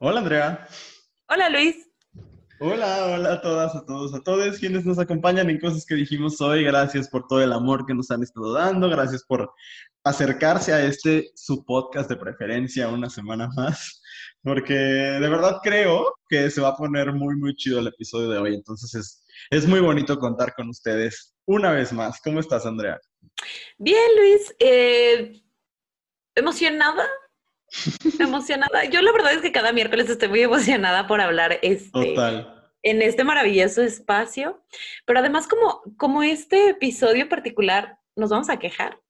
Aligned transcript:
Hola 0.00 0.20
Andrea. 0.20 0.68
Hola 1.28 1.48
Luis. 1.48 1.90
Hola, 2.60 3.06
hola 3.06 3.32
a 3.32 3.40
todas, 3.40 3.74
a 3.74 3.84
todos, 3.84 4.14
a 4.14 4.20
todos 4.20 4.56
quienes 4.58 4.84
nos 4.84 5.00
acompañan 5.00 5.50
en 5.50 5.58
cosas 5.58 5.84
que 5.84 5.96
dijimos 5.96 6.40
hoy. 6.40 6.62
Gracias 6.62 7.08
por 7.08 7.26
todo 7.26 7.42
el 7.42 7.52
amor 7.52 7.84
que 7.84 7.94
nos 7.94 8.08
han 8.12 8.22
estado 8.22 8.52
dando. 8.52 8.88
Gracias 8.88 9.24
por 9.24 9.52
acercarse 10.04 10.72
a 10.72 10.84
este 10.84 11.32
su 11.34 11.64
podcast 11.64 12.08
de 12.08 12.16
preferencia 12.16 12.86
una 12.86 13.10
semana 13.10 13.48
más. 13.56 14.00
Porque 14.40 14.74
de 14.74 15.28
verdad 15.28 15.58
creo 15.64 16.14
que 16.28 16.48
se 16.48 16.60
va 16.60 16.68
a 16.68 16.76
poner 16.76 17.12
muy, 17.12 17.34
muy 17.34 17.56
chido 17.56 17.80
el 17.80 17.88
episodio 17.88 18.30
de 18.30 18.38
hoy. 18.38 18.54
Entonces 18.54 18.94
es, 18.94 19.26
es 19.50 19.66
muy 19.66 19.80
bonito 19.80 20.16
contar 20.20 20.54
con 20.54 20.68
ustedes 20.68 21.34
una 21.44 21.72
vez 21.72 21.92
más. 21.92 22.20
¿Cómo 22.22 22.38
estás, 22.38 22.66
Andrea? 22.66 23.00
Bien, 23.78 24.16
Luis. 24.16 24.54
Eh, 24.60 25.42
emocionada 26.36 27.04
emocionada. 28.18 28.84
Yo 28.84 29.02
la 29.02 29.12
verdad 29.12 29.32
es 29.32 29.40
que 29.40 29.52
cada 29.52 29.72
miércoles 29.72 30.08
estoy 30.08 30.28
muy 30.28 30.42
emocionada 30.42 31.06
por 31.06 31.20
hablar 31.20 31.58
este, 31.62 32.14
en 32.82 33.02
este 33.02 33.24
maravilloso 33.24 33.82
espacio. 33.82 34.62
Pero 35.06 35.20
además, 35.20 35.46
como, 35.46 35.82
como 35.96 36.22
este 36.22 36.70
episodio 36.70 37.28
particular, 37.28 37.98
nos 38.16 38.30
vamos 38.30 38.48
a 38.48 38.58
quejar 38.58 39.00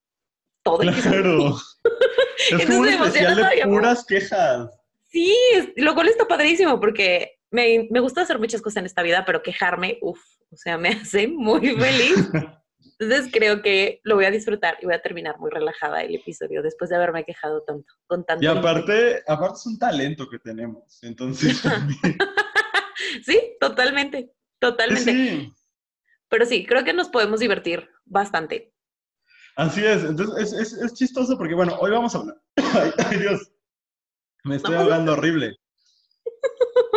todo 0.63 0.81
el 0.81 0.93
Claro. 0.93 1.57
es 2.51 2.65
como 2.65 2.79
un 2.79 2.87
especial 2.87 3.35
de 3.35 3.65
puras 3.65 4.05
quejas. 4.05 4.69
Sí, 5.07 5.35
lo 5.75 5.95
cual 5.95 6.07
está 6.07 6.27
padrísimo 6.27 6.79
porque 6.79 7.39
me, 7.49 7.87
me 7.89 7.99
gusta 7.99 8.21
hacer 8.21 8.37
muchas 8.37 8.61
cosas 8.61 8.77
en 8.77 8.85
esta 8.85 9.01
vida, 9.01 9.25
pero 9.25 9.41
quejarme, 9.41 9.97
uff, 10.01 10.19
o 10.51 10.57
sea, 10.57 10.77
me 10.77 10.89
hace 10.89 11.27
muy 11.27 11.75
feliz. 11.75 12.29
Entonces 12.99 13.31
creo 13.31 13.61
que 13.61 14.01
lo 14.03 14.15
voy 14.15 14.25
a 14.25 14.31
disfrutar 14.31 14.77
y 14.81 14.85
voy 14.85 14.93
a 14.93 15.01
terminar 15.01 15.39
muy 15.39 15.49
relajada 15.49 16.03
el 16.03 16.15
episodio 16.15 16.61
después 16.61 16.89
de 16.89 16.97
haberme 16.97 17.23
quejado 17.23 17.63
tanto, 17.63 17.93
con 18.07 18.25
tanto. 18.25 18.43
Y 18.43 18.47
aparte, 18.47 19.23
aparte 19.25 19.55
es 19.55 19.65
un 19.65 19.79
talento 19.79 20.27
que 20.29 20.37
tenemos, 20.37 21.01
entonces 21.01 21.61
sí, 23.25 23.55
totalmente, 23.59 24.33
totalmente. 24.59 25.11
Sí. 25.11 25.53
Pero 26.27 26.45
sí, 26.45 26.65
creo 26.65 26.83
que 26.83 26.91
nos 26.91 27.07
podemos 27.07 27.39
divertir 27.39 27.89
bastante. 28.03 28.73
Así 29.55 29.83
es, 29.83 30.03
entonces 30.03 30.51
es, 30.53 30.73
es, 30.73 30.93
chistoso 30.93 31.37
porque, 31.37 31.55
bueno, 31.55 31.77
hoy 31.79 31.91
vamos 31.91 32.13
a 32.15 32.19
hablar. 32.19 32.37
ay, 33.07 33.17
Dios, 33.17 33.49
me 34.43 34.57
estoy 34.57 34.75
hablando 34.75 35.13
horrible. 35.13 35.55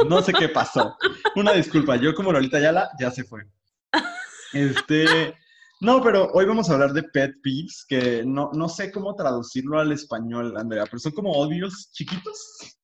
No 0.08 0.20
sé 0.20 0.32
qué 0.32 0.48
pasó. 0.48 0.96
Una 1.36 1.52
disculpa, 1.52 1.94
yo 1.96 2.12
como 2.14 2.32
Lolita 2.32 2.58
Yala 2.58 2.90
ya 2.98 3.10
se 3.12 3.22
fue. 3.22 3.46
Este, 4.52 5.34
no, 5.83 6.00
pero 6.00 6.30
hoy 6.33 6.44
vamos 6.44 6.70
a 6.70 6.75
hablar 6.75 6.92
de 6.92 7.02
pet 7.02 7.34
peeves, 7.42 7.84
que 7.88 8.22
no, 8.25 8.50
no 8.52 8.69
sé 8.69 8.92
cómo 8.92 9.16
traducirlo 9.16 9.80
al 9.80 9.91
español, 9.91 10.56
Andrea, 10.56 10.84
pero 10.84 11.00
son 11.00 11.11
como 11.11 11.33
odios 11.33 11.91
chiquitos. 11.91 12.78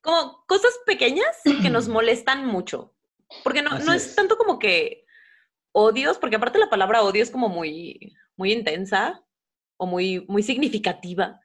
Como 0.00 0.42
cosas 0.46 0.72
pequeñas 0.86 1.36
que 1.44 1.68
nos 1.68 1.88
molestan 1.88 2.46
mucho. 2.46 2.94
Porque 3.44 3.60
no, 3.60 3.78
no 3.80 3.92
es, 3.92 4.14
tanto 4.14 4.38
como 4.38 4.58
que 4.58 5.04
odios, 5.72 6.16
porque 6.16 6.36
aparte 6.36 6.58
la 6.58 6.70
palabra 6.70 7.02
odio 7.02 7.22
es 7.22 7.30
como 7.30 7.50
muy, 7.50 8.16
muy 8.36 8.52
intensa 8.52 9.22
o 9.76 9.84
muy, 9.84 10.24
muy 10.26 10.42
significativa, 10.42 11.38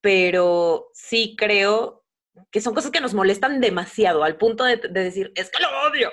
pero 0.00 0.88
sí 0.94 1.36
creo 1.36 2.06
que 2.50 2.62
son 2.62 2.74
cosas 2.74 2.90
que 2.90 3.02
nos 3.02 3.12
molestan 3.12 3.60
demasiado, 3.60 4.24
al 4.24 4.38
punto 4.38 4.64
de, 4.64 4.78
decir, 4.88 5.32
es 5.34 5.50
que 5.50 5.62
lo 5.62 5.68
odio, 5.86 6.10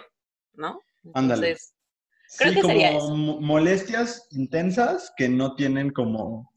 ¿no? 0.54 0.82
Ándale 1.14 1.56
sí, 2.28 2.62
como 2.62 3.42
molestias 3.42 4.28
intensas 4.32 5.12
que 5.18 5.30
no 5.30 5.56
tienen 5.56 5.92
como 5.92 6.52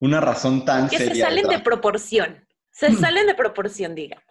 una 0.00 0.20
razón 0.20 0.64
tan 0.64 0.88
que 0.88 0.98
seria. 0.98 1.12
Que 1.12 1.18
se 1.18 1.24
salen 1.24 1.48
de 1.48 1.58
proporción. 1.60 2.46
Se 2.72 2.92
salen 2.94 3.26
de 3.26 3.34
proporción, 3.34 3.94
digamos. 3.94 4.24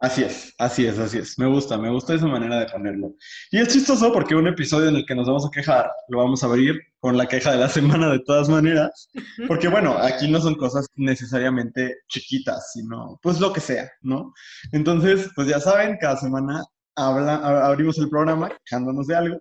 Así 0.00 0.22
es, 0.22 0.52
así 0.58 0.84
es, 0.84 0.98
así 0.98 1.18
es. 1.18 1.38
Me 1.38 1.46
gusta, 1.46 1.78
me 1.78 1.88
gusta 1.88 2.14
esa 2.14 2.26
manera 2.26 2.58
de 2.58 2.66
ponerlo. 2.66 3.14
Y 3.50 3.58
es 3.58 3.68
chistoso 3.68 4.12
porque 4.12 4.34
un 4.34 4.46
episodio 4.46 4.90
en 4.90 4.96
el 4.96 5.06
que 5.06 5.14
nos 5.14 5.26
vamos 5.26 5.46
a 5.46 5.50
quejar, 5.50 5.90
lo 6.08 6.18
vamos 6.18 6.42
a 6.42 6.46
abrir 6.46 6.78
con 6.98 7.16
la 7.16 7.26
queja 7.26 7.52
de 7.52 7.58
la 7.58 7.68
semana 7.70 8.10
de 8.10 8.18
todas 8.20 8.48
maneras. 8.50 9.08
Porque 9.46 9.68
bueno, 9.68 9.96
aquí 9.96 10.30
no 10.30 10.40
son 10.40 10.56
cosas 10.56 10.86
necesariamente 10.96 11.96
chiquitas, 12.08 12.72
sino 12.72 13.18
pues 13.22 13.40
lo 13.40 13.52
que 13.52 13.60
sea, 13.60 13.90
¿no? 14.02 14.34
Entonces, 14.72 15.30
pues 15.34 15.48
ya 15.48 15.58
saben, 15.58 15.96
cada 15.98 16.18
semana 16.18 16.62
habla, 16.96 17.66
abrimos 17.66 17.96
el 17.98 18.10
programa 18.10 18.52
quejándonos 18.66 19.06
de 19.06 19.16
algo 19.16 19.40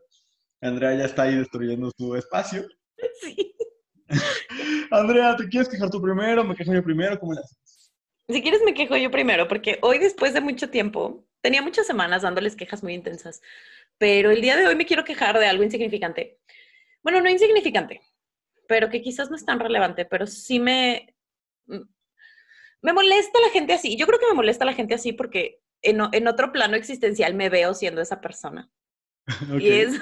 Andrea 0.64 0.96
ya 0.96 1.06
está 1.06 1.24
ahí 1.24 1.36
destruyendo 1.36 1.92
su 1.98 2.16
espacio. 2.16 2.66
Sí. 3.20 3.54
Andrea, 4.92 5.36
¿te 5.36 5.48
quieres 5.50 5.68
quejar 5.68 5.90
tú 5.90 6.02
primero? 6.02 6.44
¿Me 6.44 6.56
quejo 6.56 6.74
yo 6.74 6.84
primero? 6.84 7.20
¿Cómo 7.20 7.34
le 7.34 7.42
haces? 7.42 7.92
Si 8.30 8.42
quieres, 8.42 8.62
me 8.64 8.74
quejo 8.74 8.96
yo 8.96 9.12
primero, 9.12 9.48
porque 9.48 9.78
hoy, 9.82 9.98
después 9.98 10.34
de 10.34 10.40
mucho 10.40 10.70
tiempo, 10.70 11.26
tenía 11.42 11.62
muchas 11.62 11.86
semanas 11.86 12.22
dándoles 12.22 12.56
quejas 12.56 12.82
muy 12.82 12.94
intensas, 12.94 13.42
pero 13.98 14.32
el 14.32 14.42
día 14.42 14.56
de 14.56 14.68
hoy 14.68 14.76
me 14.76 14.86
quiero 14.86 15.04
quejar 15.04 15.38
de 15.38 15.48
algo 15.48 15.64
insignificante. 15.64 16.40
Bueno, 17.04 17.20
no 17.20 17.30
insignificante, 17.30 18.02
pero 18.68 18.90
que 18.90 19.02
quizás 19.02 19.30
no 19.30 19.36
es 19.36 19.46
tan 19.46 19.60
relevante, 19.60 20.06
pero 20.06 20.26
sí 20.26 20.60
me. 20.60 21.14
Me 22.82 22.94
molesta 22.94 23.40
la 23.42 23.50
gente 23.50 23.74
así. 23.74 23.98
Yo 23.98 24.06
creo 24.06 24.20
que 24.20 24.28
me 24.28 24.34
molesta 24.34 24.66
la 24.66 24.74
gente 24.74 24.94
así 24.94 25.14
porque 25.14 25.62
en, 25.82 26.00
en 26.12 26.28
otro 26.28 26.52
plano 26.52 26.76
existencial 26.76 27.34
me 27.34 27.50
veo 27.50 27.74
siendo 27.74 28.02
esa 28.02 28.22
persona. 28.22 28.70
Y 29.60 29.70
es, 29.70 30.00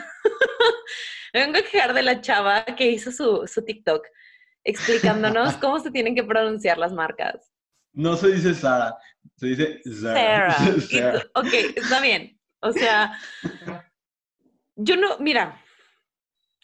vengo 1.34 1.58
a 1.58 1.62
quejar 1.62 1.94
de 1.94 2.04
la 2.04 2.22
chava 2.22 2.66
que 2.66 2.92
hizo 2.92 3.12
su, 3.12 3.48
su 3.48 3.64
TikTok 3.64 4.06
explicándonos 4.64 5.56
cómo 5.62 5.80
se 5.80 5.92
tienen 5.92 6.16
que 6.16 6.24
pronunciar 6.24 6.78
las 6.78 6.94
marcas. 6.94 7.52
No 7.94 8.16
se 8.16 8.30
dice 8.30 8.54
Sara, 8.54 8.96
se 9.36 9.48
dice 9.48 9.82
Zara. 10.00 10.54
Sarah. 10.54 11.24
ok, 11.36 11.54
está 11.76 12.00
bien. 12.00 12.40
O 12.62 12.72
sea, 12.72 13.20
yo 14.76 14.96
no, 14.96 15.18
mira, 15.20 15.60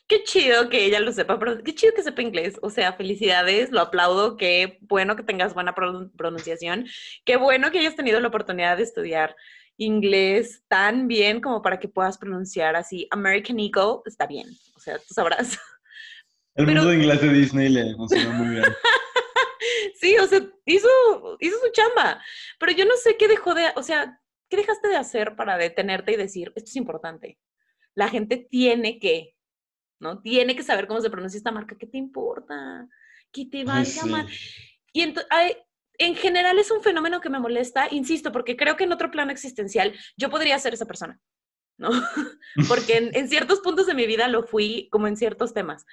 qué 0.08 0.24
chido 0.24 0.70
que 0.70 0.86
ella 0.86 1.00
lo 1.00 1.12
sepa, 1.12 1.38
pero 1.38 1.62
qué 1.64 1.76
chido 1.76 1.94
que 1.94 2.04
sepa 2.04 2.22
inglés. 2.22 2.58
O 2.62 2.70
sea, 2.70 2.94
felicidades, 2.94 3.72
lo 3.72 3.82
aplaudo, 3.82 4.38
qué 4.38 4.78
bueno 4.82 5.16
que 5.16 5.24
tengas 5.24 5.54
buena 5.54 5.76
pronunciación, 5.76 6.88
qué 7.26 7.36
bueno 7.36 7.72
que 7.72 7.80
hayas 7.80 7.96
tenido 7.96 8.20
la 8.20 8.30
oportunidad 8.30 8.78
de 8.78 8.84
estudiar 8.84 9.36
inglés 9.78 10.64
tan 10.68 11.08
bien 11.08 11.40
como 11.40 11.62
para 11.62 11.80
que 11.80 11.88
puedas 11.88 12.18
pronunciar 12.18 12.76
así 12.76 13.08
American 13.12 13.60
Eagle, 13.60 14.02
está 14.06 14.26
bien, 14.26 14.48
o 14.76 14.80
sea, 14.80 14.98
tú 14.98 15.14
sabrás. 15.14 15.58
El 16.56 16.66
mundo 16.66 16.86
de 16.86 16.96
inglés 16.96 17.22
de 17.22 17.34
Disney 17.34 17.70
le 17.70 17.92
emocionó 17.92 18.32
muy 18.32 18.56
bien. 18.56 18.64
sí, 20.02 20.18
o 20.18 20.26
sea, 20.26 20.42
hizo, 20.66 20.88
hizo 21.40 21.58
su 21.60 21.72
chamba, 21.72 22.22
pero 22.60 22.72
yo 22.72 22.86
no 22.86 22.96
sé 22.98 23.16
qué 23.16 23.28
dejó 23.28 23.54
de, 23.54 23.68
o 23.76 23.84
sea, 23.84 24.20
¿qué 24.50 24.58
dejaste 24.58 24.88
de 24.88 24.96
hacer 24.96 25.36
para 25.36 25.58
detenerte 25.58 26.14
y 26.14 26.18
decir, 26.18 26.52
esto 26.56 26.70
es 26.70 26.76
importante? 26.76 27.38
La 27.94 28.10
gente 28.10 28.38
tiene 28.38 29.00
que, 29.00 29.36
¿no? 30.00 30.22
Tiene 30.22 30.56
que 30.56 30.64
saber 30.64 30.88
cómo 30.88 31.02
se 31.02 31.12
pronuncia 31.12 31.38
esta 31.38 31.52
marca, 31.52 31.78
¿qué 31.78 31.86
te 31.86 32.00
importa? 32.00 32.88
¿Qué 33.32 33.46
te 33.46 33.64
va 33.64 33.78
a 33.78 33.84
llamar? 33.84 34.26
Y 34.94 35.02
entonces, 35.02 35.30
en 35.98 36.16
general 36.16 36.60
es 36.60 36.72
un 36.72 36.82
fenómeno 36.82 37.22
que 37.22 37.30
me 37.30 37.40
molesta, 37.40 37.88
insisto, 37.92 38.32
porque 38.32 38.56
creo 38.56 38.76
que 38.76 38.84
en 38.84 38.92
otro 38.92 39.12
plano 39.12 39.32
existencial 39.32 39.94
yo 40.16 40.30
podría 40.30 40.60
ser 40.60 40.74
esa 40.74 40.86
persona, 40.86 41.20
¿no? 41.78 41.90
porque 42.68 43.12
en, 43.14 43.28
ciertos 43.28 43.60
puntos 43.62 43.88
de 43.88 43.96
mi 43.96 44.06
vida 44.06 44.28
lo 44.28 44.44
fui 44.44 44.90
como 44.92 45.08
en 45.08 45.18
ciertos 45.18 45.54
temas. 45.54 45.86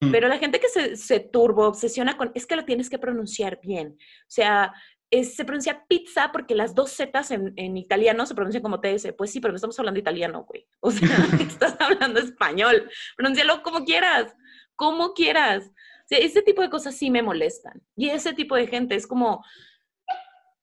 Mm. 0.00 0.10
Pero 0.12 0.28
la 0.28 0.38
gente 0.38 0.60
que 0.60 0.68
se, 0.68 0.96
se, 0.96 1.20
turbo, 1.20 1.66
obsesiona 1.66 2.16
con, 2.16 2.30
es 2.34 2.46
que 2.46 2.56
lo 2.56 2.64
tienes 2.64 2.90
que 2.90 2.98
pronunciar 2.98 3.58
bien. 3.62 3.96
O 3.98 4.30
sea, 4.30 4.72
se 5.10 5.44
pronuncia 5.44 5.84
pizza 5.88 6.30
porque 6.32 6.54
las 6.54 6.74
dos 6.74 6.92
zetas 6.92 7.30
en, 7.30 7.54
en, 7.56 7.76
italiano 7.76 8.26
se 8.26 8.34
pronuncian 8.34 8.62
como 8.62 8.80
TS. 8.80 9.14
Pues 9.16 9.30
sí, 9.32 9.40
pero 9.40 9.52
no 9.52 9.56
estamos 9.56 9.78
hablando 9.78 9.98
italiano, 9.98 10.44
güey. 10.44 10.68
O 10.80 10.90
sea, 10.90 11.08
estás 11.40 11.76
hablando 11.80 12.20
español. 12.20 12.90
Pronúncialo 13.16 13.62
como 13.62 13.84
quieras, 13.84 14.34
como 14.76 15.14
quieras 15.14 15.70
ese 16.10 16.42
tipo 16.42 16.62
de 16.62 16.70
cosas 16.70 16.96
sí 16.96 17.10
me 17.10 17.22
molestan. 17.22 17.82
Y 17.96 18.10
ese 18.10 18.32
tipo 18.32 18.56
de 18.56 18.66
gente 18.66 18.94
es 18.94 19.06
como, 19.06 19.44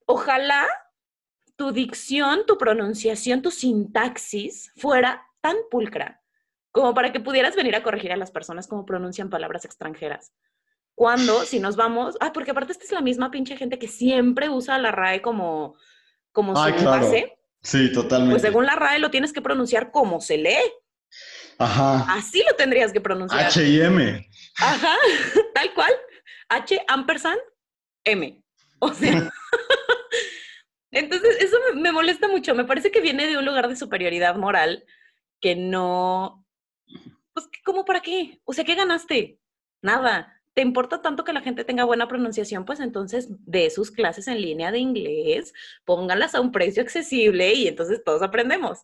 ojalá 0.06 0.68
tu 1.56 1.72
dicción, 1.72 2.46
tu 2.46 2.58
pronunciación, 2.58 3.42
tu 3.42 3.52
sintaxis 3.52 4.72
fuera 4.76 5.26
tan 5.42 5.56
pulcra 5.70 6.22
como 6.76 6.94
para 6.94 7.14
que 7.14 7.22
pudieras 7.22 7.56
venir 7.56 7.74
a 7.74 7.84
corregir 7.84 8.12
a 8.12 8.18
las 8.18 8.32
personas 8.32 8.68
como 8.68 8.86
pronuncian 8.86 9.30
palabras 9.30 9.64
extranjeras. 9.64 10.34
Cuando, 10.94 11.44
si 11.46 11.62
nos 11.62 11.78
vamos, 11.78 12.18
ah, 12.20 12.34
porque 12.34 12.52
aparte 12.52 12.74
esta 12.74 12.84
es 12.84 12.92
la 12.92 13.00
misma 13.00 13.32
pinche 13.32 13.56
gente 13.56 13.80
que 13.80 13.88
siempre 13.88 14.50
usa 14.50 14.78
la 14.78 14.92
RAE 14.92 15.22
como, 15.22 15.78
como 16.34 16.54
su 16.54 16.86
base. 16.86 17.38
Sí, 17.62 17.94
totalmente. 17.94 18.34
Pues 18.34 18.42
según 18.42 18.66
la 18.66 18.76
RAE 18.76 19.00
lo 19.00 19.10
tienes 19.10 19.32
que 19.32 19.42
pronunciar 19.42 19.90
como 19.92 20.20
se 20.20 20.38
lee. 20.38 20.74
Ajá. 21.60 22.14
Así 22.14 22.44
lo 22.50 22.58
tendrías 22.58 22.92
que 22.92 23.00
pronunciar. 23.00 23.46
H 23.46 23.66
y 23.66 23.80
M. 23.80 24.30
Ajá, 24.58 24.96
tal 25.54 25.74
cual. 25.74 25.92
H 26.50 26.82
ampersand 26.88 27.40
M. 28.04 28.44
O 28.80 28.94
sea. 28.94 29.30
Entonces, 30.92 31.38
eso 31.42 31.58
me, 31.76 31.92
molesta 31.92 32.28
mucho. 32.28 32.56
Me 32.56 32.64
parece 32.64 32.92
que 32.92 33.02
viene 33.02 33.28
de 33.28 33.38
un 33.38 33.46
lugar 33.46 33.68
de 33.68 33.76
superioridad 33.76 34.36
moral 34.36 34.86
que 35.42 35.56
no. 35.56 36.46
Pues, 37.34 37.50
¿cómo 37.66 37.84
para 37.84 38.02
qué? 38.02 38.40
O 38.46 38.54
sea, 38.54 38.64
¿qué 38.64 38.76
ganaste? 38.76 39.40
Nada. 39.82 40.32
te 40.54 40.62
importa 40.62 41.02
tanto 41.02 41.26
que 41.26 41.34
la 41.34 41.42
gente 41.42 41.66
tenga 41.66 41.84
buena 41.84 42.08
pronunciación, 42.08 42.64
pues 42.64 42.80
entonces 42.80 43.28
de 43.46 43.70
sus 43.70 43.92
clases 43.92 44.30
en 44.30 44.42
línea 44.42 44.72
de 44.72 44.80
inglés, 44.80 45.54
pónganlas 45.84 46.34
a 46.34 46.40
un 46.40 46.54
precio 46.54 46.82
accesible 46.82 47.54
y 47.54 47.68
entonces 47.68 48.02
todos 48.06 48.22
aprendemos, 48.22 48.80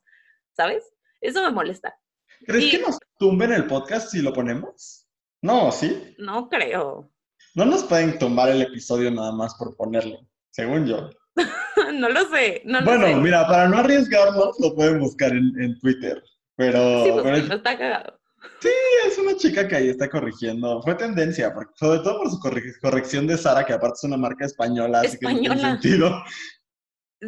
¿sabes? 0.51 0.83
Eso 1.21 1.41
me 1.41 1.51
molesta. 1.51 1.97
¿Crees 2.45 2.71
que 2.71 2.79
nos 2.79 2.99
tumben 3.17 3.53
el 3.53 3.67
podcast 3.67 4.11
si 4.11 4.21
lo 4.21 4.33
ponemos? 4.33 5.00
No, 5.41 5.71
¿sí? 5.71 6.15
No 6.17 6.49
creo. 6.49 7.11
No 7.55 7.65
nos 7.65 7.83
pueden 7.83 8.17
tumbar 8.19 8.49
el 8.49 8.61
episodio 8.61 9.11
nada 9.11 9.31
más 9.31 9.55
por 9.55 9.75
ponerlo, 9.75 10.19
según 10.51 10.85
yo. 10.85 11.09
no 11.93 12.09
lo 12.09 12.29
sé. 12.29 12.61
No 12.65 12.83
bueno, 12.83 13.17
mira, 13.17 13.47
para 13.47 13.67
no 13.67 13.77
arriesgarnos, 13.77 14.59
lo 14.59 14.75
pueden 14.75 14.99
buscar 14.99 15.31
en, 15.31 15.79
Twitter. 15.79 16.23
Pero. 16.55 17.05
Sí, 17.05 17.11
pues, 17.21 17.49
está 17.49 17.77
cagado. 17.77 18.19
Sí, 18.59 18.69
es 19.07 19.17
una 19.17 19.35
chica 19.35 19.67
que 19.67 19.75
ahí 19.75 19.89
está 19.89 20.09
corrigiendo. 20.09 20.81
Fue 20.81 20.95
tendencia, 20.95 21.53
sobre 21.75 21.99
todo 21.99 22.19
por 22.19 22.31
su 22.31 22.39
corrección 22.81 23.27
de 23.27 23.37
Sara, 23.37 23.65
que 23.65 23.73
aparte 23.73 23.95
es 23.97 24.03
una 24.03 24.17
marca 24.17 24.45
española, 24.45 25.01
así 25.01 25.17
que 25.17 25.31
no 25.31 25.39
tiene 25.39 25.59
sentido. 25.59 26.23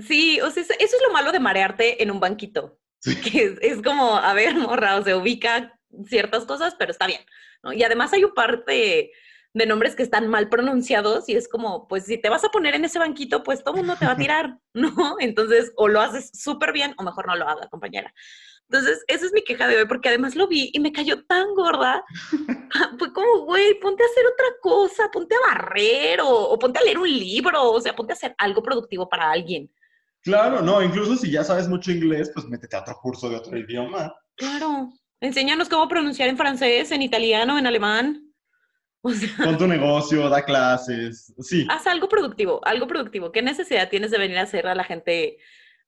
Sí, 0.08 0.42
o 0.42 0.50
sea, 0.50 0.64
eso 0.64 0.74
es 0.80 1.02
lo 1.06 1.14
malo 1.14 1.32
de 1.32 1.40
marearte 1.40 2.02
en 2.02 2.12
un 2.12 2.20
banquito. 2.20 2.80
Que 3.04 3.58
es, 3.62 3.82
como, 3.82 4.16
a 4.16 4.34
ver, 4.34 4.56
morra, 4.56 4.98
o 4.98 5.04
se 5.04 5.14
ubica 5.14 5.78
ciertas 6.08 6.46
cosas, 6.46 6.76
pero 6.80 6.92
está 6.92 7.06
bien. 7.06 7.22
Y 7.72 7.84
además 7.84 8.12
hay 8.14 8.24
un 8.24 8.34
par 8.34 8.66
de, 8.66 9.12
nombres 9.54 9.96
que 9.96 10.04
están 10.04 10.28
mal 10.28 10.50
pronunciados 10.50 11.30
y 11.30 11.36
es 11.36 11.48
como, 11.48 11.88
pues 11.88 12.06
si 12.06 12.18
te 12.18 12.30
vas 12.30 12.44
a 12.44 12.50
poner 12.50 12.76
en 12.76 12.86
ese 12.86 13.00
banquito, 13.00 13.44
pues 13.44 13.64
todo 13.64 13.76
el 13.76 13.82
mundo 13.82 13.96
te 13.98 14.06
va 14.06 14.14
a 14.14 14.18
tirar, 14.18 14.58
¿no? 14.74 15.16
Entonces, 15.20 15.72
o 15.78 15.88
lo 15.88 16.02
haces 16.02 16.32
súper 16.34 16.74
bien 16.74 16.94
o 16.98 17.04
mejor 17.04 17.28
no 17.28 17.36
lo 17.36 17.48
haga, 17.48 17.68
compañera. 17.70 18.14
Entonces, 18.70 19.04
esa 19.08 19.26
es 19.26 19.34
mi 19.34 19.44
queja 19.44 19.68
de 19.68 19.78
hoy, 19.78 19.86
porque 19.86 20.10
además 20.10 20.36
lo 20.36 20.48
vi 20.48 20.72
y 20.74 20.80
me 20.80 20.92
cayó 20.92 21.24
tan 21.26 21.54
gorda. 21.54 22.04
Fue 22.98 23.14
como, 23.14 23.46
güey, 23.46 23.80
ponte 23.80 24.02
a 24.02 24.08
hacer 24.08 24.26
otra 24.26 24.46
cosa, 24.62 25.12
ponte 25.12 25.36
a 25.36 25.54
barrer 25.54 26.20
o, 26.24 26.58
ponte 26.58 26.80
a 26.80 26.84
leer 26.84 26.98
un 26.98 27.10
libro, 27.10 27.72
o 27.72 27.82
sea, 27.82 27.96
ponte 27.96 28.14
a 28.14 28.16
hacer 28.16 28.34
algo 28.38 28.64
productivo 28.64 29.08
para 29.08 29.30
alguien. 29.30 29.72
Claro, 30.22 30.62
no, 30.62 30.82
incluso 30.82 31.18
si 31.18 31.30
ya 31.30 31.44
sabes 31.44 31.68
mucho 31.68 31.92
inglés, 31.92 32.32
pues 32.34 32.48
métete 32.48 32.78
a 32.78 32.82
otro 32.82 32.98
curso 33.02 33.30
de 33.30 33.36
otro 33.36 33.58
idioma. 33.58 34.16
Claro, 34.36 34.90
enséñanos 35.24 35.70
cómo 35.70 35.88
pronunciar 35.88 36.30
en 36.30 36.38
francés, 36.38 36.92
en 36.92 37.02
italiano, 37.02 37.58
en 37.58 37.66
alemán. 37.66 38.34
O 39.02 39.12
Pon 39.44 39.58
tu 39.58 39.68
negocio, 39.68 40.30
da 40.30 40.44
clases, 40.44 41.34
sí. 41.40 41.66
Haz 41.70 41.88
algo 41.88 42.08
productivo, 42.08 42.66
algo 42.66 42.88
productivo. 42.88 43.32
¿Qué 43.32 43.42
necesidad 43.42 43.90
tienes 43.90 44.12
de 44.12 44.18
venir 44.18 44.38
a 44.38 44.44
hacer 44.44 44.68
a 44.68 44.76
la 44.76 44.84
gente? 44.84 45.38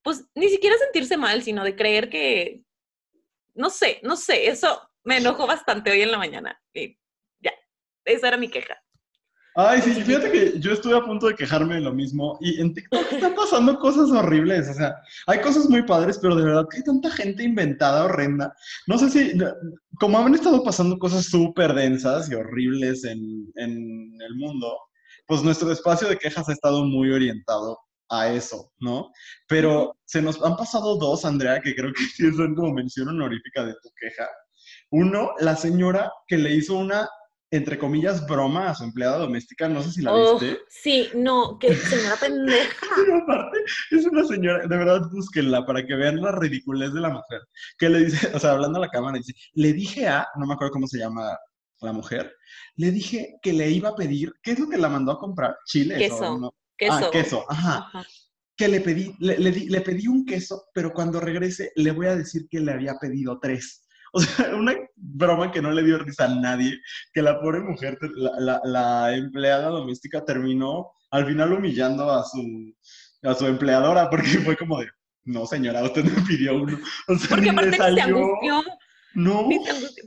Pues 0.01 0.25
ni 0.35 0.49
siquiera 0.49 0.77
sentirse 0.77 1.17
mal, 1.17 1.41
sino 1.41 1.63
de 1.63 1.75
creer 1.75 2.09
que, 2.09 2.63
no 3.53 3.69
sé, 3.69 3.99
no 4.03 4.15
sé, 4.15 4.47
eso 4.47 4.81
me 5.03 5.17
enojó 5.17 5.47
bastante 5.47 5.91
hoy 5.91 6.01
en 6.01 6.11
la 6.11 6.17
mañana. 6.17 6.61
Y 6.73 6.97
ya, 7.39 7.53
esa 8.05 8.29
era 8.29 8.37
mi 8.37 8.49
queja. 8.49 8.81
Ay, 9.57 9.81
sí, 9.81 9.93
fíjate 9.93 10.31
que 10.31 10.59
yo 10.59 10.73
estuve 10.73 10.97
a 10.97 11.01
punto 11.01 11.27
de 11.27 11.35
quejarme 11.35 11.75
de 11.75 11.81
lo 11.81 11.93
mismo 11.93 12.37
y 12.41 12.59
en 12.59 12.73
TikTok 12.73 13.09
están 13.13 13.35
pasando 13.35 13.79
cosas 13.79 14.11
horribles, 14.11 14.67
o 14.67 14.73
sea, 14.73 14.95
hay 15.27 15.39
cosas 15.39 15.69
muy 15.69 15.83
padres, 15.83 16.19
pero 16.21 16.35
de 16.35 16.43
verdad 16.43 16.65
que 16.69 16.77
hay 16.77 16.83
tanta 16.83 17.09
gente 17.09 17.43
inventada, 17.43 18.03
horrenda. 18.03 18.53
No 18.85 18.97
sé 18.97 19.09
si, 19.09 19.31
como 19.97 20.19
han 20.19 20.35
estado 20.35 20.61
pasando 20.61 20.99
cosas 20.99 21.27
súper 21.27 21.73
densas 21.73 22.29
y 22.29 22.35
horribles 22.35 23.05
en, 23.05 23.49
en 23.55 24.17
el 24.27 24.35
mundo, 24.35 24.77
pues 25.25 25.41
nuestro 25.41 25.71
espacio 25.71 26.09
de 26.09 26.17
quejas 26.17 26.49
ha 26.49 26.53
estado 26.53 26.83
muy 26.83 27.11
orientado 27.11 27.79
a 28.09 28.27
eso, 28.27 28.73
¿no? 28.79 29.09
Pero 29.47 29.95
se 30.05 30.21
nos 30.21 30.43
han 30.43 30.57
pasado 30.57 30.97
dos, 30.97 31.23
Andrea, 31.23 31.61
que 31.61 31.75
creo 31.75 31.93
que 31.93 32.03
sí 32.03 32.31
son 32.33 32.55
como 32.55 32.73
mención 32.73 33.07
honorífica 33.07 33.63
de 33.63 33.73
tu 33.81 33.89
queja. 33.99 34.27
Uno, 34.91 35.31
la 35.39 35.55
señora 35.55 36.11
que 36.27 36.37
le 36.37 36.53
hizo 36.53 36.77
una, 36.77 37.07
entre 37.51 37.77
comillas, 37.77 38.25
broma 38.27 38.69
a 38.69 38.75
su 38.75 38.83
empleada 38.83 39.19
doméstica, 39.19 39.69
no 39.69 39.81
sé 39.81 39.91
si 39.91 40.01
la 40.01 40.13
oh, 40.13 40.39
viste. 40.39 40.59
Sí, 40.67 41.09
no, 41.15 41.57
que 41.59 41.75
señora 41.75 42.15
pendeja. 42.17 42.87
Pero 42.95 43.17
aparte, 43.17 43.59
es 43.91 44.05
una 44.05 44.23
señora, 44.25 44.67
de 44.67 44.77
verdad, 44.77 45.01
búsquenla 45.11 45.65
para 45.65 45.85
que 45.85 45.95
vean 45.95 46.21
la 46.21 46.31
ridiculez 46.31 46.93
de 46.93 47.01
la 47.01 47.09
mujer. 47.09 47.41
Que 47.77 47.89
le 47.89 48.05
dice, 48.05 48.31
o 48.33 48.39
sea, 48.39 48.51
hablando 48.51 48.79
a 48.79 48.81
la 48.81 48.89
cámara, 48.89 49.17
dice, 49.17 49.33
le 49.53 49.73
dije 49.73 50.07
a, 50.07 50.27
no 50.37 50.45
me 50.45 50.53
acuerdo 50.53 50.73
cómo 50.73 50.87
se 50.87 50.99
llama 50.99 51.37
la 51.81 51.93
mujer, 51.93 52.33
le 52.75 52.91
dije 52.91 53.35
que 53.41 53.53
le 53.53 53.69
iba 53.69 53.89
a 53.89 53.95
pedir, 53.95 54.33
¿qué 54.41 54.51
es 54.51 54.59
lo 54.59 54.67
que 54.67 54.77
la 54.77 54.89
mandó 54.89 55.11
a 55.11 55.19
comprar? 55.19 55.55
Chile. 55.65 55.97
Queso. 55.97 56.37
¿no? 56.37 56.53
Queso. 56.77 56.93
Ah, 56.93 57.09
queso, 57.11 57.45
ajá. 57.49 57.91
Que 58.57 58.67
le 58.67 58.79
pedí, 58.79 59.13
le, 59.19 59.37
le, 59.37 59.81
pedí 59.81 60.07
un 60.07 60.25
queso, 60.25 60.63
pero 60.73 60.93
cuando 60.93 61.19
regrese 61.19 61.71
le 61.75 61.91
voy 61.91 62.07
a 62.07 62.15
decir 62.15 62.47
que 62.49 62.61
le 62.61 62.71
había 62.71 62.95
pedido 62.95 63.37
tres. 63.39 63.84
O 64.15 64.19
sea, 64.21 64.55
una 64.55 64.73
broma 64.95 65.51
que 65.51 65.61
no 65.61 65.71
le 65.71 65.83
dio 65.83 65.97
risa 65.97 66.23
a 66.23 66.35
nadie, 66.35 66.79
que 67.13 67.21
la 67.21 67.39
pobre 67.41 67.59
mujer, 67.59 67.97
la, 68.15 68.61
la, 68.63 69.13
empleada 69.13 69.67
doméstica 69.67 70.23
terminó 70.23 70.91
al 71.11 71.25
final 71.25 71.51
humillando 71.51 72.09
a 72.09 72.23
su, 72.23 72.73
a 73.23 73.33
su 73.35 73.45
empleadora, 73.45 74.09
porque 74.09 74.39
fue 74.45 74.55
como 74.55 74.79
de, 74.79 74.87
no 75.25 75.45
señora, 75.45 75.83
usted 75.83 76.05
me 76.05 76.21
pidió 76.21 76.55
uno. 76.55 76.79
O 77.09 77.15
sea, 77.17 77.29
porque 77.29 77.49
aparte 77.49 77.75
se 77.75 78.01
angustió. 78.01 78.63
No. 79.15 79.49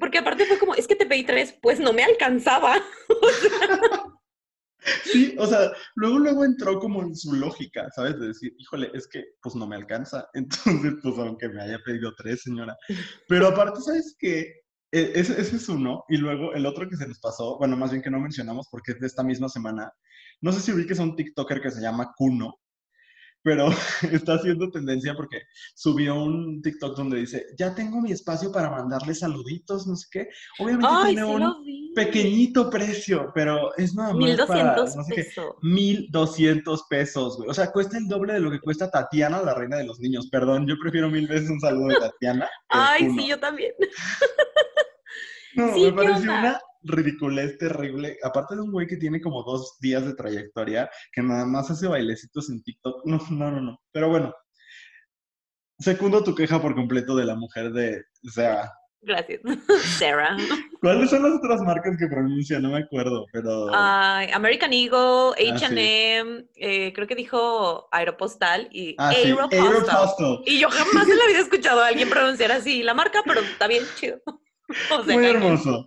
Porque 0.00 0.18
aparte 0.18 0.46
fue 0.46 0.58
como, 0.58 0.74
es 0.74 0.86
que 0.86 0.96
te 0.96 1.04
pedí 1.04 1.24
tres, 1.24 1.54
pues 1.60 1.78
no 1.78 1.92
me 1.92 2.02
alcanzaba. 2.02 2.76
O 3.10 3.30
sea, 3.30 4.17
Sí, 5.04 5.34
o 5.38 5.46
sea, 5.46 5.72
luego, 5.94 6.18
luego 6.18 6.44
entró 6.44 6.78
como 6.78 7.02
en 7.02 7.14
su 7.14 7.32
lógica, 7.34 7.88
¿sabes? 7.94 8.18
De 8.18 8.28
decir, 8.28 8.54
híjole, 8.58 8.90
es 8.94 9.08
que 9.08 9.24
pues 9.42 9.54
no 9.54 9.66
me 9.66 9.76
alcanza. 9.76 10.28
Entonces, 10.34 10.94
pues 11.02 11.18
aunque 11.18 11.48
me 11.48 11.62
haya 11.62 11.78
pedido 11.84 12.14
tres, 12.16 12.42
señora. 12.42 12.76
Pero 13.28 13.48
aparte, 13.48 13.80
¿sabes 13.80 14.16
qué? 14.18 14.62
E, 14.92 15.12
ese, 15.14 15.40
es 15.40 15.68
uno. 15.68 16.04
Y 16.08 16.16
luego 16.16 16.54
el 16.54 16.66
otro 16.66 16.88
que 16.88 16.96
se 16.96 17.06
nos 17.06 17.20
pasó, 17.20 17.58
bueno, 17.58 17.76
más 17.76 17.90
bien 17.90 18.02
que 18.02 18.10
no 18.10 18.20
mencionamos 18.20 18.68
porque 18.70 18.92
es 18.92 19.00
de 19.00 19.06
esta 19.06 19.22
misma 19.22 19.48
semana. 19.48 19.92
No 20.40 20.52
sé 20.52 20.60
si 20.60 20.72
vi 20.72 20.86
que 20.86 20.92
es 20.92 20.98
un 20.98 21.16
TikToker 21.16 21.60
que 21.60 21.70
se 21.70 21.80
llama 21.80 22.12
Kuno 22.16 22.60
pero 23.42 23.68
está 24.12 24.34
haciendo 24.34 24.70
tendencia 24.70 25.14
porque 25.14 25.42
subió 25.74 26.22
un 26.22 26.60
TikTok 26.62 26.96
donde 26.96 27.18
dice, 27.18 27.46
ya 27.58 27.74
tengo 27.74 28.00
mi 28.00 28.12
espacio 28.12 28.52
para 28.52 28.70
mandarle 28.70 29.14
saluditos, 29.14 29.86
no 29.86 29.96
sé 29.96 30.06
qué. 30.10 30.28
Obviamente 30.58 30.88
tiene 31.06 31.24
un 31.24 31.92
pequeñito 31.94 32.70
precio, 32.70 33.30
pero 33.34 33.76
es 33.76 33.94
nada 33.94 34.10
más 34.10 34.18
1200 34.18 34.46
para, 34.48 35.06
pesos. 35.14 35.46
1200 35.62 36.82
pesos, 36.88 37.36
güey. 37.36 37.48
O 37.48 37.54
sea, 37.54 37.70
cuesta 37.72 37.98
el 37.98 38.08
doble 38.08 38.34
de 38.34 38.40
lo 38.40 38.50
que 38.50 38.60
cuesta 38.60 38.90
Tatiana, 38.90 39.42
la 39.42 39.54
reina 39.54 39.76
de 39.76 39.86
los 39.86 40.00
niños. 40.00 40.28
Perdón, 40.30 40.66
yo 40.66 40.76
prefiero 40.80 41.10
mil 41.10 41.26
veces 41.26 41.50
un 41.50 41.60
saludo 41.60 41.88
de 41.88 42.00
Tatiana. 42.00 42.48
Ay, 42.68 43.10
sí, 43.16 43.28
yo 43.28 43.38
también. 43.38 43.72
No, 45.54 45.76
me 45.76 45.92
pareció 45.92 46.30
una 46.30 46.60
ridiculez 46.88 47.58
terrible. 47.58 48.16
Aparte 48.22 48.54
de 48.54 48.62
un 48.62 48.72
güey 48.72 48.86
que 48.86 48.96
tiene 48.96 49.20
como 49.20 49.42
dos 49.42 49.78
días 49.80 50.04
de 50.04 50.14
trayectoria, 50.14 50.90
que 51.12 51.22
nada 51.22 51.46
más 51.46 51.70
hace 51.70 51.86
bailecitos 51.86 52.50
en 52.50 52.62
TikTok. 52.62 53.06
No, 53.06 53.18
no, 53.30 53.50
no, 53.50 53.60
no. 53.60 53.80
Pero 53.92 54.08
bueno, 54.08 54.34
secundo 55.78 56.24
tu 56.24 56.34
queja 56.34 56.60
por 56.60 56.74
completo 56.74 57.14
de 57.16 57.24
la 57.24 57.36
mujer 57.36 57.72
de 57.72 58.04
Sarah. 58.32 58.72
Gracias, 59.00 59.40
Sarah. 59.98 60.36
¿Cuáles 60.80 61.10
son 61.10 61.22
las 61.22 61.32
otras 61.38 61.60
marcas 61.60 61.96
que 61.98 62.08
pronuncia? 62.08 62.58
No 62.58 62.70
me 62.70 62.78
acuerdo, 62.78 63.26
pero... 63.32 63.72
American 63.72 64.72
Eagle, 64.72 65.34
H&M, 65.52 66.44
creo 66.92 67.06
que 67.06 67.14
dijo 67.14 67.88
Aeropostal 67.92 68.68
y 68.72 68.96
ah, 68.98 69.10
Aeropostal. 69.10 70.42
Y 70.46 70.60
yo 70.60 70.68
jamás 70.68 71.08
en 71.08 71.18
la 71.18 71.26
vida 71.26 71.38
he 71.38 71.42
escuchado 71.42 71.80
a 71.80 71.88
alguien 71.88 72.10
pronunciar 72.10 72.50
así 72.50 72.82
la 72.82 72.94
marca, 72.94 73.22
pero 73.24 73.40
está 73.40 73.68
bien 73.68 73.84
chido. 73.96 74.20
Muy 75.06 75.26
hermoso. 75.26 75.86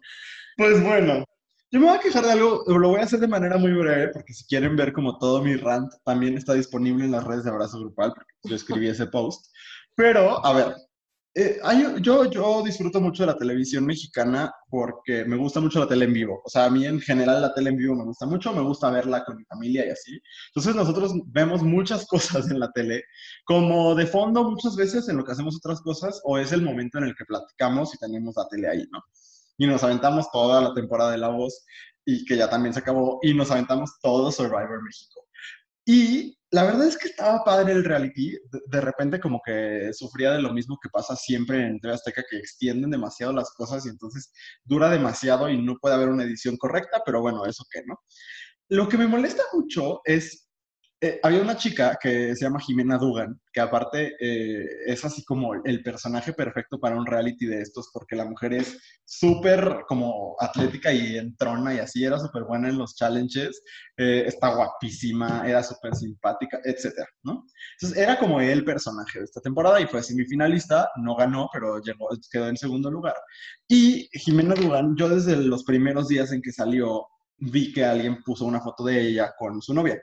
Pues 0.62 0.80
bueno, 0.84 1.26
yo 1.72 1.80
me 1.80 1.88
voy 1.88 1.96
a 1.98 2.00
quejar 2.00 2.24
de 2.24 2.34
algo, 2.34 2.64
lo 2.68 2.90
voy 2.90 3.00
a 3.00 3.06
hacer 3.06 3.20
de 3.20 3.28
manera 3.28 3.58
muy 3.58 3.72
breve, 3.72 4.10
porque 4.10 4.32
si 4.32 4.46
quieren 4.46 4.76
ver 4.76 4.94
como 4.94 5.18
todo 5.18 5.42
mi 5.42 5.56
rant, 5.56 5.92
también 6.06 6.38
está 6.38 6.54
disponible 6.54 7.04
en 7.04 7.14
las 7.14 7.24
redes 7.24 7.46
de 7.46 7.50
Abrazo 7.50 7.80
Grupal, 7.80 8.14
porque 8.14 8.32
yo 8.44 8.56
escribí 8.56 8.88
ese 8.88 9.08
post. 9.08 9.48
Pero, 9.96 10.46
a 10.46 10.54
ver, 10.54 10.76
eh, 11.34 11.60
yo, 12.04 12.26
yo 12.26 12.62
disfruto 12.62 13.02
mucho 13.02 13.24
de 13.24 13.32
la 13.34 13.40
televisión 13.40 13.88
mexicana 13.88 14.54
porque 14.70 15.26
me 15.26 15.36
gusta 15.36 15.60
mucho 15.60 15.80
la 15.80 15.88
tele 15.88 16.06
en 16.06 16.14
vivo. 16.14 16.44
O 16.46 16.50
sea, 16.50 16.66
a 16.66 16.70
mí 16.70 16.86
en 16.86 17.00
general 17.00 17.42
la 17.42 17.56
tele 17.56 17.72
en 17.72 17.78
vivo 17.78 17.96
me 17.96 18.06
gusta 18.06 18.28
mucho, 18.28 18.54
me 18.54 18.62
gusta 18.62 18.92
verla 18.92 19.26
con 19.26 19.38
mi 19.38 19.46
familia 19.46 19.88
y 19.88 19.90
así. 19.90 20.22
Entonces 20.50 20.76
nosotros 20.76 21.12
vemos 21.26 21.64
muchas 21.64 22.06
cosas 22.08 22.52
en 22.52 22.60
la 22.60 22.72
tele, 22.72 23.02
como 23.46 23.96
de 23.96 24.06
fondo 24.06 24.44
muchas 24.44 24.76
veces 24.76 25.10
en 25.10 25.18
lo 25.18 25.26
que 25.26 25.32
hacemos 25.32 25.56
otras 25.56 25.82
cosas, 25.82 26.22
o 26.24 26.38
es 26.38 26.52
el 26.52 26.62
momento 26.62 27.00
en 27.00 27.06
el 27.06 27.16
que 27.16 27.26
platicamos 27.26 27.96
y 27.96 27.98
tenemos 27.98 28.36
la 28.38 28.48
tele 28.48 28.68
ahí, 28.68 28.86
¿no? 28.92 29.00
Y 29.58 29.68
nos 29.68 29.84
aventamos 29.84 30.32
toda 30.32 30.62
la 30.62 30.74
temporada 30.74 31.12
de 31.12 31.18
La 31.18 31.30
Voz 31.30 31.66
y 32.06 32.26
que 32.26 32.38
ya 32.38 32.50
también 32.50 32.74
se 32.74 32.80
acabó 32.80 33.20
y 33.22 33.34
nos 33.34 33.52
aventamos 33.52 34.00
todo 34.02 34.32
Survivor 34.32 34.84
México. 34.84 35.28
Y 35.86 36.38
la 36.52 36.64
verdad 36.64 36.88
es 36.88 36.98
que 36.98 37.08
estaba 37.08 37.44
padre 37.44 37.72
el 37.72 37.84
reality, 37.84 38.38
de, 38.68 38.82
repente 38.82 39.20
como 39.20 39.42
que 39.46 39.92
sufría 39.94 40.32
de 40.32 40.42
lo 40.42 40.54
mismo 40.54 40.78
que 40.82 40.90
pasa 40.90 41.16
siempre 41.16 41.66
en 41.66 41.80
TV 41.80 41.94
Azteca, 41.94 42.24
que 42.30 42.38
extienden 42.38 42.92
demasiado 42.92 43.32
las 43.34 43.52
cosas 43.52 43.86
y 43.86 43.90
entonces 43.90 44.32
dura 44.64 44.90
demasiado 44.90 45.50
y 45.50 45.62
no 45.62 45.78
puede 45.82 45.96
haber 45.96 46.10
una 46.10 46.24
edición 46.24 46.58
correcta, 46.58 47.02
pero 47.06 47.22
bueno, 47.22 47.46
eso 47.46 47.64
que 47.72 47.84
no. 47.86 47.98
Lo 48.68 48.88
que 48.90 48.98
me 48.98 49.08
molesta 49.08 49.44
mucho 49.54 50.02
es 50.04 50.51
eh, 51.04 51.20
había 51.24 51.42
una 51.42 51.58
chica 51.58 51.98
que 52.00 52.36
se 52.36 52.46
llama 52.46 52.60
Jimena 52.60 53.00
Dugan, 53.00 53.42
que 53.52 53.60
aparte 53.60 54.14
eh, 54.20 54.68
es 54.86 55.04
así 55.04 55.24
como 55.26 55.56
el 55.56 55.82
personaje 55.82 56.32
perfecto 56.32 56.80
para 56.80 56.96
un 56.96 57.08
reality 57.08 57.48
de 57.48 57.60
estos, 57.60 57.90
porque 57.92 58.16
la 58.16 58.26
mujer 58.26 58.54
es 58.54 58.78
súper 59.04 59.80
como 59.88 60.36
atlética 60.40 60.94
y 60.94 61.18
entrona 61.18 61.74
y 61.74 61.80
así, 61.80 62.06
era 62.06 62.20
súper 62.20 62.44
buena 62.44 62.70
en 62.70 62.78
los 62.78 62.96
challenges, 62.96 63.64
eh, 63.98 64.26
está 64.28 64.54
guapísima, 64.54 65.44
era 65.48 65.64
súper 65.64 65.96
simpática, 65.96 66.60
etcétera, 66.64 67.08
¿no? 67.24 67.46
Entonces 67.80 67.98
era 67.98 68.20
como 68.20 68.40
el 68.40 68.64
personaje 68.64 69.18
de 69.18 69.26
esta 69.26 69.42
temporada 69.42 69.82
y 69.82 69.88
fue 69.88 70.04
semifinalista, 70.04 70.88
no 70.98 71.16
ganó, 71.16 71.50
pero 71.52 71.82
llegó, 71.82 72.10
quedó 72.32 72.48
en 72.48 72.58
segundo 72.58 72.92
lugar. 72.92 73.16
Y 73.68 74.08
Jimena 74.14 74.54
Dugan, 74.54 74.96
yo 74.96 75.10
desde 75.10 75.36
los 75.36 75.64
primeros 75.64 76.10
días 76.10 76.32
en 76.32 76.44
que 76.44 76.52
salió, 76.52 77.08
vi 77.40 77.74
que 77.74 77.84
alguien 77.84 78.22
puso 78.24 78.46
una 78.46 78.62
foto 78.62 78.84
de 78.84 79.02
ella 79.02 79.34
con 79.40 79.60
su 79.64 79.74
novia. 79.74 80.00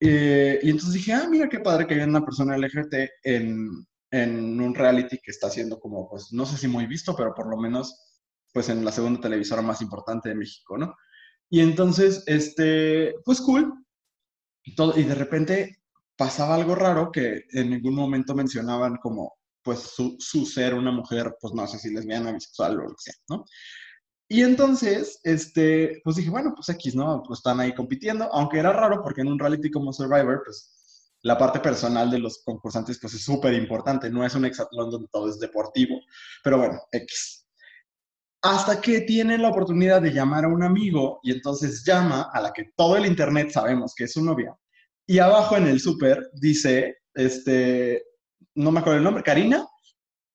Eh, 0.00 0.60
y 0.62 0.70
entonces 0.70 0.94
dije, 0.94 1.12
ah, 1.12 1.26
mira 1.28 1.48
qué 1.48 1.60
padre 1.60 1.86
que 1.86 1.94
haya 1.94 2.04
una 2.04 2.24
persona 2.24 2.56
LGBT 2.56 2.94
en, 3.24 3.86
en, 4.10 4.60
un 4.60 4.74
reality 4.74 5.18
que 5.18 5.30
está 5.30 5.50
siendo 5.50 5.80
como, 5.80 6.08
pues, 6.08 6.32
no 6.32 6.46
sé 6.46 6.56
si 6.56 6.68
muy 6.68 6.86
visto, 6.86 7.16
pero 7.16 7.34
por 7.34 7.48
lo 7.48 7.56
menos, 7.56 8.22
pues, 8.52 8.68
en 8.68 8.84
la 8.84 8.92
segunda 8.92 9.20
televisora 9.20 9.62
más 9.62 9.82
importante 9.82 10.28
de 10.28 10.36
México, 10.36 10.78
¿no? 10.78 10.94
Y 11.50 11.60
entonces, 11.60 12.22
este, 12.26 13.14
pues, 13.24 13.40
cool. 13.40 13.74
Y, 14.62 14.74
todo, 14.74 14.98
y 14.98 15.04
de 15.04 15.14
repente 15.14 15.78
pasaba 16.16 16.54
algo 16.54 16.74
raro 16.74 17.10
que 17.10 17.44
en 17.52 17.70
ningún 17.70 17.94
momento 17.94 18.34
mencionaban 18.34 18.96
como, 18.96 19.36
pues, 19.62 19.80
su, 19.80 20.16
su 20.20 20.46
ser 20.46 20.74
una 20.74 20.92
mujer, 20.92 21.34
pues, 21.40 21.54
no 21.54 21.66
sé 21.66 21.78
si 21.78 21.92
lesbiana, 21.92 22.32
bisexual 22.32 22.78
o 22.78 22.82
lo 22.84 22.90
que 22.90 22.94
sea, 22.98 23.14
¿no? 23.28 23.44
Y 24.28 24.42
entonces, 24.42 25.20
este, 25.24 26.02
pues 26.04 26.16
dije, 26.16 26.28
bueno, 26.28 26.52
pues 26.54 26.68
X, 26.68 26.94
¿no? 26.94 27.22
Pues 27.26 27.38
están 27.38 27.60
ahí 27.60 27.74
compitiendo, 27.74 28.24
aunque 28.32 28.58
era 28.58 28.72
raro 28.72 29.02
porque 29.02 29.22
en 29.22 29.28
un 29.28 29.38
reality 29.38 29.70
como 29.70 29.92
Survivor, 29.92 30.42
pues 30.44 31.14
la 31.22 31.38
parte 31.38 31.60
personal 31.60 32.10
de 32.10 32.18
los 32.18 32.42
concursantes 32.44 32.98
pues 33.00 33.14
es 33.14 33.24
súper 33.24 33.54
importante, 33.54 34.10
no 34.10 34.24
es 34.24 34.34
un 34.34 34.44
exatlón 34.44 34.90
donde 34.90 35.08
todo 35.10 35.28
es 35.28 35.38
deportivo, 35.38 36.00
pero 36.44 36.58
bueno, 36.58 36.78
X. 36.92 37.46
Hasta 38.42 38.80
que 38.80 39.00
tienen 39.00 39.42
la 39.42 39.48
oportunidad 39.48 40.00
de 40.00 40.12
llamar 40.12 40.44
a 40.44 40.48
un 40.48 40.62
amigo 40.62 41.18
y 41.22 41.32
entonces 41.32 41.82
llama 41.84 42.30
a 42.32 42.40
la 42.40 42.52
que 42.52 42.70
todo 42.76 42.96
el 42.96 43.06
internet 43.06 43.50
sabemos 43.50 43.94
que 43.96 44.04
es 44.04 44.12
su 44.12 44.24
novia. 44.24 44.56
Y 45.06 45.18
abajo 45.18 45.56
en 45.56 45.66
el 45.66 45.80
súper 45.80 46.30
dice, 46.34 46.98
este, 47.14 48.04
no 48.54 48.70
me 48.70 48.80
acuerdo 48.80 48.98
el 48.98 49.04
nombre, 49.04 49.24
Karina, 49.24 49.66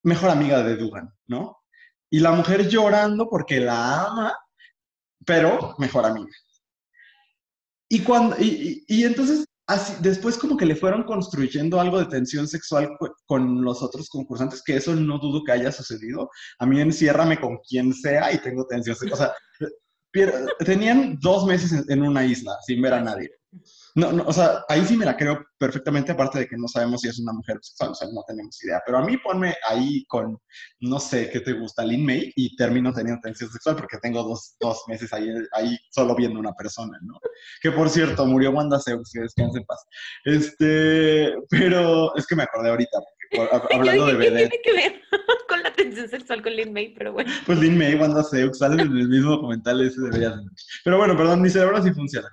mejor 0.01 0.31
amiga 0.31 0.63
de 0.63 0.75
Dugan, 0.75 1.13
¿no? 1.27 1.62
Y 2.13 2.19
la 2.19 2.31
mujer 2.31 2.69
llorando 2.69 3.27
porque 3.27 3.59
la 3.59 4.05
ama, 4.05 4.37
pero 5.25 5.73
mejor 5.79 6.05
amiga. 6.05 6.29
Y, 7.89 8.03
cuando, 8.03 8.35
y, 8.37 8.85
y, 8.87 9.03
entonces, 9.03 9.47
así, 9.65 9.95
después 9.99 10.37
como 10.37 10.55
que 10.55 10.67
le 10.67 10.75
fueron 10.75 11.05
construyendo 11.05 11.81
algo 11.81 11.97
de 11.97 12.05
tensión 12.05 12.47
sexual 12.47 12.95
con 13.25 13.63
los 13.63 13.81
otros 13.81 14.09
concursantes, 14.09 14.61
que 14.63 14.75
eso 14.75 14.93
no 14.93 15.17
dudo 15.17 15.43
que 15.43 15.53
haya 15.53 15.71
sucedido. 15.71 16.29
A 16.59 16.67
mí 16.67 16.79
enciérrame 16.79 17.41
con 17.41 17.57
quien 17.67 17.91
sea 17.91 18.31
y 18.31 18.37
tengo 18.37 18.67
tensión 18.67 18.95
sexual. 18.95 19.19
O 19.19 19.23
sea, 19.23 20.29
tenían 20.59 21.17
dos 21.19 21.47
meses 21.47 21.83
en 21.89 22.03
una 22.03 22.23
isla 22.23 22.55
sin 22.67 22.79
ver 22.79 22.93
a 22.93 23.01
nadie. 23.01 23.31
No, 23.95 24.11
no, 24.11 24.23
o 24.25 24.33
sea, 24.33 24.63
ahí 24.69 24.83
sí 24.85 24.97
me 24.97 25.05
la 25.05 25.15
creo 25.15 25.45
perfectamente, 25.57 26.11
aparte 26.11 26.39
de 26.39 26.47
que 26.47 26.57
no 26.57 26.67
sabemos 26.67 27.01
si 27.01 27.09
es 27.09 27.19
una 27.19 27.31
mujer 27.31 27.59
sexual, 27.61 27.91
o 27.91 27.95
sea, 27.95 28.07
no 28.11 28.23
tenemos 28.27 28.63
idea. 28.63 28.81
Pero 28.85 28.97
a 28.97 29.05
mí 29.05 29.17
ponme 29.17 29.55
ahí 29.67 30.03
con, 30.05 30.37
no 30.79 30.99
sé, 30.99 31.29
¿qué 31.29 31.41
te 31.41 31.53
gusta? 31.53 31.85
Lin 31.85 32.03
May 32.03 32.31
y 32.35 32.55
termino 32.55 32.91
teniendo 32.91 33.21
tensión 33.21 33.51
sexual 33.51 33.75
porque 33.75 33.99
tengo 33.99 34.23
dos, 34.23 34.55
dos 34.59 34.83
meses 34.87 35.13
ahí, 35.13 35.29
ahí 35.51 35.77
solo 35.91 36.15
viendo 36.15 36.39
una 36.39 36.53
persona, 36.53 36.97
¿no? 37.03 37.19
Que 37.61 37.71
por 37.71 37.87
cierto, 37.89 38.25
murió 38.25 38.51
Wanda 38.51 38.79
Zeus, 38.79 39.11
que 39.13 39.21
descanse 39.21 39.59
en 39.59 39.65
paz. 39.65 39.85
Este, 40.25 41.35
pero 41.49 42.15
es 42.15 42.25
que 42.25 42.35
me 42.35 42.43
acordé 42.43 42.69
ahorita, 42.69 42.97
hablando 43.71 44.07
de 44.07 44.13
BD. 44.13 44.37
tiene 44.37 44.59
que 44.63 44.73
ver 44.73 45.01
con 45.47 45.63
la 45.63 45.73
tensión 45.73 46.09
sexual 46.09 46.41
con 46.41 46.53
Lin 46.53 46.73
May? 46.73 46.93
Pero 46.93 47.13
bueno. 47.13 47.31
Pues 47.45 47.59
Lin 47.59 47.77
May, 47.77 47.95
Wanda 47.95 48.23
Zeus, 48.23 48.57
salen 48.57 48.79
en 48.79 48.97
el 48.97 49.09
mismo 49.09 49.31
documental, 49.31 49.81
ese 49.81 50.01
debería. 50.01 50.35
Pero 50.83 50.97
bueno, 50.97 51.17
perdón, 51.17 51.41
mi 51.41 51.49
cerebro 51.49 51.81
sí 51.81 51.91
funciona. 51.91 52.27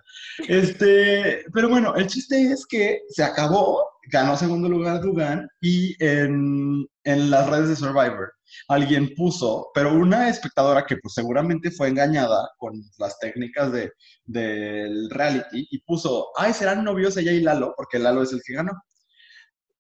Este, 0.48 1.44
pero 1.52 1.68
bueno, 1.68 1.94
el 1.96 2.06
chiste 2.06 2.50
es 2.50 2.66
que 2.66 3.00
se 3.08 3.22
acabó, 3.22 3.84
ganó 4.10 4.36
segundo 4.36 4.68
lugar 4.68 5.00
Dugan 5.00 5.48
y 5.60 5.94
en, 6.02 6.86
en 7.04 7.30
las 7.30 7.48
redes 7.48 7.68
de 7.68 7.76
Survivor 7.76 8.32
alguien 8.68 9.14
puso, 9.14 9.70
pero 9.74 9.94
una 9.94 10.28
espectadora 10.28 10.84
que 10.86 10.96
pues 10.96 11.14
seguramente 11.14 11.70
fue 11.70 11.88
engañada 11.88 12.50
con 12.58 12.82
las 12.98 13.18
técnicas 13.18 13.72
de, 13.72 13.92
del 14.24 15.10
reality 15.10 15.66
y 15.70 15.78
puso, 15.80 16.28
ay, 16.36 16.52
serán 16.52 16.84
novios 16.84 17.16
ella 17.16 17.32
y 17.32 17.40
Lalo, 17.40 17.74
porque 17.76 17.98
Lalo 17.98 18.22
es 18.22 18.32
el 18.32 18.42
que 18.44 18.54
ganó. 18.54 18.72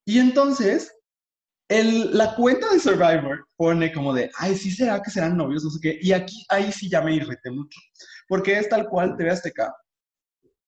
Y 0.04 0.18
entonces 0.18 0.92
el, 1.70 2.18
la 2.18 2.34
cuenta 2.34 2.68
de 2.72 2.80
Survivor 2.80 3.46
pone 3.56 3.92
como 3.92 4.12
de, 4.12 4.28
ay, 4.36 4.56
sí 4.56 4.72
será 4.72 5.00
que 5.00 5.10
serán 5.10 5.36
novios, 5.36 5.62
no 5.62 5.70
sé 5.70 5.78
qué. 5.80 5.98
Y 6.02 6.12
aquí, 6.12 6.44
ahí 6.48 6.72
sí 6.72 6.90
ya 6.90 7.00
me 7.00 7.14
irrité 7.14 7.48
mucho. 7.48 7.78
Porque 8.28 8.58
es 8.58 8.68
tal 8.68 8.88
cual 8.88 9.16
TV 9.16 9.30
Azteca 9.30 9.72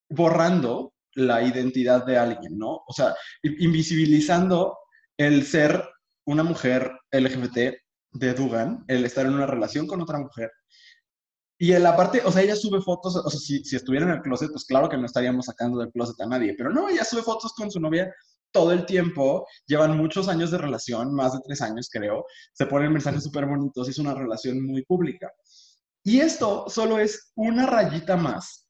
borrando 0.09 0.95
la 1.15 1.43
identidad 1.43 2.07
de 2.07 2.17
alguien, 2.17 2.57
¿no? 2.57 2.85
O 2.87 2.93
sea, 2.95 3.17
invisibilizando 3.43 4.79
el 5.19 5.45
ser 5.45 5.83
una 6.25 6.45
mujer 6.45 6.93
LGBT 7.11 7.75
de 8.13 8.35
Dugan, 8.35 8.85
el 8.87 9.05
estar 9.05 9.27
en 9.27 9.35
una 9.35 9.47
relación 9.47 9.89
con 9.89 10.01
otra 10.01 10.21
mujer. 10.21 10.53
Y 11.59 11.73
en 11.73 11.83
la 11.83 11.97
parte, 11.97 12.23
o 12.25 12.31
sea, 12.31 12.43
ella 12.43 12.55
sube 12.55 12.81
fotos, 12.81 13.17
o 13.17 13.29
sea, 13.29 13.41
si, 13.41 13.65
si 13.65 13.75
estuviera 13.75 14.07
en 14.07 14.13
el 14.13 14.23
closet, 14.23 14.51
pues 14.53 14.65
claro 14.67 14.89
que 14.89 14.97
no 14.97 15.07
estaríamos 15.07 15.47
sacando 15.47 15.81
del 15.81 15.91
closet 15.91 16.21
a 16.21 16.27
nadie, 16.27 16.55
pero 16.57 16.71
no, 16.71 16.89
ella 16.89 17.05
sube 17.05 17.23
fotos 17.23 17.53
con 17.55 17.73
su 17.73 17.81
novia 17.81 18.13
todo 18.53 18.73
el 18.73 18.87
tiempo, 18.87 19.47
llevan 19.67 19.97
muchos 19.97 20.29
años 20.29 20.51
de 20.51 20.59
relación, 20.59 21.15
más 21.15 21.33
de 21.33 21.41
tres 21.45 21.61
años 21.63 21.89
creo, 21.91 22.27
se 22.53 22.67
ponen 22.67 22.93
mensajes 22.93 23.25
súper 23.25 23.47
bonitos, 23.47 23.89
es 23.89 23.99
una 23.99 24.15
relación 24.15 24.65
muy 24.65 24.85
pública. 24.85 25.31
Y 26.05 26.21
esto 26.21 26.67
solo 26.69 26.99
es 26.99 27.33
una 27.35 27.67
rayita 27.67 28.17
más 28.17 28.63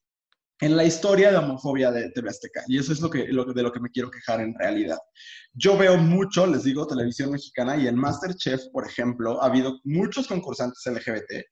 en 0.60 0.76
la 0.76 0.84
historia 0.84 1.32
de 1.32 1.38
homofobia 1.38 1.90
de 1.90 2.10
TV 2.10 2.28
Azteca. 2.28 2.62
Y 2.68 2.78
eso 2.78 2.92
es 2.92 3.00
lo 3.00 3.10
que, 3.10 3.26
lo, 3.28 3.44
de 3.44 3.62
lo 3.62 3.72
que 3.72 3.80
me 3.80 3.90
quiero 3.90 4.10
quejar 4.10 4.40
en 4.40 4.54
realidad. 4.54 4.98
Yo 5.52 5.76
veo 5.76 5.96
mucho, 5.96 6.46
les 6.46 6.62
digo, 6.62 6.86
televisión 6.86 7.32
mexicana 7.32 7.76
y 7.76 7.88
en 7.88 7.96
Masterchef, 7.96 8.66
por 8.72 8.86
ejemplo, 8.86 9.42
ha 9.42 9.46
habido 9.46 9.80
muchos 9.82 10.28
concursantes 10.28 10.84
LGBT 10.86 11.44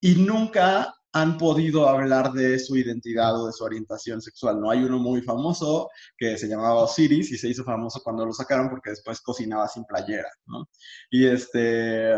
y 0.00 0.14
nunca 0.14 0.94
han 1.12 1.38
podido 1.38 1.88
hablar 1.88 2.32
de 2.32 2.58
su 2.58 2.76
identidad 2.76 3.40
o 3.40 3.46
de 3.46 3.52
su 3.52 3.64
orientación 3.64 4.20
sexual. 4.22 4.60
No 4.60 4.70
hay 4.70 4.82
uno 4.82 4.98
muy 4.98 5.22
famoso 5.22 5.90
que 6.16 6.38
se 6.38 6.48
llamaba 6.48 6.82
Osiris 6.82 7.32
y 7.32 7.38
se 7.38 7.48
hizo 7.48 7.64
famoso 7.64 8.00
cuando 8.02 8.24
lo 8.24 8.32
sacaron 8.32 8.68
porque 8.70 8.90
después 8.90 9.20
cocinaba 9.20 9.66
sin 9.68 9.84
playera, 9.84 10.30
¿no? 10.46 10.68
Y 11.10 11.26
este, 11.26 12.14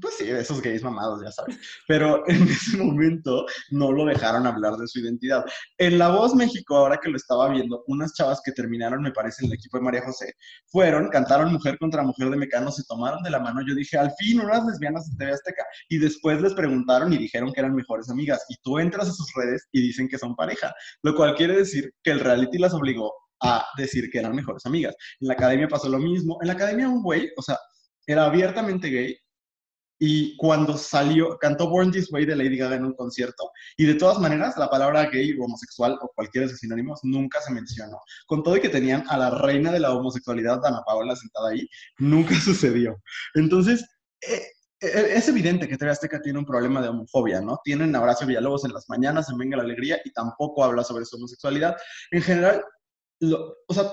pues 0.00 0.16
sí, 0.16 0.30
esos 0.30 0.62
gays 0.62 0.82
mamados, 0.82 1.22
ya 1.22 1.30
sabes. 1.30 1.58
Pero 1.86 2.26
en 2.28 2.42
ese 2.48 2.76
momento 2.78 3.46
no 3.70 3.92
lo 3.92 4.06
dejaron 4.06 4.46
hablar 4.46 4.76
de 4.76 4.88
su 4.88 5.00
identidad. 5.00 5.44
En 5.78 5.98
La 5.98 6.08
Voz 6.08 6.34
México, 6.34 6.76
ahora 6.76 6.98
que 6.98 7.10
lo 7.10 7.16
estaba 7.16 7.48
viendo, 7.48 7.84
unas 7.86 8.14
chavas 8.14 8.40
que 8.44 8.52
terminaron, 8.52 9.02
me 9.02 9.12
parece, 9.12 9.44
en 9.44 9.50
el 9.50 9.58
equipo 9.58 9.76
de 9.76 9.84
María 9.84 10.02
José, 10.02 10.34
fueron, 10.66 11.08
cantaron 11.08 11.52
Mujer 11.52 11.78
contra 11.78 12.02
Mujer 12.02 12.30
de 12.30 12.36
Mecano, 12.36 12.72
se 12.72 12.84
tomaron 12.84 13.22
de 13.22 13.30
la 13.30 13.40
mano. 13.40 13.60
Yo 13.66 13.74
dije, 13.74 13.98
al 13.98 14.12
fin, 14.18 14.40
unas 14.40 14.64
lesbianas 14.64 15.10
de 15.10 15.16
TV 15.18 15.32
Azteca. 15.32 15.64
Y 15.88 15.98
después 15.98 16.40
les 16.40 16.54
preguntaron 16.54 17.12
y 17.12 17.18
dijeron 17.18 17.52
que 17.52 17.60
eran 17.60 17.74
mejores 17.74 18.08
amigas. 18.08 18.44
Y 18.48 18.56
tú 18.62 18.78
entras 18.78 19.08
a 19.08 19.12
sus 19.12 19.30
redes 19.34 19.68
y 19.72 19.82
dicen 19.82 20.08
que 20.08 20.18
son 20.18 20.34
pareja, 20.34 20.74
lo 21.02 21.14
cual 21.14 21.34
quiere 21.34 21.56
decir 21.56 21.92
que 22.02 22.12
el 22.12 22.20
reality 22.20 22.58
las 22.58 22.72
obligó 22.72 23.12
a 23.42 23.66
decir 23.76 24.08
que 24.10 24.20
eran 24.20 24.34
mejores 24.34 24.64
amigas. 24.64 24.94
En 25.20 25.28
la 25.28 25.34
academia 25.34 25.68
pasó 25.68 25.88
lo 25.88 25.98
mismo. 25.98 26.38
En 26.40 26.48
la 26.48 26.54
academia 26.54 26.88
un 26.88 27.02
güey, 27.02 27.30
o 27.36 27.42
sea, 27.42 27.58
era 28.06 28.24
abiertamente 28.24 28.88
gay, 28.88 29.16
y 30.04 30.36
cuando 30.36 30.76
salió, 30.76 31.38
cantó 31.38 31.70
Born 31.70 31.92
This 31.92 32.12
Way 32.12 32.26
de 32.26 32.34
Lady 32.34 32.56
Gaga 32.56 32.74
en 32.74 32.86
un 32.86 32.94
concierto. 32.94 33.52
Y 33.76 33.86
de 33.86 33.94
todas 33.94 34.18
maneras, 34.18 34.56
la 34.58 34.68
palabra 34.68 35.08
gay 35.08 35.32
o 35.38 35.44
homosexual 35.44 35.96
o 36.02 36.10
cualquiera 36.16 36.44
de 36.44 36.50
sus 36.50 36.58
sinónimos 36.58 36.98
nunca 37.04 37.40
se 37.40 37.52
mencionó. 37.52 38.00
Con 38.26 38.42
todo 38.42 38.56
y 38.56 38.60
que 38.60 38.68
tenían 38.68 39.04
a 39.08 39.16
la 39.16 39.30
reina 39.30 39.70
de 39.70 39.78
la 39.78 39.94
homosexualidad, 39.94 40.60
Dana 40.60 40.82
Paola, 40.84 41.14
sentada 41.14 41.50
ahí, 41.50 41.68
nunca 41.98 42.34
sucedió. 42.44 43.00
Entonces, 43.34 43.86
eh, 44.22 44.42
eh, 44.80 45.12
es 45.14 45.28
evidente 45.28 45.68
que 45.68 45.78
TV 45.78 45.92
Azteca 45.92 46.20
tiene 46.20 46.40
un 46.40 46.46
problema 46.46 46.82
de 46.82 46.88
homofobia, 46.88 47.40
¿no? 47.40 47.60
Tienen 47.62 47.94
a 47.94 48.16
Villalobos 48.26 48.64
en 48.64 48.72
las 48.72 48.88
mañanas 48.88 49.30
en 49.30 49.38
Venga 49.38 49.58
la 49.58 49.62
Alegría 49.62 50.00
y 50.04 50.12
tampoco 50.12 50.64
habla 50.64 50.82
sobre 50.82 51.04
su 51.04 51.14
homosexualidad. 51.14 51.76
En 52.10 52.22
general, 52.22 52.64
o 53.20 53.72
sea, 53.72 53.84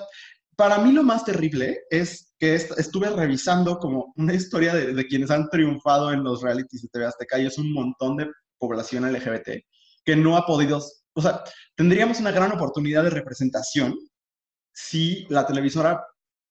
para 0.59 0.77
mí 0.77 0.91
lo 0.91 1.03
más 1.03 1.23
terrible 1.23 1.83
es 1.89 2.35
que 2.37 2.53
estuve 2.53 3.09
revisando 3.09 3.79
como 3.79 4.11
una 4.17 4.33
historia 4.33 4.75
de, 4.75 5.07
quienes 5.07 5.31
han 5.31 5.49
triunfado 5.49 6.11
en 6.11 6.21
los 6.21 6.41
realities 6.41 6.81
de 6.81 6.89
TV 6.89 7.05
Azteca 7.05 7.39
y 7.39 7.45
es 7.45 7.57
un 7.57 7.71
montón 7.71 8.17
de 8.17 8.27
población 8.57 9.09
LGBT 9.09 9.51
que 10.03 10.15
no 10.17 10.35
ha 10.35 10.45
podido, 10.45 10.83
o 11.13 11.21
sea, 11.21 11.45
tendríamos 11.77 12.19
una 12.19 12.31
gran 12.31 12.51
oportunidad 12.51 13.05
de 13.05 13.09
representación 13.09 13.97
si 14.73 15.25
la 15.29 15.47
televisora 15.47 16.05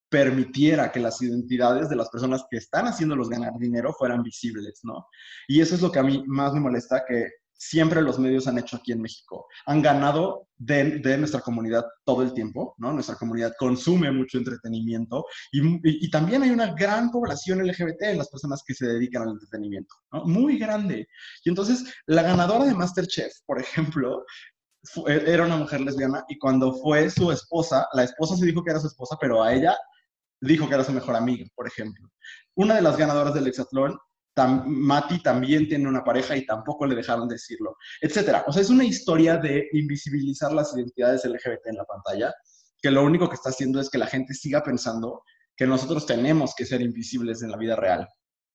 permitiera 0.08 0.90
que 0.90 1.00
las 1.00 1.20
identidades 1.20 1.90
de 1.90 1.96
las 1.96 2.08
personas 2.08 2.46
que 2.50 2.56
están 2.56 2.86
haciéndolos 2.86 3.28
ganar 3.28 3.52
dinero 3.58 3.92
fueran 3.92 4.22
visibles, 4.22 4.80
¿no? 4.84 5.06
Y 5.46 5.60
eso 5.60 5.74
es 5.74 5.82
lo 5.82 5.92
que 5.92 5.98
a 5.98 6.02
mí 6.02 6.24
más 6.26 6.54
me 6.54 6.60
molesta, 6.60 7.04
que 7.06 7.28
siempre 7.58 8.00
los 8.00 8.18
medios 8.18 8.46
han 8.46 8.56
hecho 8.56 8.76
aquí 8.76 8.92
en 8.92 9.02
México. 9.02 9.46
Han 9.66 9.82
ganado 9.82 10.48
de, 10.56 11.18
nuestra 11.18 11.40
comunidad 11.40 11.84
todo 12.04 12.22
el 12.22 12.32
tiempo, 12.32 12.74
¿no? 12.78 12.92
Nuestra 12.92 13.16
comunidad 13.16 13.52
consume 13.58 14.10
mucho 14.10 14.38
entretenimiento 14.38 15.26
y, 15.52 16.08
también 16.10 16.42
hay 16.42 16.50
una 16.50 16.72
gran 16.74 17.10
población 17.10 17.66
LGBT 17.66 18.02
en 18.02 18.18
las 18.18 18.30
personas 18.30 18.62
que 18.66 18.74
se 18.74 18.86
dedican 18.86 19.22
al 19.22 19.30
entretenimiento, 19.30 19.94
¿no? 20.12 20.24
Muy 20.24 20.58
grande. 20.58 21.06
Y 21.44 21.48
entonces, 21.48 21.84
la 22.06 22.22
ganadora 22.22 22.64
de 22.64 22.74
Masterchef, 22.74 23.32
por 23.44 23.60
ejemplo, 23.60 24.24
era 25.06 25.44
una 25.44 25.56
mujer 25.56 25.80
lesbiana 25.80 26.24
y 26.28 26.38
cuando 26.38 26.72
fue 26.72 27.10
su 27.10 27.30
esposa, 27.32 27.86
la 27.92 28.04
esposa 28.04 28.36
se 28.36 28.46
dijo 28.46 28.62
que 28.62 28.70
era 28.70 28.80
su 28.80 28.86
esposa, 28.86 29.16
pero 29.20 29.42
a 29.42 29.52
ella 29.52 29.76
dijo 30.40 30.68
que 30.68 30.74
era 30.74 30.84
su 30.84 30.92
mejor 30.92 31.16
amiga, 31.16 31.44
por 31.54 31.66
ejemplo. 31.66 32.08
Una 32.54 32.76
de 32.76 32.82
las 32.82 32.96
ganadoras 32.96 33.34
del 33.34 33.48
hexatlón 33.48 33.98
Mati 34.46 35.22
también 35.22 35.68
tiene 35.68 35.88
una 35.88 36.04
pareja 36.04 36.36
y 36.36 36.46
tampoco 36.46 36.86
le 36.86 36.94
dejaron 36.94 37.28
decirlo, 37.28 37.76
etcétera. 38.00 38.44
O 38.46 38.52
sea, 38.52 38.62
es 38.62 38.70
una 38.70 38.84
historia 38.84 39.36
de 39.36 39.68
invisibilizar 39.72 40.52
las 40.52 40.74
identidades 40.76 41.24
LGBT 41.24 41.66
en 41.66 41.76
la 41.76 41.84
pantalla, 41.84 42.32
que 42.80 42.90
lo 42.90 43.04
único 43.04 43.28
que 43.28 43.34
está 43.34 43.50
haciendo 43.50 43.80
es 43.80 43.90
que 43.90 43.98
la 43.98 44.06
gente 44.06 44.34
siga 44.34 44.62
pensando 44.62 45.22
que 45.56 45.66
nosotros 45.66 46.06
tenemos 46.06 46.54
que 46.54 46.64
ser 46.64 46.80
invisibles 46.80 47.42
en 47.42 47.50
la 47.50 47.56
vida 47.56 47.74
real, 47.74 48.08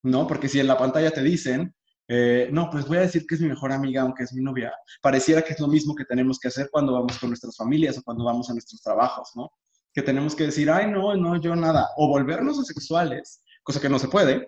¿no? 0.04 0.26
Porque 0.26 0.48
si 0.48 0.60
en 0.60 0.68
la 0.68 0.78
pantalla 0.78 1.12
te 1.12 1.22
dicen, 1.22 1.76
eh, 2.08 2.50
no, 2.52 2.70
pues 2.70 2.88
voy 2.88 2.98
a 2.98 3.02
decir 3.02 3.26
que 3.28 3.36
es 3.36 3.42
mi 3.42 3.50
mejor 3.50 3.72
amiga, 3.72 4.02
aunque 4.02 4.24
es 4.24 4.34
mi 4.34 4.42
novia, 4.42 4.74
pareciera 5.02 5.42
que 5.42 5.54
es 5.54 5.60
lo 5.60 5.68
mismo 5.68 5.96
que 5.96 6.06
tenemos 6.06 6.40
que 6.40 6.48
hacer 6.48 6.70
cuando 6.72 6.94
vamos 6.94 7.18
con 7.18 7.30
nuestras 7.30 7.56
familias 7.58 7.98
o 7.98 8.04
cuando 8.04 8.24
vamos 8.24 8.50
a 8.50 8.54
nuestros 8.54 8.82
trabajos, 8.82 9.32
¿no? 9.36 9.52
Que 9.94 10.02
tenemos 10.02 10.36
que 10.36 10.46
decir, 10.46 10.70
ay, 10.72 10.90
no, 10.90 11.16
no, 11.16 11.40
yo 11.42 11.56
nada, 11.56 11.90
o 11.98 12.08
volvernos 12.08 12.60
asexuales, 12.60 13.42
cosa 13.64 13.82
que 13.82 13.90
no 13.90 14.00
se 14.00 14.08
puede, 14.08 14.48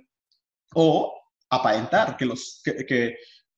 o 0.74 1.14
aparentar 1.50 2.18
que, 2.18 2.26
los, 2.26 2.62
que, 2.64 3.16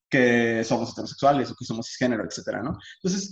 que, 0.09 0.63
somos 0.63 0.91
heterosexuales 0.91 1.51
o 1.51 1.55
que 1.55 1.65
somos 1.65 1.87
cisgénero, 1.87 2.25
etcétera, 2.25 2.61
¿no? 2.61 2.77
Entonces, 3.01 3.31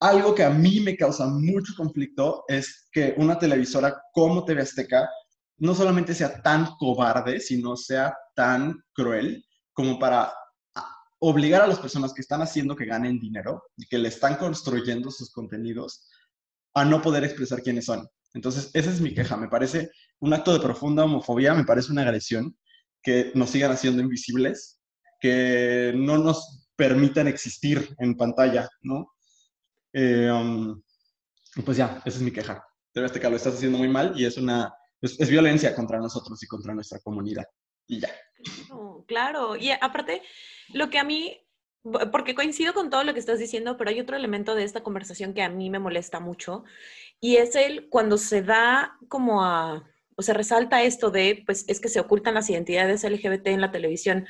algo 0.00 0.34
que 0.34 0.44
a 0.44 0.50
mí 0.50 0.80
me 0.80 0.96
causa 0.96 1.26
mucho 1.26 1.72
conflicto 1.76 2.44
es 2.48 2.88
que 2.92 3.14
una 3.16 3.38
televisora 3.38 4.00
como 4.12 4.44
TV 4.44 4.62
Azteca 4.62 5.08
no 5.58 5.74
solamente 5.74 6.14
sea 6.14 6.40
tan 6.40 6.66
cobarde, 6.76 7.40
sino 7.40 7.76
sea 7.76 8.16
tan 8.34 8.80
cruel 8.92 9.44
como 9.72 9.98
para 9.98 10.32
obligar 11.20 11.62
a 11.62 11.66
las 11.66 11.80
personas 11.80 12.12
que 12.12 12.20
están 12.20 12.42
haciendo 12.42 12.76
que 12.76 12.84
ganen 12.84 13.18
dinero 13.18 13.64
y 13.76 13.86
que 13.86 13.98
le 13.98 14.08
están 14.08 14.36
construyendo 14.36 15.10
sus 15.10 15.32
contenidos 15.32 16.08
a 16.74 16.84
no 16.84 17.02
poder 17.02 17.24
expresar 17.24 17.62
quiénes 17.62 17.86
son. 17.86 18.08
Entonces, 18.34 18.70
esa 18.74 18.90
es 18.90 19.00
mi 19.00 19.14
queja. 19.14 19.36
Me 19.36 19.48
parece 19.48 19.90
un 20.20 20.32
acto 20.32 20.52
de 20.52 20.60
profunda 20.60 21.04
homofobia, 21.04 21.54
me 21.54 21.64
parece 21.64 21.90
una 21.90 22.02
agresión 22.02 22.56
que 23.02 23.32
nos 23.34 23.50
sigan 23.50 23.72
haciendo 23.72 24.02
invisibles, 24.02 24.80
que 25.20 25.92
no 25.96 26.18
nos 26.18 26.68
permitan 26.76 27.26
existir 27.26 27.94
en 27.98 28.16
pantalla, 28.16 28.68
¿no? 28.82 29.12
Eh, 29.92 30.30
um, 30.30 30.80
pues 31.64 31.76
ya, 31.76 32.02
esa 32.04 32.18
es 32.18 32.22
mi 32.22 32.30
queja. 32.30 32.64
Debes 32.94 33.12
que 33.12 33.30
lo 33.30 33.36
estás 33.36 33.54
haciendo 33.54 33.78
muy 33.78 33.88
mal 33.88 34.12
y 34.16 34.24
es 34.24 34.36
una 34.36 34.72
es, 35.00 35.30
violencia 35.30 35.74
contra 35.74 35.98
nosotros 35.98 36.42
y 36.42 36.46
contra 36.46 36.74
nuestra 36.74 36.98
comunidad. 37.00 37.44
Y 37.86 38.00
ya. 38.00 38.10
claro, 39.06 39.56
y 39.56 39.70
aparte, 39.70 40.22
lo 40.72 40.90
que 40.90 40.98
a 40.98 41.04
mí, 41.04 41.38
porque 42.12 42.34
coincido 42.34 42.74
con 42.74 42.90
todo 42.90 43.04
lo 43.04 43.14
que 43.14 43.20
estás 43.20 43.38
diciendo, 43.38 43.76
pero 43.76 43.90
hay 43.90 44.00
otro 44.00 44.16
elemento 44.16 44.54
de 44.54 44.64
esta 44.64 44.82
conversación 44.82 45.32
que 45.32 45.42
a 45.42 45.48
mí 45.48 45.70
me 45.70 45.78
molesta 45.78 46.20
mucho, 46.20 46.64
y 47.20 47.36
es 47.36 47.56
el 47.56 47.88
cuando 47.88 48.18
se 48.18 48.42
da 48.42 48.98
como 49.08 49.44
a 49.44 49.88
o 50.18 50.22
sea, 50.22 50.34
resalta 50.34 50.82
esto 50.82 51.10
de, 51.10 51.44
pues 51.46 51.64
es 51.68 51.80
que 51.80 51.88
se 51.88 52.00
ocultan 52.00 52.34
las 52.34 52.50
identidades 52.50 53.04
LGBT 53.04 53.46
en 53.46 53.60
la 53.60 53.70
televisión 53.70 54.26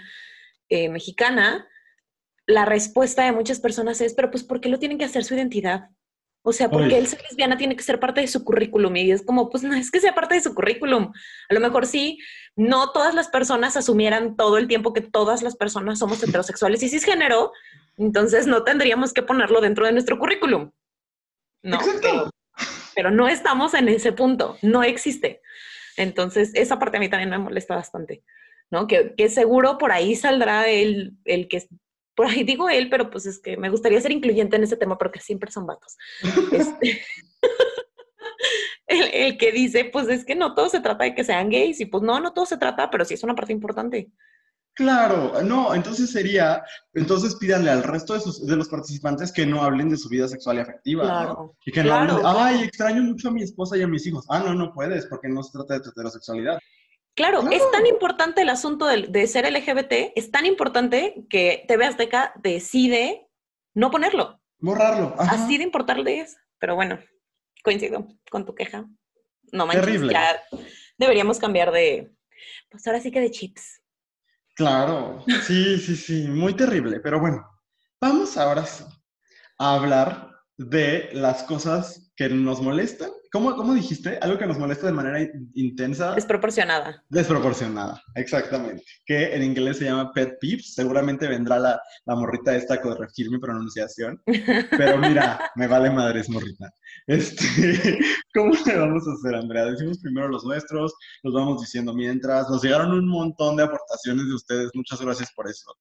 eh, 0.69 0.91
mexicana, 0.91 1.67
la 2.47 2.67
respuesta 2.67 3.25
de 3.25 3.33
muchas 3.33 3.59
personas 3.59 4.01
es, 4.03 4.13
pero 4.13 4.31
pues 4.31 4.45
¿por 4.45 4.61
qué 4.61 4.69
lo 4.69 4.79
tienen 4.79 4.99
que 4.99 5.07
hacer 5.07 5.25
su 5.25 5.35
identidad? 5.35 5.89
O 6.43 6.53
sea, 6.53 6.71
porque 6.71 6.97
él 6.97 7.07
ser 7.07 7.21
lesbiana 7.23 7.57
tiene 7.57 7.75
que 7.75 7.83
ser 7.83 8.01
parte 8.01 8.21
de 8.21 8.29
su 8.29 8.45
currículum 8.45 8.97
y 8.97 9.11
es 9.11 9.23
como, 9.23 9.51
pues 9.51 9.65
no 9.65 9.75
es 9.75 9.91
que 9.91 10.01
sea 10.01 10.15
parte 10.15 10.35
de 10.35 10.41
su 10.41 10.55
currículum. 10.55 11.13
A 11.49 11.55
lo 11.55 11.61
mejor 11.61 11.87
sí, 11.87 12.19
no 12.55 12.93
todas 12.93 13.15
las 13.15 13.29
personas 13.29 13.77
asumieran 13.77 14.37
todo 14.37 14.57
el 14.57 14.69
tiempo 14.69 14.93
que 14.93 15.01
todas 15.01 15.43
las 15.43 15.57
personas 15.57 15.99
somos 15.99 16.23
heterosexuales 16.23 16.83
y 16.83 16.89
cisgénero, 16.89 17.53
entonces 17.97 18.47
no 18.47 18.63
tendríamos 18.63 19.13
que 19.13 19.23
ponerlo 19.23 19.61
dentro 19.61 19.85
de 19.85 19.93
nuestro 19.93 20.19
currículum. 20.19 20.71
No, 21.63 21.79
pero, 22.01 22.31
pero, 22.95 23.11
no 23.11 23.29
estamos 23.29 23.75
en 23.75 23.89
ese 23.89 24.13
punto, 24.13 24.57
no 24.63 24.83
existe. 24.83 25.43
Entonces, 25.99 26.53
esa 26.55 26.79
parte 26.79 26.97
a 26.97 27.01
mí 27.01 27.09
también 27.09 27.31
me 27.31 27.39
molesta 27.39 27.75
bastante, 27.75 28.23
¿no? 28.71 28.87
Que, 28.87 29.29
seguro 29.29 29.77
por 29.79 29.93
ahí 29.93 30.15
saldrá 30.15 30.69
el, 30.69 31.15
el 31.25 31.49
que, 31.49 31.67
por 32.15 32.27
ahí 32.27 32.45
digo 32.45 32.71
él, 32.71 32.89
pero 32.89 33.11
pues 33.11 33.27
es 33.27 33.41
que 33.41 33.57
me 33.57 33.69
gustaría 33.69 34.01
ser 34.01 34.13
incluyente 34.13 34.57
en 34.57 34.63
ese 34.63 34.77
tema 34.77 34.97
porque 34.97 35.21
siempre 35.21 35.51
son 35.51 35.67
vatos. 35.67 35.97
Este, 36.53 37.03
el, 38.87 39.11
el, 39.13 39.39
que 39.39 39.53
dice, 39.53 39.85
pues 39.87 40.09
es 40.09 40.25
que 40.25 40.37
no 40.37 40.55
todo 40.55 40.69
se 40.69 40.81
trata 40.81 41.05
de 41.05 41.15
que 41.15 41.25
sean 41.25 41.51
gays 41.51 41.81
y 41.81 41.87
pues 41.87 42.03
no, 42.03 42.21
no 42.21 42.33
todo 42.33 42.47
se 42.47 42.57
trata, 42.57 42.91
pero 42.91 43.05
sí 43.05 43.15
es 43.15 43.25
una 43.25 43.35
parte 43.35 43.53
importante. 43.53 44.11
Claro, 44.79 45.43
no, 45.43 45.75
entonces 45.75 46.09
sería, 46.13 46.63
entonces 46.95 47.35
pídanle 47.35 47.69
al 47.73 47.83
resto 47.83 48.15
de, 48.15 48.21
sus, 48.21 48.47
de 48.47 48.55
los 48.55 48.69
participantes 48.69 49.33
que 49.33 49.45
no 49.45 49.65
hablen 49.65 49.89
de 49.89 49.97
su 49.97 50.09
vida 50.09 50.29
sexual 50.29 50.59
y 50.59 50.61
afectiva, 50.61 51.03
claro, 51.03 51.57
Y 51.67 51.73
que 51.73 51.83
no 51.83 51.95
hablen 51.95 52.15
de, 52.15 52.23
ay, 52.25 52.63
extraño 52.63 53.03
mucho 53.03 53.27
a 53.27 53.33
mi 53.33 53.43
esposa 53.43 53.77
y 53.77 53.83
a 53.83 53.89
mis 53.89 54.07
hijos. 54.07 54.25
Ah, 54.29 54.39
no, 54.39 54.55
no 54.55 54.73
puedes, 54.73 55.07
porque 55.07 55.27
no 55.27 55.43
se 55.43 55.51
trata 55.51 55.75
de 55.75 55.81
tu 55.81 55.91
heterosexualidad. 55.91 56.61
Claro, 57.17 57.43
es 57.51 57.69
tan 57.73 57.87
importante 57.87 58.43
el 58.43 58.51
asunto 58.51 58.87
de, 58.87 59.27
ser 59.27 59.53
LGBT, 59.53 60.13
es 60.15 60.31
tan 60.31 60.47
importante 60.47 61.27
que 61.29 61.65
TV 61.67 61.85
Azteca 61.85 62.33
decide 62.41 63.27
no 63.75 63.91
ponerlo. 63.91 64.41
Borrarlo. 64.61 65.17
Así 65.19 65.59
de 65.59 65.65
importante 65.65 66.21
es. 66.21 66.37
Pero 66.61 66.77
bueno, 66.77 67.01
coincido 67.65 68.07
con 68.31 68.47
tu 68.47 68.55
queja. 68.55 68.85
No 69.51 69.67
manches, 69.67 69.87
Terrible. 69.87 70.13
ya 70.13 70.41
deberíamos 70.99 71.41
cambiar 71.41 71.73
de, 71.73 72.13
pues 72.71 72.87
ahora 72.87 73.01
sí 73.01 73.11
que 73.11 73.19
de 73.21 73.33
chips. 73.33 73.78
Claro, 74.59 75.25
sí, 75.47 75.79
sí, 75.79 75.95
sí, 75.97 76.27
muy 76.27 76.53
terrible. 76.55 76.99
Pero 76.99 77.21
bueno, 77.21 77.49
vamos 78.01 78.37
ahora 78.37 78.67
sí 78.67 78.83
a 79.57 79.75
hablar 79.77 80.28
de 80.59 81.09
las 81.13 81.45
cosas 81.45 82.11
que 82.17 82.29
nos 82.29 82.61
molestan. 82.61 83.11
¿Cómo, 83.31 83.55
¿Cómo, 83.55 83.75
dijiste? 83.75 84.19
Algo 84.21 84.39
que 84.39 84.47
nos 84.47 84.59
molesta 84.59 84.87
de 84.87 84.93
manera 84.93 85.21
intensa. 85.55 86.15
Desproporcionada. 86.15 87.05
Desproporcionada, 87.11 88.03
exactamente. 88.17 88.83
Que 89.07 89.37
en 89.37 89.45
inglés 89.45 89.79
se 89.79 89.85
llama 89.85 90.13
pet 90.13 90.37
peeves. 90.41 90.75
Seguramente 90.75 91.29
vendrá 91.29 91.59
la, 91.59 91.81
la 92.07 92.17
morrita 92.17 92.57
esta 92.57 92.75
a 92.75 92.81
corregir 92.81 93.31
mi 93.31 93.39
pronunciación. 93.39 94.21
Pero 94.25 94.99
mira, 94.99 95.39
me 95.57 95.69
vale 95.69 95.91
madres, 95.91 96.29
morrita. 96.29 96.73
Este, 97.07 97.99
¿Cómo 98.35 98.53
le 98.67 98.77
vamos 98.77 99.05
a 99.07 99.13
hacer, 99.13 99.39
Andrea? 99.39 99.67
Decimos 99.67 100.01
primero 100.01 100.27
los 100.29 100.45
nuestros, 100.45 100.93
los 101.23 101.35
vamos 101.35 101.61
diciendo 101.61 101.95
mientras. 101.95 102.51
Nos 102.51 102.65
llegaron 102.65 102.91
un 102.91 103.09
montón 103.09 103.57
de 103.57 103.63
aportaciones 103.65 104.27
de 104.27 104.35
ustedes. 104.35 104.71
Muchas 104.75 105.01
gracias 105.01 105.31
por 105.37 105.49
eso. 105.49 105.73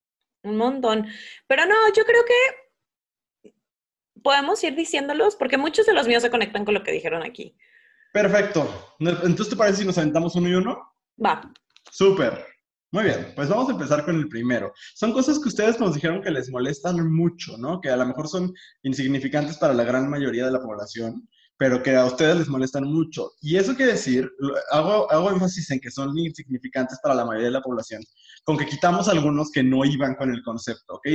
Un 0.44 0.58
montón. 0.58 1.08
Pero 1.48 1.66
no, 1.66 1.76
yo 1.96 2.04
creo 2.06 2.24
que 2.26 2.67
podemos 4.24 4.64
ir 4.64 4.76
diciéndolos 4.76 5.36
porque 5.36 5.58
muchos 5.58 5.86
de 5.86 5.94
los 5.94 6.08
míos 6.08 6.24
se 6.24 6.30
conectan 6.30 6.66
con 6.66 6.74
lo 6.74 6.84
que 6.84 6.92
dijeron 6.92 7.24
aquí. 7.24 7.56
Perfecto. 8.14 8.96
Entonces, 9.00 9.50
¿te 9.50 9.56
parece 9.56 9.80
si 9.80 9.86
nos 9.86 9.98
aventamos 9.98 10.36
uno 10.36 10.50
y 10.50 10.54
uno? 10.54 10.78
Va. 11.24 11.42
Súper. 11.92 12.46
Muy 12.92 13.04
bien, 13.04 13.34
pues 13.36 13.50
vamos 13.50 13.68
a 13.68 13.74
empezar 13.74 14.06
con 14.06 14.16
el 14.16 14.30
primero. 14.30 14.72
Son 14.96 15.12
cosas 15.12 15.40
que 15.40 15.50
ustedes 15.50 15.78
nos 15.80 15.96
dijeron 15.96 16.22
que 16.22 16.32
les 16.32 16.50
molestan 16.50 17.14
mucho, 17.14 17.58
¿no? 17.58 17.82
Que 17.82 17.90
a 17.90 17.98
lo 17.98 18.06
mejor 18.06 18.30
son 18.30 18.54
insignificantes 18.84 19.58
para 19.58 19.74
la 19.74 19.84
gran 19.84 20.10
mayoría 20.10 20.46
de 20.46 20.52
la 20.52 20.62
población, 20.62 21.28
pero 21.58 21.82
que 21.82 21.96
a 21.96 22.06
ustedes 22.06 22.38
les 22.38 22.48
molestan 22.48 22.84
mucho. 22.86 23.32
Y 23.42 23.58
eso 23.58 23.76
quiere 23.76 23.94
decir, 23.94 24.30
hago, 24.72 25.12
hago 25.12 25.32
énfasis 25.32 25.72
en 25.72 25.80
que 25.80 25.92
son 25.92 26.18
insignificantes 26.18 27.00
para 27.02 27.16
la 27.16 27.26
mayoría 27.26 27.48
de 27.48 27.54
la 27.54 27.62
población, 27.62 28.04
con 28.44 28.58
que 28.58 28.66
quitamos 28.66 29.08
algunos 29.08 29.52
que 29.52 29.64
no 29.64 29.84
iban 29.86 30.16
con 30.16 30.32
el 30.32 30.44
concepto, 30.44 30.96
¿ok? 30.96 31.08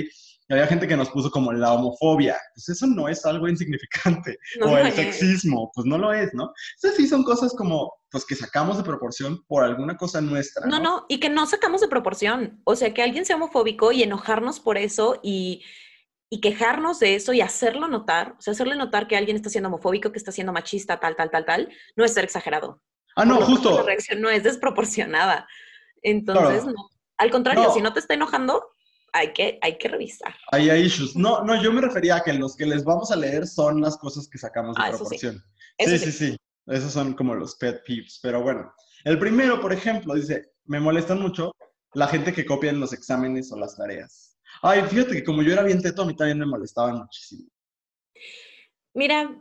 había 0.53 0.67
gente 0.67 0.87
que 0.87 0.97
nos 0.97 1.11
puso 1.11 1.31
como 1.31 1.53
la 1.53 1.73
homofobia, 1.73 2.37
pues 2.55 2.69
eso 2.69 2.87
no 2.87 3.09
es 3.09 3.25
algo 3.25 3.49
insignificante, 3.49 4.37
o 4.63 4.77
el 4.77 4.93
sexismo, 4.93 5.71
pues 5.75 5.87
no 5.87 5.99
lo 5.99 6.13
es, 6.13 6.33
¿no? 6.35 6.53
Esas 6.77 6.97
sí 6.97 7.07
son 7.07 7.23
cosas 7.25 7.55
como, 7.57 7.93
pues 8.11 8.27
que 8.27 8.35
sacamos 8.35 8.77
de 8.77 8.83
proporción 8.83 9.43
por 9.47 9.65
alguna 9.65 9.97
cosa 9.97 10.21
nuestra. 10.21 10.67
No, 10.67 10.81
no, 10.81 11.07
y 11.09 11.21
que 11.21 11.31
no 11.31 11.47
sacamos 11.47 11.81
de 11.81 11.89
proporción, 11.89 12.61
o 12.65 12.77
sea, 12.77 12.93
que 12.93 13.03
alguien 13.03 13.25
sea 13.25 13.37
homofóbico 13.37 13.93
y 13.93 14.03
enojarnos 14.03 14.61
por 14.61 14.77
eso 14.77 15.19
y, 15.23 15.63
y 16.33 16.41
quejarnos 16.41 16.99
de 16.99 17.15
eso 17.15 17.35
y 17.35 17.43
hacerlo 17.43 17.89
notar, 17.89 18.37
o 18.39 18.41
sea, 18.41 18.53
hacerle 18.53 18.75
notar 18.75 19.07
que 19.07 19.19
alguien 19.19 19.37
está 19.37 19.51
siendo 19.51 19.69
homofóbico, 19.69 20.13
que 20.13 20.19
está 20.19 20.33
siendo 20.33 20.51
machista, 20.51 20.99
tal, 20.99 21.15
tal, 21.15 21.31
tal, 21.31 21.45
tal, 21.45 21.69
no 21.95 22.07
es 22.07 22.15
ser 22.15 22.25
exagerado. 22.25 22.81
Ah, 23.17 23.27
no, 23.27 23.39
justo. 23.43 23.77
La 23.77 23.83
reacción 23.83 24.23
no 24.23 24.31
es 24.31 24.43
desproporcionada. 24.43 25.47
Entonces, 26.01 26.65
no. 26.65 26.89
Al 27.19 27.31
contrario, 27.31 27.71
si 27.75 27.83
no 27.83 27.93
te 27.93 28.01
está 28.01 28.15
enojando, 28.15 28.65
hay 29.13 29.35
que, 29.35 29.59
hay 29.61 29.77
que 29.77 29.89
revisar. 29.89 30.35
Hay, 30.53 30.71
issues. 30.71 31.15
No, 31.15 31.45
no, 31.45 31.63
yo 31.63 31.71
me 31.71 31.83
refería 31.83 32.17
a 32.17 32.23
que 32.23 32.33
los 32.33 32.57
que 32.57 32.65
les 32.65 32.83
vamos 32.83 33.11
a 33.11 33.17
leer 33.17 33.47
son 33.47 33.83
las 33.83 33.99
cosas 33.99 34.27
que 34.27 34.39
sacamos 34.39 34.75
de 34.77 34.85
ah, 34.85 34.89
proporción. 34.89 35.45
Sí. 35.79 35.99
Sí, 35.99 36.13
sí, 36.13 36.37
Esos 36.67 36.95
son 36.95 37.13
como 37.13 37.35
los 37.35 37.57
pet 37.57 37.85
peeves. 37.85 38.21
Pero 38.23 38.43
bueno, 38.43 38.73
el 39.05 39.19
primero, 39.19 39.61
por 39.61 39.75
ejemplo, 39.75 40.15
dice, 40.15 40.53
me 40.65 40.81
molesta 40.81 41.15
mucho 41.15 41.53
la 41.93 42.09
gente 42.09 42.33
que 42.33 42.47
copia 42.47 42.71
en 42.71 42.81
los 42.81 42.95
exámenes 42.95 43.53
o 43.53 43.59
las 43.59 43.77
tareas. 43.77 44.32
Ay, 44.65 44.83
fíjate 44.83 45.15
que 45.15 45.25
como 45.25 45.43
yo 45.43 45.53
era 45.53 45.65
bien 45.65 45.83
teto, 45.83 46.03
a 46.03 46.07
mí 46.07 46.15
también 46.15 46.39
me 46.39 46.47
molestaban 46.47 46.97
muchísimo. 46.99 47.51
Mira, 48.95 49.37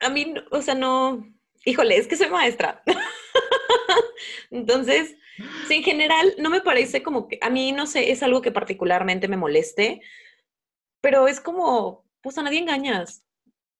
a 0.00 0.10
mí, 0.10 0.34
o 0.50 0.60
sea, 0.60 0.74
no, 0.74 1.26
híjole, 1.64 1.96
es 1.96 2.06
que 2.06 2.16
soy 2.16 2.28
maestra. 2.28 2.82
Entonces, 4.50 5.16
en 5.70 5.82
general, 5.82 6.34
no 6.38 6.50
me 6.50 6.60
parece 6.60 7.02
como 7.02 7.28
que, 7.28 7.38
a 7.40 7.48
mí 7.48 7.72
no 7.72 7.86
sé, 7.86 8.10
es 8.10 8.22
algo 8.22 8.42
que 8.42 8.52
particularmente 8.52 9.26
me 9.26 9.38
moleste, 9.38 10.02
pero 11.00 11.26
es 11.26 11.40
como, 11.40 12.04
pues 12.20 12.36
a 12.36 12.42
nadie 12.42 12.58
engañas. 12.58 13.24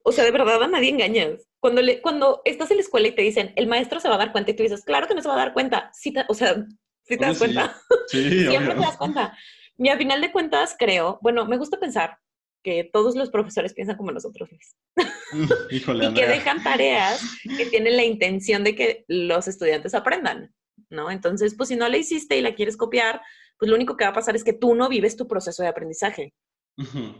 O 0.03 0.13
sea, 0.13 0.25
de 0.25 0.31
verdad 0.31 0.63
a 0.63 0.69
nadie 0.69 0.89
engañas. 0.89 1.47
Cuando, 1.59 1.83
le, 1.83 2.01
cuando 2.01 2.41
estás 2.47 2.71
en 2.71 2.79
la 2.79 2.83
escuela 2.83 3.09
y 3.09 3.15
te 3.15 3.21
dicen, 3.21 3.53
el 3.57 3.67
maestro 3.67 4.01
se 4.01 4.09
va 4.09 4.15
a 4.15 4.19
dar 4.19 4.33
cuenta 4.33 4.53
y 4.53 4.55
tú 4.55 4.63
dices, 4.63 4.85
claro 4.85 5.07
que 5.07 5.15
no 5.15 5.21
se 5.21 5.29
va 5.29 5.35
a 5.35 5.45
dar 5.45 5.53
cuenta. 5.53 5.91
Sí 5.93 6.15
o 6.29 6.35
sea, 6.35 6.67
sí 7.03 7.17
te 7.17 7.25
das 7.25 7.39
cuenta. 7.39 7.77
Sí, 8.09 8.45
Siempre 8.49 8.75
te 8.75 8.81
das 8.81 8.97
cuenta. 8.97 9.37
Y 9.79 9.89
al 9.89 9.99
final 9.99 10.21
de 10.21 10.33
cuentas, 10.33 10.77
creo, 10.79 11.19
bueno, 11.23 11.47
me 11.47 11.57
gusta 11.57 11.79
pensar 11.79 12.19
que 12.63 12.85
todos 12.85 13.17
los 13.17 13.31
profesores 13.31 13.73
piensan 13.73 13.97
como 13.97 14.13
nosotros, 14.13 14.51
Luis. 14.51 14.77
Híjole, 15.71 16.07
y 16.07 16.15
que 16.15 16.27
dejan 16.27 16.63
tareas 16.63 17.23
que 17.57 17.67
tienen 17.67 17.97
la 17.97 18.05
intención 18.05 18.65
de 18.65 18.75
que 18.75 19.05
los 19.09 19.49
estudiantes 19.49 19.95
aprendan, 19.95 20.55
¿no? 20.91 21.11
Entonces, 21.11 21.55
pues 21.57 21.71
si 21.71 21.77
no 21.77 21.89
la 21.89 21.97
hiciste 21.97 22.37
y 22.37 22.43
la 22.43 22.55
quieres 22.55 22.77
copiar, 22.77 23.23
pues 23.59 23.71
lo 23.71 23.77
único 23.77 23.97
que 23.97 24.05
va 24.05 24.11
a 24.11 24.15
pasar 24.15 24.37
es 24.37 24.45
que 24.45 24.53
tú 24.53 24.75
no 24.75 24.89
vives 24.89 25.17
tu 25.17 25.27
proceso 25.27 25.63
de 25.63 25.69
aprendizaje, 25.69 26.35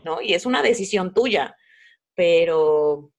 ¿no? 0.05 0.21
Y 0.21 0.33
es 0.33 0.45
una 0.45 0.61
decisión 0.61 1.13
tuya, 1.13 1.55
pero, 2.15 3.11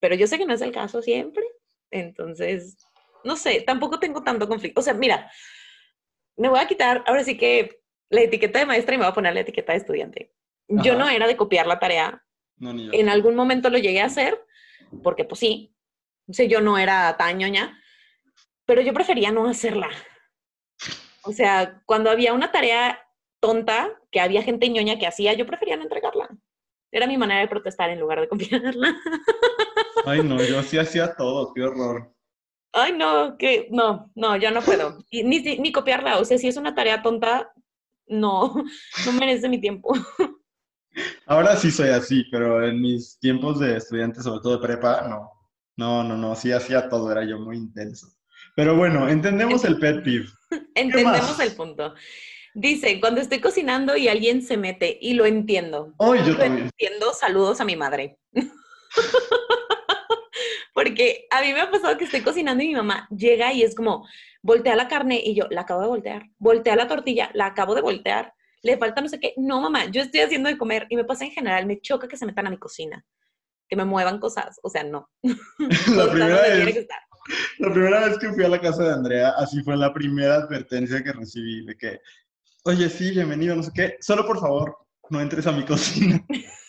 pero 0.00 0.14
yo 0.14 0.26
sé 0.26 0.38
que 0.38 0.46
no 0.46 0.54
es 0.54 0.60
el 0.60 0.72
caso 0.72 1.02
siempre, 1.02 1.44
entonces, 1.90 2.76
no 3.24 3.36
sé, 3.36 3.62
tampoco 3.62 3.98
tengo 3.98 4.22
tanto 4.22 4.48
conflicto. 4.48 4.80
O 4.80 4.84
sea, 4.84 4.94
mira, 4.94 5.30
me 6.40 6.48
voy 6.48 6.58
a 6.58 6.66
quitar, 6.66 7.04
ahora 7.06 7.22
sí 7.22 7.36
que 7.36 7.82
la 8.08 8.22
etiqueta 8.22 8.58
de 8.58 8.66
maestra 8.66 8.94
y 8.94 8.98
me 8.98 9.04
voy 9.04 9.10
a 9.10 9.14
poner 9.14 9.34
la 9.34 9.40
etiqueta 9.40 9.72
de 9.72 9.78
estudiante. 9.78 10.32
Yo 10.68 10.96
no 10.96 11.08
era 11.08 11.26
de 11.26 11.36
copiar 11.36 11.66
la 11.66 11.78
tarea. 11.78 12.24
No, 12.56 12.72
ni 12.72 12.86
yo. 12.86 12.92
En 12.94 13.10
algún 13.10 13.34
momento 13.34 13.68
lo 13.68 13.76
llegué 13.76 14.00
a 14.00 14.06
hacer, 14.06 14.42
porque 15.02 15.24
pues 15.24 15.38
sí, 15.38 15.76
o 16.26 16.32
sea, 16.32 16.46
yo 16.46 16.62
no 16.62 16.78
era 16.78 17.14
tan 17.18 17.36
ñoña, 17.36 17.78
pero 18.64 18.80
yo 18.80 18.94
prefería 18.94 19.30
no 19.30 19.46
hacerla. 19.46 19.90
O 21.24 21.32
sea, 21.32 21.82
cuando 21.84 22.08
había 22.08 22.32
una 22.32 22.50
tarea 22.50 23.06
tonta 23.38 23.90
que 24.10 24.20
había 24.20 24.42
gente 24.42 24.68
ñoña 24.70 24.98
que 24.98 25.06
hacía, 25.06 25.34
yo 25.34 25.44
prefería 25.46 25.76
no 25.76 25.82
entregarla. 25.82 26.28
Era 26.90 27.06
mi 27.06 27.18
manera 27.18 27.40
de 27.40 27.48
protestar 27.48 27.90
en 27.90 28.00
lugar 28.00 28.20
de 28.20 28.28
copiarla. 28.28 28.96
Ay, 30.06 30.22
no, 30.22 30.42
yo 30.42 30.62
sí 30.62 30.78
hacía 30.78 31.14
todo, 31.14 31.52
qué 31.52 31.62
horror. 31.62 32.14
Ay, 32.72 32.92
no, 32.92 33.36
que 33.36 33.68
no, 33.70 34.10
no, 34.14 34.36
yo 34.36 34.50
no 34.50 34.62
puedo. 34.62 34.98
Y 35.10 35.24
ni, 35.24 35.40
ni 35.40 35.72
copiarla, 35.72 36.18
o 36.18 36.24
sea, 36.24 36.38
si 36.38 36.48
es 36.48 36.56
una 36.56 36.74
tarea 36.74 37.02
tonta, 37.02 37.52
no, 38.06 38.54
no 39.06 39.12
merece 39.12 39.48
mi 39.48 39.60
tiempo. 39.60 39.92
Ahora 41.26 41.56
sí 41.56 41.70
soy 41.70 41.90
así, 41.90 42.24
pero 42.30 42.66
en 42.66 42.80
mis 42.80 43.18
tiempos 43.20 43.60
de 43.60 43.76
estudiante, 43.76 44.22
sobre 44.22 44.40
todo 44.40 44.58
de 44.58 44.66
prepa, 44.66 45.06
no. 45.08 45.30
No, 45.76 46.04
no, 46.04 46.16
no, 46.16 46.34
sí 46.34 46.52
hacía 46.52 46.88
todo, 46.88 47.10
era 47.10 47.24
yo 47.24 47.38
muy 47.38 47.56
intenso. 47.56 48.08
Pero 48.56 48.76
bueno, 48.76 49.08
entendemos 49.08 49.64
el 49.64 49.78
pet 49.78 50.02
peeve. 50.02 50.26
Entendemos 50.74 51.38
el 51.38 51.52
punto. 51.54 51.94
Dice, 52.54 53.00
cuando 53.00 53.20
estoy 53.20 53.40
cocinando 53.40 53.96
y 53.96 54.08
alguien 54.08 54.42
se 54.42 54.56
mete, 54.56 54.98
y 55.00 55.14
lo 55.14 55.24
entiendo. 55.24 55.94
Hoy 55.98 56.18
yo 56.18 56.32
lo 56.32 56.38
también. 56.38 56.64
entiendo, 56.66 57.14
saludos 57.14 57.60
a 57.60 57.64
mi 57.64 57.76
madre. 57.76 58.18
Porque 60.74 61.26
a 61.30 61.40
mí 61.40 61.52
me 61.52 61.60
ha 61.60 61.70
pasado 61.70 61.96
que 61.98 62.04
estoy 62.04 62.22
cocinando 62.22 62.62
y 62.62 62.68
mi 62.68 62.74
mamá 62.74 63.08
llega 63.10 63.52
y 63.52 63.62
es 63.62 63.74
como, 63.74 64.06
voltea 64.42 64.76
la 64.76 64.88
carne 64.88 65.20
y 65.22 65.34
yo, 65.34 65.46
la 65.50 65.62
acabo 65.62 65.82
de 65.82 65.88
voltear. 65.88 66.22
Voltea 66.38 66.76
la 66.76 66.88
tortilla, 66.88 67.30
la 67.34 67.46
acabo 67.46 67.74
de 67.74 67.82
voltear. 67.82 68.34
Le 68.62 68.76
falta 68.76 69.00
no 69.00 69.08
sé 69.08 69.18
qué. 69.18 69.34
No, 69.36 69.60
mamá, 69.60 69.86
yo 69.86 70.02
estoy 70.02 70.20
haciendo 70.20 70.48
de 70.48 70.58
comer 70.58 70.86
y 70.90 70.96
me 70.96 71.04
pasa 71.04 71.24
en 71.24 71.32
general, 71.32 71.66
me 71.66 71.80
choca 71.80 72.08
que 72.08 72.16
se 72.16 72.26
metan 72.26 72.46
a 72.46 72.50
mi 72.50 72.58
cocina, 72.58 73.04
que 73.68 73.76
me 73.76 73.84
muevan 73.84 74.20
cosas. 74.20 74.58
O 74.62 74.68
sea, 74.68 74.84
no. 74.84 75.10
La 75.96 76.06
vez, 76.06 76.86
primera 77.58 78.06
vez 78.06 78.18
que 78.18 78.32
fui 78.32 78.44
a 78.44 78.48
la 78.48 78.60
casa 78.60 78.84
de 78.84 78.92
Andrea, 78.92 79.30
así 79.36 79.62
fue 79.62 79.76
la 79.76 79.92
primera 79.92 80.36
advertencia 80.36 81.02
que 81.02 81.12
recibí 81.12 81.64
de 81.64 81.76
que, 81.76 82.00
oye, 82.64 82.88
sí, 82.88 83.10
bienvenido, 83.10 83.56
no 83.56 83.62
sé 83.62 83.70
qué, 83.74 83.96
solo 84.00 84.26
por 84.26 84.40
favor, 84.40 84.76
no 85.10 85.20
entres 85.20 85.46
a 85.46 85.52
mi 85.52 85.64
cocina. 85.64 86.24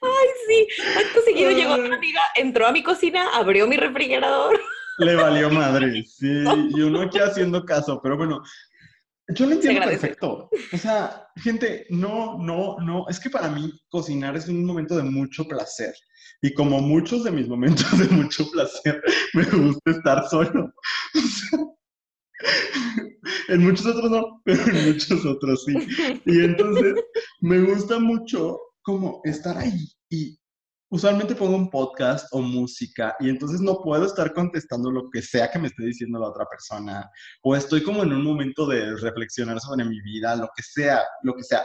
Ay, 0.00 0.28
sí. 0.46 0.82
Acto 0.98 1.20
seguido 1.22 1.50
llegó 1.50 1.74
otra 1.74 1.94
amiga, 1.94 2.20
entró 2.36 2.66
a 2.66 2.72
mi 2.72 2.82
cocina, 2.82 3.28
abrió 3.34 3.66
mi 3.66 3.76
refrigerador. 3.76 4.60
Le 4.98 5.14
valió 5.14 5.50
madre, 5.50 6.04
sí, 6.06 6.44
yo 6.76 6.90
no 6.90 7.02
aquí 7.02 7.18
haciendo 7.18 7.64
caso, 7.64 8.00
pero 8.02 8.16
bueno, 8.16 8.42
yo 9.28 9.46
lo 9.46 9.52
entiendo 9.52 9.82
perfecto. 9.82 10.50
O 10.72 10.76
sea, 10.76 11.28
gente, 11.36 11.86
no, 11.90 12.38
no, 12.38 12.78
no, 12.80 13.06
es 13.08 13.18
que 13.18 13.30
para 13.30 13.48
mí 13.48 13.72
cocinar 13.88 14.36
es 14.36 14.48
un 14.48 14.64
momento 14.64 14.96
de 14.96 15.04
mucho 15.04 15.44
placer. 15.44 15.94
Y 16.42 16.52
como 16.54 16.80
muchos 16.80 17.22
de 17.24 17.30
mis 17.30 17.48
momentos 17.48 17.98
de 17.98 18.08
mucho 18.08 18.50
placer, 18.50 19.02
me 19.34 19.44
gusta 19.44 19.90
estar 19.90 20.28
solo. 20.28 20.72
O 22.44 22.44
sea, 22.44 23.54
en 23.54 23.62
muchos 23.62 23.86
otros 23.86 24.10
no, 24.10 24.42
pero 24.44 24.60
en 24.64 24.86
muchos 24.86 25.24
otros 25.24 25.64
sí. 25.64 25.74
Y 26.26 26.40
entonces 26.44 26.94
me 27.40 27.60
gusta 27.60 28.00
mucho 28.00 28.58
como 28.82 29.20
estar 29.24 29.56
ahí 29.56 29.88
y 30.10 30.38
usualmente 30.90 31.34
pongo 31.34 31.56
un 31.56 31.70
podcast 31.70 32.26
o 32.32 32.42
música 32.42 33.16
y 33.20 33.30
entonces 33.30 33.60
no 33.60 33.80
puedo 33.82 34.04
estar 34.04 34.34
contestando 34.34 34.90
lo 34.90 35.08
que 35.10 35.22
sea 35.22 35.50
que 35.50 35.58
me 35.58 35.68
esté 35.68 35.86
diciendo 35.86 36.18
la 36.18 36.28
otra 36.28 36.44
persona 36.46 37.10
o 37.42 37.56
estoy 37.56 37.82
como 37.82 38.02
en 38.02 38.12
un 38.12 38.22
momento 38.22 38.66
de 38.66 38.94
reflexionar 38.96 39.58
sobre 39.60 39.84
mi 39.84 40.00
vida, 40.02 40.36
lo 40.36 40.48
que 40.54 40.62
sea, 40.62 41.02
lo 41.22 41.34
que 41.34 41.44
sea. 41.44 41.64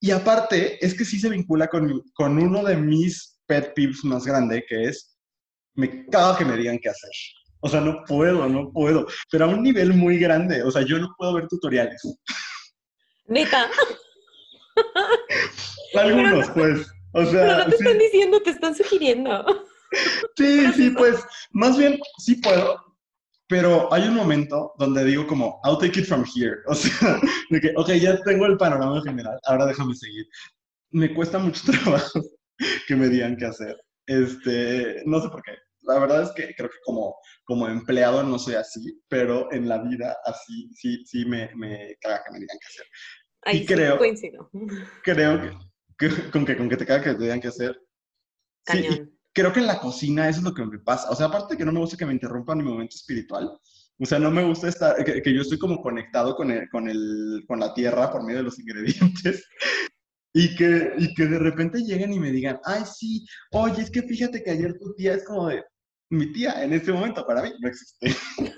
Y 0.00 0.12
aparte, 0.12 0.84
es 0.84 0.94
que 0.94 1.04
sí 1.04 1.18
se 1.18 1.28
vincula 1.28 1.66
con, 1.66 2.02
con 2.14 2.38
uno 2.38 2.62
de 2.62 2.76
mis 2.76 3.40
pet 3.46 3.74
peeves 3.74 4.04
más 4.04 4.24
grande, 4.24 4.64
que 4.68 4.84
es, 4.84 5.18
me 5.74 6.06
cago 6.06 6.38
que 6.38 6.44
me 6.44 6.56
digan 6.56 6.78
qué 6.80 6.90
hacer. 6.90 7.10
O 7.60 7.68
sea, 7.68 7.80
no 7.80 8.04
puedo, 8.04 8.48
no 8.48 8.70
puedo. 8.72 9.06
Pero 9.30 9.46
a 9.46 9.48
un 9.48 9.62
nivel 9.62 9.92
muy 9.94 10.18
grande. 10.18 10.62
O 10.62 10.70
sea, 10.70 10.82
yo 10.82 10.98
no 10.98 11.12
puedo 11.16 11.34
ver 11.34 11.48
tutoriales. 11.48 12.00
Neta. 13.26 13.68
Algunos, 15.94 16.50
pues. 16.50 16.80
O 17.12 17.20
Pero 17.20 17.30
sea, 17.30 17.58
no 17.58 17.64
te 17.70 17.76
sí, 17.76 17.84
están 17.84 17.98
diciendo, 17.98 18.42
te 18.42 18.50
están 18.50 18.74
sugiriendo. 18.74 19.44
sí, 20.36 20.72
sí, 20.74 20.90
pues, 20.90 21.24
más 21.52 21.76
bien, 21.78 21.98
sí 22.18 22.36
puedo. 22.36 22.84
Pero 23.48 23.90
hay 23.92 24.02
un 24.06 24.14
momento 24.14 24.74
donde 24.78 25.04
digo 25.04 25.26
como, 25.26 25.58
I'll 25.64 25.78
take 25.78 26.00
it 26.00 26.06
from 26.06 26.24
here. 26.36 26.56
O 26.66 26.74
sea, 26.74 27.18
de 27.50 27.60
que, 27.60 27.72
ok, 27.76 27.92
ya 27.94 28.20
tengo 28.22 28.44
el 28.46 28.58
panorama 28.58 29.00
general, 29.02 29.38
ahora 29.44 29.64
déjame 29.66 29.94
seguir. 29.94 30.26
Me 30.90 31.14
cuesta 31.14 31.38
mucho 31.38 31.62
trabajo 31.72 32.20
que 32.86 32.94
me 32.96 33.08
digan 33.08 33.36
qué 33.36 33.46
hacer. 33.46 33.76
Este, 34.06 35.02
no 35.06 35.20
sé 35.22 35.28
por 35.30 35.42
qué. 35.42 35.52
La 35.82 35.98
verdad 35.98 36.22
es 36.24 36.30
que 36.32 36.54
creo 36.54 36.68
que 36.68 36.76
como, 36.84 37.16
como 37.44 37.66
empleado 37.68 38.22
no 38.22 38.38
soy 38.38 38.56
así, 38.56 39.00
pero 39.08 39.50
en 39.52 39.66
la 39.68 39.78
vida 39.78 40.14
así 40.26 40.68
sí, 40.74 41.02
sí 41.06 41.24
me, 41.24 41.50
me 41.56 41.96
caga 42.02 42.22
que 42.26 42.32
me 42.32 42.38
digan 42.40 42.58
qué 42.60 42.66
hacer. 42.66 42.86
Ahí 43.44 43.56
Y 43.56 43.60
sí, 43.60 43.66
creo- 43.66 43.96
coincido. 43.98 44.50
Creo 45.02 45.40
que- 45.40 45.56
con 46.32 46.44
que 46.44 46.56
con 46.56 46.68
que 46.68 46.76
te 46.76 46.86
caga 46.86 47.02
que 47.02 47.14
te 47.14 47.22
digan 47.22 47.40
qué 47.40 47.48
hacer. 47.48 47.80
Sí, 48.66 48.78
y 48.78 48.82
Cañón. 48.88 49.18
creo 49.32 49.52
que 49.52 49.60
en 49.60 49.66
la 49.66 49.80
cocina 49.80 50.28
eso 50.28 50.38
es 50.38 50.44
lo 50.44 50.54
que 50.54 50.64
me 50.64 50.78
pasa. 50.78 51.10
O 51.10 51.14
sea, 51.16 51.26
aparte 51.26 51.54
de 51.54 51.58
que 51.58 51.64
no 51.64 51.72
me 51.72 51.80
gusta 51.80 51.96
que 51.96 52.06
me 52.06 52.12
interrumpan 52.12 52.58
mi 52.58 52.64
momento 52.64 52.96
espiritual. 52.96 53.50
O 54.00 54.06
sea, 54.06 54.18
no 54.18 54.30
me 54.30 54.44
gusta 54.44 54.68
estar, 54.68 55.02
que, 55.04 55.20
que 55.22 55.34
yo 55.34 55.42
estoy 55.42 55.58
como 55.58 55.82
conectado 55.82 56.36
con, 56.36 56.50
el, 56.52 56.68
con, 56.68 56.88
el, 56.88 57.44
con 57.48 57.58
la 57.58 57.74
tierra 57.74 58.10
por 58.12 58.22
medio 58.22 58.38
de 58.38 58.44
los 58.44 58.58
ingredientes. 58.60 59.44
Y 60.34 60.54
que, 60.56 60.92
y 60.98 61.14
que 61.14 61.26
de 61.26 61.38
repente 61.38 61.82
lleguen 61.82 62.12
y 62.12 62.20
me 62.20 62.30
digan, 62.30 62.60
ay, 62.64 62.82
sí, 62.84 63.26
oye, 63.50 63.82
es 63.82 63.90
que 63.90 64.02
fíjate 64.02 64.42
que 64.42 64.50
ayer 64.50 64.78
tu 64.78 64.94
tía 64.94 65.14
es 65.14 65.24
como 65.24 65.48
de, 65.48 65.64
mi 66.10 66.32
tía 66.32 66.62
en 66.62 66.72
este 66.74 66.92
momento 66.92 67.26
para 67.26 67.42
mí 67.42 67.50
no 67.60 67.68
existe. 67.68 68.14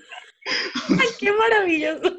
Ay, 0.89 1.09
qué 1.19 1.33
maravilloso. 1.33 2.17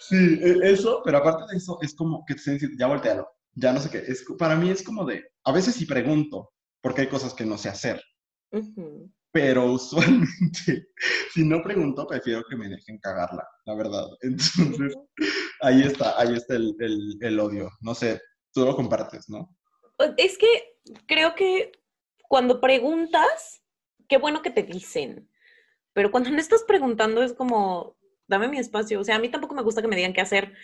Sí, 0.00 0.38
e- 0.40 0.58
eso, 0.62 1.02
pero 1.04 1.18
aparte 1.18 1.44
de 1.50 1.58
eso, 1.58 1.78
es 1.82 1.94
como 1.94 2.24
que 2.26 2.34
te 2.34 2.52
diciendo, 2.52 2.76
ya 2.78 2.86
voltealo, 2.86 3.28
ya 3.54 3.72
no 3.72 3.80
sé 3.80 3.90
qué. 3.90 3.98
Es, 3.98 4.24
para 4.38 4.56
mí 4.56 4.70
es 4.70 4.82
como 4.82 5.04
de, 5.04 5.24
a 5.44 5.52
veces 5.52 5.74
sí 5.74 5.86
pregunto, 5.86 6.50
porque 6.80 7.02
hay 7.02 7.08
cosas 7.08 7.34
que 7.34 7.44
no 7.44 7.58
sé 7.58 7.68
hacer. 7.68 8.02
Pero 9.32 9.72
usualmente 9.72 10.88
si 11.32 11.44
no 11.44 11.62
pregunto 11.62 12.06
prefiero 12.06 12.42
que 12.48 12.56
me 12.56 12.68
dejen 12.68 12.98
cagarla, 12.98 13.46
la 13.64 13.74
verdad. 13.74 14.06
Entonces 14.22 14.94
ahí 15.60 15.82
está, 15.82 16.20
ahí 16.20 16.34
está 16.34 16.54
el, 16.56 16.74
el- 16.80 17.18
el 17.20 17.40
odio. 17.40 17.70
No 17.80 17.94
sé, 17.94 18.20
tú 18.52 18.64
lo 18.64 18.76
compartes, 18.76 19.28
¿no? 19.28 19.56
Es 20.16 20.36
que 20.36 20.46
creo 21.06 21.34
que 21.34 21.72
cuando 22.28 22.60
preguntas, 22.60 23.62
qué 24.08 24.18
bueno 24.18 24.42
que 24.42 24.50
te 24.50 24.62
dicen. 24.62 25.28
Pero 25.94 26.10
cuando 26.10 26.30
no 26.30 26.38
estás 26.38 26.64
preguntando 26.64 27.22
es 27.22 27.34
como, 27.34 27.96
dame 28.26 28.48
mi 28.48 28.58
espacio. 28.58 29.00
O 29.00 29.04
sea, 29.04 29.16
a 29.16 29.18
mí 29.18 29.28
tampoco 29.30 29.54
me 29.54 29.62
gusta 29.62 29.82
que 29.82 29.88
me 29.88 29.96
digan 29.96 30.12
qué 30.14 30.22
hacer. 30.22 30.54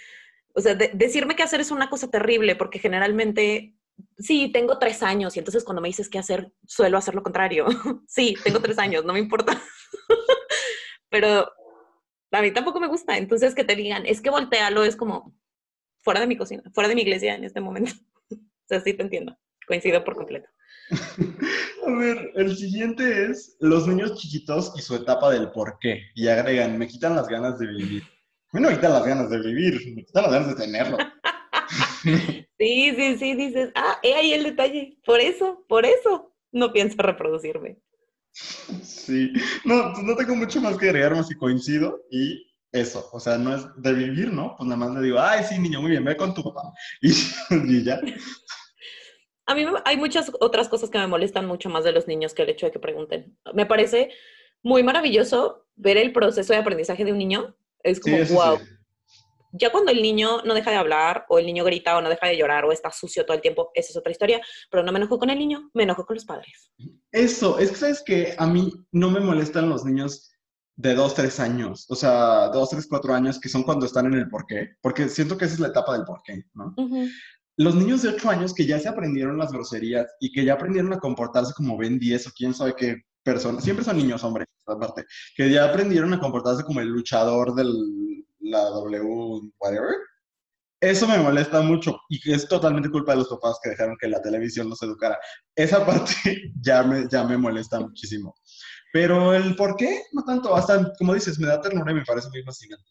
O 0.54 0.60
sea, 0.60 0.74
de- 0.74 0.90
decirme 0.94 1.36
qué 1.36 1.42
hacer 1.42 1.60
es 1.60 1.70
una 1.70 1.88
cosa 1.90 2.10
terrible 2.10 2.56
porque 2.56 2.78
generalmente, 2.78 3.76
sí, 4.18 4.50
tengo 4.52 4.78
tres 4.78 5.02
años 5.02 5.36
y 5.36 5.38
entonces 5.40 5.64
cuando 5.64 5.80
me 5.82 5.88
dices 5.88 6.08
qué 6.08 6.18
hacer, 6.18 6.52
suelo 6.66 6.98
hacer 6.98 7.14
lo 7.14 7.22
contrario. 7.22 7.66
sí, 8.08 8.34
tengo 8.44 8.60
tres 8.60 8.78
años, 8.78 9.04
no 9.04 9.12
me 9.12 9.20
importa. 9.20 9.60
Pero 11.10 11.50
A 12.32 12.42
mí 12.42 12.50
tampoco 12.52 12.78
me 12.80 12.88
gusta. 12.88 13.16
Entonces 13.16 13.54
que 13.54 13.64
te 13.64 13.74
digan, 13.76 14.04
es 14.06 14.20
que 14.20 14.30
voltealo 14.30 14.84
es 14.84 14.96
como 14.96 15.34
fuera 16.02 16.20
de 16.20 16.26
mi 16.26 16.36
cocina, 16.36 16.62
fuera 16.74 16.88
de 16.88 16.94
mi 16.94 17.02
iglesia 17.02 17.34
en 17.34 17.44
este 17.44 17.60
momento. 17.60 17.92
o 18.30 18.36
sea, 18.68 18.80
sí 18.80 18.94
te 18.94 19.02
entiendo. 19.02 19.36
Coincido 19.66 20.02
por 20.04 20.16
completo. 20.16 20.48
A 21.86 21.90
ver, 21.90 22.32
el 22.34 22.56
siguiente 22.56 23.30
es 23.30 23.56
los 23.60 23.86
niños 23.86 24.18
chiquitos 24.18 24.72
y 24.76 24.82
su 24.82 24.94
etapa 24.96 25.30
del 25.30 25.50
por 25.52 25.78
qué. 25.78 26.02
Y 26.14 26.28
agregan, 26.28 26.78
me 26.78 26.86
quitan 26.88 27.14
las 27.16 27.28
ganas 27.28 27.58
de 27.58 27.66
vivir. 27.66 28.02
A 28.52 28.60
no 28.60 28.68
me 28.68 28.74
quitan 28.74 28.92
las 28.92 29.04
ganas 29.04 29.30
de 29.30 29.38
vivir, 29.40 29.94
me 29.94 30.04
quitan 30.04 30.22
las 30.24 30.32
ganas 30.32 30.48
de 30.48 30.64
tenerlo. 30.64 30.96
sí, 32.58 32.94
sí, 32.96 33.18
sí, 33.18 33.34
dices, 33.34 33.70
ah, 33.74 33.98
he 34.02 34.14
ahí 34.14 34.32
el 34.32 34.44
detalle. 34.44 34.98
Por 35.04 35.20
eso, 35.20 35.64
por 35.68 35.84
eso 35.84 36.34
no 36.52 36.72
pienso 36.72 36.96
reproducirme. 37.02 37.78
Sí, 38.32 39.32
no, 39.64 39.92
pues 39.92 40.04
no 40.04 40.16
tengo 40.16 40.36
mucho 40.36 40.60
más 40.60 40.76
que 40.76 40.86
agregar, 40.86 41.14
más 41.14 41.28
si 41.28 41.34
coincido 41.34 42.00
y 42.10 42.46
eso, 42.72 43.08
o 43.12 43.20
sea, 43.20 43.38
no 43.38 43.54
es 43.54 43.66
de 43.76 43.92
vivir, 43.92 44.32
¿no? 44.32 44.54
Pues 44.56 44.68
nada 44.68 44.76
más 44.76 44.94
le 44.94 45.02
digo, 45.02 45.18
ay, 45.18 45.42
sí, 45.44 45.58
niño, 45.58 45.80
muy 45.80 45.90
bien, 45.90 46.04
ve 46.04 46.16
con 46.16 46.34
tu 46.34 46.42
papá. 46.42 46.72
y 47.00 47.84
ya. 47.84 48.00
A 49.46 49.54
mí 49.54 49.64
hay 49.84 49.96
muchas 49.96 50.30
otras 50.40 50.68
cosas 50.68 50.90
que 50.90 50.98
me 50.98 51.06
molestan 51.06 51.46
mucho 51.46 51.70
más 51.70 51.82
de 51.82 51.92
los 51.92 52.06
niños 52.06 52.34
que 52.34 52.42
el 52.42 52.50
hecho 52.50 52.66
de 52.66 52.72
que 52.72 52.78
pregunten. 52.78 53.38
Me 53.54 53.64
parece 53.64 54.10
muy 54.62 54.82
maravilloso 54.82 55.66
ver 55.74 55.96
el 55.96 56.12
proceso 56.12 56.52
de 56.52 56.58
aprendizaje 56.58 57.04
de 57.04 57.12
un 57.12 57.18
niño. 57.18 57.56
Es 57.90 58.00
como, 58.00 58.16
wow. 58.16 58.58
Ya 59.52 59.70
cuando 59.72 59.90
el 59.90 60.02
niño 60.02 60.42
no 60.42 60.54
deja 60.54 60.70
de 60.70 60.76
hablar, 60.76 61.24
o 61.28 61.38
el 61.38 61.46
niño 61.46 61.64
grita, 61.64 61.96
o 61.96 62.02
no 62.02 62.08
deja 62.08 62.26
de 62.26 62.36
llorar, 62.36 62.64
o 62.64 62.72
está 62.72 62.90
sucio 62.90 63.24
todo 63.24 63.34
el 63.34 63.40
tiempo, 63.40 63.70
esa 63.74 63.90
es 63.90 63.96
otra 63.96 64.12
historia. 64.12 64.40
Pero 64.70 64.82
no 64.82 64.92
me 64.92 64.98
enojo 64.98 65.18
con 65.18 65.30
el 65.30 65.38
niño, 65.38 65.70
me 65.74 65.84
enojo 65.84 66.04
con 66.04 66.14
los 66.14 66.24
padres. 66.24 66.70
Eso, 67.10 67.58
es 67.58 67.70
que 67.70 67.76
sabes 67.76 68.02
que 68.04 68.34
a 68.36 68.46
mí 68.46 68.72
no 68.92 69.10
me 69.10 69.20
molestan 69.20 69.68
los 69.70 69.84
niños 69.84 70.30
de 70.76 70.94
dos, 70.94 71.14
tres 71.14 71.40
años, 71.40 71.86
o 71.88 71.96
sea, 71.96 72.48
dos, 72.48 72.70
tres, 72.70 72.86
cuatro 72.88 73.12
años, 73.12 73.40
que 73.40 73.48
son 73.48 73.64
cuando 73.64 73.86
están 73.86 74.06
en 74.06 74.14
el 74.14 74.28
porqué, 74.28 74.76
porque 74.80 75.08
siento 75.08 75.36
que 75.36 75.46
esa 75.46 75.54
es 75.54 75.60
la 75.60 75.68
etapa 75.68 75.94
del 75.94 76.04
porqué, 76.04 76.44
¿no? 76.54 76.74
los 77.58 77.74
niños 77.74 78.02
de 78.02 78.10
8 78.10 78.30
años 78.30 78.54
que 78.54 78.66
ya 78.66 78.78
se 78.78 78.88
aprendieron 78.88 79.36
las 79.36 79.52
groserías 79.52 80.06
y 80.20 80.32
que 80.32 80.44
ya 80.44 80.54
aprendieron 80.54 80.92
a 80.92 81.00
comportarse 81.00 81.52
como 81.54 81.76
Ben 81.76 81.98
10 81.98 82.28
o 82.28 82.30
quién 82.30 82.54
sabe 82.54 82.74
qué 82.76 83.02
persona, 83.32 83.60
siempre 83.60 83.84
son 83.84 83.96
niños 83.96 84.24
hombres, 84.24 84.46
aparte, 84.66 85.04
que 85.36 85.50
ya 85.50 85.64
aprendieron 85.64 86.12
a 86.14 86.20
comportarse 86.20 86.64
como 86.64 86.80
el 86.80 86.88
luchador 86.88 87.54
de 87.54 87.64
la 88.40 88.64
W, 88.70 89.52
whatever. 89.58 89.94
Eso 90.80 91.08
me 91.08 91.18
molesta 91.18 91.60
mucho 91.60 92.00
y 92.08 92.32
es 92.32 92.46
totalmente 92.48 92.90
culpa 92.90 93.12
de 93.12 93.18
los 93.18 93.28
papás 93.28 93.58
que 93.62 93.70
dejaron 93.70 93.96
que 94.00 94.08
la 94.08 94.22
televisión 94.22 94.70
los 94.70 94.82
educara. 94.82 95.18
Esa 95.56 95.84
parte 95.86 96.52
ya 96.60 96.82
me, 96.82 97.06
ya 97.10 97.24
me 97.24 97.36
molesta 97.36 97.80
muchísimo. 97.80 98.34
Pero 98.92 99.34
el 99.34 99.56
por 99.56 99.76
qué, 99.76 100.02
no 100.12 100.24
tanto, 100.24 100.54
hasta 100.54 100.92
como 100.94 101.14
dices, 101.14 101.38
me 101.38 101.48
da 101.48 101.60
ternura 101.60 101.90
y 101.90 101.96
me 101.96 102.04
parece 102.04 102.28
muy 102.30 102.42
fascinante. 102.42 102.84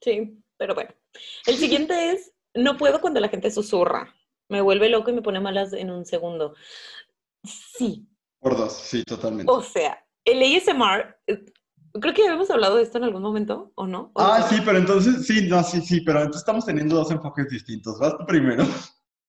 Sí, 0.00 0.42
pero 0.56 0.74
bueno. 0.74 0.90
El 1.46 1.56
siguiente 1.56 1.94
es 2.12 2.32
no 2.54 2.76
puedo 2.76 3.00
cuando 3.00 3.20
la 3.20 3.28
gente 3.28 3.50
susurra. 3.50 4.14
Me 4.48 4.60
vuelve 4.60 4.88
loco 4.88 5.10
y 5.10 5.14
me 5.14 5.22
pone 5.22 5.40
malas 5.40 5.72
en 5.72 5.90
un 5.90 6.04
segundo. 6.04 6.54
Sí. 7.44 8.08
Por 8.46 8.56
dos, 8.56 8.74
sí, 8.74 9.02
totalmente. 9.02 9.50
O 9.50 9.60
sea, 9.60 10.00
el 10.24 10.40
ASMR, 10.40 11.16
eh, 11.26 11.44
creo 12.00 12.14
que 12.14 12.22
habíamos 12.22 12.48
hablado 12.48 12.76
de 12.76 12.84
esto 12.84 12.98
en 12.98 13.02
algún 13.02 13.22
momento, 13.22 13.72
¿o 13.74 13.88
no? 13.88 14.12
ah, 14.14 14.46
sí, 14.48 14.62
pero 14.64 14.78
entonces, 14.78 15.26
sí, 15.26 15.48
no, 15.48 15.64
sí, 15.64 15.80
sí, 15.80 16.00
pero 16.02 16.18
entonces 16.20 16.42
estamos 16.42 16.64
teniendo 16.64 16.94
dos 16.94 17.10
enfoques 17.10 17.48
distintos. 17.48 17.98
Vas 17.98 18.16
tú 18.16 18.24
primero. 18.24 18.64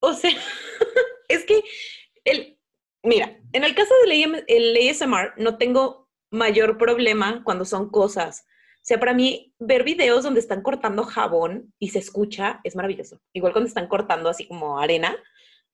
O 0.01 0.13
sea, 0.13 0.30
es 1.30 1.45
que, 1.45 1.63
el, 2.25 2.60
mira, 3.01 3.39
en 3.53 3.63
el 3.63 3.73
caso 3.73 3.91
del 4.06 4.45
ASMR 4.91 5.34
no 5.38 5.58
tengo 5.58 6.08
mayor 6.30 6.77
problema 6.77 7.43
cuando 7.43 7.65
son 7.65 7.89
cosas 7.89 8.45
o 8.77 8.88
sea, 8.88 9.01
para 9.01 9.13
mí, 9.13 9.53
ver 9.60 9.84
videos 9.84 10.23
donde 10.23 10.39
están 10.39 10.62
cortando 10.62 11.03
jabón 11.03 11.73
y 11.77 11.89
se 11.89 11.99
escucha 11.99 12.62
es 12.63 12.73
maravilloso. 12.73 13.19
Igual 13.34 13.51
cuando 13.51 13.67
están 13.67 13.88
cortando 13.89 14.30
así 14.30 14.47
como 14.47 14.80
arena, 14.80 15.17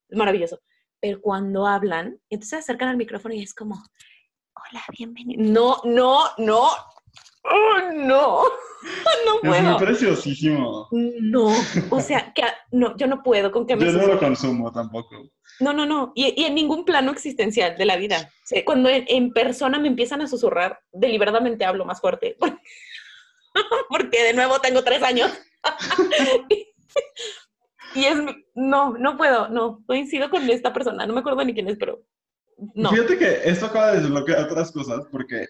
es 0.08 0.18
maravilloso. 0.18 0.60
Pero 1.04 1.20
cuando 1.20 1.66
hablan, 1.66 2.18
entonces 2.30 2.48
se 2.48 2.56
acercan 2.56 2.88
al 2.88 2.96
micrófono 2.96 3.34
y 3.34 3.42
es 3.42 3.52
como, 3.52 3.74
hola, 3.74 4.82
bienvenido. 4.96 5.42
No, 5.52 5.82
no, 5.84 6.24
no. 6.38 6.62
Oh, 7.42 7.92
no. 7.92 8.42
No 9.26 9.40
puedo. 9.40 9.72
Es 9.72 9.82
preciosísimo. 9.82 10.88
No, 10.90 11.52
o 11.90 12.00
sea, 12.00 12.32
que 12.34 12.42
no, 12.70 12.96
yo 12.96 13.06
no 13.06 13.22
puedo 13.22 13.50
con 13.50 13.66
que 13.66 13.76
me. 13.76 13.84
Yo 13.84 13.92
no 13.92 14.06
lo 14.06 14.18
consumo 14.18 14.72
tampoco. 14.72 15.30
No, 15.60 15.72
no, 15.72 15.86
no. 15.86 16.12
Y, 16.14 16.42
en 16.42 16.54
ningún 16.54 16.84
plano 16.84 17.10
existencial 17.10 17.76
de 17.78 17.84
la 17.84 17.96
vida. 17.96 18.30
cuando 18.64 18.90
en, 18.90 19.04
en, 19.08 19.32
persona 19.32 19.78
me 19.78 19.88
empiezan 19.88 20.20
a 20.20 20.26
susurrar, 20.26 20.80
deliberadamente 20.92 21.64
hablo 21.64 21.86
más 21.86 22.00
fuerte. 22.00 22.36
porque 23.88 24.22
de 24.22 24.34
nuevo 24.34 24.58
tengo 24.60 24.84
tres 24.84 25.02
años. 25.02 25.30
y 27.94 28.04
es, 28.04 28.18
no, 28.54 28.96
no 28.98 29.16
puedo, 29.16 29.48
no, 29.48 29.82
coincido 29.86 30.30
con 30.30 30.48
esta 30.50 30.72
persona, 30.72 31.06
no 31.06 31.14
me 31.14 31.20
acuerdo 31.20 31.44
ni 31.44 31.54
quién 31.54 31.68
es, 31.68 31.76
pero 31.78 32.04
no. 32.74 32.90
Fíjate 32.90 33.18
que 33.18 33.40
esto 33.44 33.66
acaba 33.66 33.92
de 33.92 34.00
desbloquear 34.00 34.44
otras 34.44 34.72
cosas, 34.72 35.06
porque, 35.10 35.46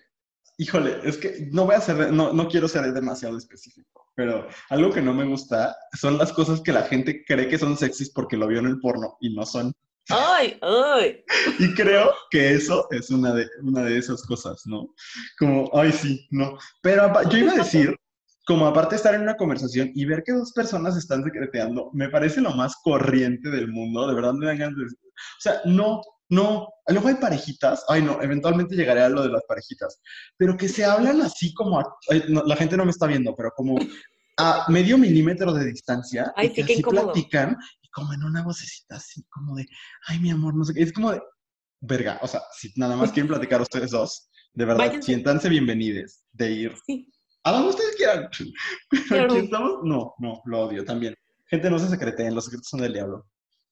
híjole, 0.58 1.00
es 1.04 1.16
que 1.16 1.48
no 1.52 1.64
voy 1.66 1.74
a 1.74 1.80
ser, 1.80 2.12
no, 2.12 2.32
no 2.32 2.48
quiero 2.48 2.68
ser 2.68 2.92
demasiado 2.92 3.36
específico, 3.36 4.06
pero 4.14 4.46
algo 4.70 4.92
que 4.92 5.02
no 5.02 5.12
me 5.12 5.24
gusta 5.24 5.76
son 5.98 6.18
las 6.18 6.32
cosas 6.32 6.60
que 6.60 6.72
la 6.72 6.82
gente 6.82 7.24
cree 7.24 7.48
que 7.48 7.58
son 7.58 7.76
sexys 7.76 8.10
porque 8.10 8.36
lo 8.36 8.46
vio 8.46 8.60
en 8.60 8.66
el 8.66 8.80
porno 8.80 9.16
y 9.20 9.34
no 9.34 9.44
son. 9.44 9.72
¡Ay, 10.10 10.58
ay! 10.60 11.24
Y 11.58 11.74
creo 11.74 12.12
que 12.30 12.54
eso 12.54 12.86
es 12.90 13.10
una 13.10 13.32
de, 13.32 13.48
una 13.62 13.82
de 13.82 13.98
esas 13.98 14.22
cosas, 14.22 14.62
¿no? 14.66 14.94
Como, 15.38 15.70
ay, 15.72 15.92
sí, 15.92 16.26
no. 16.30 16.58
Pero 16.82 17.10
yo 17.30 17.38
iba 17.38 17.52
a 17.52 17.56
decir, 17.56 17.96
como 18.44 18.66
aparte 18.66 18.90
de 18.90 18.96
estar 18.96 19.14
en 19.14 19.22
una 19.22 19.36
conversación 19.36 19.90
y 19.94 20.04
ver 20.04 20.22
que 20.22 20.32
dos 20.32 20.52
personas 20.52 20.96
están 20.96 21.24
secreteando, 21.24 21.90
me 21.94 22.10
parece 22.10 22.40
lo 22.40 22.50
más 22.52 22.76
corriente 22.82 23.50
del 23.50 23.68
mundo, 23.68 24.06
de 24.06 24.14
verdad 24.14 24.34
me 24.34 24.46
dan 24.46 24.58
ganas 24.58 24.76
de... 24.76 24.84
O 24.84 25.40
sea, 25.40 25.60
no, 25.64 26.02
no, 26.28 26.68
luego 26.88 27.08
hay 27.08 27.14
parejitas, 27.14 27.84
ay 27.88 28.02
no, 28.02 28.20
eventualmente 28.20 28.76
llegaré 28.76 29.02
a 29.02 29.08
lo 29.08 29.22
de 29.22 29.30
las 29.30 29.42
parejitas, 29.48 30.00
pero 30.36 30.56
que 30.56 30.68
se 30.68 30.84
hablan 30.84 31.22
así 31.22 31.54
como, 31.54 31.82
la 32.08 32.56
gente 32.56 32.76
no 32.76 32.84
me 32.84 32.90
está 32.90 33.06
viendo, 33.06 33.34
pero 33.34 33.50
como 33.56 33.78
a 34.36 34.66
medio 34.68 34.98
milímetro 34.98 35.52
de 35.52 35.66
distancia, 35.66 36.32
y 36.36 36.50
que 36.50 36.62
así 36.62 36.82
platican 36.82 37.56
como 37.92 38.12
en 38.12 38.24
una 38.24 38.42
vocecita 38.42 38.96
así, 38.96 39.22
como 39.30 39.54
de, 39.54 39.66
ay, 40.08 40.18
mi 40.18 40.30
amor, 40.30 40.54
no 40.54 40.64
sé 40.64 40.74
qué, 40.74 40.82
es 40.82 40.92
como 40.92 41.12
de, 41.12 41.22
verga, 41.80 42.18
o 42.20 42.26
sea, 42.26 42.42
si 42.52 42.72
nada 42.76 42.96
más 42.96 43.12
quieren 43.12 43.28
platicar 43.28 43.62
ustedes 43.62 43.92
dos, 43.92 44.28
de 44.52 44.64
verdad, 44.64 45.00
siéntanse 45.00 45.48
bienvenidos 45.48 46.24
de 46.32 46.50
ir 46.50 46.74
a 47.44 47.52
donde 47.52 47.70
ustedes 47.70 47.96
quieran. 47.96 48.28
Pero 49.08 49.24
aquí 49.24 49.44
estamos, 49.44 49.84
no, 49.84 50.14
no, 50.18 50.42
lo 50.44 50.60
odio 50.60 50.84
también. 50.84 51.14
Gente, 51.46 51.70
no 51.70 51.78
se 51.78 51.88
secreten, 51.88 52.34
los 52.34 52.46
secretos 52.46 52.68
son 52.68 52.80
del 52.80 52.94
diablo. 52.94 53.26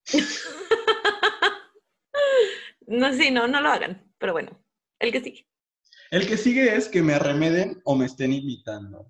no, 2.87 3.13
sí, 3.15 3.31
no, 3.31 3.49
no 3.49 3.61
lo 3.61 3.71
hagan, 3.71 4.13
pero 4.19 4.33
bueno, 4.33 4.63
el 4.99 5.13
que 5.13 5.23
sigue. 5.23 5.47
El 6.11 6.27
que 6.27 6.37
sigue 6.37 6.77
es 6.77 6.89
que 6.89 7.03
me 7.03 7.15
arremeden 7.15 7.81
o 7.85 7.97
me 7.97 8.07
estén 8.07 8.33
imitando. 8.33 9.07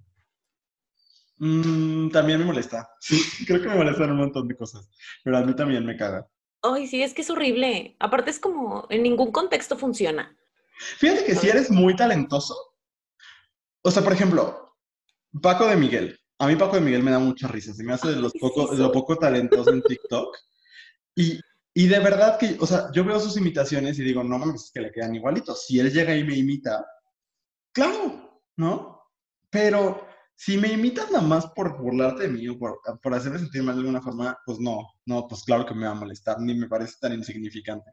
Mm, 1.39 2.11
también 2.11 2.39
me 2.39 2.45
molesta. 2.45 2.89
Sí, 3.01 3.21
creo 3.47 3.61
que 3.61 3.69
me 3.69 3.75
molestan 3.75 4.13
un 4.13 4.19
montón 4.19 4.47
de 4.47 4.57
cosas, 4.57 4.89
pero 5.25 5.37
a 5.37 5.43
mí 5.43 5.57
también 5.57 5.85
me 5.85 5.97
caga. 5.97 6.29
Ay, 6.63 6.87
sí, 6.87 7.03
es 7.03 7.15
que 7.15 7.23
es 7.23 7.31
horrible. 7.31 7.97
Aparte 7.99 8.31
es 8.31 8.39
como, 8.39 8.87
en 8.91 9.03
ningún 9.03 9.33
contexto 9.33 9.77
funciona. 9.77 10.37
Fíjate 10.99 11.25
que 11.25 11.35
si 11.35 11.49
eres 11.49 11.71
muy 11.71 11.97
talentoso, 11.97 12.55
o 13.83 13.91
sea, 13.91 14.03
por 14.03 14.13
ejemplo, 14.13 14.77
Paco 15.41 15.67
de 15.67 15.77
Miguel. 15.77 16.19
A 16.39 16.47
mí 16.47 16.57
Paco 16.57 16.77
de 16.77 16.83
Miguel 16.83 17.03
me 17.03 17.11
da 17.11 17.19
mucha 17.19 17.49
risa. 17.49 17.73
Se 17.73 17.85
me 17.85 17.93
hace 17.93 18.09
de 18.09 18.17
los 18.17 18.33
poco, 18.33 18.75
de 18.75 18.83
lo 18.83 18.93
poco 18.93 19.17
talentoso 19.17 19.71
en 19.71 19.83
TikTok. 19.83 20.37
Y, 21.15 21.41
y, 21.75 21.87
de 21.87 21.99
verdad 22.01 22.39
que, 22.39 22.57
o 22.59 22.67
sea, 22.67 22.91
yo 22.93 23.05
veo 23.05 23.21
sus 23.21 23.37
imitaciones 23.37 23.99
y 23.99 24.03
digo, 24.03 24.25
no 24.25 24.39
mames, 24.39 24.65
es 24.65 24.71
que 24.73 24.81
le 24.81 24.93
quedan 24.93 25.15
igualitos. 25.15 25.67
Si 25.67 25.79
él 25.79 25.93
llega 25.93 26.17
y 26.17 26.25
me 26.25 26.37
imita, 26.37 26.85
claro, 27.73 28.43
¿no? 28.57 29.03
Pero 29.51 30.07
si 30.35 30.59
me 30.59 30.69
imitas 30.69 31.11
nada 31.11 31.25
más 31.25 31.47
por 31.49 31.79
burlarte 31.79 32.25
de 32.25 32.29
mí 32.29 32.49
o 32.49 32.59
por, 32.59 32.81
por 33.01 33.15
hacerme 33.15 33.39
sentir 33.39 33.63
mal 33.63 33.77
de 33.77 33.81
alguna 33.81 34.01
forma, 34.01 34.39
pues 34.45 34.59
no, 34.59 34.93
no, 35.07 35.29
pues 35.29 35.45
claro 35.45 35.67
que 35.67 35.75
me 35.75 35.87
va 35.87 35.93
a 35.93 35.97
molestar, 35.97 36.41
ni 36.41 36.55
me 36.55 36.69
parece 36.69 36.95
tan 37.01 37.13
insignificante. 37.13 37.93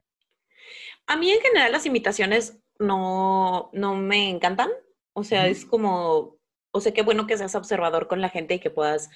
A 1.06 1.15
mí 1.17 1.30
en 1.32 1.41
general 1.41 1.71
las 1.71 1.86
imitaciones 1.86 2.58
no, 2.80 3.69
no 3.73 3.95
me 3.95 4.30
encantan. 4.30 4.69
O 5.13 5.23
sea, 5.23 5.47
es 5.47 5.65
como, 5.65 6.39
o 6.71 6.81
sea, 6.81 6.93
qué 6.93 7.01
bueno 7.01 7.27
que 7.27 7.37
seas 7.37 7.55
observador 7.55 8.07
con 8.07 8.21
la 8.21 8.29
gente 8.29 8.55
y 8.55 8.59
que 8.59 8.69
puedas 8.69 9.09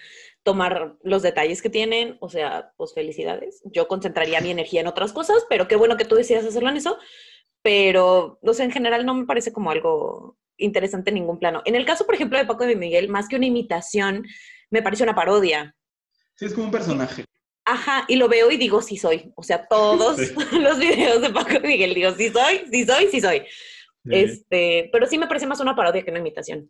tomar 0.43 0.97
los 1.03 1.21
detalles 1.21 1.61
que 1.61 1.69
tienen. 1.69 2.17
O 2.19 2.29
sea, 2.29 2.73
pues 2.77 2.93
felicidades. 2.93 3.61
Yo 3.65 3.87
concentraría 3.87 4.41
mi 4.41 4.51
energía 4.51 4.81
en 4.81 4.87
otras 4.87 5.13
cosas, 5.13 5.45
pero 5.49 5.67
qué 5.67 5.75
bueno 5.75 5.97
que 5.97 6.05
tú 6.05 6.15
decidas 6.15 6.45
hacerlo 6.45 6.69
en 6.69 6.77
eso. 6.77 6.97
Pero, 7.61 8.39
o 8.41 8.53
sea, 8.53 8.65
en 8.65 8.71
general 8.71 9.05
no 9.05 9.13
me 9.13 9.25
parece 9.25 9.53
como 9.53 9.71
algo 9.71 10.37
interesante 10.57 11.09
en 11.09 11.15
ningún 11.15 11.39
plano. 11.39 11.61
En 11.65 11.75
el 11.75 11.85
caso, 11.85 12.05
por 12.05 12.15
ejemplo, 12.15 12.37
de 12.37 12.45
Paco 12.45 12.65
de 12.65 12.75
Miguel, 12.75 13.09
más 13.09 13.27
que 13.27 13.35
una 13.35 13.45
imitación, 13.45 14.25
me 14.69 14.81
parece 14.81 15.03
una 15.03 15.15
parodia. 15.15 15.75
Sí, 16.35 16.45
es 16.45 16.53
como 16.53 16.65
un 16.65 16.71
personaje. 16.71 17.25
Ajá, 17.65 18.03
y 18.07 18.17
lo 18.17 18.27
veo 18.27 18.51
y 18.51 18.57
digo, 18.57 18.81
sí 18.81 18.97
soy. 18.97 19.31
O 19.35 19.43
sea, 19.43 19.67
todos 19.67 20.17
los 20.51 20.79
videos 20.79 21.21
de 21.21 21.29
Paco 21.29 21.53
de 21.53 21.59
Miguel 21.61 21.93
digo, 21.93 22.11
sí 22.11 22.29
soy, 22.29 22.65
sí 22.71 22.85
soy, 22.85 23.07
sí 23.09 23.21
soy. 23.21 23.43
Este, 24.05 24.89
pero 24.91 25.05
sí 25.07 25.17
me 25.17 25.27
parece 25.27 25.47
más 25.47 25.59
una 25.59 25.75
parodia 25.75 26.03
que 26.03 26.11
una 26.11 26.19
imitación. 26.19 26.69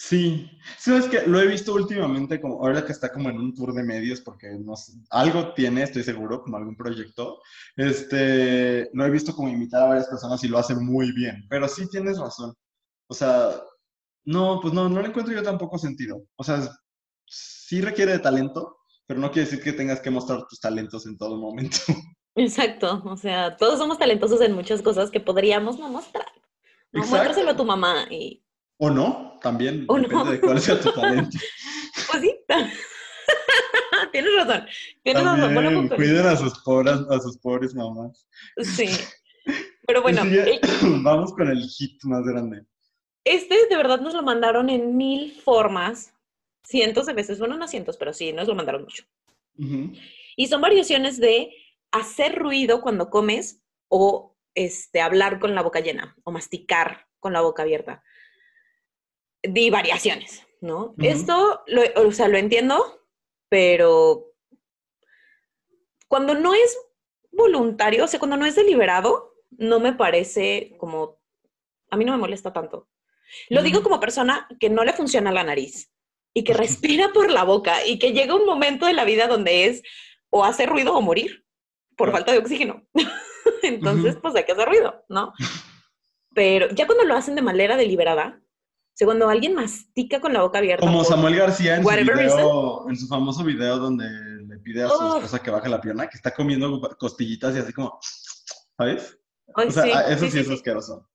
Sí, 0.00 0.48
sabes 0.78 1.06
que 1.06 1.26
lo 1.26 1.40
he 1.40 1.48
visto 1.48 1.74
últimamente, 1.74 2.40
como 2.40 2.64
ahora 2.64 2.84
que 2.84 2.92
está 2.92 3.12
como 3.12 3.30
en 3.30 3.38
un 3.38 3.52
tour 3.52 3.74
de 3.74 3.82
medios, 3.82 4.20
porque 4.20 4.48
no 4.56 4.76
sé, 4.76 4.92
algo 5.10 5.52
tiene, 5.54 5.82
estoy 5.82 6.04
seguro, 6.04 6.40
como 6.40 6.56
algún 6.56 6.76
proyecto. 6.76 7.40
Este, 7.76 8.88
lo 8.92 9.04
he 9.04 9.10
visto 9.10 9.34
como 9.34 9.48
imitar 9.48 9.82
a 9.82 9.88
varias 9.88 10.06
personas 10.06 10.42
y 10.44 10.48
lo 10.48 10.58
hace 10.58 10.76
muy 10.76 11.10
bien, 11.12 11.44
pero 11.50 11.66
sí 11.66 11.88
tienes 11.90 12.16
razón. 12.18 12.54
O 13.08 13.14
sea, 13.14 13.60
no, 14.24 14.60
pues 14.62 14.72
no, 14.72 14.88
no 14.88 15.02
le 15.02 15.08
encuentro 15.08 15.34
yo 15.34 15.42
tampoco 15.42 15.78
sentido. 15.78 16.22
O 16.36 16.44
sea, 16.44 16.60
sí 17.26 17.80
requiere 17.80 18.12
de 18.12 18.18
talento, 18.20 18.78
pero 19.06 19.18
no 19.18 19.32
quiere 19.32 19.48
decir 19.48 19.64
que 19.64 19.72
tengas 19.72 20.00
que 20.00 20.10
mostrar 20.10 20.46
tus 20.46 20.60
talentos 20.60 21.06
en 21.06 21.16
todo 21.18 21.38
momento. 21.38 21.78
Exacto, 22.38 23.02
o 23.04 23.16
sea, 23.16 23.56
todos 23.56 23.78
somos 23.78 23.98
talentosos 23.98 24.40
en 24.40 24.52
muchas 24.52 24.82
cosas 24.82 25.10
que 25.10 25.20
podríamos 25.20 25.78
no 25.78 25.88
mostrar. 25.88 26.26
No, 26.92 27.04
muéstraselo 27.06 27.50
a 27.50 27.56
tu 27.56 27.64
mamá 27.64 28.06
y 28.10 28.42
o 28.78 28.90
no, 28.90 29.38
también 29.42 29.86
depende 29.86 30.32
de 30.32 30.40
cuál 30.40 30.60
sea 30.60 30.80
tu 30.80 30.92
talento. 30.92 31.36
Pues 32.10 32.22
sí. 32.22 32.32
Tienes 34.12 34.30
razón. 34.36 34.66
Tienes 35.02 35.24
razón. 35.24 35.88
cuiden 35.88 36.26
a 36.26 36.36
sus, 36.36 36.60
pobres, 36.60 36.94
a 37.10 37.18
sus 37.18 37.36
pobres 37.38 37.74
mamás. 37.74 38.26
Sí. 38.56 38.88
Pero 39.84 40.00
bueno. 40.00 40.22
vamos 41.02 41.32
con 41.32 41.48
el 41.48 41.60
hit 41.60 41.98
más 42.04 42.24
grande. 42.24 42.62
Este 43.24 43.66
de 43.68 43.76
verdad 43.76 44.00
nos 44.00 44.14
lo 44.14 44.22
mandaron 44.22 44.70
en 44.70 44.96
mil 44.96 45.32
formas, 45.32 46.14
cientos 46.62 47.06
de 47.06 47.14
veces, 47.14 47.40
bueno, 47.40 47.56
no 47.56 47.66
cientos, 47.66 47.96
pero 47.96 48.12
sí, 48.12 48.32
nos 48.32 48.46
lo 48.46 48.54
mandaron 48.54 48.82
mucho. 48.82 49.02
Y 50.36 50.46
son 50.46 50.60
variaciones 50.60 51.18
de 51.18 51.50
hacer 51.92 52.38
ruido 52.38 52.80
cuando 52.80 53.10
comes 53.10 53.62
o 53.88 54.36
este, 54.54 55.00
hablar 55.00 55.38
con 55.38 55.54
la 55.54 55.62
boca 55.62 55.80
llena 55.80 56.16
o 56.24 56.30
masticar 56.30 57.06
con 57.20 57.32
la 57.32 57.40
boca 57.40 57.62
abierta 57.62 58.02
di 59.42 59.70
variaciones, 59.70 60.46
¿no? 60.60 60.94
Esto, 60.98 61.62
lo, 61.66 61.82
o 61.96 62.12
sea, 62.12 62.28
lo 62.28 62.38
entiendo, 62.38 63.04
pero 63.48 64.32
cuando 66.08 66.34
no 66.34 66.54
es 66.54 66.76
voluntario, 67.30 68.04
o 68.04 68.08
sea, 68.08 68.18
cuando 68.18 68.36
no 68.36 68.46
es 68.46 68.56
deliberado, 68.56 69.34
no 69.50 69.80
me 69.80 69.92
parece 69.92 70.74
como, 70.78 71.20
a 71.90 71.96
mí 71.96 72.04
no 72.04 72.12
me 72.12 72.18
molesta 72.18 72.52
tanto. 72.52 72.88
Lo 73.48 73.62
digo 73.62 73.82
como 73.82 74.00
persona 74.00 74.48
que 74.58 74.70
no 74.70 74.84
le 74.84 74.92
funciona 74.92 75.32
la 75.32 75.44
nariz 75.44 75.92
y 76.34 76.44
que 76.44 76.54
respira 76.54 77.12
por 77.12 77.30
la 77.30 77.44
boca 77.44 77.84
y 77.86 77.98
que 77.98 78.12
llega 78.12 78.34
un 78.34 78.46
momento 78.46 78.86
de 78.86 78.94
la 78.94 79.04
vida 79.04 79.28
donde 79.28 79.66
es 79.66 79.82
o 80.30 80.44
hacer 80.44 80.68
ruido 80.68 80.94
o 80.94 81.00
morir 81.00 81.44
por 81.98 82.10
falta 82.10 82.32
de 82.32 82.38
oxígeno. 82.38 82.82
Entonces, 83.62 84.16
pues 84.22 84.34
hay 84.34 84.44
que 84.44 84.52
hacer 84.52 84.68
ruido, 84.68 85.04
¿no? 85.10 85.34
Pero 86.34 86.70
ya 86.70 86.86
cuando 86.86 87.04
lo 87.04 87.14
hacen 87.14 87.34
de 87.34 87.42
manera 87.42 87.76
deliberada, 87.76 88.40
sea, 88.98 89.06
cuando 89.06 89.28
alguien 89.28 89.54
mastica 89.54 90.20
con 90.20 90.32
la 90.32 90.42
boca 90.42 90.58
abierta. 90.58 90.84
Como 90.84 91.04
Samuel 91.04 91.36
García 91.36 91.76
en 91.76 91.84
su, 91.84 92.86
en 92.88 92.96
su 92.96 93.06
famoso 93.06 93.44
video 93.44 93.78
donde 93.78 94.04
le 94.48 94.58
pide 94.58 94.82
a 94.82 94.88
su 94.88 95.16
esposa 95.16 95.38
que 95.38 95.52
baje 95.52 95.68
la 95.68 95.80
pierna, 95.80 96.08
que 96.08 96.16
está 96.16 96.34
comiendo 96.34 96.80
costillitas 96.98 97.54
y 97.54 97.60
así 97.60 97.72
como, 97.72 98.00
¿sabes? 98.76 99.16
o 99.54 99.70
sea, 99.70 100.08
eso 100.08 100.28
sí, 100.28 100.40
es 100.40 100.50
asqueroso. 100.50 101.08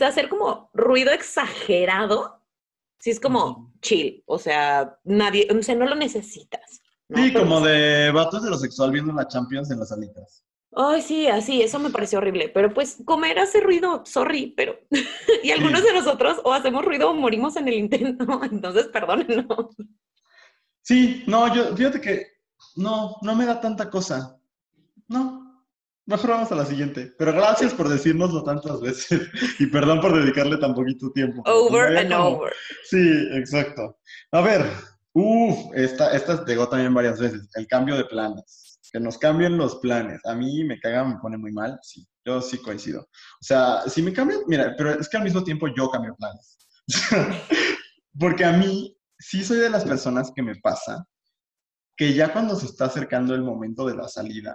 hacer 0.00 0.28
como 0.28 0.70
ruido 0.74 1.10
exagerado, 1.10 2.40
sí 3.00 3.10
es 3.10 3.18
como 3.18 3.74
chill, 3.80 4.22
o 4.24 4.38
sea, 4.38 4.96
nadie, 5.02 5.48
o 5.50 5.60
sea, 5.62 5.74
no 5.74 5.86
lo 5.86 5.96
necesitas. 5.96 6.82
Sí, 7.14 7.32
como 7.32 7.60
de 7.60 8.10
vatos 8.10 8.42
de 8.42 8.50
lo 8.50 8.56
sexual 8.56 8.90
viendo 8.90 9.12
la 9.12 9.28
Champions 9.28 9.70
en 9.70 9.78
las 9.78 9.92
alitas. 9.92 10.44
Ay, 10.78 11.00
sí, 11.00 11.26
así, 11.26 11.62
eso 11.62 11.78
me 11.78 11.90
pareció 11.90 12.18
horrible. 12.18 12.50
Pero 12.52 12.74
pues 12.74 12.98
comer 13.04 13.38
hace 13.38 13.60
ruido, 13.60 14.02
sorry, 14.04 14.52
pero. 14.56 14.78
y 15.42 15.50
algunos 15.50 15.82
de 15.82 15.94
nosotros 15.94 16.40
o 16.44 16.52
hacemos 16.52 16.84
ruido 16.84 17.10
o 17.10 17.14
morimos 17.14 17.56
en 17.56 17.68
el 17.68 17.74
intento. 17.74 18.26
Entonces, 18.50 18.88
perdónenos. 18.88 19.74
Sí, 20.82 21.24
no, 21.26 21.52
yo, 21.54 21.74
fíjate 21.74 22.00
que 22.00 22.26
no, 22.76 23.16
no 23.22 23.34
me 23.34 23.46
da 23.46 23.60
tanta 23.60 23.88
cosa. 23.88 24.38
No. 25.08 25.44
Mejor 26.04 26.30
vamos 26.30 26.52
a 26.52 26.56
la 26.56 26.66
siguiente. 26.66 27.12
Pero 27.18 27.32
gracias 27.32 27.72
por 27.72 27.88
decírnoslo 27.88 28.44
tantas 28.44 28.80
veces. 28.80 29.28
y 29.58 29.66
perdón 29.66 30.00
por 30.00 30.16
dedicarle 30.20 30.58
tan 30.58 30.74
poquito 30.74 31.10
tiempo. 31.10 31.42
Over 31.46 31.96
and 31.96 32.12
over. 32.12 32.52
Sí, 32.84 33.28
exacto. 33.32 33.98
A 34.30 34.42
ver, 34.42 34.70
uff, 35.16 35.74
esta, 35.74 36.12
esta 36.12 36.44
llegó 36.44 36.68
también 36.68 36.92
varias 36.92 37.18
veces. 37.18 37.48
El 37.54 37.66
cambio 37.66 37.96
de 37.96 38.04
planes 38.04 38.78
que 38.92 39.00
nos 39.00 39.18
cambien 39.18 39.56
los 39.56 39.76
planes. 39.76 40.20
A 40.26 40.34
mí 40.34 40.62
me 40.64 40.78
caga, 40.78 41.04
me 41.04 41.18
pone 41.18 41.36
muy 41.36 41.52
mal, 41.52 41.78
sí, 41.82 42.06
yo 42.24 42.40
sí 42.40 42.58
coincido. 42.58 43.00
O 43.02 43.42
sea, 43.44 43.82
si 43.88 44.02
me 44.02 44.12
cambian, 44.12 44.40
mira, 44.46 44.74
pero 44.76 44.90
es 44.90 45.08
que 45.08 45.16
al 45.16 45.24
mismo 45.24 45.42
tiempo 45.42 45.68
yo 45.68 45.90
cambio 45.90 46.14
planes. 46.16 46.58
Porque 48.18 48.44
a 48.44 48.52
mí 48.52 48.96
sí 49.18 49.42
soy 49.42 49.58
de 49.58 49.70
las 49.70 49.84
personas 49.84 50.30
que 50.34 50.42
me 50.42 50.54
pasa 50.56 51.06
que 51.96 52.12
ya 52.12 52.32
cuando 52.32 52.54
se 52.54 52.66
está 52.66 52.84
acercando 52.84 53.34
el 53.34 53.42
momento 53.42 53.86
de 53.86 53.96
la 53.96 54.06
salida, 54.06 54.54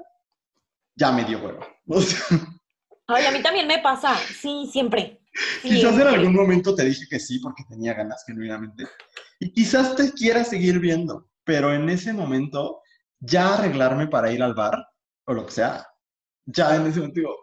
ya 0.95 1.12
me 1.12 1.26
dio 1.26 1.43
huevo. 1.43 1.65
Ay, 3.08 3.26
a 3.26 3.32
mí 3.32 3.41
también 3.41 3.67
me 3.67 3.80
pasa, 3.80 4.15
sí, 4.15 4.69
siempre. 4.71 5.19
Quizás 5.62 5.95
en 5.95 6.08
algún 6.08 6.36
momento 6.36 6.76
te 6.76 6.86
dije 6.86 7.06
que 7.10 7.19
sí 7.19 7.39
porque 7.39 7.63
tenía 7.67 7.93
ganas 7.93 8.24
genuinamente. 8.26 8.86
Y 9.42 9.52
quizás 9.54 9.96
te 9.96 10.12
quiera 10.12 10.44
seguir 10.44 10.78
viendo, 10.78 11.28
pero 11.44 11.74
en 11.74 11.90
ese 11.90 12.14
momento 12.14 12.80
ya 13.20 13.56
arreglarme 13.56 14.08
para 14.08 14.32
ir 14.32 14.44
al 14.44 14.54
bar 14.54 14.78
o 15.26 15.34
lo 15.34 15.48
que 15.48 15.52
sea, 15.52 15.84
ya 16.46 16.76
en 16.76 16.86
ese 16.86 17.00
momento 17.00 17.20
digo, 17.22 17.36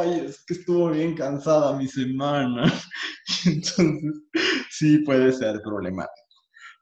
¡ay, 0.00 0.26
es 0.26 0.44
que 0.44 0.54
estuvo 0.54 0.90
bien 0.90 1.16
cansada 1.16 1.76
mi 1.76 1.88
semana! 1.88 2.72
Entonces, 3.46 4.14
sí 4.70 4.98
puede 4.98 5.32
ser 5.32 5.60
problemático. 5.60 6.14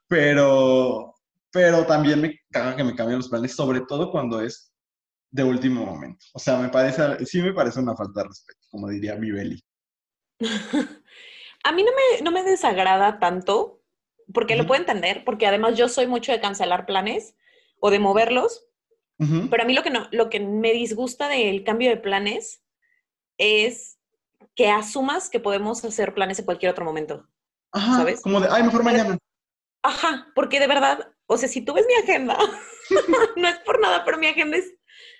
Pero, 0.07 1.15
pero 1.51 1.87
también 1.87 2.21
me 2.21 2.39
caga 2.51 2.75
que 2.75 2.83
me 2.83 2.95
cambien 2.95 3.17
los 3.17 3.29
planes, 3.29 3.55
sobre 3.55 3.81
todo 3.87 4.11
cuando 4.11 4.39
es 4.39 4.71
de 5.31 5.43
último 5.43 5.83
momento. 5.83 6.23
O 6.35 6.39
sea, 6.39 6.59
me 6.59 6.69
parece, 6.69 7.25
sí 7.25 7.41
me 7.41 7.53
parece 7.53 7.79
una 7.79 7.95
falta 7.95 8.21
de 8.21 8.27
respeto, 8.27 8.59
como 8.69 8.87
diría 8.89 9.15
mi 9.15 9.31
Beli. 9.31 9.59
A 11.63 11.71
mí 11.71 11.83
no 11.83 11.91
me, 11.91 12.21
no 12.21 12.31
me 12.31 12.43
desagrada 12.43 13.17
tanto, 13.17 13.76
porque 14.33 14.55
lo 14.55 14.67
puedo 14.67 14.79
entender, 14.79 15.23
porque 15.23 15.47
además 15.47 15.77
yo 15.77 15.89
soy 15.89 16.07
mucho 16.07 16.31
de 16.31 16.41
cancelar 16.41 16.85
planes 16.85 17.35
o 17.79 17.89
de 17.89 17.99
moverlos. 17.99 18.63
Pero 19.49 19.63
a 19.63 19.65
mí 19.65 19.73
lo 19.73 19.81
que, 19.81 19.89
no, 19.89 20.07
lo 20.11 20.29
que 20.29 20.39
me 20.39 20.73
disgusta 20.73 21.27
del 21.27 21.63
cambio 21.63 21.89
de 21.89 21.97
planes 21.97 22.61
es 23.39 23.97
que 24.55 24.69
asumas 24.69 25.31
que 25.31 25.39
podemos 25.39 25.83
hacer 25.83 26.13
planes 26.13 26.37
en 26.37 26.45
cualquier 26.45 26.71
otro 26.71 26.85
momento. 26.85 27.27
Ajá, 27.71 27.97
¿sabes? 27.97 28.21
Como 28.21 28.39
de, 28.39 28.47
ay, 28.51 28.61
mejor 28.61 28.83
mañana. 28.83 29.17
Ajá, 29.81 30.27
porque 30.35 30.59
de 30.59 30.67
verdad, 30.67 31.11
o 31.25 31.35
sea, 31.37 31.49
si 31.49 31.61
tú 31.61 31.73
ves 31.73 31.85
mi 31.87 31.95
agenda, 31.95 32.37
no 33.35 33.47
es 33.47 33.57
por 33.59 33.79
nada, 33.79 34.05
pero 34.05 34.19
mi 34.19 34.27
agenda 34.27 34.57
es, 34.57 34.71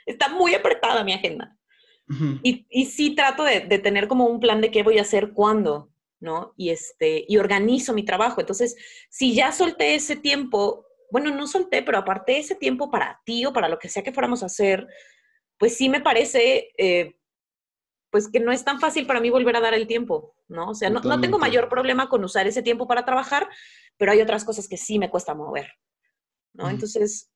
está 0.05 0.29
muy 0.29 0.53
apretada, 0.53 1.03
mi 1.03 1.13
agenda. 1.13 1.57
y, 2.43 2.67
y, 2.69 2.85
sí 2.85 3.15
trato 3.15 3.43
de, 3.43 3.61
de, 3.61 3.79
tener 3.79 4.07
como 4.07 4.27
un 4.27 4.39
plan 4.39 4.61
de 4.61 4.71
qué 4.71 4.83
voy 4.83 4.97
a 4.97 5.01
hacer 5.01 5.33
cuándo, 5.33 5.89
¿no? 6.19 6.53
Y, 6.57 6.69
este, 6.69 7.25
y 7.27 7.37
organizo 7.37 7.93
mi 7.93 8.03
trabajo. 8.03 8.41
Entonces, 8.41 8.75
si 9.09 9.33
ya 9.35 9.51
solté 9.51 9.95
ese 9.95 10.15
tiempo 10.15 10.87
bueno, 11.09 11.33
no 11.33 11.47
solté, 11.47 11.83
pero 11.83 11.97
aparte 11.97 12.37
ese 12.37 12.55
tiempo 12.55 12.91
para 12.91 13.21
ti 13.25 13.45
o 13.45 13.53
para 13.53 13.69
lo 13.69 13.79
que 13.79 13.89
sea 13.89 14.03
que 14.03 14.11
fuéramos 14.11 14.43
a 14.43 14.47
hacer, 14.47 14.87
pues 15.57 15.77
sí 15.77 15.89
me 15.89 16.01
parece, 16.01 16.69
eh, 16.77 17.17
pues 18.11 18.29
que 18.29 18.39
no 18.39 18.51
es 18.51 18.63
tan 18.63 18.79
fácil 18.79 19.07
para 19.07 19.19
mí 19.19 19.29
volver 19.29 19.55
a 19.55 19.61
dar 19.61 19.73
el 19.73 19.87
tiempo, 19.87 20.35
¿no? 20.47 20.71
O 20.71 20.75
sea, 20.75 20.89
no, 20.89 21.01
tengo 21.21 21.39
mayor 21.39 21.69
problema 21.69 22.09
con 22.09 22.23
usar 22.23 22.47
ese 22.47 22.61
tiempo 22.61 22.87
para 22.87 23.05
trabajar, 23.05 23.47
pero 23.97 24.11
hay 24.11 24.21
otras 24.21 24.43
cosas 24.43 24.67
que 24.67 24.77
sí 24.77 24.99
me 24.99 25.09
cuesta 25.09 25.33
mover, 25.33 25.71
¿no? 26.53 26.69
Entonces, 26.69 27.31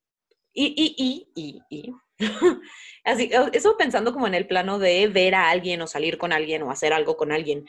y, 0.53 0.67
y, 0.67 0.95
y, 0.97 1.31
y, 1.35 1.61
y. 1.69 1.91
Así, 3.03 3.31
eso 3.53 3.77
pensando 3.77 4.13
como 4.13 4.27
en 4.27 4.35
el 4.35 4.47
plano 4.47 4.79
de 4.79 5.07
ver 5.07 5.33
a 5.33 5.49
alguien 5.49 5.81
o 5.81 5.87
salir 5.87 6.17
con 6.17 6.33
alguien 6.33 6.61
o 6.61 6.71
hacer 6.71 6.93
algo 6.93 7.17
con 7.17 7.31
alguien 7.31 7.65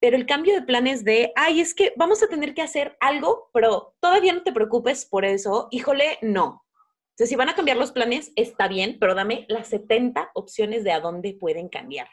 pero 0.00 0.16
el 0.16 0.26
cambio 0.26 0.54
de 0.54 0.62
planes 0.62 1.04
de, 1.04 1.32
ay, 1.36 1.60
es 1.60 1.74
que 1.74 1.92
vamos 1.96 2.22
a 2.22 2.28
tener 2.28 2.54
que 2.54 2.62
hacer 2.62 2.96
algo, 3.00 3.50
pero 3.52 3.94
todavía 4.00 4.32
no 4.32 4.42
te 4.42 4.52
preocupes 4.52 5.04
por 5.04 5.24
eso, 5.24 5.68
híjole, 5.70 6.18
no. 6.22 6.64
Entonces, 7.10 7.28
si 7.28 7.36
van 7.36 7.50
a 7.50 7.54
cambiar 7.54 7.76
los 7.76 7.92
planes, 7.92 8.32
está 8.34 8.66
bien, 8.66 8.96
pero 8.98 9.14
dame 9.14 9.44
las 9.48 9.68
70 9.68 10.30
opciones 10.34 10.84
de 10.84 10.92
a 10.92 11.00
dónde 11.00 11.34
pueden 11.34 11.68
cambiar. 11.68 12.08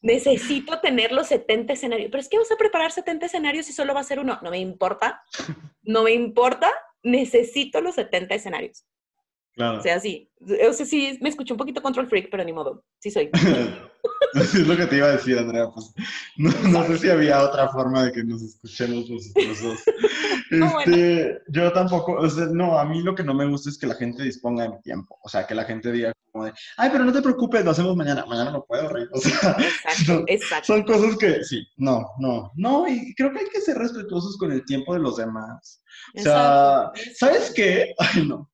Necesito 0.00 0.80
tener 0.80 1.12
los 1.12 1.26
70 1.26 1.74
escenarios. 1.74 2.10
Pero 2.10 2.20
es 2.20 2.28
que 2.28 2.38
vas 2.38 2.50
a 2.50 2.56
preparar 2.56 2.90
70 2.90 3.26
escenarios 3.26 3.68
y 3.68 3.72
solo 3.72 3.92
va 3.92 4.00
a 4.00 4.04
ser 4.04 4.18
uno. 4.18 4.38
No 4.42 4.50
me 4.50 4.58
importa. 4.58 5.22
No 5.82 6.04
me 6.04 6.12
importa. 6.12 6.72
Necesito 7.02 7.80
los 7.80 7.96
70 7.96 8.34
escenarios. 8.34 8.86
Claro. 9.56 9.78
O 9.78 9.82
sea, 9.82 9.98
sí. 9.98 10.30
O 10.68 10.72
sea, 10.74 10.84
sí, 10.84 11.18
me 11.22 11.30
escuché 11.30 11.54
un 11.54 11.58
poquito 11.58 11.80
control 11.80 12.08
freak, 12.08 12.28
pero 12.30 12.44
ni 12.44 12.52
modo. 12.52 12.84
Sí 13.00 13.10
soy. 13.10 13.30
es 14.34 14.54
lo 14.54 14.76
que 14.76 14.86
te 14.86 14.98
iba 14.98 15.06
a 15.06 15.12
decir, 15.12 15.38
Andrea. 15.38 15.70
Pues 15.72 15.94
no, 16.36 16.50
no 16.68 16.86
sé 16.86 16.98
si 16.98 17.08
había 17.08 17.42
otra 17.42 17.68
forma 17.70 18.04
de 18.04 18.12
que 18.12 18.22
nos 18.22 18.42
escuchemos 18.42 19.08
nosotros 19.08 19.62
dos. 19.62 19.80
No, 20.48 20.70
bueno. 20.70 20.94
Este, 20.94 21.42
Yo 21.48 21.72
tampoco, 21.72 22.12
o 22.12 22.30
sea, 22.30 22.46
no, 22.46 22.78
a 22.78 22.84
mí 22.84 23.02
lo 23.02 23.16
que 23.16 23.24
no 23.24 23.34
me 23.34 23.48
gusta 23.48 23.68
es 23.68 23.76
que 23.76 23.88
la 23.88 23.96
gente 23.96 24.22
disponga 24.22 24.62
de 24.62 24.68
mi 24.68 24.80
tiempo. 24.80 25.18
O 25.24 25.28
sea, 25.28 25.44
que 25.44 25.56
la 25.56 25.64
gente 25.64 25.90
diga 25.90 26.12
como 26.30 26.44
de, 26.44 26.52
ay, 26.76 26.88
pero 26.92 27.04
no 27.04 27.12
te 27.12 27.20
preocupes, 27.20 27.64
lo 27.64 27.72
hacemos 27.72 27.96
mañana. 27.96 28.24
Mañana 28.26 28.52
no 28.52 28.64
puedo. 28.64 28.88
O 29.12 29.18
sea, 29.18 29.56
Exacto, 29.58 30.20
no, 30.20 30.24
exacto. 30.28 30.66
son 30.66 30.84
cosas 30.84 31.16
que, 31.16 31.42
sí, 31.42 31.66
no, 31.78 32.06
no, 32.20 32.52
no, 32.54 32.86
y 32.86 33.12
creo 33.16 33.32
que 33.32 33.40
hay 33.40 33.48
que 33.52 33.60
ser 33.60 33.76
respetuosos 33.76 34.36
con 34.36 34.52
el 34.52 34.64
tiempo 34.64 34.94
de 34.94 35.00
los 35.00 35.16
demás. 35.16 35.82
O 36.14 36.20
sea. 36.20 36.92
¿sabes 37.16 37.52
qué? 37.52 37.92
Ay, 37.98 38.24
no. 38.24 38.48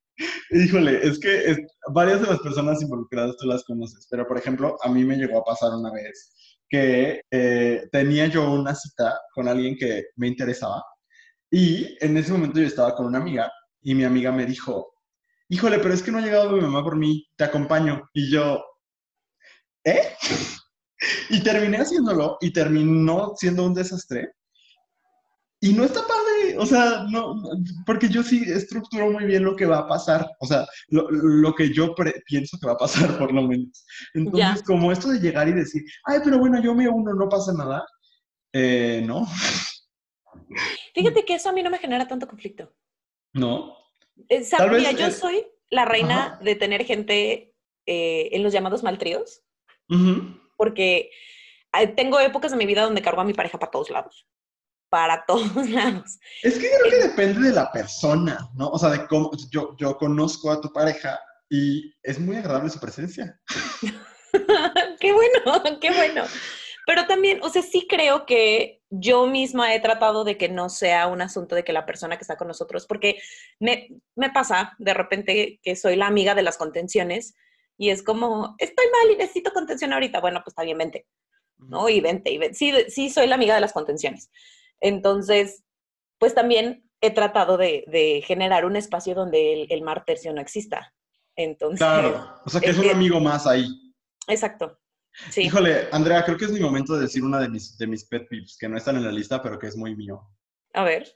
Híjole, 0.51 1.05
es 1.07 1.19
que 1.19 1.65
varias 1.93 2.21
de 2.21 2.27
las 2.27 2.39
personas 2.39 2.81
involucradas 2.81 3.35
tú 3.37 3.47
las 3.47 3.63
conoces, 3.63 4.07
pero 4.09 4.27
por 4.27 4.37
ejemplo, 4.37 4.77
a 4.83 4.89
mí 4.89 5.03
me 5.03 5.15
llegó 5.15 5.39
a 5.39 5.43
pasar 5.43 5.71
una 5.73 5.91
vez 5.91 6.31
que 6.69 7.21
eh, 7.31 7.87
tenía 7.91 8.27
yo 8.27 8.51
una 8.51 8.75
cita 8.75 9.19
con 9.33 9.47
alguien 9.47 9.75
que 9.77 10.05
me 10.15 10.27
interesaba 10.27 10.83
y 11.51 11.97
en 12.03 12.17
ese 12.17 12.31
momento 12.31 12.59
yo 12.59 12.65
estaba 12.65 12.95
con 12.95 13.05
una 13.05 13.19
amiga 13.19 13.51
y 13.83 13.93
mi 13.93 14.03
amiga 14.05 14.31
me 14.31 14.45
dijo, 14.45 14.95
híjole, 15.49 15.77
pero 15.77 15.93
es 15.93 16.01
que 16.01 16.11
no 16.11 16.17
ha 16.17 16.21
llegado 16.21 16.51
mi 16.51 16.61
mamá 16.61 16.83
por 16.83 16.95
mí, 16.95 17.27
te 17.35 17.43
acompaño. 17.43 18.09
Y 18.13 18.31
yo, 18.31 18.63
¿eh? 19.83 20.15
Y 21.29 21.43
terminé 21.43 21.77
haciéndolo 21.77 22.37
y 22.39 22.53
terminó 22.53 23.33
siendo 23.35 23.65
un 23.65 23.73
desastre. 23.73 24.31
Y 25.65 25.71
no 25.71 25.85
está 25.85 26.01
padre, 26.01 26.57
o 26.57 26.65
sea, 26.65 27.05
no, 27.09 27.41
porque 27.85 28.09
yo 28.09 28.21
sí 28.21 28.43
estructuro 28.45 29.09
muy 29.09 29.23
bien 29.23 29.45
lo 29.45 29.55
que 29.55 29.65
va 29.65 29.77
a 29.79 29.87
pasar, 29.87 30.29
o 30.41 30.45
sea, 30.45 30.65
lo, 30.89 31.09
lo 31.09 31.55
que 31.55 31.71
yo 31.73 31.95
pre- 31.95 32.21
pienso 32.25 32.57
que 32.59 32.67
va 32.67 32.73
a 32.73 32.77
pasar, 32.77 33.17
por 33.17 33.31
lo 33.31 33.43
menos. 33.43 33.85
Entonces, 34.13 34.59
Ya. 34.59 34.65
como 34.65 34.91
esto 34.91 35.07
de 35.07 35.19
llegar 35.19 35.47
y 35.47 35.53
decir, 35.53 35.81
ay, 36.03 36.19
pero 36.21 36.37
bueno, 36.37 36.61
yo 36.61 36.75
me 36.75 36.89
uno, 36.89 37.13
no 37.13 37.29
pasa 37.29 37.53
nada, 37.53 37.85
eh, 38.51 39.03
no, 39.05 39.25
Fíjate 40.93 41.23
que 41.25 41.35
eso 41.35 41.49
a 41.49 41.53
mí 41.53 41.63
no 41.63 41.69
me 41.69 41.77
genera 41.79 42.07
tanto 42.07 42.27
conflicto. 42.27 42.71
no. 43.33 43.75
Eh, 44.29 44.43
Sam, 44.43 44.59
Tal 44.59 44.69
vez, 44.69 44.79
mira, 44.79 44.91
yo 44.91 45.07
eh, 45.07 45.11
soy 45.11 45.43
la 45.71 45.85
reina 45.85 46.25
ajá. 46.25 46.39
de 46.43 46.55
tener 46.55 46.85
gente 46.85 47.55
eh, 47.87 48.29
en 48.31 48.43
los 48.43 48.53
llamados 48.53 48.83
maltríos, 48.83 49.41
Ujú. 49.89 50.39
porque 50.55 51.09
eh, 51.79 51.87
tengo 51.87 52.19
épocas 52.19 52.51
de 52.51 52.57
mi 52.57 52.65
vida 52.67 52.83
donde 52.83 53.01
cargo 53.01 53.21
a 53.21 53.25
mi 53.25 53.33
pareja 53.33 53.57
para 53.57 53.71
todos 53.71 53.89
lados. 53.89 54.27
Para 54.93 55.25
todos 55.27 55.67
lados. 55.71 56.19
Es 56.43 56.53
que 56.53 56.69
creo 56.69 56.91
que 56.91 57.07
depende 57.07 57.47
de 57.47 57.55
la 57.55 57.71
persona, 57.71 58.47
¿no? 58.53 58.69
O 58.69 58.77
sea, 58.77 58.91
de 58.91 59.07
cómo, 59.07 59.31
yo, 59.49 59.75
yo 59.79 59.97
conozco 59.97 60.51
a 60.51 60.61
tu 60.61 60.71
pareja 60.71 61.19
y 61.49 61.91
es 62.03 62.19
muy 62.19 62.35
agradable 62.35 62.69
su 62.69 62.79
presencia. 62.79 63.41
qué 64.99 65.11
bueno, 65.11 65.79
qué 65.81 65.89
bueno. 65.89 66.25
Pero 66.85 67.07
también, 67.07 67.39
o 67.41 67.49
sea, 67.49 67.63
sí 67.63 67.87
creo 67.89 68.27
que 68.27 68.83
yo 68.91 69.25
misma 69.25 69.73
he 69.73 69.79
tratado 69.79 70.23
de 70.23 70.37
que 70.37 70.47
no 70.47 70.69
sea 70.69 71.07
un 71.07 71.23
asunto 71.23 71.55
de 71.55 71.63
que 71.63 71.73
la 71.73 71.87
persona 71.87 72.17
que 72.17 72.21
está 72.21 72.35
con 72.35 72.49
nosotros, 72.49 72.85
porque 72.85 73.19
me, 73.59 73.87
me 74.15 74.29
pasa 74.29 74.75
de 74.77 74.93
repente 74.93 75.59
que 75.63 75.75
soy 75.75 75.95
la 75.95 76.05
amiga 76.05 76.35
de 76.35 76.43
las 76.43 76.57
contenciones 76.57 77.33
y 77.79 77.89
es 77.89 78.03
como, 78.03 78.53
estoy 78.59 78.85
mal 78.85 79.11
y 79.11 79.17
necesito 79.17 79.53
contención 79.53 79.91
ahorita. 79.91 80.21
Bueno, 80.21 80.41
pues 80.43 80.51
está 80.51 80.61
bien, 80.61 80.77
vente, 80.77 81.07
¿no? 81.57 81.89
Y 81.89 81.99
vente, 81.99 82.29
y 82.29 82.37
vente. 82.37 82.53
Sí, 82.53 82.71
sí 82.89 83.09
soy 83.09 83.25
la 83.25 83.33
amiga 83.33 83.55
de 83.55 83.61
las 83.61 83.73
contenciones. 83.73 84.29
Entonces, 84.83 85.63
pues 86.19 86.35
también 86.35 86.89
he 87.01 87.11
tratado 87.11 87.57
de, 87.57 87.85
de 87.87 88.21
generar 88.27 88.65
un 88.65 88.75
espacio 88.75 89.15
donde 89.15 89.53
el, 89.63 89.67
el 89.71 89.81
mar 89.81 90.03
tercio 90.05 90.33
no 90.33 90.41
exista. 90.41 90.93
Entonces, 91.35 91.79
Claro, 91.79 92.29
o 92.45 92.49
sea, 92.49 92.61
que 92.61 92.69
es 92.69 92.77
un 92.77 92.89
amigo 92.89 93.19
más 93.19 93.47
ahí. 93.47 93.67
exacto. 94.27 94.77
Sí. 95.29 95.43
Híjole, 95.43 95.87
Andrea, 95.91 96.23
creo 96.25 96.37
que 96.37 96.45
es 96.45 96.51
mi 96.51 96.59
momento 96.59 96.95
de 96.95 97.01
decir 97.01 97.23
una 97.23 97.39
de 97.39 97.47
mis, 97.47 97.77
de 97.77 97.85
mis 97.87 98.03
pet 98.05 98.27
peeves, 98.27 98.57
que 98.59 98.67
no 98.67 98.77
están 98.77 98.95
en 98.97 99.05
la 99.05 99.11
lista, 99.11 99.41
pero 99.41 99.57
que 99.59 99.67
es 99.67 99.77
muy 99.77 99.95
mío. 99.95 100.21
A 100.73 100.83
ver. 100.83 101.07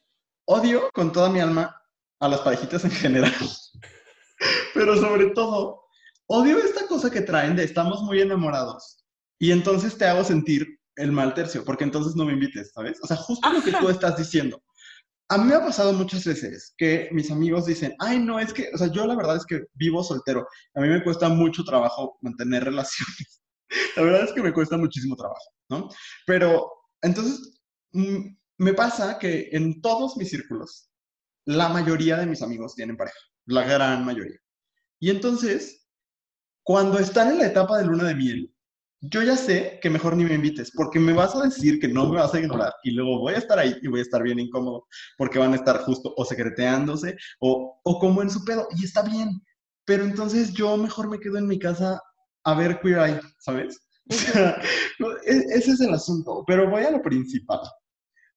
Odio 0.45 0.89
con 0.93 1.11
toda 1.11 1.29
mi 1.29 1.39
alma 1.39 1.75
a 2.19 2.27
las 2.29 2.41
parejitas 2.41 2.85
en 2.85 2.91
general, 2.91 3.33
pero 4.73 4.95
sobre 4.97 5.31
todo, 5.31 5.83
odio 6.27 6.57
esta 6.59 6.87
cosa 6.87 7.09
que 7.09 7.21
traen 7.21 7.55
de 7.55 7.63
estamos 7.63 8.01
muy 8.03 8.21
enamorados 8.21 9.03
y 9.39 9.51
entonces 9.51 9.97
te 9.97 10.05
hago 10.05 10.23
sentir 10.23 10.79
el 10.97 11.11
mal 11.11 11.33
tercio, 11.33 11.63
porque 11.63 11.83
entonces 11.83 12.15
no 12.15 12.25
me 12.25 12.33
invites, 12.33 12.71
¿sabes? 12.73 12.99
O 13.01 13.07
sea, 13.07 13.17
justo 13.17 13.49
lo 13.51 13.61
que 13.63 13.71
tú 13.71 13.89
estás 13.89 14.17
diciendo. 14.17 14.61
A 15.29 15.37
mí 15.37 15.45
me 15.45 15.55
ha 15.55 15.65
pasado 15.65 15.93
muchas 15.93 16.25
veces 16.25 16.73
que 16.77 17.09
mis 17.11 17.31
amigos 17.31 17.65
dicen, 17.65 17.93
ay, 17.99 18.19
no, 18.19 18.39
es 18.39 18.53
que, 18.53 18.69
o 18.73 18.77
sea, 18.77 18.87
yo 18.87 19.05
la 19.05 19.15
verdad 19.15 19.35
es 19.35 19.45
que 19.45 19.63
vivo 19.73 20.03
soltero. 20.03 20.47
A 20.73 20.81
mí 20.81 20.87
me 20.87 21.03
cuesta 21.03 21.29
mucho 21.29 21.63
trabajo 21.63 22.17
mantener 22.21 22.63
relaciones. 22.63 23.43
La 23.97 24.03
verdad 24.03 24.23
es 24.23 24.31
que 24.31 24.41
me 24.41 24.53
cuesta 24.53 24.77
muchísimo 24.77 25.17
trabajo, 25.17 25.43
¿no? 25.69 25.89
Pero 26.25 26.71
entonces, 27.01 27.59
mm, 27.91 28.37
me 28.59 28.73
pasa 28.73 29.19
que 29.19 29.49
en 29.51 29.81
todos 29.81 30.15
mis 30.15 30.29
círculos, 30.29 30.89
la 31.45 31.67
mayoría 31.67 32.17
de 32.17 32.25
mis 32.25 32.41
amigos 32.41 32.75
tienen 32.75 32.95
pareja, 32.95 33.19
la 33.45 33.65
gran 33.65 34.05
mayoría. 34.05 34.39
Y 34.99 35.09
entonces, 35.09 35.85
cuando 36.63 36.97
están 36.99 37.31
en 37.31 37.39
la 37.39 37.47
etapa 37.47 37.77
de 37.77 37.85
luna 37.85 38.05
de 38.05 38.15
miel, 38.15 38.55
yo 39.01 39.21
ya 39.21 39.37
sé 39.37 39.79
que 39.81 39.89
mejor 39.89 40.15
ni 40.17 40.23
me 40.25 40.33
invites, 40.33 40.71
porque 40.73 40.99
me 40.99 41.13
vas 41.13 41.35
a 41.35 41.43
decir 41.43 41.79
que 41.79 41.87
no 41.87 42.07
me 42.09 42.17
vas 42.19 42.33
a 42.33 42.39
ignorar 42.39 42.73
y 42.83 42.91
luego 42.91 43.19
voy 43.19 43.35
a 43.35 43.37
estar 43.37 43.59
ahí 43.59 43.75
y 43.81 43.87
voy 43.87 43.99
a 43.99 44.03
estar 44.03 44.23
bien 44.23 44.39
incómodo, 44.39 44.87
porque 45.17 45.39
van 45.39 45.53
a 45.53 45.57
estar 45.57 45.77
justo 45.79 46.13
o 46.17 46.25
secreteándose 46.25 47.15
o, 47.39 47.79
o 47.83 47.99
como 47.99 48.21
en 48.21 48.29
su 48.29 48.43
pedo, 48.43 48.67
y 48.77 48.85
está 48.85 49.03
bien. 49.03 49.41
Pero 49.85 50.03
entonces 50.03 50.53
yo 50.53 50.75
mejor 50.77 51.09
me 51.09 51.19
quedo 51.19 51.37
en 51.37 51.47
mi 51.47 51.59
casa 51.59 52.01
a 52.43 52.53
ver 52.55 52.79
Queer 52.81 52.97
Eye, 52.99 53.21
¿sabes? 53.39 53.79
O 54.09 54.13
sea, 54.13 54.61
e- 55.25 55.45
ese 55.53 55.71
es 55.71 55.81
el 55.81 55.93
asunto, 55.93 56.43
pero 56.47 56.69
voy 56.69 56.83
a 56.83 56.91
lo 56.91 57.01
principal. 57.01 57.59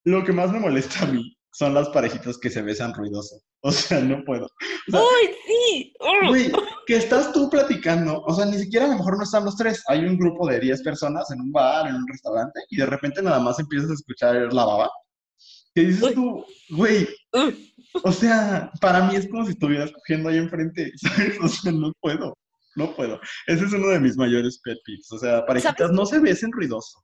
Lo 0.05 0.25
que 0.25 0.33
más 0.33 0.53
me 0.53 0.61
molesta 0.61 1.05
a 1.05 1.07
mí 1.07 1.37
son 1.53 1.75
las 1.75 1.89
parejitas 1.91 2.39
que 2.39 2.51
se 2.51 2.63
besan 2.63 2.95
ruidoso. 2.95 3.37
O 3.63 3.71
sea, 3.73 4.01
no 4.01 4.25
puedo. 4.25 4.47
O 4.47 4.91
sea, 4.91 5.01
¡Uy, 5.01 5.35
sí! 5.47 5.93
¡Ugh! 6.01 6.57
Que 6.91 6.97
estás 6.97 7.33
tú 7.33 7.49
platicando, 7.49 8.21
o 8.27 8.35
sea, 8.35 8.47
ni 8.47 8.59
siquiera 8.59 8.87
a 8.87 8.89
lo 8.89 8.97
mejor 8.97 9.17
no 9.17 9.23
están 9.23 9.45
los 9.45 9.55
tres. 9.57 9.81
Hay 9.87 10.05
un 10.05 10.19
grupo 10.19 10.49
de 10.49 10.59
10 10.59 10.83
personas 10.83 11.31
en 11.31 11.41
un 11.41 11.53
bar, 11.53 11.87
en 11.89 11.95
un 11.95 12.09
restaurante, 12.09 12.59
y 12.69 12.79
de 12.79 12.87
repente 12.87 13.23
nada 13.23 13.39
más 13.39 13.61
empiezas 13.61 13.91
a 13.91 13.95
escuchar 13.95 14.53
la 14.53 14.65
baba. 14.65 14.91
Que 15.73 15.83
dices 15.83 16.03
Uy. 16.03 16.15
tú, 16.15 16.45
güey, 16.71 17.07
o 18.03 18.11
sea, 18.11 18.73
para 18.81 19.05
mí 19.05 19.15
es 19.15 19.29
como 19.29 19.45
si 19.45 19.53
estuvieras 19.53 19.93
cogiendo 19.93 20.31
ahí 20.31 20.39
enfrente, 20.39 20.91
¿sabes? 20.97 21.39
O 21.41 21.47
sea, 21.47 21.71
no 21.71 21.93
puedo, 22.01 22.37
no 22.75 22.93
puedo. 22.97 23.21
Ese 23.47 23.67
es 23.67 23.73
uno 23.73 23.87
de 23.91 24.01
mis 24.01 24.17
mayores 24.17 24.61
pet 24.65 24.79
peeves. 24.85 25.13
O 25.13 25.19
sea, 25.19 25.47
parejitas 25.47 25.77
¿Sabes? 25.79 25.93
no 25.93 26.05
se 26.07 26.19
besen 26.19 26.51
ruidoso. 26.51 26.99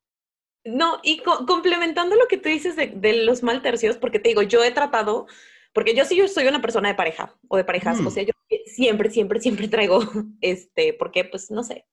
No, 0.65 0.99
y 1.05 1.19
co- 1.19 1.47
complementando 1.47 2.17
lo 2.17 2.27
que 2.27 2.39
tú 2.39 2.49
dices 2.49 2.75
de, 2.75 2.89
de 2.89 3.25
los 3.25 3.45
mal 3.45 3.63
tercios, 3.63 3.99
porque 3.99 4.19
te 4.19 4.31
digo, 4.31 4.43
yo 4.43 4.65
he 4.65 4.73
tratado, 4.73 5.29
porque 5.77 5.95
yo 5.95 6.07
sí 6.07 6.17
yo 6.17 6.27
soy 6.27 6.47
una 6.47 6.63
persona 6.63 6.89
de 6.89 6.95
pareja 6.95 7.37
o 7.49 7.59
de 7.59 7.65
parejas, 7.65 8.01
Mm. 8.01 8.07
o 8.07 8.11
sea, 8.11 8.23
yo 8.23 8.33
siempre, 8.65 9.11
siempre, 9.11 9.41
siempre 9.41 9.69
traigo, 9.69 9.99
este, 10.41 10.95
porque 10.95 11.27
pues 11.27 11.51
no 11.51 11.63
sé, 11.63 11.87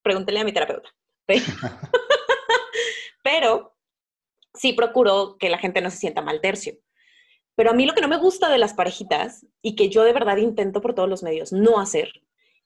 pregúntele 0.00 0.38
a 0.38 0.44
mi 0.44 0.52
terapeuta. 0.52 0.94
Pero, 1.26 1.42
pero 3.24 3.76
sí 4.54 4.74
procuro 4.74 5.38
que 5.38 5.50
la 5.50 5.58
gente 5.58 5.80
no 5.80 5.90
se 5.90 5.96
sienta 5.96 6.22
mal 6.22 6.40
tercio. 6.40 6.74
Pero 7.56 7.70
a 7.70 7.72
mí 7.72 7.84
lo 7.84 7.94
que 7.94 8.00
no 8.00 8.06
me 8.06 8.16
gusta 8.16 8.48
de 8.48 8.58
las 8.58 8.74
parejitas 8.74 9.44
y 9.60 9.74
que 9.74 9.88
yo 9.88 10.04
de 10.04 10.12
verdad 10.12 10.36
intento 10.36 10.80
por 10.80 10.94
todos 10.94 11.08
los 11.08 11.24
medios 11.24 11.52
no 11.52 11.80
hacer, 11.80 12.12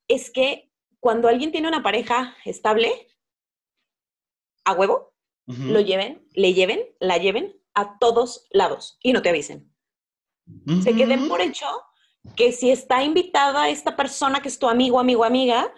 es 0.09 0.31
que 0.31 0.71
cuando 0.99 1.29
alguien 1.29 1.53
tiene 1.53 1.69
una 1.69 1.83
pareja 1.83 2.37
estable, 2.45 3.09
a 4.67 4.75
huevo, 4.75 5.15
lo 5.47 5.81
lleven, 5.81 6.29
le 6.35 6.53
lleven, 6.53 6.85
la 7.01 7.17
lleven 7.17 7.59
a 7.73 7.99
todos 7.99 8.47
lados 8.51 8.99
y 9.03 9.15
no 9.15 9.23
te 9.23 9.31
avisen. 9.31 9.70
Se 10.83 10.95
queden 10.95 11.29
por 11.29 11.41
hecho 11.41 11.67
que 12.37 12.53
si 12.53 12.71
está 12.71 13.03
invitada 13.03 13.69
esta 13.69 13.97
persona 13.97 14.41
que 14.41 14.49
es 14.49 14.59
tu 14.59 14.69
amigo, 14.69 15.01
amigo, 15.01 15.25
amiga, 15.25 15.73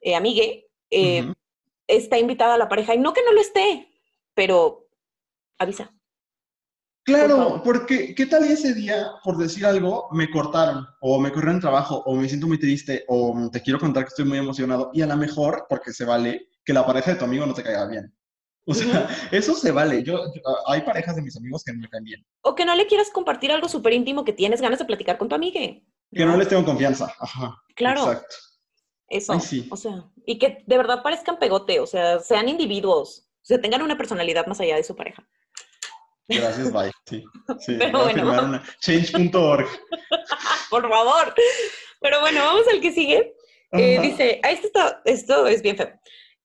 eh, 0.00 0.14
amigue, 0.14 0.68
eh, 0.90 1.32
está 1.86 2.18
invitada 2.18 2.54
a 2.54 2.58
la 2.58 2.68
pareja. 2.68 2.94
Y 2.94 2.98
no 2.98 3.12
que 3.12 3.24
no 3.24 3.32
lo 3.32 3.40
esté, 3.40 3.88
pero 4.34 4.88
avisa. 5.58 5.92
Claro, 7.06 7.62
porque 7.64 8.16
¿qué 8.16 8.26
tal 8.26 8.42
ese 8.44 8.74
día, 8.74 9.12
por 9.22 9.36
decir 9.36 9.64
algo, 9.64 10.08
me 10.10 10.28
cortaron 10.28 10.84
o 11.00 11.20
me 11.20 11.30
corrieron 11.30 11.56
el 11.56 11.60
trabajo 11.60 12.02
o 12.04 12.16
me 12.16 12.28
siento 12.28 12.48
muy 12.48 12.58
triste 12.58 13.04
o 13.06 13.48
te 13.52 13.62
quiero 13.62 13.78
contar 13.78 14.02
que 14.02 14.08
estoy 14.08 14.24
muy 14.24 14.38
emocionado 14.38 14.90
y 14.92 15.02
a 15.02 15.06
lo 15.06 15.16
mejor, 15.16 15.66
porque 15.68 15.92
se 15.92 16.04
vale, 16.04 16.48
que 16.64 16.72
la 16.72 16.84
pareja 16.84 17.12
de 17.12 17.18
tu 17.18 17.24
amigo 17.24 17.46
no 17.46 17.54
te 17.54 17.62
caiga 17.62 17.86
bien. 17.86 18.12
O 18.66 18.74
sea, 18.74 19.08
eso 19.30 19.54
se 19.54 19.70
vale. 19.70 20.02
Yo, 20.02 20.18
yo- 20.34 20.68
hay 20.68 20.80
parejas 20.82 21.14
de 21.16 21.22
mis 21.22 21.36
amigos 21.36 21.62
que 21.64 21.72
no 21.72 21.80
me 21.80 21.88
caen 21.88 22.04
bien, 22.04 22.26
O 22.42 22.54
que 22.54 22.64
no 22.64 22.74
le 22.74 22.86
quieras 22.86 23.10
compartir 23.10 23.52
algo 23.52 23.68
súper 23.68 23.92
íntimo 23.92 24.24
que 24.24 24.32
tienes 24.32 24.60
ganas 24.60 24.78
de 24.80 24.84
platicar 24.84 25.18
con 25.18 25.28
tu 25.28 25.34
amigue. 25.36 25.84
que 26.12 26.24
no 26.24 26.36
les 26.36 26.48
tengo 26.48 26.64
confianza. 26.64 27.12
Ajá. 27.18 27.56
Claro. 27.74 28.02
Exacto. 28.02 28.34
Eso. 29.08 29.32
Ay, 29.34 29.40
sí. 29.40 29.68
O 29.70 29.76
sea, 29.76 30.04
y 30.26 30.38
que 30.38 30.64
de 30.66 30.76
verdad 30.76 31.02
parezcan 31.02 31.38
pegote, 31.38 31.78
o 31.80 31.86
sea, 31.86 32.18
sean 32.20 32.48
individuos, 32.48 33.28
o 33.42 33.44
sea, 33.44 33.60
tengan 33.60 33.82
una 33.82 33.96
personalidad 33.96 34.46
más 34.46 34.58
allá 34.60 34.76
de 34.76 34.82
su 34.84 34.96
pareja. 34.96 35.24
Gracias, 36.28 36.72
bye. 36.72 36.90
Sí. 37.06 37.22
sí 37.60 37.76
Pero 37.78 38.02
bueno. 38.02 38.60
change.org. 38.80 39.66
Por 40.70 40.88
favor. 40.88 41.34
Pero 42.00 42.20
bueno, 42.20 42.40
vamos 42.44 42.66
al 42.72 42.80
que 42.80 42.92
sigue. 42.92 43.36
Eh, 43.72 44.00
dice, 44.00 44.40
ah, 44.42 44.50
esto, 44.50 44.66
está, 44.66 45.02
esto 45.04 45.46
es 45.46 45.62
bien 45.62 45.76
feo. 45.76 45.90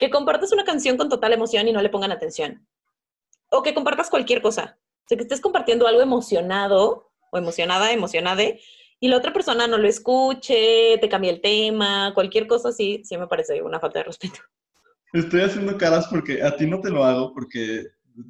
Que 0.02 0.10
compartas 0.10 0.52
una 0.52 0.64
canción 0.64 0.98
con 0.98 1.10
total 1.10 1.32
emoción 1.32 1.68
y 1.68 1.72
no 1.72 1.82
le 1.82 1.90
pongan 1.90 2.12
atención. 2.12 2.68
O 3.52 3.62
que 3.62 3.76
compartas 3.76 4.10
cualquier 4.10 4.42
cosa. 4.42 4.80
O 4.82 5.08
sea, 5.08 5.16
que 5.16 5.24
estés 5.24 5.40
compartiendo 5.40 5.86
algo 5.86 6.02
emocionado 6.02 7.12
o 7.32 7.38
emocionada, 7.38 7.92
emocionade, 7.92 8.60
y 9.00 9.08
la 9.10 9.18
otra 9.18 9.32
persona 9.32 9.68
no 9.68 9.78
lo 9.78 9.88
escuche, 9.88 10.98
te 11.00 11.08
cambie 11.08 11.30
el 11.30 11.40
tema, 11.40 12.14
cualquier 12.16 12.48
cosa 12.48 12.70
así, 12.70 13.04
sí 13.06 13.16
me 13.16 13.28
parece 13.28 13.62
una 13.62 13.80
falta 13.80 14.00
de 14.00 14.06
respeto. 14.06 14.40
Estoy 15.14 15.42
haciendo 15.42 15.78
caras 15.78 16.08
porque 16.08 16.42
a 16.42 16.56
ti 16.56 16.66
no 16.66 16.82
te 16.82 16.90
lo 16.90 17.04
hago 17.04 17.32
porque 17.32 17.86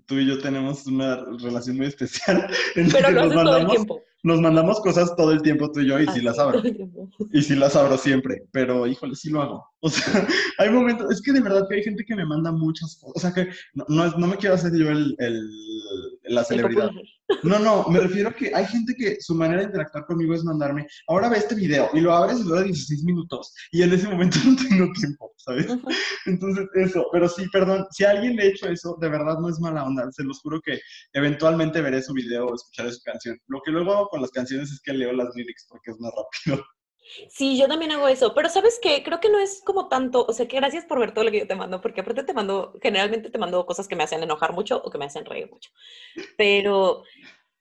tú 0.05 0.15
y 0.15 0.27
yo 0.27 0.41
tenemos 0.41 0.85
una 0.87 1.23
relación 1.41 1.77
muy 1.77 1.87
especial. 1.87 2.47
Pero 2.75 3.11
lo 3.11 3.21
haces 3.21 3.33
todo 3.33 3.57
el 3.57 3.67
tiempo 3.67 4.01
nos 4.23 4.39
mandamos 4.39 4.79
cosas 4.81 5.15
todo 5.15 5.31
el 5.31 5.41
tiempo 5.41 5.71
tú 5.71 5.81
y 5.81 5.87
yo 5.87 5.99
y 5.99 6.07
sí 6.07 6.21
las 6.21 6.37
abro. 6.37 6.61
Y 7.31 7.41
sí 7.41 7.55
las 7.55 7.75
abro 7.75 7.97
siempre, 7.97 8.43
pero 8.51 8.85
híjole, 8.87 9.15
sí 9.15 9.29
lo 9.29 9.41
hago. 9.41 9.65
O 9.79 9.89
sea, 9.89 10.03
hay 10.57 10.69
momentos, 10.69 11.11
es 11.11 11.21
que 11.21 11.33
de 11.33 11.41
verdad 11.41 11.67
que 11.67 11.75
hay 11.75 11.83
gente 11.83 12.03
que 12.05 12.15
me 12.15 12.25
manda 12.25 12.51
muchas 12.51 12.97
cosas, 12.97 13.13
o 13.15 13.19
sea 13.19 13.33
que 13.33 13.51
no, 13.73 13.85
no, 13.87 14.27
me 14.27 14.37
quiero 14.37 14.55
hacer 14.55 14.71
yo 14.77 14.89
el, 14.89 15.15
el 15.17 15.49
la 16.23 16.43
celebridad. 16.43 16.91
No, 17.43 17.59
no, 17.59 17.87
me 17.87 17.99
refiero 17.99 18.29
a 18.29 18.33
que 18.33 18.53
hay 18.53 18.65
gente 18.65 18.93
que 18.95 19.17
su 19.21 19.33
manera 19.33 19.61
de 19.61 19.67
interactuar 19.67 20.05
conmigo 20.05 20.33
es 20.33 20.43
mandarme, 20.43 20.85
ahora 21.07 21.29
ve 21.29 21.37
este 21.37 21.55
video 21.55 21.89
y 21.93 22.01
lo 22.01 22.13
abres 22.13 22.39
y 22.39 22.43
dura 22.43 22.61
16 22.61 23.03
minutos 23.03 23.53
y 23.71 23.81
en 23.83 23.93
ese 23.93 24.07
momento 24.07 24.37
no 24.45 24.55
tengo 24.55 24.91
tiempo, 24.93 25.31
¿sabes? 25.37 25.67
Entonces, 26.25 26.67
eso, 26.75 27.05
pero 27.11 27.29
sí, 27.29 27.45
perdón, 27.51 27.85
si 27.91 28.03
a 28.03 28.11
alguien 28.11 28.35
le 28.35 28.43
he 28.43 28.49
hecho 28.49 28.67
eso, 28.67 28.97
de 28.99 29.09
verdad 29.09 29.37
no 29.39 29.49
es 29.49 29.59
mala 29.59 29.85
onda, 29.85 30.11
se 30.11 30.23
los 30.23 30.41
juro 30.41 30.59
que 30.61 30.79
eventualmente 31.13 31.81
veré 31.81 32.01
su 32.01 32.13
video 32.13 32.47
o 32.47 32.55
escucharé 32.55 32.91
su 32.91 33.01
canción. 33.03 33.37
Lo 33.47 33.61
que 33.63 33.71
luego 33.71 33.93
hago 33.93 34.07
con 34.09 34.21
las 34.21 34.31
canciones 34.31 34.71
es 34.71 34.81
que 34.81 34.93
leo 34.93 35.13
las 35.13 35.33
lyrics 35.35 35.65
porque 35.69 35.91
es 35.91 35.99
más 35.99 36.11
rápido. 36.11 36.65
Sí, 37.29 37.57
yo 37.57 37.67
también 37.67 37.91
hago 37.91 38.07
eso, 38.07 38.33
pero 38.33 38.49
sabes 38.49 38.79
qué, 38.81 39.03
creo 39.03 39.19
que 39.19 39.29
no 39.29 39.39
es 39.39 39.61
como 39.65 39.87
tanto, 39.87 40.25
o 40.25 40.33
sea, 40.33 40.47
que 40.47 40.57
gracias 40.57 40.85
por 40.85 40.99
ver 40.99 41.13
todo 41.13 41.25
lo 41.25 41.31
que 41.31 41.39
yo 41.39 41.47
te 41.47 41.55
mando, 41.55 41.81
porque 41.81 42.01
aparte 42.01 42.23
te 42.23 42.33
mando, 42.33 42.73
generalmente 42.81 43.29
te 43.29 43.37
mando 43.37 43.65
cosas 43.65 43.87
que 43.87 43.95
me 43.95 44.03
hacen 44.03 44.23
enojar 44.23 44.53
mucho 44.53 44.81
o 44.83 44.89
que 44.89 44.97
me 44.97 45.05
hacen 45.05 45.25
reír 45.25 45.49
mucho, 45.49 45.71
pero 46.37 47.03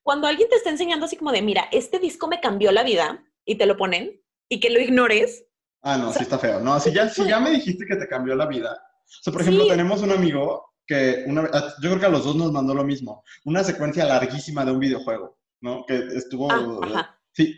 cuando 0.03 0.27
alguien 0.27 0.49
te 0.49 0.57
está 0.57 0.71
enseñando 0.71 1.07
así 1.07 1.17
como 1.17 1.33
de, 1.33 1.43
mira, 1.43 1.69
este 1.73 1.99
disco 1.99 2.29
me 2.29 2.41
cambió 2.41 2.73
la 2.73 2.83
vida 2.83 3.25
y 3.45 3.57
te 3.57 3.67
lo 3.67 3.77
ponen 3.77 4.21
y 4.49 4.61
que 4.61 4.71
lo 4.71 4.81
ignores. 4.81 5.45
Ah, 5.83 5.97
no, 5.97 6.13
sí 6.13 6.23
está 6.23 6.39
feo. 6.39 6.61
No, 6.61 6.79
si 6.81 6.93
ya, 6.93 7.09
si 7.09 7.27
ya 7.27 7.41
me 7.41 7.51
dijiste 7.51 7.87
que 7.87 7.97
te 7.97 8.09
cambió 8.09 8.35
la 8.35 8.47
vida. 8.47 8.73
O 8.73 9.23
sea, 9.23 9.33
por 9.33 9.43
ejemplo, 9.43 9.67
tenemos 9.67 10.03
un 10.03 10.13
amigo 10.13 10.75
que 10.87 11.25
una, 11.27 11.49
ah, 11.53 11.75
yo 11.81 11.91
creo 11.91 12.01
que 12.01 12.07
a 12.07 12.11
los 12.11 12.25
dos 12.25 12.37
nos 12.37 12.51
mandó 12.51 12.75
lo 12.75 12.85
mismo, 12.85 13.23
una 13.45 13.63
secuencia 13.63 14.05
larguísima 14.05 14.65
de 14.65 14.73
un 14.73 14.81
videojuego, 14.81 15.39
¿no? 15.61 15.85
Que 15.87 15.97
estuvo... 16.17 16.51
Ah, 16.51 17.17
sí, 17.33 17.55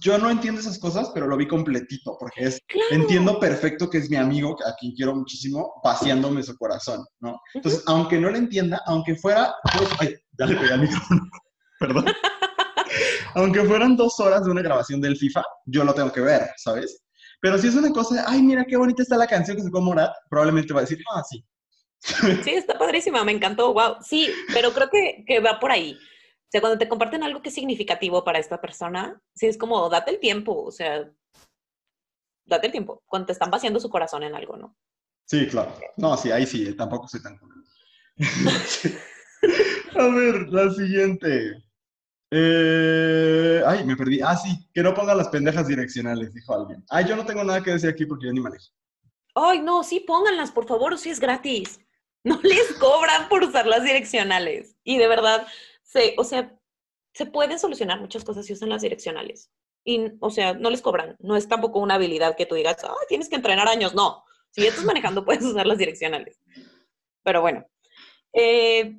yo 0.00 0.18
no 0.18 0.30
entiendo 0.30 0.60
esas 0.60 0.78
cosas, 0.78 1.10
pero 1.14 1.26
lo 1.26 1.36
vi 1.36 1.46
completito, 1.46 2.16
porque 2.18 2.44
es, 2.44 2.58
entiendo 2.90 3.38
perfecto 3.40 3.88
que 3.88 3.98
es 3.98 4.10
mi 4.10 4.16
amigo, 4.16 4.56
a 4.66 4.74
quien 4.74 4.92
quiero 4.92 5.14
muchísimo, 5.14 5.80
vaciándome 5.82 6.42
su 6.42 6.56
corazón, 6.56 7.04
¿no? 7.20 7.38
Entonces, 7.54 7.82
aunque 7.86 8.18
no 8.18 8.30
lo 8.30 8.36
entienda, 8.36 8.82
aunque 8.86 9.16
fuera, 9.16 9.54
pues, 9.76 9.90
ay, 10.00 10.14
ya 10.38 10.46
le 10.46 10.56
pegué 10.56 10.72
al 10.72 10.80
micrófono, 10.80 11.20
perdón. 11.80 12.04
aunque 13.34 13.64
fueran 13.64 13.96
dos 13.96 14.18
horas 14.20 14.44
de 14.44 14.50
una 14.50 14.62
grabación 14.62 15.00
del 15.00 15.16
FIFA, 15.16 15.42
yo 15.66 15.84
lo 15.84 15.94
tengo 15.94 16.12
que 16.12 16.20
ver, 16.20 16.48
¿sabes? 16.56 17.02
Pero 17.40 17.58
si 17.58 17.68
es 17.68 17.74
una 17.74 17.90
cosa, 17.90 18.24
ay, 18.26 18.42
mira 18.42 18.64
qué 18.64 18.76
bonita 18.76 19.02
está 19.02 19.16
la 19.16 19.26
canción 19.26 19.56
que 19.56 19.62
se 19.62 19.70
como 19.70 19.86
Morat, 19.86 20.12
probablemente 20.30 20.72
va 20.72 20.80
a 20.80 20.84
decir, 20.84 20.98
ah, 21.14 21.22
sí. 21.28 21.44
Sí, 22.44 22.50
está 22.50 22.78
padrísima, 22.78 23.24
me 23.24 23.32
encantó, 23.32 23.72
wow. 23.72 23.96
Sí, 24.02 24.30
pero 24.52 24.72
creo 24.72 24.88
que, 24.90 25.24
que 25.26 25.40
va 25.40 25.58
por 25.60 25.70
ahí. 25.70 25.96
O 26.46 26.50
sea, 26.50 26.60
cuando 26.60 26.78
te 26.78 26.88
comparten 26.88 27.22
algo 27.22 27.42
que 27.42 27.48
es 27.48 27.54
significativo 27.54 28.22
para 28.22 28.38
esta 28.38 28.60
persona, 28.60 29.20
sí 29.34 29.46
es 29.46 29.58
como, 29.58 29.88
date 29.88 30.12
el 30.12 30.20
tiempo, 30.20 30.62
o 30.62 30.70
sea, 30.70 31.10
date 32.44 32.66
el 32.66 32.72
tiempo, 32.72 33.02
cuando 33.06 33.26
te 33.26 33.32
están 33.32 33.50
vaciando 33.50 33.80
su 33.80 33.90
corazón 33.90 34.22
en 34.22 34.34
algo, 34.34 34.56
¿no? 34.56 34.76
Sí, 35.24 35.48
claro. 35.48 35.76
No, 35.96 36.16
sí, 36.16 36.30
ahí 36.30 36.46
sí, 36.46 36.72
tampoco 36.74 37.08
soy 37.08 37.20
tan... 37.20 37.38
A 39.98 40.08
ver, 40.08 40.48
la 40.48 40.70
siguiente. 40.72 41.62
Eh, 42.30 43.62
ay, 43.66 43.84
me 43.84 43.96
perdí. 43.96 44.20
Ah, 44.20 44.36
sí, 44.36 44.68
que 44.72 44.82
no 44.82 44.94
pongan 44.94 45.18
las 45.18 45.28
pendejas 45.28 45.66
direccionales, 45.66 46.34
dijo 46.34 46.54
alguien. 46.54 46.84
Ay, 46.88 47.06
yo 47.06 47.16
no 47.16 47.24
tengo 47.24 47.44
nada 47.44 47.62
que 47.62 47.72
decir 47.72 47.90
aquí 47.90 48.06
porque 48.06 48.26
yo 48.26 48.32
ni 48.32 48.40
manejo. 48.40 48.66
Ay, 49.34 49.60
no, 49.60 49.84
sí, 49.84 50.00
pónganlas, 50.00 50.50
por 50.50 50.66
favor, 50.66 50.98
si 50.98 51.10
es 51.10 51.20
gratis. 51.20 51.80
No 52.24 52.40
les 52.42 52.72
cobran 52.74 53.28
por 53.28 53.44
usar 53.44 53.66
las 53.66 53.84
direccionales. 53.84 54.76
Y 54.82 54.98
de 54.98 55.08
verdad, 55.08 55.46
o 56.16 56.24
sea, 56.24 56.58
se 57.12 57.26
pueden 57.26 57.58
solucionar 57.58 58.00
muchas 58.00 58.24
cosas 58.24 58.46
si 58.46 58.52
usan 58.52 58.68
las 58.68 58.82
direccionales. 58.82 59.50
Y, 59.84 60.12
o 60.20 60.30
sea, 60.30 60.52
no 60.52 60.68
les 60.70 60.82
cobran. 60.82 61.16
No 61.18 61.36
es 61.36 61.48
tampoco 61.48 61.78
una 61.78 61.94
habilidad 61.94 62.36
que 62.36 62.46
tú 62.46 62.54
digas, 62.54 62.78
ah, 62.84 62.94
tienes 63.08 63.28
que 63.28 63.36
entrenar 63.36 63.68
años. 63.68 63.94
No. 63.94 64.24
Si 64.50 64.62
ya 64.62 64.68
estás 64.68 64.84
manejando, 64.84 65.24
puedes 65.24 65.44
usar 65.44 65.66
las 65.66 65.78
direccionales. 65.78 66.40
Pero 67.22 67.40
bueno. 67.40 67.64
Eh, 68.32 68.98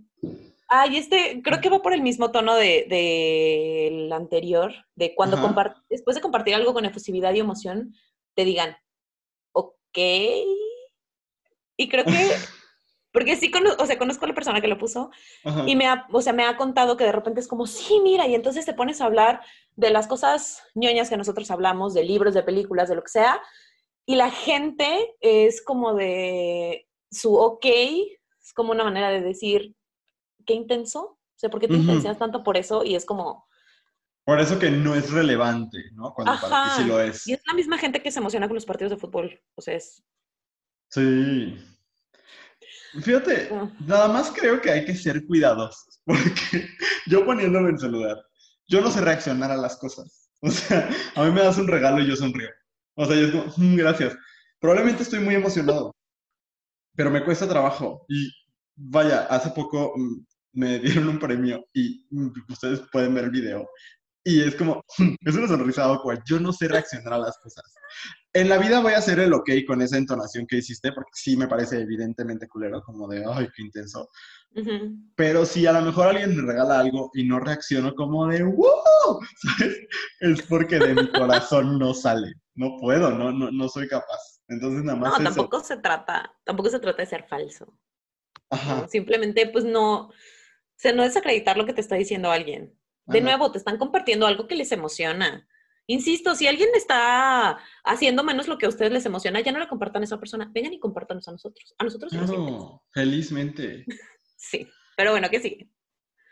ay, 0.67 0.97
este, 0.97 1.41
creo 1.43 1.61
que 1.61 1.69
va 1.69 1.81
por 1.81 1.93
el 1.93 2.01
mismo 2.01 2.31
tono 2.31 2.55
del 2.55 2.87
de, 2.89 4.09
anterior, 4.11 4.73
de 4.95 5.13
cuando 5.13 5.37
después 5.89 6.15
de 6.15 6.21
compartir 6.21 6.55
algo 6.55 6.73
con 6.73 6.85
efusividad 6.85 7.33
y 7.33 7.39
emoción, 7.39 7.93
te 8.35 8.45
digan, 8.45 8.75
ok. 9.53 9.97
Y 11.77 11.89
creo 11.89 12.05
que 12.05 12.31
Porque 13.17 13.35
sí, 13.35 13.51
o 13.79 13.85
sea, 13.87 13.97
conozco 13.97 14.25
a 14.25 14.27
la 14.27 14.35
persona 14.35 14.61
que 14.61 14.67
lo 14.67 14.77
puso 14.77 15.09
y 15.65 15.75
me 15.75 15.87
ha, 15.87 16.05
o 16.11 16.21
sea, 16.21 16.33
me 16.33 16.45
ha 16.45 16.55
contado 16.55 16.97
que 16.97 17.03
de 17.03 17.11
repente 17.11 17.39
es 17.39 17.47
como, 17.47 17.65
sí, 17.65 17.99
mira, 18.03 18.27
y 18.27 18.35
entonces 18.35 18.63
te 18.63 18.75
pones 18.75 19.01
a 19.01 19.05
hablar 19.05 19.41
de 19.75 19.89
las 19.89 20.05
cosas 20.05 20.61
ñoñas 20.75 21.09
que 21.09 21.17
nosotros 21.17 21.49
hablamos, 21.49 21.95
de 21.95 22.03
libros, 22.03 22.35
de 22.35 22.43
películas, 22.43 22.89
de 22.89 22.95
lo 22.95 23.01
que 23.01 23.09
sea, 23.09 23.41
y 24.05 24.17
la 24.17 24.29
gente 24.29 25.15
es 25.19 25.63
como 25.63 25.95
de 25.95 26.87
su 27.09 27.33
ok, 27.33 27.65
es 27.65 28.53
como 28.53 28.71
una 28.71 28.83
manera 28.83 29.09
de 29.09 29.21
decir, 29.21 29.73
qué 30.45 30.53
intenso, 30.53 30.99
o 30.99 31.39
sea, 31.39 31.49
¿por 31.49 31.59
qué 31.59 31.67
te 31.67 31.73
uh 31.73 32.15
tanto 32.19 32.43
por 32.43 32.55
eso? 32.55 32.83
Y 32.83 32.93
es 32.93 33.03
como... 33.03 33.47
Por 34.25 34.39
eso 34.39 34.59
que 34.59 34.69
no 34.69 34.93
es 34.93 35.11
relevante, 35.11 35.79
¿no? 35.93 36.13
Cuando 36.13 36.33
para 36.39 36.65
ti 36.65 36.83
sí 36.83 36.87
lo 36.87 37.01
es. 37.01 37.25
Y 37.27 37.33
es 37.33 37.41
la 37.47 37.55
misma 37.55 37.79
gente 37.79 38.03
que 38.03 38.11
se 38.11 38.19
emociona 38.19 38.47
con 38.47 38.53
los 38.53 38.65
partidos 38.67 38.91
de 38.91 38.97
fútbol, 38.97 39.41
o 39.55 39.61
sea, 39.63 39.73
es... 39.73 40.03
Sí. 40.91 41.57
Fíjate, 43.01 43.49
nada 43.85 44.07
más 44.07 44.31
creo 44.31 44.61
que 44.61 44.71
hay 44.71 44.85
que 44.85 44.95
ser 44.95 45.25
cuidadosos, 45.25 46.01
porque 46.05 46.67
yo 47.07 47.25
poniéndome 47.25 47.69
en 47.69 47.79
celular, 47.79 48.17
yo 48.67 48.81
no 48.81 48.91
sé 48.91 49.01
reaccionar 49.01 49.51
a 49.51 49.57
las 49.57 49.77
cosas. 49.77 50.29
O 50.41 50.51
sea, 50.51 50.87
a 51.15 51.23
mí 51.23 51.31
me 51.31 51.41
das 51.41 51.57
un 51.57 51.67
regalo 51.67 51.99
y 51.99 52.07
yo 52.07 52.15
sonrío. 52.15 52.49
O 52.95 53.05
sea, 53.05 53.15
yo 53.15 53.25
es 53.25 53.31
como, 53.31 53.45
mm, 53.57 53.75
gracias. 53.75 54.15
Probablemente 54.59 55.03
estoy 55.03 55.19
muy 55.19 55.35
emocionado, 55.35 55.95
pero 56.95 57.09
me 57.09 57.23
cuesta 57.23 57.47
trabajo. 57.47 58.05
Y 58.07 58.31
vaya, 58.75 59.25
hace 59.27 59.49
poco 59.49 59.93
mm, 59.95 60.25
me 60.53 60.79
dieron 60.79 61.09
un 61.09 61.19
premio 61.19 61.65
y 61.73 62.05
mm, 62.11 62.29
ustedes 62.49 62.81
pueden 62.91 63.13
ver 63.15 63.25
el 63.25 63.31
video. 63.31 63.67
Y 64.27 64.41
es 64.41 64.55
como, 64.55 64.83
es 65.21 65.35
una 65.35 65.47
sonrisa 65.47 65.85
awkward. 65.85 66.19
Yo 66.25 66.37
no 66.37 66.51
sé 66.51 66.67
reaccionar 66.67 67.13
a 67.13 67.19
las 67.19 67.37
cosas. 67.37 67.63
En 68.33 68.49
la 68.49 68.57
vida 68.57 68.81
voy 68.81 68.91
a 68.91 68.97
hacer 68.97 69.19
el 69.19 69.31
ok 69.31 69.49
con 69.65 69.81
esa 69.81 69.97
entonación 69.97 70.45
que 70.45 70.57
hiciste, 70.57 70.91
porque 70.91 71.11
sí 71.13 71.37
me 71.37 71.47
parece 71.47 71.79
evidentemente 71.79 72.45
culero, 72.45 72.81
como 72.83 73.07
de, 73.07 73.23
ay, 73.25 73.47
qué 73.55 73.63
intenso. 73.63 74.09
Pero 75.15 75.45
si 75.45 75.65
a 75.65 75.71
lo 75.71 75.81
mejor 75.81 76.07
alguien 76.07 76.35
me 76.35 76.41
regala 76.41 76.81
algo 76.81 77.09
y 77.13 77.23
no 77.23 77.39
reacciono 77.39 77.95
como 77.95 78.27
de, 78.27 78.43
wow, 78.43 79.21
¿sabes? 79.41 79.77
Es 80.19 80.41
porque 80.41 80.77
de 80.77 80.93
mi 80.93 81.09
corazón 81.09 81.79
no 81.79 81.93
sale. 81.93 82.33
No 82.53 82.75
puedo, 82.81 83.11
no, 83.11 83.31
no, 83.31 83.49
no 83.49 83.69
soy 83.69 83.87
capaz. 83.87 84.41
Entonces 84.49 84.83
nada 84.83 84.97
más. 84.97 85.19
No, 85.19 85.23
tampoco 85.23 85.61
se 85.61 85.77
trata, 85.77 86.35
tampoco 86.43 86.69
se 86.69 86.79
trata 86.79 87.01
de 87.01 87.07
ser 87.07 87.23
falso. 87.29 87.79
Ajá. 88.49 88.89
Simplemente, 88.89 89.47
pues 89.47 89.63
no, 89.63 90.07
o 90.07 90.13
sea, 90.75 90.91
no 90.91 91.03
desacreditar 91.03 91.55
lo 91.55 91.65
que 91.65 91.73
te 91.73 91.79
está 91.81 91.95
diciendo 91.95 92.29
alguien. 92.29 92.77
De 93.07 93.21
nuevo, 93.21 93.51
te 93.51 93.57
están 93.57 93.77
compartiendo 93.77 94.27
algo 94.27 94.47
que 94.47 94.55
les 94.55 94.71
emociona. 94.71 95.47
Insisto, 95.89 96.35
si 96.35 96.45
alguien 96.47 96.69
está 96.75 97.57
haciendo 97.85 98.23
menos 98.23 98.49
lo 98.49 98.57
que 98.57 98.65
a 98.65 98.69
ustedes 98.69 98.91
les 98.91 99.05
emociona, 99.05 99.39
ya 99.39 99.53
no 99.53 99.59
le 99.59 99.69
compartan 99.69 100.01
a 100.01 100.05
esa 100.05 100.19
persona. 100.19 100.49
Vengan 100.53 100.73
y 100.73 100.79
compártanos 100.79 101.25
a 101.29 101.31
nosotros. 101.31 101.73
A 101.77 101.85
nosotros 101.85 102.11
No, 102.11 102.83
felizmente. 102.91 103.85
sí, 104.35 104.67
pero 104.97 105.11
bueno, 105.11 105.29
¿qué 105.29 105.39
sigue? 105.39 105.69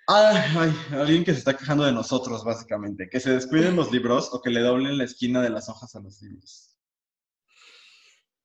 Ay, 0.07 0.43
ay, 0.57 0.71
alguien 0.91 1.23
que 1.23 1.31
se 1.31 1.39
está 1.39 1.57
quejando 1.57 1.85
de 1.85 1.93
nosotros, 1.93 2.43
básicamente. 2.43 3.07
Que 3.09 3.21
se 3.21 3.31
descuiden 3.31 3.77
los 3.77 3.91
libros 3.91 4.29
o 4.33 4.41
que 4.41 4.49
le 4.49 4.59
doblen 4.59 4.97
la 4.97 5.05
esquina 5.05 5.41
de 5.41 5.49
las 5.49 5.69
hojas 5.69 5.95
a 5.95 6.01
los 6.01 6.21
libros. 6.21 6.77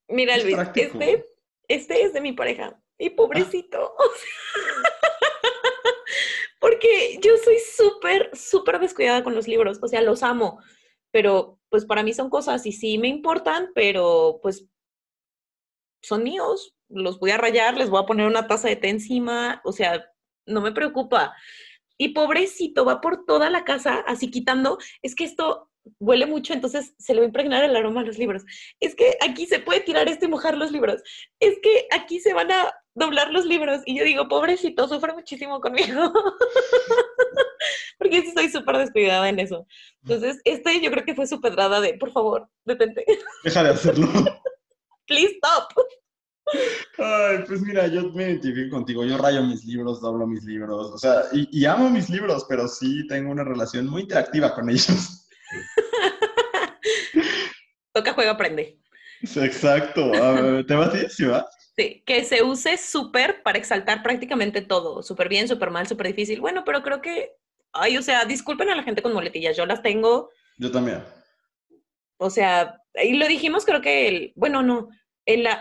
Mira, 0.08 0.38
Luis, 0.38 0.56
este, 0.74 1.26
este 1.66 2.02
es 2.02 2.12
de 2.12 2.20
mi 2.20 2.32
pareja. 2.32 2.80
Y 2.98 3.10
pobrecito. 3.10 3.94
Porque 6.60 7.18
yo 7.22 7.36
soy 7.38 7.56
súper, 7.74 8.30
súper 8.34 8.78
descuidada 8.78 9.24
con 9.24 9.34
los 9.34 9.48
libros. 9.48 9.78
O 9.82 9.88
sea, 9.88 10.02
los 10.02 10.22
amo 10.22 10.60
pero 11.10 11.58
pues 11.68 11.84
para 11.84 12.02
mí 12.02 12.12
son 12.12 12.30
cosas 12.30 12.66
y 12.66 12.72
sí 12.72 12.98
me 12.98 13.08
importan, 13.08 13.70
pero 13.74 14.38
pues 14.42 14.66
son 16.02 16.22
míos, 16.22 16.74
los 16.88 17.18
voy 17.18 17.30
a 17.30 17.38
rayar, 17.38 17.76
les 17.76 17.90
voy 17.90 18.02
a 18.02 18.06
poner 18.06 18.26
una 18.26 18.46
taza 18.46 18.68
de 18.68 18.76
té 18.76 18.88
encima, 18.88 19.60
o 19.64 19.72
sea, 19.72 20.04
no 20.46 20.60
me 20.60 20.72
preocupa. 20.72 21.34
Y 21.98 22.10
pobrecito, 22.10 22.84
va 22.84 23.00
por 23.00 23.24
toda 23.26 23.50
la 23.50 23.64
casa 23.64 24.02
así 24.06 24.30
quitando, 24.30 24.78
es 25.02 25.14
que 25.14 25.24
esto 25.24 25.69
huele 25.98 26.26
mucho, 26.26 26.52
entonces 26.52 26.94
se 26.98 27.14
le 27.14 27.20
va 27.20 27.24
a 27.24 27.28
impregnar 27.28 27.64
el 27.64 27.76
aroma 27.76 28.00
a 28.00 28.04
los 28.04 28.18
libros. 28.18 28.44
Es 28.80 28.94
que 28.94 29.16
aquí 29.20 29.46
se 29.46 29.58
puede 29.58 29.80
tirar 29.80 30.08
esto 30.08 30.26
y 30.26 30.28
mojar 30.28 30.56
los 30.56 30.70
libros. 30.70 31.02
Es 31.40 31.58
que 31.62 31.86
aquí 31.90 32.20
se 32.20 32.32
van 32.32 32.50
a 32.52 32.72
doblar 32.94 33.32
los 33.32 33.46
libros. 33.46 33.80
Y 33.86 33.98
yo 33.98 34.04
digo, 34.04 34.28
pobrecito, 34.28 34.88
sufre 34.88 35.12
muchísimo 35.12 35.60
conmigo. 35.60 36.12
Porque 37.98 38.18
estoy 38.18 38.48
súper 38.48 38.78
descuidada 38.78 39.28
en 39.28 39.40
eso. 39.40 39.66
Entonces, 40.02 40.40
este 40.44 40.80
yo 40.80 40.90
creo 40.90 41.04
que 41.04 41.14
fue 41.14 41.26
su 41.26 41.40
pedrada 41.40 41.80
de, 41.80 41.94
por 41.94 42.12
favor, 42.12 42.48
detente. 42.64 43.04
Deja 43.44 43.62
de 43.62 43.70
hacerlo. 43.70 44.08
Please 45.06 45.34
stop. 45.34 45.72
Ay, 46.98 47.44
pues 47.46 47.60
mira, 47.62 47.86
yo 47.86 48.10
me 48.10 48.24
identifico 48.24 48.76
contigo. 48.76 49.04
Yo 49.04 49.18
rayo 49.18 49.42
mis 49.42 49.64
libros, 49.64 50.00
doblo 50.00 50.26
mis 50.26 50.44
libros. 50.44 50.90
O 50.92 50.98
sea, 50.98 51.24
y, 51.32 51.48
y 51.60 51.64
amo 51.64 51.90
mis 51.90 52.10
libros, 52.10 52.46
pero 52.48 52.66
sí 52.68 53.06
tengo 53.06 53.30
una 53.30 53.44
relación 53.44 53.86
muy 53.86 54.02
interactiva 54.02 54.54
con 54.54 54.68
ellos. 54.70 55.19
Toca, 57.92 58.12
juega, 58.12 58.32
aprende. 58.32 58.78
Exacto. 59.22 60.10
Ver, 60.10 60.66
¿Te 60.66 60.74
va 60.74 60.86
a 60.86 60.88
decir? 60.88 61.10
¿Sí 61.10 61.24
va? 61.24 61.46
Sí, 61.76 62.02
que 62.06 62.24
se 62.24 62.42
use 62.42 62.76
súper 62.76 63.42
para 63.42 63.58
exaltar 63.58 64.02
prácticamente 64.02 64.60
todo. 64.62 65.02
Súper 65.02 65.28
bien, 65.28 65.48
súper 65.48 65.70
mal, 65.70 65.86
súper 65.86 66.08
difícil. 66.08 66.40
Bueno, 66.40 66.64
pero 66.64 66.82
creo 66.82 67.00
que, 67.00 67.32
ay, 67.72 67.96
o 67.96 68.02
sea, 68.02 68.24
disculpen 68.24 68.70
a 68.70 68.76
la 68.76 68.82
gente 68.82 69.02
con 69.02 69.12
muletillas. 69.12 69.56
Yo 69.56 69.66
las 69.66 69.82
tengo, 69.82 70.30
Yo 70.58 70.70
también. 70.70 71.02
o 72.18 72.30
sea, 72.30 72.80
y 73.02 73.14
lo 73.14 73.26
dijimos 73.26 73.64
creo 73.64 73.80
que, 73.80 74.08
el, 74.08 74.32
bueno, 74.36 74.62
no, 74.62 74.88
en, 75.26 75.44
la, 75.44 75.58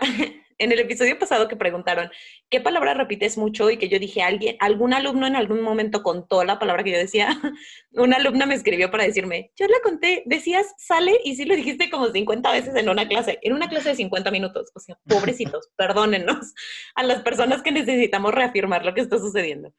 en 0.60 0.72
el 0.72 0.78
episodio 0.78 1.18
pasado 1.18 1.48
que 1.48 1.56
preguntaron, 1.56 2.10
¿qué 2.50 2.60
palabra 2.60 2.94
repites 2.94 3.38
mucho? 3.38 3.70
Y 3.70 3.78
que 3.78 3.88
yo 3.88 3.98
dije, 3.98 4.22
alguien, 4.22 4.56
algún 4.60 4.92
alumno 4.92 5.26
en 5.26 5.34
algún 5.34 5.62
momento 5.62 6.02
contó 6.02 6.44
la 6.44 6.58
palabra 6.58 6.84
que 6.84 6.92
yo 6.92 6.98
decía. 6.98 7.28
Una 7.92 8.16
alumna 8.16 8.46
me 8.46 8.54
escribió 8.54 8.90
para 8.90 9.04
decirme, 9.04 9.50
yo 9.58 9.66
la 9.66 9.80
conté, 9.82 10.22
decías 10.26 10.66
sale 10.78 11.18
y 11.24 11.34
sí 11.34 11.46
lo 11.46 11.56
dijiste 11.56 11.90
como 11.90 12.08
50 12.08 12.52
veces 12.52 12.74
en 12.76 12.88
una 12.88 13.08
clase, 13.08 13.38
en 13.42 13.54
una 13.54 13.68
clase 13.68 13.90
de 13.90 13.96
50 13.96 14.30
minutos. 14.30 14.70
O 14.74 14.80
sea, 14.80 14.98
pobrecitos, 15.08 15.70
perdónennos 15.76 16.54
a 16.94 17.02
las 17.02 17.22
personas 17.22 17.62
que 17.62 17.72
necesitamos 17.72 18.32
reafirmar 18.34 18.84
lo 18.84 18.94
que 18.94 19.00
está 19.00 19.18
sucediendo. 19.18 19.72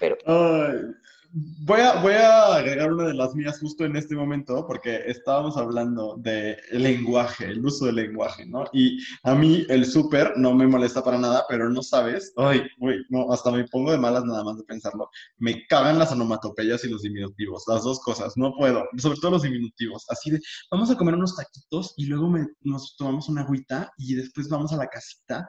Pero 0.00 0.16
Ay, 0.26 0.94
voy, 1.32 1.80
a, 1.80 2.00
voy 2.00 2.14
a 2.14 2.56
agregar 2.56 2.92
una 2.92 3.04
de 3.08 3.14
las 3.14 3.34
mías 3.34 3.58
justo 3.60 3.84
en 3.84 3.96
este 3.96 4.14
momento, 4.16 4.66
porque 4.66 5.02
estábamos 5.06 5.56
hablando 5.56 6.16
de 6.18 6.56
lenguaje, 6.72 7.46
el 7.46 7.64
uso 7.64 7.86
del 7.86 7.96
lenguaje, 7.96 8.46
¿no? 8.46 8.64
Y 8.72 8.98
a 9.22 9.34
mí 9.34 9.64
el 9.68 9.84
súper 9.84 10.32
no 10.36 10.54
me 10.54 10.66
molesta 10.66 11.02
para 11.04 11.18
nada, 11.18 11.44
pero 11.48 11.68
no 11.70 11.82
sabes, 11.82 12.32
ay, 12.36 12.62
güey, 12.78 12.98
no, 13.10 13.32
hasta 13.32 13.50
me 13.50 13.64
pongo 13.68 13.92
de 13.92 13.98
malas 13.98 14.24
nada 14.24 14.42
más 14.44 14.56
de 14.56 14.64
pensarlo. 14.64 15.10
Me 15.38 15.66
cagan 15.66 15.98
las 15.98 16.12
onomatopeyas 16.12 16.84
y 16.84 16.90
los 16.90 17.02
diminutivos, 17.02 17.64
las 17.68 17.84
dos 17.84 18.00
cosas, 18.00 18.32
no 18.36 18.52
puedo, 18.56 18.84
sobre 18.96 19.18
todo 19.20 19.32
los 19.32 19.42
diminutivos, 19.42 20.04
así 20.08 20.30
de, 20.30 20.40
vamos 20.70 20.90
a 20.90 20.96
comer 20.96 21.14
unos 21.14 21.36
taquitos 21.36 21.94
y 21.96 22.06
luego 22.06 22.30
me- 22.30 22.46
nos 22.62 22.96
tomamos 22.96 23.28
una 23.28 23.42
agüita 23.42 23.92
y 23.98 24.14
después 24.14 24.48
vamos 24.48 24.72
a 24.72 24.76
la 24.76 24.86
casita. 24.88 25.46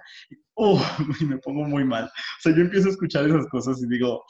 Oh, 0.56 0.82
me 1.26 1.38
pongo 1.38 1.64
muy 1.66 1.86
mal. 1.86 2.06
O 2.06 2.42
sea, 2.42 2.54
yo 2.54 2.62
empiezo 2.62 2.88
a 2.90 2.92
escuchar 2.92 3.26
esas 3.26 3.48
cosas 3.48 3.82
y 3.82 3.88
digo, 3.88 4.24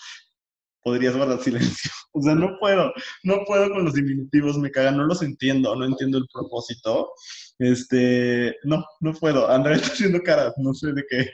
podrías 0.84 1.16
guardar 1.16 1.42
silencio. 1.42 1.92
O 2.12 2.22
sea, 2.24 2.34
no 2.34 2.58
puedo, 2.60 2.92
no 3.24 3.46
puedo 3.46 3.70
con 3.70 3.86
los 3.86 3.94
diminutivos, 3.94 4.58
me 4.58 4.72
cagan, 4.72 4.98
no 4.98 5.06
los 5.06 5.22
entiendo, 5.22 5.76
no 5.76 5.86
entiendo 5.86 6.18
el 6.18 6.26
propósito. 6.34 7.12
Este, 7.60 8.56
no, 8.64 8.84
no 9.00 9.14
puedo. 9.14 9.48
Andrea 9.48 9.76
está 9.78 9.94
haciendo 9.94 10.20
caras, 10.24 10.54
no 10.58 10.74
sé 10.74 10.92
de 10.92 11.04
qué. 11.08 11.30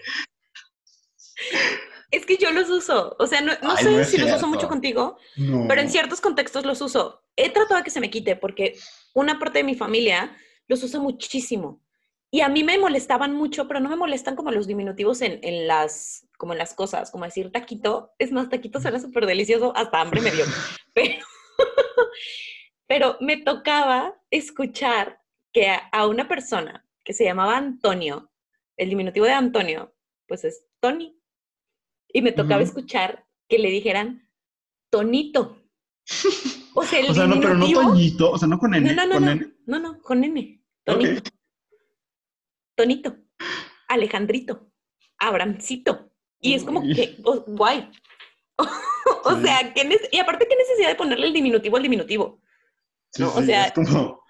es 2.11 2.25
que 2.25 2.37
yo 2.37 2.51
los 2.51 2.69
uso. 2.69 3.15
O 3.19 3.27
sea, 3.27 3.41
no, 3.41 3.53
no 3.61 3.71
Ay, 3.75 3.83
sé 3.83 3.91
no 3.97 4.03
si 4.03 4.17
los 4.17 4.33
uso 4.35 4.47
mucho 4.47 4.67
contigo, 4.67 5.17
No. 5.37 5.65
pero 5.67 5.81
en 5.81 5.89
ciertos 5.89 6.21
contextos 6.21 6.65
los 6.65 6.81
uso. 6.81 7.23
He 7.35 7.49
tratado 7.51 7.77
de 7.77 7.83
que 7.83 7.91
se 7.91 7.99
me 7.99 8.09
quite 8.09 8.35
porque 8.35 8.75
una 9.13 9.39
parte 9.39 9.59
de 9.59 9.63
mi 9.65 9.75
familia 9.75 10.35
los 10.67 10.83
usa 10.83 10.99
muchísimo. 10.99 11.81
Y 12.35 12.41
a 12.41 12.49
mí 12.49 12.65
me 12.65 12.77
molestaban 12.77 13.33
mucho, 13.33 13.65
pero 13.65 13.79
no 13.79 13.87
me 13.87 13.95
molestan 13.95 14.35
como 14.35 14.51
los 14.51 14.67
diminutivos 14.67 15.21
en, 15.21 15.39
en 15.41 15.67
las, 15.67 16.27
como 16.37 16.51
en 16.51 16.59
las 16.59 16.73
cosas, 16.73 17.09
como 17.09 17.23
decir 17.23 17.49
taquito. 17.49 18.11
Es 18.19 18.33
más, 18.33 18.49
taquito 18.49 18.81
suena 18.81 18.99
súper 18.99 19.25
delicioso, 19.25 19.71
hasta 19.73 20.01
hambre 20.01 20.19
me 20.19 20.31
dio. 20.31 20.43
Pero, 20.93 21.25
pero 22.87 23.17
me 23.21 23.37
tocaba 23.37 24.21
escuchar 24.29 25.21
que 25.53 25.69
a, 25.69 25.77
a 25.93 26.07
una 26.07 26.27
persona 26.27 26.85
que 27.05 27.13
se 27.13 27.23
llamaba 27.23 27.55
Antonio, 27.55 28.29
el 28.75 28.89
diminutivo 28.89 29.25
de 29.25 29.31
Antonio, 29.31 29.95
pues 30.27 30.43
es 30.43 30.65
Tony. 30.81 31.17
Y 32.09 32.21
me 32.21 32.33
tocaba 32.33 32.61
escuchar 32.63 33.25
que 33.47 33.59
le 33.59 33.69
dijeran 33.69 34.29
Tonito. 34.89 35.63
O 36.77 36.83
sea, 36.83 36.99
el 36.99 37.11
O 37.11 37.13
sea, 37.13 37.27
no, 37.27 37.39
pero 37.39 37.53
no 37.53 37.71
Toñito, 37.71 38.31
o 38.31 38.37
sea, 38.37 38.49
no 38.49 38.59
con 38.59 38.75
N, 38.75 38.93
no, 38.93 39.07
no, 39.07 39.07
no, 39.07 39.13
con 39.13 39.25
no, 39.25 39.31
N. 39.31 39.53
no, 39.65 39.79
no, 39.79 40.01
con 40.01 40.23
N. 40.25 40.61
Tonito. 40.83 41.31
Tonito. 42.75 43.17
Alejandrito. 43.87 44.71
Abramcito. 45.17 46.11
Y 46.39 46.53
es 46.53 46.63
como 46.63 46.81
que, 46.81 47.17
oh, 47.23 47.43
guay. 47.47 47.89
o 49.23 49.41
sea, 49.41 49.73
¿qué 49.73 49.83
nece- 49.89 50.09
y 50.11 50.19
aparte, 50.19 50.47
¿qué 50.47 50.55
necesidad 50.55 50.89
de 50.89 50.95
ponerle 50.95 51.27
el 51.27 51.33
diminutivo 51.33 51.77
al 51.77 51.83
diminutivo? 51.83 52.41
Sí, 53.11 53.21
No, 53.23 53.33
o 53.33 53.41
sea, 53.41 53.65
es 53.65 53.73
como... 53.73 54.21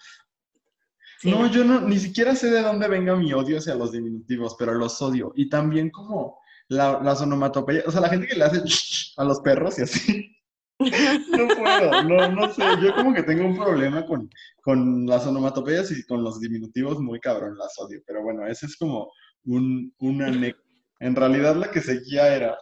Sí, 1.19 1.31
No, 1.31 1.49
yo 1.51 1.63
no, 1.63 1.81
ni 1.81 1.97
siquiera 1.99 2.35
sé 2.35 2.49
de 2.49 2.61
dónde 2.61 2.87
venga 2.87 3.15
mi 3.15 3.33
odio 3.33 3.57
hacia 3.57 3.75
los 3.75 3.91
diminutivos, 3.91 4.55
pero 4.57 4.73
los 4.73 5.01
odio. 5.01 5.31
Y 5.35 5.49
también 5.49 5.89
como 5.89 6.39
la, 6.67 6.99
las 7.01 7.21
onomatopeyas, 7.21 7.87
o 7.87 7.91
sea, 7.91 8.01
la 8.01 8.09
gente 8.09 8.27
que 8.27 8.35
le 8.35 8.43
hace 8.45 8.61
a 9.17 9.23
los 9.23 9.39
perros 9.41 9.79
y 9.79 9.83
así. 9.83 10.34
No 10.79 11.47
puedo, 11.55 12.03
no, 12.03 12.31
no 12.31 12.53
sé. 12.53 12.63
Yo 12.81 12.93
como 12.95 13.13
que 13.13 13.23
tengo 13.23 13.45
un 13.45 13.55
problema 13.55 14.05
con, 14.05 14.29
con 14.61 15.05
las 15.05 15.25
onomatopeyas 15.25 15.91
y 15.91 16.05
con 16.05 16.23
los 16.23 16.39
diminutivos 16.39 16.99
muy 16.99 17.19
cabrón, 17.19 17.57
las 17.57 17.77
odio. 17.79 18.01
Pero 18.05 18.23
bueno, 18.23 18.45
ese 18.45 18.65
es 18.65 18.75
como 18.75 19.09
un, 19.45 19.93
una 19.99 20.27
anécdota. 20.27 20.63
En 20.99 21.15
realidad 21.15 21.55
la 21.55 21.71
que 21.71 21.81
seguía 21.81 22.35
era 22.35 22.57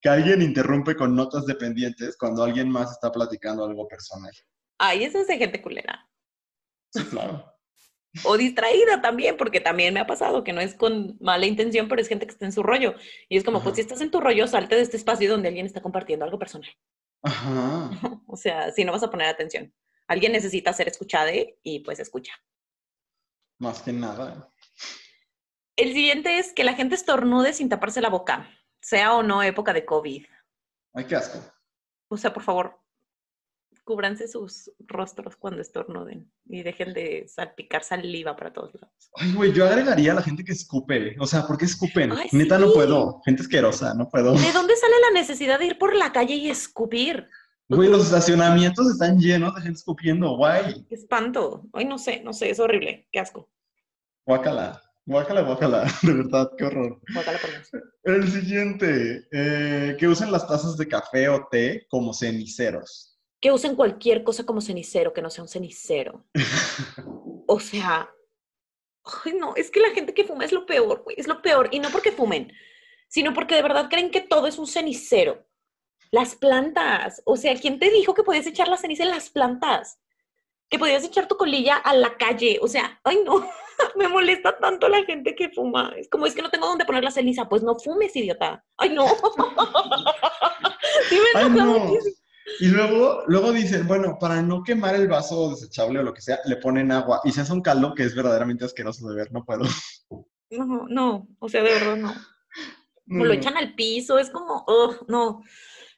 que 0.00 0.08
alguien 0.08 0.42
interrumpe 0.42 0.94
con 0.94 1.14
notas 1.14 1.44
dependientes 1.46 2.16
cuando 2.16 2.42
alguien 2.42 2.70
más 2.70 2.92
está 2.92 3.10
platicando 3.10 3.64
algo 3.64 3.86
personal. 3.88 4.32
Ay, 4.78 5.04
eso 5.04 5.18
es 5.18 5.26
de 5.26 5.38
gente 5.38 5.60
culera. 5.60 6.08
Sí, 6.92 7.04
claro. 7.04 7.44
O 8.24 8.36
distraída 8.36 9.02
también, 9.02 9.36
porque 9.36 9.60
también 9.60 9.92
me 9.92 10.00
ha 10.00 10.06
pasado 10.06 10.44
que 10.44 10.52
no 10.52 10.60
es 10.60 10.74
con 10.74 11.16
mala 11.20 11.46
intención, 11.46 11.88
pero 11.88 12.00
es 12.00 12.08
gente 12.08 12.26
que 12.26 12.32
está 12.32 12.46
en 12.46 12.52
su 12.52 12.62
rollo. 12.62 12.94
Y 13.28 13.36
es 13.36 13.44
como, 13.44 13.58
Ajá. 13.58 13.64
pues 13.64 13.76
si 13.76 13.82
estás 13.82 14.00
en 14.00 14.10
tu 14.10 14.20
rollo, 14.20 14.46
salte 14.46 14.76
de 14.76 14.82
este 14.82 14.96
espacio 14.96 15.30
donde 15.30 15.48
alguien 15.48 15.66
está 15.66 15.82
compartiendo 15.82 16.24
algo 16.24 16.38
personal. 16.38 16.70
Ajá. 17.22 17.90
O 18.26 18.36
sea, 18.36 18.70
si 18.72 18.84
no 18.84 18.92
vas 18.92 19.02
a 19.02 19.10
poner 19.10 19.26
atención. 19.26 19.74
Alguien 20.06 20.32
necesita 20.32 20.72
ser 20.72 20.88
escuchado 20.88 21.30
y 21.62 21.80
pues 21.80 21.98
escucha. 21.98 22.32
Más 23.58 23.82
que 23.82 23.92
nada. 23.92 24.52
El 25.76 25.92
siguiente 25.92 26.38
es 26.38 26.52
que 26.52 26.64
la 26.64 26.74
gente 26.74 26.94
estornude 26.94 27.52
sin 27.52 27.68
taparse 27.68 28.00
la 28.00 28.08
boca, 28.08 28.48
sea 28.80 29.14
o 29.14 29.22
no 29.22 29.42
época 29.42 29.72
de 29.72 29.84
COVID. 29.84 30.26
Ay, 30.94 31.04
qué 31.04 31.16
asco. 31.16 31.40
O 32.08 32.16
sea, 32.16 32.32
por 32.32 32.42
favor, 32.42 32.80
cúbranse 33.88 34.28
sus 34.28 34.70
rostros 34.86 35.36
cuando 35.36 35.62
estornuden 35.62 36.30
y 36.46 36.62
dejen 36.62 36.92
de 36.92 37.24
salpicar 37.26 37.82
saliva 37.82 38.36
para 38.36 38.52
todos 38.52 38.74
lados. 38.74 39.10
Ay, 39.14 39.32
güey, 39.32 39.50
yo 39.50 39.64
agregaría 39.64 40.12
a 40.12 40.16
la 40.16 40.22
gente 40.22 40.44
que 40.44 40.52
escupe. 40.52 41.16
O 41.18 41.26
sea, 41.26 41.46
¿por 41.46 41.56
qué 41.56 41.64
escupen? 41.64 42.12
Ay, 42.12 42.28
Neta, 42.32 42.58
no 42.58 42.70
puedo. 42.74 43.22
Gente 43.24 43.40
asquerosa, 43.40 43.94
no 43.94 44.10
puedo. 44.10 44.34
¿De 44.34 44.52
dónde 44.52 44.76
sale 44.76 44.92
la 45.10 45.18
necesidad 45.18 45.58
de 45.58 45.68
ir 45.68 45.78
por 45.78 45.96
la 45.96 46.12
calle 46.12 46.34
y 46.34 46.50
escupir? 46.50 47.30
Güey, 47.70 47.88
los 47.88 48.04
estacionamientos 48.04 48.90
están 48.90 49.18
llenos 49.18 49.54
de 49.54 49.62
gente 49.62 49.78
escupiendo. 49.78 50.36
Guay. 50.36 50.84
Qué 50.86 50.94
espanto. 50.94 51.64
Ay, 51.72 51.86
no 51.86 51.96
sé, 51.96 52.20
no 52.22 52.34
sé, 52.34 52.50
es 52.50 52.60
horrible. 52.60 53.08
Qué 53.10 53.20
asco. 53.20 53.48
Guácala. 54.26 54.82
Guácala, 55.06 55.40
guácala. 55.40 55.84
De 56.02 56.12
verdad, 56.12 56.50
qué 56.58 56.64
horror. 56.66 57.00
Guácala 57.14 57.38
por 57.38 57.50
Dios. 57.52 57.70
El 58.04 58.30
siguiente. 58.30 59.26
eh, 59.32 59.96
que 59.98 60.06
usen 60.06 60.30
las 60.30 60.46
tazas 60.46 60.76
de 60.76 60.86
café 60.86 61.30
o 61.30 61.48
té 61.50 61.86
como 61.88 62.12
ceniceros. 62.12 63.17
Que 63.40 63.52
usen 63.52 63.76
cualquier 63.76 64.24
cosa 64.24 64.44
como 64.44 64.60
cenicero, 64.60 65.12
que 65.12 65.22
no 65.22 65.30
sea 65.30 65.42
un 65.42 65.48
cenicero. 65.48 66.24
O 67.50 67.60
sea, 67.60 68.10
ay, 69.24 69.32
no, 69.32 69.56
es 69.56 69.70
que 69.70 69.80
la 69.80 69.88
gente 69.92 70.12
que 70.12 70.24
fuma 70.24 70.44
es 70.44 70.52
lo 70.52 70.66
peor, 70.66 71.02
güey, 71.02 71.16
es 71.18 71.26
lo 71.26 71.40
peor. 71.40 71.70
Y 71.72 71.80
no 71.80 71.88
porque 71.88 72.12
fumen, 72.12 72.52
sino 73.08 73.32
porque 73.32 73.54
de 73.54 73.62
verdad 73.62 73.88
creen 73.88 74.10
que 74.10 74.20
todo 74.20 74.46
es 74.46 74.58
un 74.58 74.66
cenicero. 74.66 75.46
Las 76.10 76.36
plantas, 76.36 77.22
o 77.24 77.36
sea, 77.36 77.56
¿quién 77.56 77.78
te 77.78 77.90
dijo 77.90 78.12
que 78.12 78.22
podías 78.22 78.46
echar 78.46 78.68
la 78.68 78.76
ceniza 78.76 79.04
en 79.04 79.10
las 79.10 79.30
plantas? 79.30 79.98
Que 80.68 80.78
podías 80.78 81.04
echar 81.04 81.26
tu 81.26 81.38
colilla 81.38 81.76
a 81.76 81.94
la 81.94 82.18
calle, 82.18 82.58
o 82.60 82.68
sea, 82.68 83.00
ay 83.02 83.20
no, 83.24 83.48
me 83.96 84.08
molesta 84.08 84.58
tanto 84.58 84.90
la 84.90 85.02
gente 85.04 85.34
que 85.34 85.48
fuma. 85.48 85.94
Es 85.96 86.10
como, 86.10 86.26
es 86.26 86.34
que 86.34 86.42
no 86.42 86.50
tengo 86.50 86.66
dónde 86.66 86.84
poner 86.84 87.02
la 87.02 87.10
ceniza, 87.10 87.48
pues 87.48 87.62
no 87.62 87.78
fumes, 87.78 88.14
idiota. 88.14 88.62
Ay 88.76 88.90
no. 88.90 89.08
sí 91.08 91.16
me 91.16 91.40
Ay, 91.40 91.48
no. 91.48 91.78
muchísimo. 91.78 92.16
Y 92.60 92.68
luego, 92.68 93.22
luego 93.26 93.52
dicen, 93.52 93.86
bueno, 93.86 94.18
para 94.18 94.42
no 94.42 94.62
quemar 94.62 94.94
el 94.94 95.08
vaso 95.08 95.50
desechable 95.50 96.00
o 96.00 96.02
lo 96.02 96.14
que 96.14 96.20
sea, 96.20 96.40
le 96.44 96.56
ponen 96.56 96.90
agua 96.92 97.20
y 97.24 97.32
se 97.32 97.40
hace 97.40 97.52
un 97.52 97.62
caldo 97.62 97.94
que 97.94 98.04
es 98.04 98.14
verdaderamente 98.14 98.64
asqueroso 98.64 99.08
de 99.08 99.16
ver, 99.16 99.32
no 99.32 99.44
puedo. 99.44 99.64
No, 100.50 100.86
no, 100.88 101.28
o 101.38 101.48
sea, 101.48 101.62
de 101.62 101.72
verdad 101.72 101.96
no. 101.96 102.14
Lo 103.06 103.32
echan 103.32 103.56
al 103.56 103.74
piso, 103.74 104.18
es 104.18 104.30
como, 104.30 104.64
ugh, 104.66 105.04
no. 105.08 105.42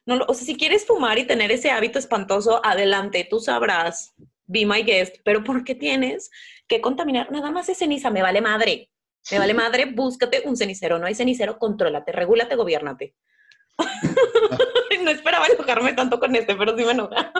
no 0.05 0.25
o 0.27 0.33
sea, 0.33 0.45
si 0.45 0.55
quieres 0.55 0.85
fumar 0.85 1.17
y 1.17 1.27
tener 1.27 1.51
ese 1.51 1.71
hábito 1.71 1.99
espantoso, 1.99 2.63
adelante, 2.63 3.27
tú 3.29 3.39
sabrás. 3.39 4.13
be 4.45 4.65
my 4.65 4.83
guest, 4.83 5.17
pero 5.23 5.43
¿por 5.43 5.63
qué 5.63 5.75
tienes 5.75 6.29
que 6.67 6.81
contaminar? 6.81 7.31
Nada 7.31 7.51
más 7.51 7.69
es 7.69 7.77
ceniza, 7.77 8.09
me 8.09 8.21
vale 8.21 8.41
madre. 8.41 8.89
Me 9.29 9.39
vale 9.39 9.53
madre, 9.53 9.85
búscate 9.85 10.43
un 10.45 10.57
cenicero. 10.57 10.97
No 10.97 11.05
hay 11.05 11.15
cenicero, 11.15 11.59
contrólate, 11.59 12.11
regúlate, 12.11 12.55
gobiernate. 12.55 13.15
no 15.05 15.11
esperaba 15.11 15.47
enojarme 15.47 15.93
tanto 15.93 16.19
con 16.19 16.35
este, 16.35 16.55
pero 16.55 16.77
sí 16.77 16.83
me 16.83 16.91
enoja. 16.91 17.31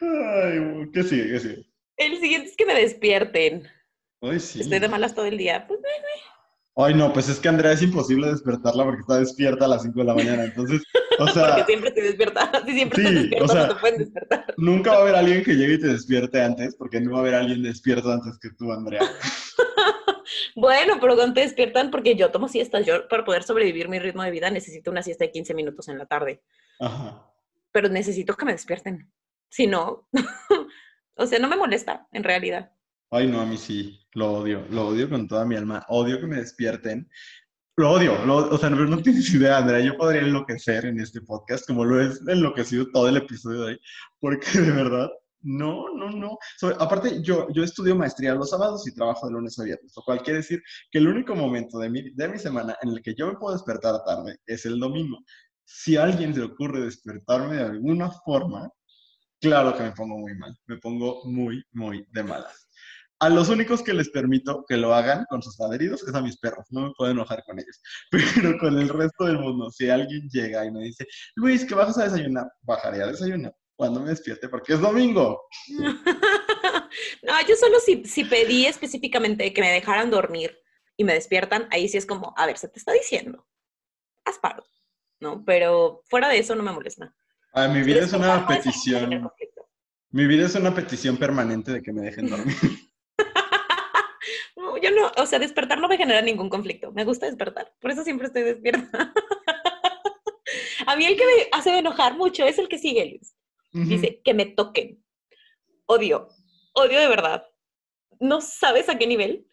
Ay, 0.00 0.90
¿qué 0.92 1.02
sigue? 1.02 1.32
¿Qué 1.32 1.40
sigue? 1.40 1.66
El 1.96 2.20
siguiente 2.20 2.48
es 2.48 2.56
que 2.56 2.66
me 2.66 2.74
despierten. 2.74 3.68
Ay, 4.20 4.40
sí. 4.40 4.60
Estoy 4.60 4.78
de 4.78 4.88
malas 4.88 5.14
todo 5.14 5.26
el 5.26 5.38
día. 5.38 5.66
Pues, 5.66 5.80
Ay, 6.76 6.94
no, 6.94 7.12
pues 7.12 7.28
es 7.28 7.38
que 7.38 7.48
Andrea 7.48 7.72
es 7.72 7.82
imposible 7.82 8.28
despertarla 8.28 8.84
porque 8.84 9.00
está 9.02 9.20
despierta 9.20 9.66
a 9.66 9.68
las 9.68 9.82
5 9.82 9.96
de 9.96 10.04
la 10.04 10.14
mañana. 10.14 10.44
Entonces, 10.44 10.82
o 11.20 11.28
sea. 11.28 11.48
Porque 11.48 11.64
siempre 11.64 11.90
te 11.92 12.02
despierta. 12.02 12.50
Sí, 12.66 12.72
siempre 12.72 13.02
Sí, 13.02 13.08
te 13.08 13.14
despiertas, 13.14 13.50
o 13.50 13.52
sea, 13.52 13.66
no 13.66 13.74
te 13.74 13.80
pueden 13.80 13.98
despertar. 13.98 14.54
Nunca 14.56 14.90
va 14.92 14.98
a 14.98 15.00
haber 15.02 15.14
alguien 15.14 15.44
que 15.44 15.54
llegue 15.54 15.74
y 15.74 15.80
te 15.80 15.88
despierte 15.88 16.42
antes, 16.42 16.74
porque 16.74 17.00
no 17.00 17.12
va 17.12 17.18
a 17.18 17.20
haber 17.20 17.34
alguien 17.34 17.62
despierto 17.62 18.10
antes 18.10 18.38
que 18.40 18.50
tú, 18.58 18.72
Andrea. 18.72 19.00
Bueno, 20.56 20.94
pero 21.00 21.14
cuando 21.16 21.34
te 21.34 21.40
despiertan, 21.40 21.90
porque 21.90 22.14
yo 22.16 22.30
tomo 22.30 22.48
siestas, 22.48 22.86
yo 22.86 23.08
para 23.08 23.24
poder 23.24 23.42
sobrevivir 23.42 23.88
mi 23.88 23.98
ritmo 23.98 24.22
de 24.22 24.30
vida 24.30 24.50
necesito 24.50 24.90
una 24.90 25.02
siesta 25.02 25.24
de 25.24 25.30
15 25.32 25.54
minutos 25.54 25.88
en 25.88 25.98
la 25.98 26.06
tarde, 26.06 26.42
Ajá. 26.80 27.26
pero 27.72 27.88
necesito 27.88 28.34
que 28.36 28.44
me 28.44 28.52
despierten. 28.52 29.10
Si 29.50 29.66
no, 29.66 30.08
o 31.16 31.26
sea, 31.26 31.38
no 31.38 31.48
me 31.48 31.56
molesta 31.56 32.06
en 32.12 32.24
realidad. 32.24 32.72
Ay, 33.10 33.26
no, 33.28 33.40
a 33.40 33.46
mí 33.46 33.56
sí, 33.56 34.00
lo 34.12 34.32
odio, 34.32 34.66
lo 34.70 34.88
odio 34.88 35.08
con 35.08 35.28
toda 35.28 35.44
mi 35.44 35.54
alma. 35.56 35.84
Odio 35.88 36.18
que 36.20 36.26
me 36.26 36.36
despierten. 36.36 37.08
Lo 37.76 37.90
odio, 37.92 38.24
lo- 38.24 38.48
o 38.50 38.58
sea, 38.58 38.70
no, 38.70 38.84
no 38.84 39.02
tienes 39.02 39.32
idea, 39.34 39.58
Andrea. 39.58 39.80
Yo 39.80 39.96
podría 39.96 40.22
enloquecer 40.22 40.84
en 40.86 40.98
este 41.00 41.20
podcast, 41.20 41.66
como 41.66 41.84
lo 41.84 42.00
he 42.02 42.10
enloquecido 42.28 42.90
todo 42.92 43.08
el 43.08 43.16
episodio 43.16 43.60
de 43.60 43.66
hoy, 43.72 43.80
porque 44.20 44.46
de 44.60 44.70
verdad, 44.72 45.10
no, 45.44 45.94
no, 45.94 46.10
no. 46.10 46.38
Aparte, 46.78 47.22
yo, 47.22 47.46
yo 47.52 47.62
estudio 47.62 47.94
maestría 47.94 48.34
los 48.34 48.50
sábados 48.50 48.86
y 48.88 48.94
trabajo 48.94 49.26
de 49.26 49.34
lunes 49.34 49.58
a 49.58 49.64
viernes, 49.64 49.92
lo 49.94 50.02
cual 50.02 50.22
quiere 50.22 50.38
decir 50.38 50.62
que 50.90 50.98
el 50.98 51.06
único 51.06 51.34
momento 51.34 51.78
de 51.78 51.90
mi, 51.90 52.10
de 52.10 52.28
mi 52.28 52.38
semana 52.38 52.76
en 52.82 52.90
el 52.90 53.02
que 53.02 53.14
yo 53.14 53.26
me 53.26 53.36
puedo 53.36 53.54
despertar 53.54 54.02
tarde 54.04 54.38
es 54.46 54.64
el 54.64 54.80
domingo. 54.80 55.18
Si 55.64 55.96
a 55.96 56.04
alguien 56.04 56.32
se 56.32 56.40
le 56.40 56.46
ocurre 56.46 56.80
despertarme 56.80 57.56
de 57.56 57.62
alguna 57.62 58.10
forma, 58.10 58.70
claro 59.40 59.76
que 59.76 59.82
me 59.82 59.92
pongo 59.92 60.16
muy 60.16 60.34
mal, 60.34 60.56
me 60.66 60.78
pongo 60.78 61.22
muy, 61.24 61.62
muy 61.72 62.06
de 62.10 62.22
malas. 62.22 62.68
A 63.20 63.28
los 63.28 63.48
únicos 63.50 63.82
que 63.82 63.94
les 63.94 64.10
permito 64.10 64.64
que 64.66 64.76
lo 64.78 64.94
hagan 64.94 65.26
con 65.28 65.42
sus 65.42 65.56
padrinos 65.56 66.02
es 66.02 66.14
a 66.14 66.22
mis 66.22 66.38
perros, 66.38 66.66
no 66.70 66.88
me 66.88 66.92
puedo 66.96 67.10
enojar 67.12 67.44
con 67.44 67.58
ellos. 67.58 67.80
Pero 68.34 68.58
con 68.58 68.78
el 68.78 68.88
resto 68.88 69.26
del 69.26 69.38
mundo, 69.38 69.70
si 69.70 69.90
alguien 69.90 70.28
llega 70.30 70.64
y 70.64 70.70
me 70.70 70.84
dice, 70.84 71.06
Luis, 71.36 71.66
¿qué 71.66 71.74
bajas 71.74 71.98
a 71.98 72.04
desayunar? 72.04 72.50
Bajaré 72.62 73.02
a 73.02 73.08
desayunar 73.08 73.54
cuando 73.76 74.00
me 74.00 74.10
despierte 74.10 74.48
porque 74.48 74.74
es 74.74 74.80
domingo. 74.80 75.42
No, 77.22 77.32
yo 77.48 77.56
solo 77.56 77.80
si, 77.80 78.04
si 78.04 78.24
pedí 78.24 78.66
específicamente 78.66 79.52
que 79.52 79.60
me 79.60 79.72
dejaran 79.72 80.10
dormir 80.10 80.56
y 80.96 81.02
me 81.02 81.14
despiertan, 81.14 81.66
ahí 81.72 81.88
sí 81.88 81.98
es 81.98 82.06
como, 82.06 82.32
a 82.36 82.46
ver, 82.46 82.56
se 82.56 82.68
te 82.68 82.78
está 82.78 82.92
diciendo, 82.92 83.48
haz 84.24 84.38
paro, 84.38 84.64
¿no? 85.18 85.44
Pero 85.44 86.02
fuera 86.08 86.28
de 86.28 86.38
eso 86.38 86.54
no 86.54 86.62
me 86.62 86.70
molesta. 86.70 87.12
Ah, 87.52 87.66
mi 87.66 87.82
vida 87.82 88.04
es 88.04 88.12
una 88.12 88.46
petición, 88.46 89.28
mi 90.10 90.26
vida 90.26 90.46
es 90.46 90.54
una 90.54 90.72
petición 90.72 91.16
permanente 91.16 91.72
de 91.72 91.82
que 91.82 91.92
me 91.92 92.02
dejen 92.02 92.30
dormir. 92.30 92.56
No, 94.56 94.76
yo 94.78 94.90
no, 94.92 95.10
o 95.16 95.26
sea, 95.26 95.40
despertar 95.40 95.80
no 95.80 95.88
me 95.88 95.96
genera 95.96 96.22
ningún 96.22 96.48
conflicto. 96.48 96.92
Me 96.92 97.04
gusta 97.04 97.26
despertar, 97.26 97.74
por 97.80 97.90
eso 97.90 98.04
siempre 98.04 98.28
estoy 98.28 98.42
despierta. 98.42 99.12
A 100.86 100.96
mí 100.96 101.06
el 101.06 101.16
que 101.16 101.26
me 101.26 101.48
hace 101.52 101.76
enojar 101.76 102.16
mucho 102.16 102.44
es 102.46 102.58
el 102.58 102.68
que 102.68 102.78
sigue, 102.78 103.04
Luis. 103.06 103.34
Dice, 103.74 104.20
que 104.22 104.34
me 104.34 104.46
toquen. 104.46 105.04
Odio, 105.86 106.28
odio 106.74 107.00
de 107.00 107.08
verdad. 107.08 107.44
No 108.20 108.40
sabes 108.40 108.88
a 108.88 108.96
qué 108.96 109.06
nivel 109.06 109.48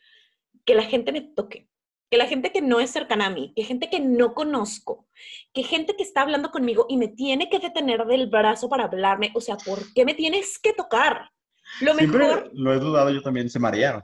que 0.63 0.75
la 0.75 0.83
gente 0.83 1.11
me 1.11 1.21
toque. 1.21 1.67
Que 2.11 2.17
la 2.17 2.27
gente 2.27 2.51
que 2.51 2.61
no 2.61 2.79
es 2.79 2.91
cercana 2.91 3.27
a 3.27 3.29
mí, 3.31 3.51
que 3.55 3.63
gente 3.63 3.89
que 3.89 3.99
no 3.99 4.35
conozco, 4.35 5.07
que 5.53 5.63
gente 5.63 5.95
que 5.95 6.03
está 6.03 6.21
hablando 6.21 6.51
conmigo 6.51 6.85
y 6.87 6.97
me 6.97 7.07
tiene 7.07 7.49
que 7.49 7.57
detener 7.57 8.05
del 8.05 8.27
brazo 8.27 8.69
para 8.69 8.83
hablarme. 8.83 9.31
O 9.33 9.41
sea, 9.41 9.57
¿por 9.57 9.91
qué 9.93 10.05
me 10.05 10.13
tienes 10.13 10.59
que 10.59 10.73
tocar? 10.73 11.31
Lo 11.79 11.95
Siempre 11.95 12.19
mejor, 12.19 12.51
lo 12.53 12.73
he 12.73 12.79
dudado, 12.79 13.09
yo 13.11 13.21
también 13.21 13.49
se 13.49 13.59
marearon. 13.59 14.03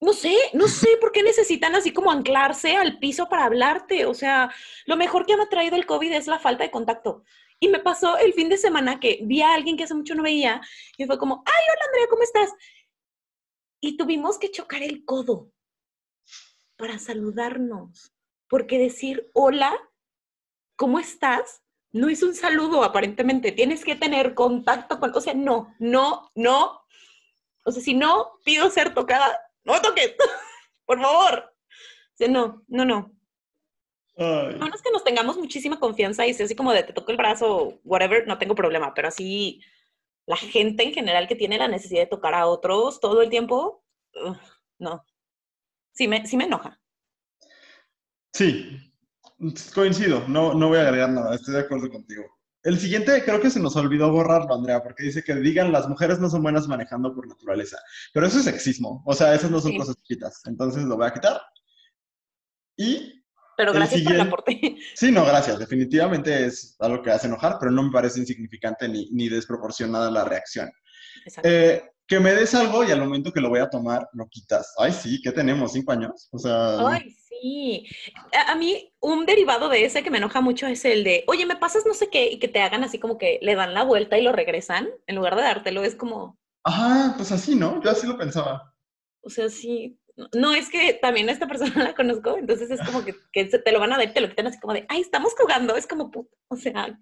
No 0.00 0.12
sé, 0.12 0.34
no 0.52 0.68
sé 0.68 0.96
por 1.00 1.10
qué 1.12 1.22
necesitan 1.22 1.74
así 1.74 1.92
como 1.92 2.10
anclarse 2.10 2.76
al 2.76 2.98
piso 2.98 3.28
para 3.28 3.44
hablarte. 3.44 4.06
O 4.06 4.14
sea, 4.14 4.52
lo 4.86 4.96
mejor 4.96 5.26
que 5.26 5.36
me 5.36 5.42
ha 5.42 5.48
traído 5.48 5.76
el 5.76 5.86
COVID 5.86 6.12
es 6.12 6.26
la 6.26 6.38
falta 6.38 6.64
de 6.64 6.70
contacto. 6.70 7.24
Y 7.60 7.68
me 7.68 7.80
pasó 7.80 8.16
el 8.18 8.32
fin 8.32 8.48
de 8.48 8.56
semana 8.56 9.00
que 9.00 9.20
vi 9.22 9.42
a 9.42 9.52
alguien 9.54 9.76
que 9.76 9.84
hace 9.84 9.94
mucho 9.94 10.14
no 10.14 10.22
veía 10.22 10.60
y 10.96 11.06
fue 11.06 11.18
como, 11.18 11.42
ay, 11.44 11.62
hola 11.72 11.86
Andrea, 11.86 12.06
¿cómo 12.08 12.22
estás? 12.22 12.52
Y 13.80 13.96
tuvimos 13.96 14.38
que 14.38 14.50
chocar 14.50 14.82
el 14.82 15.04
codo 15.04 15.50
para 16.76 17.00
saludarnos, 17.00 18.14
porque 18.48 18.78
decir 18.78 19.28
hola, 19.34 19.76
¿cómo 20.76 21.00
estás? 21.00 21.62
No 21.90 22.08
es 22.08 22.22
un 22.22 22.36
saludo 22.36 22.84
aparentemente, 22.84 23.50
tienes 23.50 23.84
que 23.84 23.96
tener 23.96 24.34
contacto 24.34 25.00
con, 25.00 25.16
o 25.16 25.20
sea, 25.20 25.34
no, 25.34 25.74
no, 25.80 26.30
no. 26.36 26.80
O 27.64 27.72
sea, 27.72 27.82
si 27.82 27.94
no 27.94 28.38
pido 28.44 28.70
ser 28.70 28.94
tocada, 28.94 29.47
no 29.68 29.74
me 29.74 29.80
toques, 29.80 30.14
por 30.86 31.00
favor. 31.00 31.44
O 31.44 32.16
sea, 32.16 32.28
no, 32.28 32.64
no, 32.66 32.84
no. 32.84 33.14
Ay. 34.16 34.54
A 34.54 34.64
menos 34.64 34.82
que 34.82 34.90
nos 34.90 35.04
tengamos 35.04 35.36
muchísima 35.36 35.78
confianza 35.78 36.26
y 36.26 36.34
sea 36.34 36.46
así 36.46 36.56
como 36.56 36.72
de 36.72 36.82
te 36.82 36.92
toco 36.92 37.12
el 37.12 37.16
brazo, 37.16 37.78
whatever, 37.84 38.26
no 38.26 38.38
tengo 38.38 38.54
problema, 38.54 38.94
pero 38.94 39.08
así 39.08 39.60
la 40.26 40.36
gente 40.36 40.82
en 40.82 40.92
general 40.92 41.28
que 41.28 41.36
tiene 41.36 41.58
la 41.58 41.68
necesidad 41.68 42.02
de 42.02 42.06
tocar 42.06 42.34
a 42.34 42.46
otros 42.46 42.98
todo 43.00 43.22
el 43.22 43.30
tiempo, 43.30 43.84
no. 44.78 45.04
Sí 45.92 46.08
me, 46.08 46.26
sí 46.26 46.36
me 46.36 46.44
enoja. 46.44 46.80
Sí, 48.32 48.78
coincido, 49.74 50.26
no, 50.28 50.54
no 50.54 50.68
voy 50.68 50.78
a 50.78 50.82
agregar 50.82 51.10
nada, 51.10 51.34
estoy 51.34 51.54
de 51.54 51.60
acuerdo 51.60 51.90
contigo. 51.90 52.24
El 52.68 52.78
siguiente 52.78 53.24
creo 53.24 53.40
que 53.40 53.48
se 53.48 53.60
nos 53.60 53.76
olvidó 53.76 54.10
borrarlo, 54.12 54.54
Andrea, 54.54 54.82
porque 54.82 55.04
dice 55.04 55.24
que 55.24 55.34
digan 55.36 55.72
las 55.72 55.88
mujeres 55.88 56.18
no 56.20 56.28
son 56.28 56.42
buenas 56.42 56.68
manejando 56.68 57.14
por 57.14 57.26
naturaleza. 57.26 57.78
Pero 58.12 58.26
eso 58.26 58.38
es 58.40 58.44
sexismo, 58.44 59.02
o 59.06 59.14
sea, 59.14 59.34
esas 59.34 59.50
no 59.50 59.58
son 59.58 59.70
Sí. 59.72 59.78
cosas 59.78 59.96
chiquitas. 59.96 60.42
Entonces 60.44 60.84
lo 60.84 60.98
voy 60.98 61.06
a 61.06 61.14
quitar. 61.14 61.40
Y 62.76 63.24
Pero 63.56 63.72
gracias 63.72 64.02
por 64.02 64.12
el 64.12 64.20
aporte. 64.20 64.76
sí, 64.94 65.10
no, 65.10 65.24
gracias. 65.24 65.58
Definitivamente 65.58 66.44
es 66.44 66.76
algo 66.78 67.02
que 67.02 67.10
hace 67.10 67.26
enojar, 67.26 67.56
pero 67.58 67.72
no 67.72 67.84
me 67.84 67.90
parece 67.90 68.20
insignificante 68.20 68.86
ni, 68.86 69.08
ni 69.12 69.30
desproporcionada 69.30 70.10
la 70.10 70.24
reacción. 70.24 70.70
Exacto. 71.24 71.48
Eh, 71.48 71.82
que 72.08 72.20
me 72.20 72.32
des 72.34 72.54
algo 72.54 72.84
y 72.84 72.90
al 72.90 73.00
momento 73.00 73.32
que 73.32 73.40
lo 73.40 73.50
voy 73.50 73.60
a 73.60 73.70
tomar, 73.70 74.08
lo 74.14 74.26
quitas. 74.28 74.74
Ay, 74.78 74.92
sí, 74.92 75.20
¿qué 75.22 75.30
tenemos? 75.32 75.72
¿Cinco 75.74 75.92
años? 75.92 76.28
O 76.32 76.38
sea, 76.38 76.78
Ay, 76.88 77.10
sí. 77.10 77.86
A, 78.32 78.52
a 78.52 78.56
mí, 78.56 78.92
un 79.00 79.26
derivado 79.26 79.68
de 79.68 79.84
ese 79.84 80.02
que 80.02 80.10
me 80.10 80.18
enoja 80.18 80.40
mucho 80.40 80.66
es 80.66 80.84
el 80.84 81.04
de, 81.04 81.24
oye, 81.26 81.46
me 81.46 81.56
pasas 81.56 81.84
no 81.86 81.94
sé 81.94 82.08
qué, 82.10 82.30
y 82.30 82.38
que 82.38 82.48
te 82.48 82.60
hagan 82.60 82.84
así 82.84 82.98
como 82.98 83.18
que 83.18 83.38
le 83.42 83.54
dan 83.54 83.74
la 83.74 83.84
vuelta 83.84 84.18
y 84.18 84.22
lo 84.22 84.32
regresan, 84.32 84.88
en 85.06 85.16
lugar 85.16 85.36
de 85.36 85.42
dártelo, 85.42 85.82
es 85.84 85.94
como, 85.94 86.38
ajá, 86.64 87.14
pues 87.16 87.32
así, 87.32 87.54
¿no? 87.56 87.82
Yo 87.82 87.90
así 87.90 88.06
lo 88.06 88.16
pensaba. 88.18 88.74
o 89.22 89.30
sea, 89.30 89.48
sí. 89.50 89.98
no- 90.34 90.54
es 90.54 90.68
que 90.70 90.94
también 90.94 91.28
a 91.28 91.32
esta 91.32 91.46
persona 91.48 91.72
la 91.92 91.94
conozco, 91.94 92.36
entonces 92.38 92.70
es 92.70 92.80
como 92.82 93.04
que, 93.04 93.14
que 93.32 93.50
se 93.50 93.58
te 93.58 93.72
lo 93.72 93.80
van 93.80 93.92
a 93.92 93.98
dar 93.98 94.08
y 94.08 94.12
te 94.14 94.20
lo 94.20 94.28
quitan 94.30 94.46
así 94.48 94.58
como 94.60 94.74
de, 94.74 94.86
ay, 94.88 95.00
estamos 95.02 95.34
jugando, 95.38 95.76
es 95.76 95.86
como, 95.86 96.10
o 96.48 96.56
sea, 96.56 96.98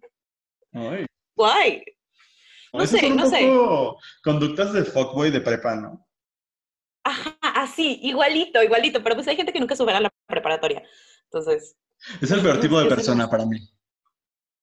Ay. 0.73 1.07
guay. 1.37 1.83
No 2.77 2.83
Esas 2.85 3.01
sé, 3.01 3.07
son 3.09 3.12
un 3.12 3.16
no 3.18 3.29
sé. 3.29 4.01
conductas 4.22 4.72
de 4.72 4.85
fuckboy 4.85 5.31
de 5.31 5.41
prepa, 5.41 5.77
¿no? 5.77 6.07
Ajá, 7.05 7.37
así, 7.55 8.01
igualito, 8.03 8.62
igualito, 8.62 9.03
pero 9.03 9.14
pues 9.14 9.29
hay 9.29 9.37
gente 9.37 9.53
que 9.53 9.61
nunca 9.61 9.77
supera 9.77 10.01
la 10.01 10.11
preparatoria. 10.27 10.83
Entonces, 11.24 11.77
Es 12.20 12.31
el 12.31 12.41
peor 12.43 12.59
tipo 12.61 12.81
de 12.81 12.87
persona 12.89 13.29
para 13.31 13.47
mí. 13.47 13.59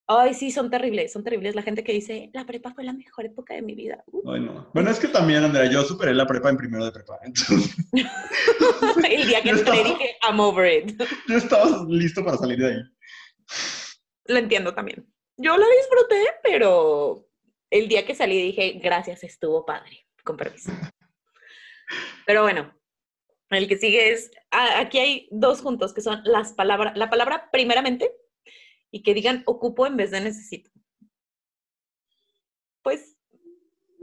ay, 0.08 0.34
sí, 0.34 0.52
son 0.52 0.70
terribles, 0.70 1.14
son 1.14 1.24
terribles. 1.24 1.56
La 1.56 1.62
gente 1.64 1.84
que 1.84 1.94
dice, 1.94 2.30
la 2.34 2.46
prepa 2.46 2.74
fue 2.74 2.84
la 2.84 2.92
mejor 2.94 3.26
época 3.26 3.54
de 3.54 3.62
mi 3.62 3.74
vida. 3.76 4.04
Uh, 4.08 4.32
Ay, 4.32 4.42
no. 4.42 4.70
Bueno, 4.74 4.90
es 4.92 5.00
que 5.00 5.08
también, 5.08 5.44
Andrea, 5.44 5.72
yo 5.72 5.84
superé 5.84 6.14
la 6.14 6.28
prepa 6.28 6.50
en 6.50 6.58
primero 6.58 6.84
de 6.86 6.92
prepa. 6.92 7.18
Entonces, 7.24 7.76
El 9.10 9.28
día 9.28 9.42
que 9.42 9.50
entré 9.52 9.72
estaba- 9.80 9.84
dije, 9.84 10.16
I'm 10.28 10.40
over 10.40 10.72
it. 10.72 11.02
yo 11.30 11.38
estaba 11.38 11.86
listo 11.88 12.24
para 12.26 12.38
salir 12.38 12.60
de 12.60 12.68
ahí. 12.68 12.82
Lo 14.26 14.38
entiendo 14.38 14.74
también. 14.74 15.08
Yo 15.38 15.58
la 15.58 15.66
disfruté, 15.80 16.22
pero 16.44 17.26
el 17.74 17.88
día 17.88 18.06
que 18.06 18.14
salí 18.14 18.40
dije, 18.40 18.74
gracias, 18.74 19.24
estuvo 19.24 19.66
padre. 19.66 20.06
Con 20.24 20.38
permiso. 20.38 20.72
Pero 22.28 22.44
bueno, 22.44 22.72
el 23.50 23.68
que 23.68 23.78
sigue 23.78 24.12
es, 24.12 24.32
aquí 24.52 25.00
hay 25.00 25.28
dos 25.32 25.62
juntos 25.62 25.92
que 25.92 26.02
son 26.02 26.22
las 26.24 26.54
palabras, 26.54 26.96
la 26.96 27.10
palabra 27.10 27.50
primeramente 27.52 28.12
y 28.92 29.02
que 29.02 29.16
digan 29.16 29.42
ocupo 29.48 29.88
en 29.88 29.98
vez 29.98 30.12
de 30.12 30.22
necesito. 30.22 30.70
Pues 32.84 33.18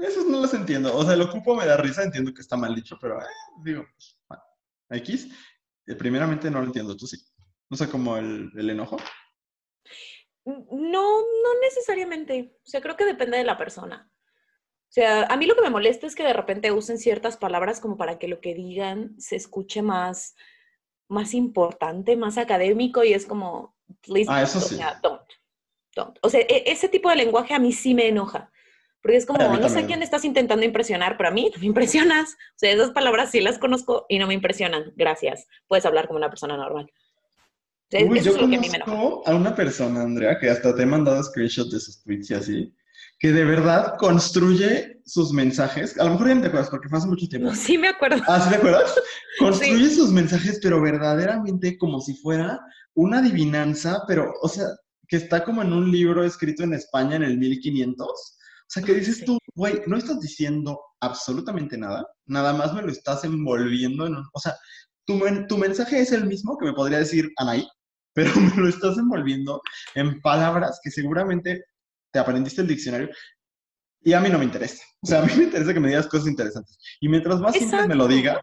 Esos 0.01 0.27
no 0.27 0.41
los 0.41 0.53
entiendo. 0.53 0.95
O 0.97 1.05
sea, 1.05 1.15
el 1.15 1.23
ocupo 1.23 1.55
me 1.55 1.65
da 1.65 1.77
risa, 1.77 2.03
entiendo 2.03 2.35
que 2.35 2.43
está 2.43 2.57
mal 2.57 2.75
dicho, 2.75 2.99
pero 3.01 3.21
eh, 3.21 3.27
digo, 3.63 3.87
pues, 3.95 4.19
bueno, 4.29 4.43
X. 4.91 5.29
eh, 5.87 5.95
primeramente 5.95 6.51
no 6.51 6.59
lo 6.59 6.67
entiendo, 6.67 6.97
tú 6.97 7.07
sí. 7.07 7.19
No 7.71 7.77
sé, 7.77 7.89
como 7.89 8.17
el, 8.17 8.51
el 8.57 8.71
enojo. 8.71 8.97
No, 10.45 11.21
no 11.21 11.61
necesariamente. 11.63 12.55
O 12.65 12.69
sea, 12.69 12.81
creo 12.81 12.97
que 12.97 13.05
depende 13.05 13.39
de 13.39 13.45
la 13.45 13.59
persona. 13.59 14.11
O 14.13 14.93
sea, 14.93 15.23
a 15.25 15.37
mí 15.37 15.47
lo 15.47 15.55
que 15.55 15.63
me 15.63 15.71
molesta 15.71 16.07
es 16.07 16.15
que 16.17 16.25
de 16.25 16.33
repente 16.33 16.73
usen 16.73 16.99
ciertas 16.99 17.37
palabras 17.37 17.79
como 17.81 17.97
para 17.97 18.19
que 18.19 18.27
lo 18.29 18.41
que 18.41 18.55
digan 18.55 19.15
se 19.21 19.37
escuche 19.37 19.83
más, 19.83 20.35
más 21.09 21.33
importante, 21.35 22.17
más 22.17 22.39
académico 22.39 23.05
y 23.05 23.13
es 23.13 23.25
como, 23.27 23.77
please, 24.03 24.29
Ah, 24.33 24.43
eso 24.43 24.61
sí. 24.61 24.77
sea, 24.77 24.99
don't, 25.03 25.23
don't. 25.95 26.19
O 26.23 26.29
sea, 26.29 26.41
e- 26.41 26.65
ese 26.67 26.89
tipo 26.89 27.09
de 27.09 27.17
lenguaje 27.17 27.55
a 27.55 27.61
mí 27.61 27.73
sí 27.73 27.95
me 27.95 28.09
enoja. 28.09 28.51
Porque 29.03 29.17
es 29.17 29.25
como, 29.27 29.39
no 29.57 29.69
sé 29.71 29.87
quién 29.87 30.03
estás 30.03 30.25
intentando 30.27 30.65
impresionar, 30.67 31.17
pero 31.17 31.31
a 31.31 31.33
mí 31.33 31.51
no 31.55 31.59
me 31.61 31.67
impresionas. 32.17 32.35
O 32.35 32.59
sea, 32.59 32.71
esas 32.73 32.91
palabras 32.91 33.31
sí 33.31 33.41
las 33.41 33.59
conozco 33.59 34.05
y 34.09 34.19
no 34.19 34.27
me 34.27 34.35
impresionan. 34.35 34.93
Gracias. 34.97 35.47
Puedes 35.69 35.87
hablar 35.87 36.07
como 36.07 36.19
una 36.19 36.29
persona 36.31 36.57
normal. 36.57 36.93
Uy, 37.93 38.19
eso 38.19 38.31
yo 38.31 38.37
es 38.37 38.43
lo 38.43 38.49
que 38.49 38.57
a 38.57 38.61
mí 38.61 38.69
me 38.71 38.77
enoja. 38.77 39.31
a 39.31 39.35
una 39.35 39.55
persona, 39.55 40.03
Andrea, 40.03 40.39
que 40.39 40.49
hasta 40.51 40.75
te 40.75 40.83
he 40.83 40.87
mandado 40.87 41.23
screenshots 41.23 41.71
de 41.71 41.81
sus 41.81 42.03
tweets 42.03 42.31
y 42.31 42.35
así, 42.35 42.75
que 43.19 43.33
de 43.33 43.45
verdad 43.45 43.95
construye 43.99 45.01
sus 45.05 45.33
mensajes. 45.33 45.99
A 45.99 46.05
lo 46.05 46.13
mejor 46.13 46.29
ya 46.29 46.35
no 46.37 46.41
te 46.43 46.47
acuerdas 46.49 46.71
porque 46.71 46.89
fue 46.89 46.99
hace 46.99 47.09
mucho 47.09 47.27
tiempo. 47.29 47.55
Sí 47.55 47.77
me 47.79 47.89
acuerdo. 47.89 48.23
Ah, 48.29 48.41
¿sí 48.41 48.49
te 48.51 48.57
acuerdas? 48.57 48.95
Construye 49.39 49.91
sus 49.91 50.11
mensajes, 50.13 50.61
pero 50.63 50.81
verdaderamente 50.81 51.77
como 51.79 52.01
si 52.01 52.15
fuera 52.15 52.61
una 52.95 53.19
adivinanza, 53.19 54.03
pero, 54.07 54.33
o 54.43 54.49
sea, 54.49 54.67
que 55.09 55.17
está 55.17 55.43
como 55.45 55.63
en 55.63 55.73
un 55.73 55.91
libro 55.91 56.25
escrito 56.25 56.63
en 56.63 56.75
España 56.75 57.17
en 57.17 57.23
el 57.25 57.39
1500. 57.39 58.07
O 58.07 58.13
sea, 58.69 58.83
que 58.85 58.95
dices 58.95 59.17
Sí. 59.19 59.25
tú, 59.25 59.39
güey, 59.57 59.83
no 59.87 59.97
estás 59.97 60.21
diciendo 60.21 60.79
absolutamente 61.01 61.77
nada, 61.77 62.07
nada 62.27 62.53
más 62.53 62.73
me 62.73 62.83
lo 62.83 62.91
estás 62.93 63.25
envolviendo 63.25 64.07
en 64.07 64.15
un... 64.17 64.25
O 64.33 64.39
sea, 64.39 64.55
tu, 65.07 65.15
men- 65.17 65.47
tu 65.49 65.59
mensaje 65.59 66.01
es 66.01 66.13
el 66.13 66.27
mismo 66.27 66.57
que 66.57 66.67
me 66.67 66.73
podría 66.73 66.99
decir 66.99 67.31
Anaí, 67.39 67.67
pero 68.13 68.31
me 68.41 68.63
lo 68.63 68.69
estás 68.69 68.99
envolviendo 68.99 69.61
en 69.95 70.21
palabras 70.21 70.81
que 70.83 70.91
seguramente 70.91 71.65
te 72.13 72.19
aprendiste 72.19 72.63
el 72.63 72.69
diccionario 72.69 73.09
y 74.03 74.13
a 74.13 74.21
mí 74.21 74.29
no 74.31 74.39
me 74.39 74.45
interesa. 74.45 74.83
O 75.03 75.07
sea, 75.07 75.21
a 75.21 75.27
mí 75.27 75.33
me 75.37 75.45
interesa 75.45 75.75
que 75.75 75.81
me 75.81 75.89
digas 75.89 76.07
cosas 76.07 76.29
interesantes. 76.29 76.79
Y 77.01 77.09
mientras 77.09 77.41
más 77.41 77.55
simple 77.55 77.87
me 77.87 77.95
lo 77.95 78.09
diga, 78.09 78.41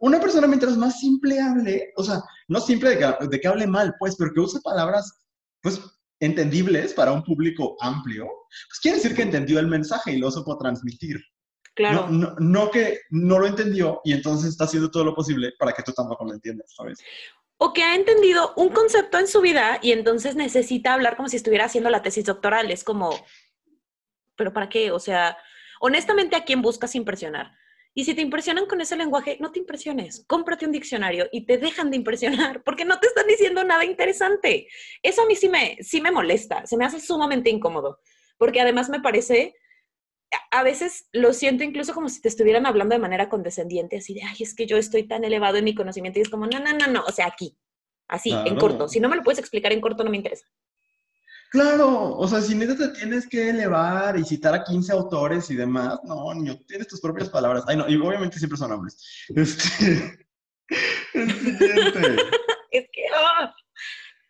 una 0.00 0.20
persona 0.20 0.46
mientras 0.46 0.76
más 0.76 1.00
simple 1.00 1.40
hable, 1.40 1.92
o 1.96 2.04
sea, 2.04 2.20
no 2.48 2.60
simple 2.60 2.90
de 2.90 2.98
que, 2.98 3.26
de 3.28 3.40
que 3.40 3.48
hable 3.48 3.66
mal, 3.66 3.94
pues, 3.98 4.16
pero 4.16 4.32
que 4.32 4.40
use 4.40 4.60
palabras, 4.60 5.24
pues, 5.62 5.80
entendibles 6.20 6.92
para 6.92 7.12
un 7.12 7.22
público 7.22 7.76
amplio, 7.80 8.26
pues 8.68 8.80
quiere 8.80 8.98
decir 8.98 9.14
que 9.14 9.22
entendió 9.22 9.58
el 9.58 9.66
mensaje 9.66 10.12
y 10.12 10.18
lo 10.18 10.30
supo 10.30 10.58
transmitir. 10.58 11.20
Claro. 11.74 12.08
No, 12.08 12.34
no, 12.34 12.36
no 12.38 12.70
que 12.70 13.00
no 13.10 13.38
lo 13.38 13.46
entendió 13.46 14.00
y 14.04 14.12
entonces 14.12 14.50
está 14.50 14.64
haciendo 14.64 14.90
todo 14.90 15.04
lo 15.04 15.14
posible 15.14 15.52
para 15.58 15.72
que 15.72 15.82
tú 15.82 15.92
tampoco 15.92 16.24
lo 16.24 16.34
entiendas, 16.34 16.72
¿sabes? 16.76 16.98
O 17.56 17.72
que 17.72 17.82
ha 17.82 17.94
entendido 17.94 18.52
un 18.56 18.70
concepto 18.70 19.18
en 19.18 19.28
su 19.28 19.40
vida 19.40 19.78
y 19.80 19.92
entonces 19.92 20.36
necesita 20.36 20.94
hablar 20.94 21.16
como 21.16 21.28
si 21.28 21.36
estuviera 21.36 21.66
haciendo 21.66 21.90
la 21.90 22.02
tesis 22.02 22.24
doctoral. 22.24 22.70
Es 22.70 22.84
como, 22.84 23.10
¿pero 24.36 24.52
para 24.52 24.68
qué? 24.68 24.90
O 24.90 24.98
sea, 24.98 25.36
honestamente, 25.80 26.36
¿a 26.36 26.44
quién 26.44 26.62
buscas 26.62 26.94
impresionar? 26.94 27.52
Y 27.96 28.04
si 28.04 28.14
te 28.14 28.22
impresionan 28.22 28.66
con 28.66 28.80
ese 28.80 28.96
lenguaje, 28.96 29.36
no 29.40 29.52
te 29.52 29.60
impresiones. 29.60 30.24
Cómprate 30.26 30.66
un 30.66 30.72
diccionario 30.72 31.28
y 31.30 31.46
te 31.46 31.58
dejan 31.58 31.90
de 31.92 31.96
impresionar 31.96 32.62
porque 32.64 32.84
no 32.84 32.98
te 32.98 33.06
están 33.06 33.26
diciendo 33.28 33.62
nada 33.62 33.84
interesante. 33.84 34.66
Eso 35.02 35.22
a 35.22 35.26
mí 35.26 35.36
sí 35.36 35.48
me, 35.48 35.78
sí 35.80 36.00
me 36.00 36.10
molesta, 36.10 36.66
se 36.66 36.76
me 36.76 36.84
hace 36.84 37.00
sumamente 37.00 37.50
incómodo. 37.50 38.00
Porque 38.36 38.60
además 38.60 38.88
me 38.90 39.00
parece, 39.00 39.54
a- 40.50 40.62
veces 40.62 41.06
lo 41.12 41.32
siento 41.32 41.64
incluso 41.64 41.94
como 41.94 42.08
si 42.08 42.20
te 42.20 42.28
estuvieran 42.28 42.66
hablando 42.66 42.94
de 42.94 43.00
manera 43.00 43.28
condescendiente, 43.28 43.98
así 43.98 44.14
de, 44.14 44.22
ay, 44.22 44.36
es 44.40 44.54
que 44.54 44.66
yo 44.66 44.76
estoy 44.76 45.06
tan 45.06 45.24
elevado 45.24 45.56
en 45.56 45.64
mi 45.64 45.74
conocimiento 45.74 46.18
y 46.18 46.22
es 46.22 46.28
como, 46.28 46.46
no, 46.46 46.58
no, 46.60 46.72
no, 46.72 46.86
no, 46.86 47.04
o 47.04 47.12
sea, 47.12 47.26
aquí, 47.26 47.56
así, 48.08 48.30
en 48.32 48.56
corto. 48.56 48.88
Si 48.88 49.00
no 49.00 49.08
me 49.08 49.16
lo 49.16 49.22
puedes 49.22 49.38
explicar 49.38 49.72
en 49.72 49.80
corto, 49.80 50.04
no 50.04 50.10
me 50.10 50.16
interesa. 50.16 50.46
Claro, 51.50 52.16
o 52.16 52.26
sea, 52.26 52.40
si 52.40 52.56
neta 52.56 52.76
te 52.76 52.88
tienes 52.88 53.28
que 53.28 53.50
elevar 53.50 54.18
y 54.18 54.24
citar 54.24 54.54
a 54.54 54.64
15 54.64 54.92
autores 54.92 55.48
y 55.50 55.54
demás, 55.54 56.00
no, 56.02 56.34
niño, 56.34 56.58
tienes 56.66 56.88
tus 56.88 57.00
propias 57.00 57.28
palabras. 57.30 57.62
Ay, 57.68 57.76
no, 57.76 57.88
y 57.88 57.94
obviamente 57.96 58.38
siempre 58.38 58.58
son 58.58 58.72
hombres. 58.72 58.98
Este, 60.66 61.20
el 61.20 61.30
siguiente. 61.30 62.16
Es 62.72 62.88
que, 62.90 63.02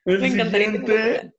El 0.05 0.20
me 0.20 0.26
encantaría 0.26 0.66
siguiente. 0.66 1.34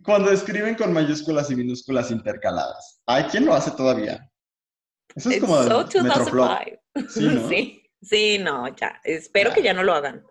Cuando 0.00 0.30
escriben 0.30 0.74
con 0.74 0.92
mayúsculas 0.92 1.50
y 1.50 1.56
minúsculas 1.56 2.10
intercaladas. 2.10 3.00
Ay, 3.06 3.24
¿quién 3.30 3.44
lo 3.44 3.54
hace 3.54 3.70
todavía? 3.72 4.28
Eso 5.14 5.28
es 5.30 5.36
It's 5.36 5.44
como 5.44 5.62
so 5.62 5.80
el 5.98 6.04
Metroflop. 6.04 6.48
2005. 6.94 7.10
Sí, 7.10 7.20
¿no? 7.28 7.48
sí, 7.48 7.90
sí, 8.00 8.38
no, 8.38 8.74
ya. 8.76 9.00
Espero 9.04 9.52
que 9.52 9.62
ya 9.62 9.74
no 9.74 9.82
lo 9.82 9.92
hagan. 9.94 10.24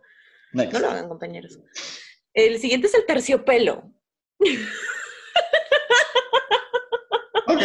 Next. 0.54 0.74
No 0.74 0.80
lo 0.80 0.90
hagan, 0.90 1.08
compañeros. 1.08 1.60
El 2.34 2.60
siguiente 2.60 2.88
es 2.88 2.94
el 2.96 3.06
terciopelo. 3.06 3.94
Ok, 7.48 7.62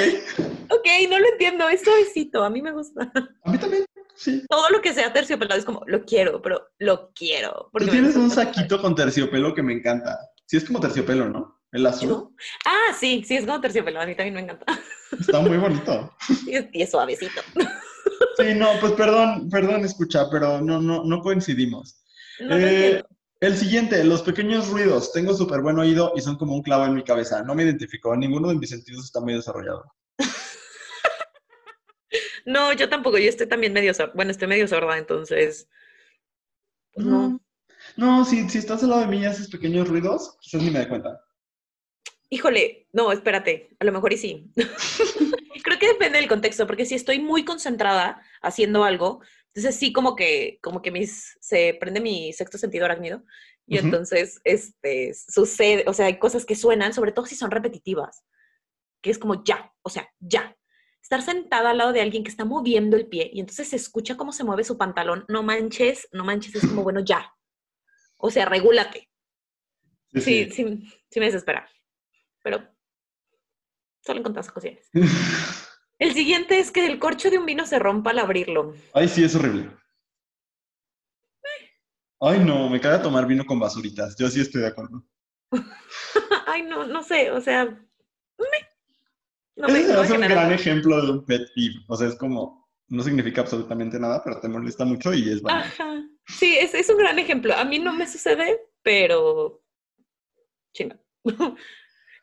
Ok, 0.71 0.87
no 1.11 1.19
lo 1.19 1.29
entiendo, 1.29 1.69
es 1.69 1.83
suavecito, 1.83 2.43
a 2.43 2.51
mí 2.51 2.61
me 2.63 2.73
gusta. 2.73 3.13
a 3.45 3.51
mí 3.51 3.59
también, 3.59 3.85
sí. 4.15 4.45
Todo 4.49 4.69
lo 4.71 4.81
que 4.81 4.93
sea 4.93 5.13
terciopelado 5.13 5.59
es 5.59 5.65
como, 5.65 5.83
lo 5.87 6.05
quiero, 6.05 6.43
pero 6.43 6.69
lo 6.79 7.13
quiero. 7.13 7.71
Tú 7.73 7.87
tienes 7.87 8.17
un 8.17 8.31
saquito 8.31 8.81
con 8.81 8.95
terciopelo 8.95 9.55
que 9.55 9.63
me 9.63 9.75
encanta. 9.75 10.19
Sí, 10.47 10.57
es 10.57 10.65
como 10.65 10.81
terciopelo, 10.81 11.29
¿no? 11.29 11.56
El 11.73 11.87
azul. 11.87 12.35
Ah, 12.65 12.95
sí, 12.99 13.25
sí, 13.27 13.37
es 13.37 13.45
como 13.45 13.61
terciopelo, 13.61 14.01
a 14.01 14.07
mí 14.07 14.15
también 14.15 14.35
me 14.35 14.41
encanta. 14.41 14.65
Está 15.19 15.41
muy 15.41 15.59
bonito. 15.59 16.15
Y 16.47 16.83
es, 16.83 16.91
suavecito. 16.91 17.41
Sí, 18.39 18.55
no, 18.55 18.69
pues 18.81 18.93
perdón, 18.93 19.49
perdón, 19.51 19.85
escucha, 19.85 20.29
pero 20.31 20.61
no, 20.61 20.81
no, 20.81 21.05
no 21.05 21.21
coincidimos. 21.21 22.03
No 22.41 22.57
Eh. 22.57 23.03
El 23.41 23.55
siguiente, 23.55 24.03
los 24.03 24.23
pequeños 24.23 24.69
ruidos. 24.69 25.13
Tengo 25.13 25.35
súper 25.35 25.61
buen 25.61 25.79
oído 25.79 26.13
y 26.17 26.21
son 26.23 26.37
como 26.37 26.55
un 26.55 26.63
clavo 26.63 26.87
en 26.87 26.95
mi 26.95 27.05
cabeza. 27.05 27.43
No 27.43 27.55
me 27.55 27.65
identifico, 27.65 28.17
ninguno 28.17 28.49
de 28.49 28.55
mis 28.55 28.71
sentidos 28.71 29.05
está 29.05 29.21
muy 29.21 29.35
desarrollado. 29.35 29.85
No, 32.47 32.73
yo 32.73 32.89
tampoco, 32.89 33.19
yo 33.19 33.29
estoy 33.29 33.49
también 33.49 33.73
medio 33.73 33.93
sorda. 33.93 34.13
Bueno, 34.15 34.31
estoy 34.31 34.47
medio 34.47 34.69
sorda, 34.69 34.97
entonces. 34.97 35.69
pues 36.93 37.05
no. 37.05 37.41
No, 37.97 38.25
si, 38.25 38.49
si 38.49 38.59
estás 38.59 38.85
al 38.85 38.91
lado 38.91 39.01
de 39.01 39.09
mí 39.09 39.19
y 39.19 39.25
haces 39.25 39.51
pequeños 39.51 39.89
ruidos, 39.89 40.37
quizás 40.41 40.63
ni 40.63 40.71
me 40.71 40.79
dé 40.79 40.89
cuenta. 40.89 41.21
Híjole, 42.29 42.89
no, 42.93 43.13
espérate, 43.13 43.71
a 43.79 43.85
lo 43.85 43.93
mejor 43.93 44.13
y 44.13 44.19
sí. 44.19 44.51
Creo 45.65 45.79
que 45.79 45.89
depende 45.89 46.19
del 46.19 46.29
contexto, 46.29 46.67
porque 46.67 46.87
si 46.87 46.95
estoy 46.95 47.21
muy 47.21 47.45
concentrada 47.45 48.23
haciendo 48.43 48.85
algo, 48.85 49.21
entonces 49.55 49.77
sí 49.77 49.93
como 49.93 50.17
que, 50.17 50.59
como 50.63 50.83
que 50.83 50.91
mis, 50.91 51.37
se 51.41 51.77
prende 51.81 52.01
mi 52.01 52.33
sexto 52.33 52.59
sentido 52.59 52.85
arácnido 52.85 53.25
y 53.67 53.79
entonces 53.79 54.41
este, 54.45 55.15
sucede, 55.15 55.85
o 55.87 55.93
sea, 55.93 56.07
hay 56.07 56.19
cosas 56.19 56.45
que 56.45 56.55
suenan, 56.55 56.93
sobre 56.93 57.11
todo 57.11 57.27
si 57.27 57.37
son 57.37 57.51
repetitivas, 57.51 58.23
que 59.03 59.11
es 59.11 59.19
como 59.19 59.43
ya, 59.45 59.73
o 59.83 59.91
sea, 59.91 60.09
ya. 60.21 60.57
Estar 61.03 61.23
sentada 61.23 61.71
al 61.71 61.79
lado 61.79 61.93
de 61.93 62.01
alguien 62.01 62.23
que 62.23 62.31
está 62.31 62.45
moviendo 62.45 62.97
el 62.97 63.07
pie 63.07 63.31
y 63.33 63.41
entonces 63.41 63.69
se 63.69 63.77
escucha 63.77 64.17
cómo 64.17 64.33
se 64.33 64.45
mueve 64.45 64.65
su 64.65 64.77
pantalón, 64.77 65.25
no 65.29 65.43
manches, 65.43 66.09
no 66.13 66.25
manches, 66.25 66.57
es 66.57 66.67
como, 66.69 66.83
bueno, 66.85 67.01
ya. 67.01 67.33
O 68.19 68.31
sea, 68.31 68.45
regúlate. 68.45 69.09
Sí, 70.13 70.51
sí, 70.51 70.89
sí 71.11 71.21
me 71.21 71.27
desespera. 71.27 71.69
Pero 72.47 72.63
solo 74.05 74.19
en 74.19 74.23
contadas 74.23 74.49
ocasiones. 74.51 74.89
El 75.99 76.15
siguiente 76.15 76.61
es 76.61 76.71
que 76.71 76.87
el 76.87 77.01
corcho 77.01 77.29
de 77.29 77.39
un 77.39 77.47
vino 77.47 77.67
se 77.67 77.81
rompa 77.81 78.11
al 78.11 78.21
abrirlo. 78.21 78.73
Ay, 78.93 79.09
sí, 79.09 79.25
es 79.25 79.35
horrible. 79.35 79.69
Ay, 82.21 82.39
no, 82.45 82.69
me 82.71 82.81
caga 82.81 83.03
tomar 83.03 83.27
vino 83.27 83.45
con 83.45 83.59
basuritas. 83.59 84.15
Yo 84.17 84.29
sí 84.29 84.41
estoy 84.41 84.61
de 84.61 84.69
acuerdo. 84.69 85.03
Ay, 86.47 86.63
no, 86.63 86.87
no 86.87 87.03
sé, 87.03 87.33
o 87.33 87.41
sea, 87.41 87.65
me- 87.65 88.69
no 89.57 89.69
me, 89.69 89.81
Ese 89.81 89.93
no 89.93 90.03
es 90.03 90.11
un 90.11 90.21
gran 90.21 90.53
ejemplo 90.53 91.03
de 91.05 91.11
un 91.11 91.25
pet 91.25 91.49
peeve. 91.53 91.85
O 91.89 91.97
sea, 91.97 92.07
es 92.07 92.15
como, 92.15 92.69
no 92.89 93.03
significa 93.03 93.41
absolutamente 93.41 93.99
nada, 93.99 94.23
pero 94.23 94.39
te 94.39 94.49
molesta 94.49 94.85
mucho 94.85 95.13
y 95.15 95.29
es 95.31 95.43
bueno. 95.43 95.59
Ajá. 95.59 96.05
Sí, 96.29 96.57
es, 96.59 96.75
es 96.75 96.89
un 96.91 96.99
gran 96.99 97.19
ejemplo. 97.19 97.57
A 97.57 97.65
mí 97.65 97.81
no 97.81 97.93
me 97.93 98.07
sucede, 98.07 98.61
pero 98.83 99.61
chinga. 100.73 101.01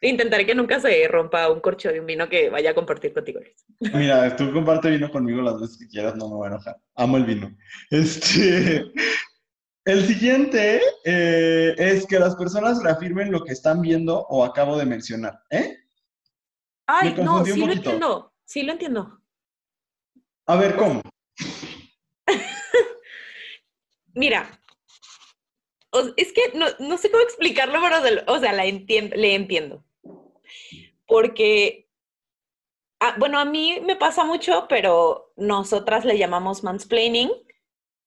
Intentaré 0.03 0.45
que 0.45 0.53
nunca 0.53 0.81
se 0.81 1.07
rompa 1.07 1.49
un 1.49 1.61
corcho 1.61 1.89
de 1.89 2.01
un 2.01 2.05
vino 2.05 2.27
que 2.27 2.49
vaya 2.49 2.71
a 2.71 2.75
compartir 2.75 3.13
contigo. 3.13 3.39
Mira, 3.79 4.35
tú 4.35 4.51
comparte 4.51 4.89
vino 4.89 5.09
conmigo 5.09 5.41
las 5.41 5.59
veces 5.61 5.77
que 5.77 5.87
quieras, 5.87 6.15
no 6.17 6.27
me 6.27 6.35
voy 6.35 6.45
a 6.45 6.51
enojar. 6.51 6.77
Amo 6.95 7.15
el 7.15 7.23
vino. 7.23 7.55
Este, 7.89 8.83
el 9.85 10.05
siguiente 10.05 10.81
eh, 11.05 11.73
es 11.77 12.05
que 12.05 12.19
las 12.19 12.35
personas 12.35 12.83
reafirmen 12.83 13.31
lo 13.31 13.45
que 13.45 13.53
están 13.53 13.81
viendo 13.81 14.25
o 14.27 14.43
acabo 14.43 14.77
de 14.77 14.85
mencionar. 14.85 15.39
¿Eh? 15.49 15.77
Ay, 16.85 17.15
no, 17.23 17.45
sí 17.45 17.65
lo 17.65 17.71
entiendo. 17.71 18.33
Sí 18.43 18.63
lo 18.63 18.73
entiendo. 18.73 19.21
A 20.47 20.57
ver, 20.57 20.75
¿cómo? 20.75 21.01
Mira, 24.13 24.59
es 26.17 26.33
que 26.33 26.41
no, 26.55 26.65
no 26.79 26.97
sé 26.97 27.09
cómo 27.09 27.23
explicarlo, 27.23 27.79
pero 27.81 28.21
o 28.27 28.39
sea, 28.39 28.51
la 28.51 28.65
entiendo, 28.65 29.15
le 29.15 29.33
entiendo. 29.33 29.85
Porque, 31.07 31.89
ah, 32.99 33.15
bueno, 33.19 33.39
a 33.39 33.45
mí 33.45 33.79
me 33.85 33.95
pasa 33.95 34.23
mucho, 34.23 34.65
pero 34.69 35.33
nosotras 35.35 36.05
le 36.05 36.17
llamamos 36.17 36.63
mansplaining, 36.63 37.31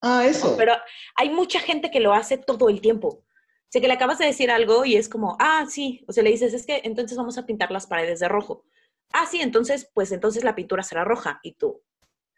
Ah, 0.03 0.25
eso. 0.27 0.55
pero 0.57 0.75
hay 1.17 1.31
mucha 1.31 1.61
gente 1.61 1.91
que 1.91 2.01
lo 2.01 2.13
hace 2.15 2.39
todo 2.39 2.69
el 2.69 2.81
tiempo. 2.81 3.09
O 3.09 3.69
sea, 3.69 3.81
que 3.81 3.89
le 3.89 3.95
acabas 3.95 4.19
de 4.19 4.27
decir 4.27 4.51
algo 4.51 4.85
y 4.85 4.97
es 4.97 5.09
como, 5.09 5.37
ah, 5.41 5.67
sí, 5.69 6.05
o 6.07 6.13
sea, 6.13 6.23
le 6.23 6.31
dices, 6.31 6.55
es 6.55 6.67
que 6.67 6.81
entonces 6.85 7.17
vamos 7.19 7.37
a 7.39 7.47
pintar 7.47 7.71
las 7.71 7.87
paredes 7.87 8.21
de 8.21 8.29
rojo. 8.29 8.65
ah, 9.13 9.27
sí, 9.27 9.41
entonces, 9.41 9.91
pues 9.95 10.13
entonces 10.13 10.45
la 10.45 10.55
pintura 10.55 10.83
será 10.83 11.05
roja. 11.05 11.41
Y 11.43 11.53
tú, 11.55 11.83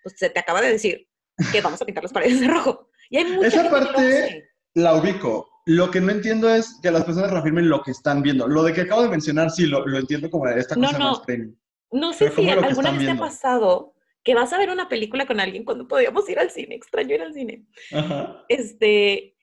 pues 0.02 0.16
se 0.18 0.30
te 0.30 0.38
acaba 0.38 0.60
de 0.60 0.68
decir 0.70 1.08
que 1.52 1.60
vamos 1.60 1.80
a 1.82 1.84
pintar 1.86 2.02
las 2.04 2.12
paredes 2.12 2.40
de 2.40 2.46
rojo. 2.48 2.90
Y 3.10 3.18
hay 3.18 3.24
mucha 3.24 3.48
Esa 3.48 3.62
gente 3.62 3.74
que 3.74 3.80
lo 3.80 3.86
parte 3.92 4.22
hace. 4.24 4.50
la 4.74 4.94
ubico. 4.94 5.48
Lo 5.68 5.90
que 5.90 6.00
no 6.00 6.10
entiendo 6.10 6.48
es 6.48 6.78
que 6.82 6.90
las 6.90 7.04
personas 7.04 7.30
reafirmen 7.30 7.68
lo 7.68 7.82
que 7.82 7.90
están 7.90 8.22
viendo. 8.22 8.48
Lo 8.48 8.62
de 8.62 8.72
que 8.72 8.80
acabo 8.80 9.02
de 9.02 9.10
mencionar, 9.10 9.50
sí, 9.50 9.66
lo, 9.66 9.86
lo 9.86 9.98
entiendo 9.98 10.30
como 10.30 10.48
esta 10.48 10.74
No, 10.76 10.86
cosa 10.86 10.98
no. 10.98 11.10
más 11.10 11.20
premium. 11.20 11.54
No 11.92 12.14
sé 12.14 12.30
si 12.30 12.36
¿cómo 12.36 12.54
lo 12.54 12.60
que 12.62 12.66
alguna 12.68 12.90
vez 12.92 13.04
te 13.04 13.10
ha 13.10 13.18
pasado 13.18 13.94
que 14.24 14.34
vas 14.34 14.50
a 14.54 14.56
ver 14.56 14.70
una 14.70 14.88
película 14.88 15.26
con 15.26 15.40
alguien 15.40 15.66
cuando 15.66 15.86
podíamos 15.86 16.26
ir 16.30 16.38
al 16.38 16.50
cine. 16.50 16.74
Extraño 16.74 17.16
ir 17.16 17.20
al 17.20 17.34
cine. 17.34 17.66
Ajá. 17.92 18.46
Este, 18.48 19.36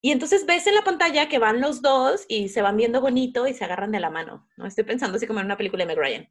y 0.00 0.12
entonces 0.12 0.46
ves 0.46 0.66
en 0.66 0.76
la 0.76 0.82
pantalla 0.82 1.28
que 1.28 1.38
van 1.38 1.60
los 1.60 1.82
dos 1.82 2.24
y 2.26 2.48
se 2.48 2.62
van 2.62 2.78
viendo 2.78 3.02
bonito 3.02 3.46
y 3.46 3.52
se 3.52 3.64
agarran 3.66 3.92
de 3.92 4.00
la 4.00 4.08
mano. 4.08 4.48
¿no? 4.56 4.66
Estoy 4.66 4.84
pensando 4.84 5.18
así 5.18 5.26
como 5.26 5.40
en 5.40 5.46
una 5.46 5.58
película 5.58 5.84
de 5.84 5.94
Meg 5.94 5.98
Ryan. 6.02 6.28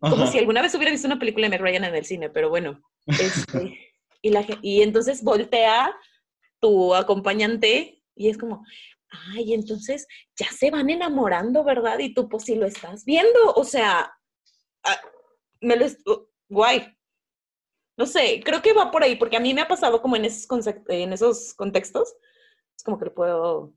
Como 0.00 0.26
si 0.26 0.38
alguna 0.40 0.60
vez 0.60 0.74
hubiera 0.74 0.90
visto 0.90 1.06
una 1.06 1.20
película 1.20 1.46
de 1.46 1.50
Meg 1.50 1.60
Ryan 1.62 1.84
en 1.84 1.94
el 1.94 2.04
cine, 2.04 2.30
pero 2.30 2.48
bueno. 2.48 2.82
este, 3.06 3.78
y, 4.22 4.30
la, 4.30 4.44
y 4.60 4.82
entonces 4.82 5.22
voltea 5.22 5.94
tu 6.58 6.96
acompañante 6.96 7.99
y 8.20 8.28
es 8.28 8.36
como, 8.36 8.66
ay, 9.34 9.54
entonces 9.54 10.06
ya 10.36 10.46
se 10.52 10.70
van 10.70 10.90
enamorando, 10.90 11.64
¿verdad? 11.64 11.98
Y 12.00 12.12
tú, 12.12 12.28
pues 12.28 12.44
si 12.44 12.54
lo 12.54 12.66
estás 12.66 13.06
viendo, 13.06 13.54
o 13.56 13.64
sea, 13.64 14.12
ah, 14.84 15.00
me 15.62 15.74
lo... 15.74 15.86
uh, 15.86 16.28
guay. 16.50 16.86
No 17.96 18.04
sé, 18.04 18.42
creo 18.44 18.60
que 18.60 18.74
va 18.74 18.90
por 18.90 19.02
ahí, 19.02 19.16
porque 19.16 19.38
a 19.38 19.40
mí 19.40 19.54
me 19.54 19.62
ha 19.62 19.68
pasado 19.68 20.02
como 20.02 20.16
en 20.16 20.26
esos, 20.26 20.46
en 20.88 21.14
esos 21.14 21.54
contextos, 21.54 22.14
es 22.76 22.84
como 22.84 22.98
que 22.98 23.06
lo 23.06 23.14
puedo, 23.14 23.72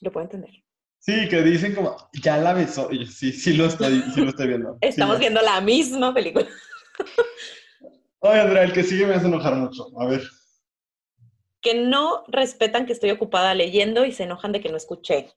lo 0.00 0.10
puedo 0.10 0.24
entender. 0.24 0.50
Sí, 0.98 1.28
que 1.28 1.42
dicen 1.42 1.76
como, 1.76 1.96
ya 2.20 2.36
la 2.38 2.52
besó. 2.52 2.88
Y 2.90 3.04
yo, 3.04 3.06
sí, 3.06 3.30
sí 3.30 3.52
lo 3.52 3.66
estoy, 3.66 4.02
sí 4.12 4.22
lo 4.22 4.30
estoy 4.30 4.48
viendo. 4.48 4.76
Estamos 4.80 5.20
viendo 5.20 5.40
la 5.40 5.60
misma 5.60 6.12
película. 6.12 6.48
Oye, 8.18 8.40
Andrea, 8.40 8.64
el 8.64 8.72
que 8.72 8.82
sigue 8.82 9.06
me 9.06 9.14
hace 9.14 9.28
enojar 9.28 9.54
mucho. 9.54 9.86
A 10.00 10.06
ver. 10.06 10.22
Que 11.66 11.74
no 11.74 12.22
respetan 12.28 12.86
que 12.86 12.92
estoy 12.92 13.10
ocupada 13.10 13.52
leyendo 13.52 14.04
y 14.04 14.12
se 14.12 14.22
enojan 14.22 14.52
de 14.52 14.60
que 14.60 14.68
no 14.70 14.76
escuché 14.76 15.32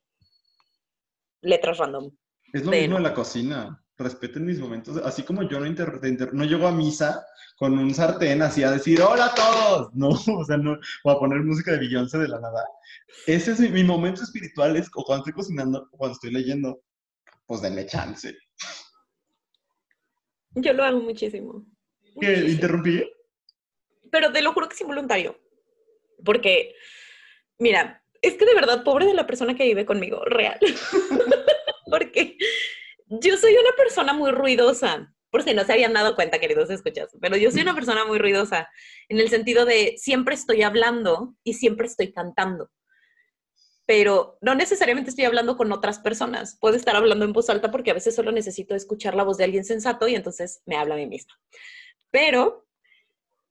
letras 1.42 1.80
random. 1.80 2.12
Es 2.54 2.64
lo 2.66 2.70
De- 2.72 2.82
mismo 2.82 2.98
en 2.98 3.04
la 3.04 3.16
cocina. 3.16 3.84
Respeten 3.98 4.46
mis 4.46 4.60
momentos. 4.60 4.98
Así 5.04 5.24
como 5.24 5.42
yo 5.44 5.60
no, 5.60 5.66
inter- 5.66 6.34
no 6.34 6.46
llego 6.46 6.68
a 6.68 6.72
misa 6.72 7.26
con 7.58 7.78
un 7.80 7.94
sartén 7.96 8.42
así 8.44 8.62
a 8.64 8.70
decir 8.72 9.02
hola 9.02 9.26
a 9.26 9.34
todos. 9.36 9.90
No, 9.96 10.10
o 10.10 10.46
sea, 10.46 10.58
no. 10.58 10.78
O 11.04 11.10
a 11.12 11.20
poner 11.20 11.40
música 11.40 11.72
de 11.72 11.80
Beyoncé 11.80 12.20
de 12.20 12.28
la 12.28 12.40
nada. 12.40 12.64
Ese 13.26 13.52
es 13.54 13.60
mi, 13.60 13.70
mi 13.70 13.84
momento 13.84 14.22
espiritual. 14.22 14.76
Es 14.78 14.88
o 14.96 15.04
cuando 15.04 15.24
estoy 15.24 15.34
cocinando 15.34 15.90
o 15.92 15.98
cuando 15.98 16.14
estoy 16.14 16.32
leyendo. 16.32 16.80
Pues 17.48 17.62
denle 17.64 17.88
chance. 17.88 18.38
Yo 20.52 20.74
lo 20.74 20.84
hago 20.84 21.00
muchísimo. 21.00 21.66
¿Qué? 22.22 22.50
¿Interrumpí? 22.52 23.04
Pero 24.12 24.32
te 24.32 24.42
lo 24.44 24.54
juro 24.54 24.68
que 24.70 24.76
es 24.76 24.82
involuntario. 24.82 25.36
Porque, 26.24 26.76
mira, 27.58 28.04
es 28.22 28.36
que 28.36 28.46
de 28.46 28.56
verdad, 28.56 28.84
pobre 28.84 29.06
de 29.06 29.14
la 29.14 29.28
persona 29.28 29.56
que 29.56 29.64
vive 29.64 29.86
conmigo, 29.86 30.24
real. 30.26 30.60
Porque 31.90 32.38
yo 33.10 33.38
soy 33.38 33.54
una 33.54 33.76
persona 33.76 34.14
muy 34.14 34.32
ruidosa. 34.32 35.14
Por 35.32 35.44
si 35.44 35.54
no 35.54 35.64
se 35.64 35.74
habían 35.74 35.94
dado 35.94 36.16
cuenta, 36.16 36.40
queridos 36.40 36.72
escuchas, 36.72 37.10
pero 37.22 37.38
yo 37.38 37.52
soy 37.52 37.62
una 37.62 37.76
persona 37.76 38.04
muy 38.04 38.18
ruidosa 38.18 38.68
en 39.10 39.20
el 39.20 39.30
sentido 39.30 39.64
de 39.64 39.96
siempre 39.98 40.34
estoy 40.34 40.64
hablando 40.64 41.36
y 41.44 41.54
siempre 41.54 41.86
estoy 41.86 42.12
cantando. 42.12 42.72
Pero 43.86 44.40
no 44.42 44.56
necesariamente 44.56 45.12
estoy 45.12 45.26
hablando 45.26 45.56
con 45.56 45.72
otras 45.72 46.00
personas. 46.00 46.58
Puedo 46.60 46.76
estar 46.76 46.96
hablando 46.96 47.26
en 47.26 47.34
voz 47.34 47.48
alta 47.50 47.70
porque 47.70 47.92
a 47.92 47.96
veces 47.96 48.16
solo 48.16 48.32
necesito 48.32 48.74
escuchar 48.74 49.14
la 49.14 49.24
voz 49.24 49.38
de 49.38 49.44
alguien 49.44 49.66
sensato 49.66 50.08
y 50.08 50.16
entonces 50.16 50.62
me 50.66 50.78
habla 50.78 50.96
a 50.96 50.98
mí 50.98 51.06
misma. 51.06 51.34
Pero 52.10 52.68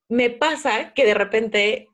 me 0.09 0.31
pasa 0.31 0.95
que 0.95 1.05
de 1.05 1.15
repente 1.15 1.89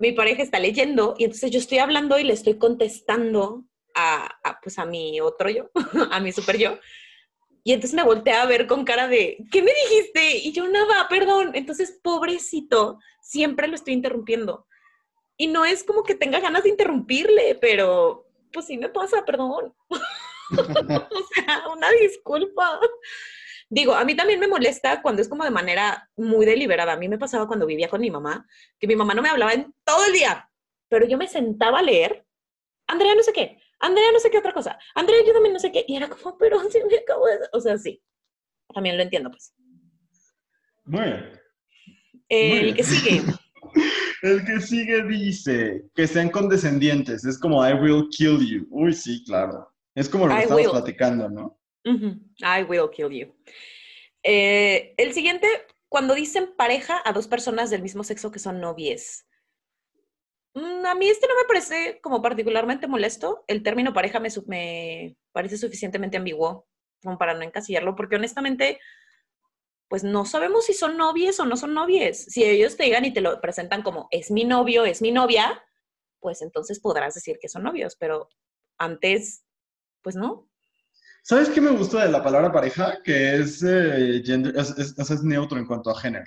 mi 0.00 0.12
pareja 0.12 0.42
está 0.42 0.58
leyendo 0.58 1.14
y 1.18 1.24
entonces 1.24 1.50
yo 1.50 1.58
estoy 1.58 1.78
hablando 1.78 2.18
y 2.18 2.24
le 2.24 2.32
estoy 2.32 2.58
contestando 2.58 3.64
a, 3.94 4.58
pues 4.62 4.78
a 4.78 4.86
mi 4.86 5.20
otro 5.20 5.50
yo, 5.50 5.70
a 6.10 6.20
mi 6.20 6.32
super 6.32 6.56
yo. 6.56 6.78
Y 7.62 7.74
entonces 7.74 7.94
me 7.94 8.02
voltea 8.02 8.42
a 8.42 8.46
ver 8.46 8.66
con 8.66 8.84
cara 8.84 9.06
de, 9.06 9.44
¿qué 9.52 9.62
me 9.62 9.70
dijiste? 9.84 10.38
Y 10.38 10.52
yo 10.52 10.66
nada, 10.66 11.06
perdón. 11.10 11.50
Entonces, 11.52 12.00
pobrecito, 12.02 12.98
siempre 13.20 13.68
lo 13.68 13.74
estoy 13.74 13.92
interrumpiendo. 13.92 14.66
Y 15.36 15.48
no 15.48 15.66
es 15.66 15.84
como 15.84 16.02
que 16.02 16.14
tenga 16.14 16.40
ganas 16.40 16.62
de 16.62 16.70
interrumpirle, 16.70 17.58
pero 17.60 18.26
pues 18.50 18.66
sí 18.66 18.78
me 18.78 18.88
pasa, 18.88 19.26
perdón. 19.26 19.74
o 19.90 21.26
sea, 21.34 21.68
una 21.68 21.90
disculpa. 22.00 22.80
Digo, 23.72 23.94
a 23.94 24.04
mí 24.04 24.16
también 24.16 24.40
me 24.40 24.48
molesta 24.48 25.00
cuando 25.00 25.22
es 25.22 25.28
como 25.28 25.44
de 25.44 25.52
manera 25.52 26.10
muy 26.16 26.44
deliberada. 26.44 26.92
A 26.94 26.96
mí 26.96 27.08
me 27.08 27.18
pasaba 27.18 27.46
cuando 27.46 27.66
vivía 27.66 27.88
con 27.88 28.00
mi 28.00 28.10
mamá, 28.10 28.44
que 28.80 28.88
mi 28.88 28.96
mamá 28.96 29.14
no 29.14 29.22
me 29.22 29.28
hablaba 29.28 29.52
en 29.52 29.72
todo 29.84 30.04
el 30.06 30.12
día, 30.12 30.50
pero 30.88 31.06
yo 31.06 31.16
me 31.16 31.28
sentaba 31.28 31.78
a 31.78 31.82
leer. 31.82 32.26
Andrea, 32.88 33.14
no 33.14 33.22
sé 33.22 33.32
qué. 33.32 33.58
Andrea, 33.78 34.10
no 34.12 34.18
sé 34.18 34.28
qué 34.28 34.38
otra 34.38 34.52
cosa. 34.52 34.76
Andrea, 34.96 35.20
yo 35.24 35.32
también 35.32 35.52
no 35.52 35.60
sé 35.60 35.70
qué. 35.70 35.84
Y 35.86 35.94
era 35.96 36.08
como, 36.08 36.36
pero 36.36 36.58
si 36.68 36.78
me 36.82 36.96
acabo 36.98 37.26
de... 37.26 37.38
O 37.52 37.60
sea, 37.60 37.78
sí. 37.78 38.02
También 38.74 38.96
lo 38.96 39.04
entiendo, 39.04 39.30
pues. 39.30 39.54
Muy 40.84 41.04
bien. 41.04 41.40
Eh, 42.28 42.48
Muy 42.48 42.58
el 42.58 42.64
bien. 42.64 42.76
que 42.76 42.82
sigue. 42.82 43.22
El 44.22 44.44
que 44.44 44.60
sigue 44.60 45.02
dice 45.04 45.84
que 45.94 46.06
sean 46.06 46.28
condescendientes. 46.28 47.24
Es 47.24 47.38
como 47.38 47.66
I 47.66 47.72
will 47.72 48.08
kill 48.10 48.38
you. 48.46 48.66
Uy, 48.68 48.92
sí, 48.92 49.24
claro. 49.24 49.72
Es 49.94 50.08
como 50.08 50.26
lo 50.26 50.34
que 50.34 50.40
I 50.40 50.42
estamos 50.42 50.62
will. 50.62 50.70
platicando, 50.72 51.28
¿no? 51.30 51.59
I 52.42 52.62
will 52.68 52.90
kill 52.90 53.10
you. 53.10 53.34
Eh, 54.22 54.94
el 54.96 55.12
siguiente, 55.14 55.46
cuando 55.88 56.14
dicen 56.14 56.54
pareja 56.56 57.00
a 57.04 57.12
dos 57.12 57.26
personas 57.28 57.70
del 57.70 57.82
mismo 57.82 58.04
sexo 58.04 58.30
que 58.30 58.38
son 58.38 58.60
novies. 58.60 59.26
Mm, 60.54 60.84
A 60.86 60.94
mí 60.94 61.08
este 61.08 61.26
no 61.28 61.34
me 61.36 61.46
parece 61.46 62.00
como 62.02 62.22
particularmente 62.22 62.86
molesto. 62.86 63.44
El 63.46 63.62
término 63.62 63.92
pareja 63.92 64.20
me, 64.20 64.28
me 64.46 65.16
parece 65.32 65.56
suficientemente 65.56 66.16
ambiguo 66.16 66.66
como 67.02 67.16
para 67.18 67.34
no 67.34 67.42
encasillarlo, 67.42 67.96
porque 67.96 68.16
honestamente, 68.16 68.78
pues 69.88 70.04
no 70.04 70.24
sabemos 70.24 70.66
si 70.66 70.74
son 70.74 70.96
novies 70.96 71.40
o 71.40 71.46
no 71.46 71.56
son 71.56 71.74
novies. 71.74 72.24
Si 72.26 72.44
ellos 72.44 72.76
te 72.76 72.84
digan 72.84 73.04
y 73.04 73.12
te 73.12 73.20
lo 73.20 73.40
presentan 73.40 73.82
como 73.82 74.06
es 74.10 74.30
mi 74.30 74.44
novio, 74.44 74.84
es 74.84 75.02
mi 75.02 75.10
novia, 75.10 75.64
pues 76.20 76.42
entonces 76.42 76.80
podrás 76.80 77.14
decir 77.14 77.38
que 77.40 77.48
son 77.48 77.64
novios, 77.64 77.96
pero 77.96 78.28
antes, 78.78 79.44
pues 80.02 80.16
no. 80.16 80.49
¿Sabes 81.22 81.48
qué 81.50 81.60
me 81.60 81.70
gusta 81.70 82.04
de 82.04 82.10
la 82.10 82.22
palabra 82.22 82.50
pareja? 82.52 82.98
Que 83.04 83.36
es, 83.36 83.62
eh, 83.62 84.22
gender- 84.24 84.56
es, 84.56 85.22
neutro 85.22 85.58
en 85.58 85.66
cuanto 85.66 85.90
a 85.90 85.98
género. 86.00 86.24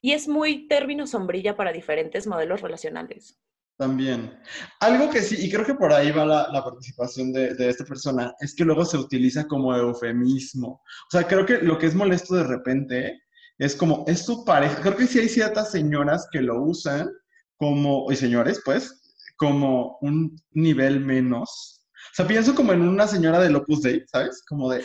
Y 0.00 0.12
es 0.12 0.28
muy 0.28 0.68
término 0.68 1.06
sombrilla 1.06 1.56
para 1.56 1.72
diferentes 1.72 2.26
modelos 2.26 2.60
relacionales. 2.60 3.38
También. 3.76 4.38
Algo 4.80 5.10
que 5.10 5.20
sí, 5.22 5.36
y 5.38 5.50
creo 5.50 5.64
que 5.64 5.74
por 5.74 5.92
ahí 5.92 6.10
va 6.12 6.24
la, 6.24 6.48
la 6.52 6.62
participación 6.62 7.32
de, 7.32 7.54
de 7.54 7.68
esta 7.68 7.84
persona, 7.84 8.32
es 8.40 8.54
que 8.54 8.64
luego 8.64 8.84
se 8.84 8.98
utiliza 8.98 9.46
como 9.48 9.74
eufemismo. 9.74 10.68
O 10.68 11.10
sea, 11.10 11.26
creo 11.26 11.44
que 11.44 11.58
lo 11.58 11.78
que 11.78 11.86
es 11.86 11.94
molesto 11.94 12.34
de 12.36 12.44
repente 12.44 13.22
es 13.58 13.74
como, 13.74 14.04
es 14.06 14.24
su 14.24 14.44
pareja. 14.44 14.80
Creo 14.80 14.96
que 14.96 15.06
sí 15.06 15.18
hay 15.18 15.28
ciertas 15.28 15.72
señoras 15.72 16.28
que 16.30 16.40
lo 16.40 16.62
usan 16.62 17.08
como, 17.56 18.10
y 18.12 18.16
señores, 18.16 18.60
pues, 18.64 19.00
como 19.36 19.98
un 20.02 20.36
nivel 20.52 21.00
menos. 21.00 21.73
Sea, 22.14 22.28
pienso 22.28 22.54
como 22.54 22.72
en 22.72 22.82
una 22.82 23.08
señora 23.08 23.40
del 23.40 23.56
Opus 23.56 23.82
Dei, 23.82 24.04
¿sabes? 24.06 24.44
Como 24.46 24.70
de, 24.70 24.84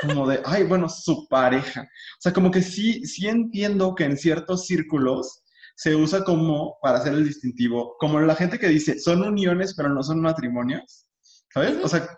como 0.00 0.26
de, 0.26 0.40
ay, 0.46 0.62
bueno, 0.62 0.88
su 0.88 1.28
pareja. 1.28 1.82
O 1.82 2.20
sea, 2.20 2.32
como 2.32 2.50
que 2.50 2.62
sí, 2.62 3.04
sí 3.04 3.28
entiendo 3.28 3.94
que 3.94 4.04
en 4.04 4.16
ciertos 4.16 4.66
círculos 4.66 5.42
se 5.76 5.94
usa 5.94 6.24
como 6.24 6.78
para 6.80 6.98
hacer 6.98 7.12
el 7.12 7.26
distintivo, 7.26 7.96
como 7.98 8.18
la 8.20 8.34
gente 8.34 8.58
que 8.58 8.68
dice, 8.68 8.98
son 8.98 9.22
uniones 9.22 9.74
pero 9.74 9.90
no 9.90 10.02
son 10.02 10.22
matrimonios, 10.22 11.06
¿sabes? 11.52 11.76
O 11.82 11.88
sea, 11.88 12.08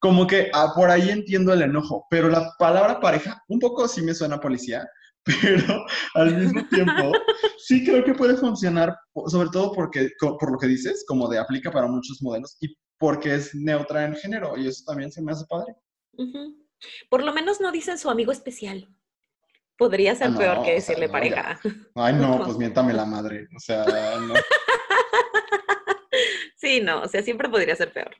como 0.00 0.26
que 0.26 0.50
ah, 0.54 0.72
por 0.74 0.90
ahí 0.90 1.10
entiendo 1.10 1.52
el 1.52 1.60
enojo, 1.60 2.06
pero 2.08 2.30
la 2.30 2.54
palabra 2.58 3.00
pareja 3.00 3.42
un 3.48 3.58
poco 3.58 3.86
sí 3.86 4.00
me 4.00 4.14
suena 4.14 4.36
a 4.36 4.40
policía, 4.40 4.88
pero 5.24 5.84
al 6.14 6.38
mismo 6.38 6.66
tiempo 6.68 7.12
sí 7.58 7.84
creo 7.84 8.02
que 8.02 8.14
puede 8.14 8.36
funcionar, 8.36 8.96
sobre 9.26 9.50
todo 9.50 9.72
porque, 9.72 10.08
por 10.18 10.52
lo 10.52 10.58
que 10.58 10.68
dices, 10.68 11.04
como 11.06 11.28
de 11.28 11.38
aplica 11.38 11.70
para 11.70 11.86
muchos 11.86 12.22
modelos 12.22 12.56
y 12.60 12.74
porque 13.00 13.34
es 13.34 13.54
neutra 13.54 14.04
en 14.04 14.14
género 14.14 14.58
y 14.58 14.68
eso 14.68 14.84
también 14.84 15.10
se 15.10 15.22
me 15.22 15.32
hace 15.32 15.46
padre. 15.46 15.74
Por 17.08 17.24
lo 17.24 17.32
menos 17.32 17.58
no 17.58 17.72
dicen 17.72 17.98
su 17.98 18.10
amigo 18.10 18.30
especial. 18.30 18.88
Podría 19.78 20.14
ser 20.14 20.26
Ah, 20.26 20.30
no, 20.30 20.38
peor 20.38 20.58
o 20.58 20.62
que 20.62 20.68
sea, 20.68 20.74
decirle 20.74 21.06
no, 21.06 21.12
pareja. 21.12 21.58
Ay, 21.94 22.12
no, 22.12 22.44
pues 22.44 22.58
miéntame 22.58 22.92
la 22.92 23.06
madre, 23.06 23.48
o 23.56 23.58
sea, 23.58 23.84
no. 24.20 24.34
Sí, 26.56 26.82
no, 26.82 27.00
o 27.00 27.08
sea, 27.08 27.22
siempre 27.22 27.48
podría 27.48 27.74
ser 27.74 27.90
peor. 27.90 28.14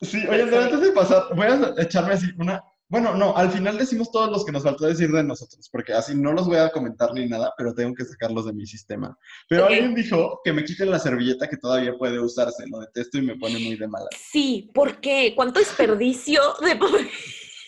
Sí, 0.00 0.26
oye, 0.26 0.44
pero 0.46 0.62
antes 0.62 0.80
de 0.80 0.92
pasar, 0.92 1.24
voy 1.36 1.46
a 1.46 1.74
echarme 1.82 2.14
así 2.14 2.26
una. 2.38 2.62
Bueno, 2.88 3.14
no, 3.14 3.36
al 3.36 3.50
final 3.50 3.78
decimos 3.78 4.12
todos 4.12 4.30
los 4.30 4.44
que 4.44 4.52
nos 4.52 4.62
faltó 4.62 4.86
decir 4.86 5.10
de 5.10 5.24
nosotros, 5.24 5.68
porque 5.70 5.94
así 5.94 6.14
no 6.14 6.32
los 6.32 6.46
voy 6.46 6.58
a 6.58 6.70
comentar 6.70 7.12
ni 7.14 7.26
nada, 7.26 7.52
pero 7.56 7.74
tengo 7.74 7.94
que 7.94 8.04
sacarlos 8.04 8.46
de 8.46 8.52
mi 8.52 8.66
sistema. 8.66 9.16
Pero 9.48 9.66
alguien 9.66 9.94
dijo 9.94 10.40
que 10.44 10.52
me 10.52 10.64
quiten 10.64 10.90
la 10.90 10.98
servilleta 10.98 11.48
que 11.48 11.56
todavía 11.56 11.96
puede 11.96 12.20
usarse, 12.20 12.64
lo 12.68 12.80
detesto 12.80 13.18
y 13.18 13.22
me 13.22 13.36
pone 13.36 13.58
muy 13.58 13.76
de 13.76 13.88
mala. 13.88 14.06
Sí, 14.16 14.70
¿por 14.74 15.00
qué? 15.00 15.32
¿Cuánto 15.34 15.60
desperdicio 15.60 16.40
de 16.60 16.76
papel? 16.76 17.10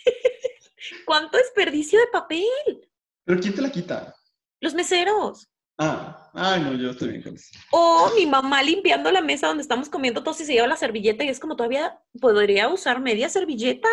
¿Cuánto 1.06 1.38
desperdicio 1.38 1.98
de 1.98 2.06
papel? 2.12 2.90
¿Pero 3.24 3.40
quién 3.40 3.54
te 3.54 3.62
la 3.62 3.70
quita? 3.70 4.14
Los 4.60 4.74
meseros. 4.74 5.48
Ah, 5.78 6.30
ay, 6.32 6.62
no, 6.62 6.74
yo 6.74 6.90
estoy 6.90 7.08
bien 7.08 7.22
con 7.22 7.34
eso. 7.34 7.50
O 7.70 8.12
mi 8.14 8.26
mamá 8.26 8.62
limpiando 8.62 9.10
la 9.10 9.20
mesa 9.20 9.48
donde 9.48 9.62
estamos 9.62 9.88
comiendo 9.88 10.22
todos 10.22 10.40
y 10.40 10.44
se 10.44 10.54
lleva 10.54 10.66
la 10.66 10.76
servilleta 10.76 11.24
y 11.24 11.28
es 11.28 11.40
como 11.40 11.56
todavía 11.56 12.00
podría 12.20 12.68
usar 12.68 13.00
media 13.00 13.28
servilleta. 13.28 13.88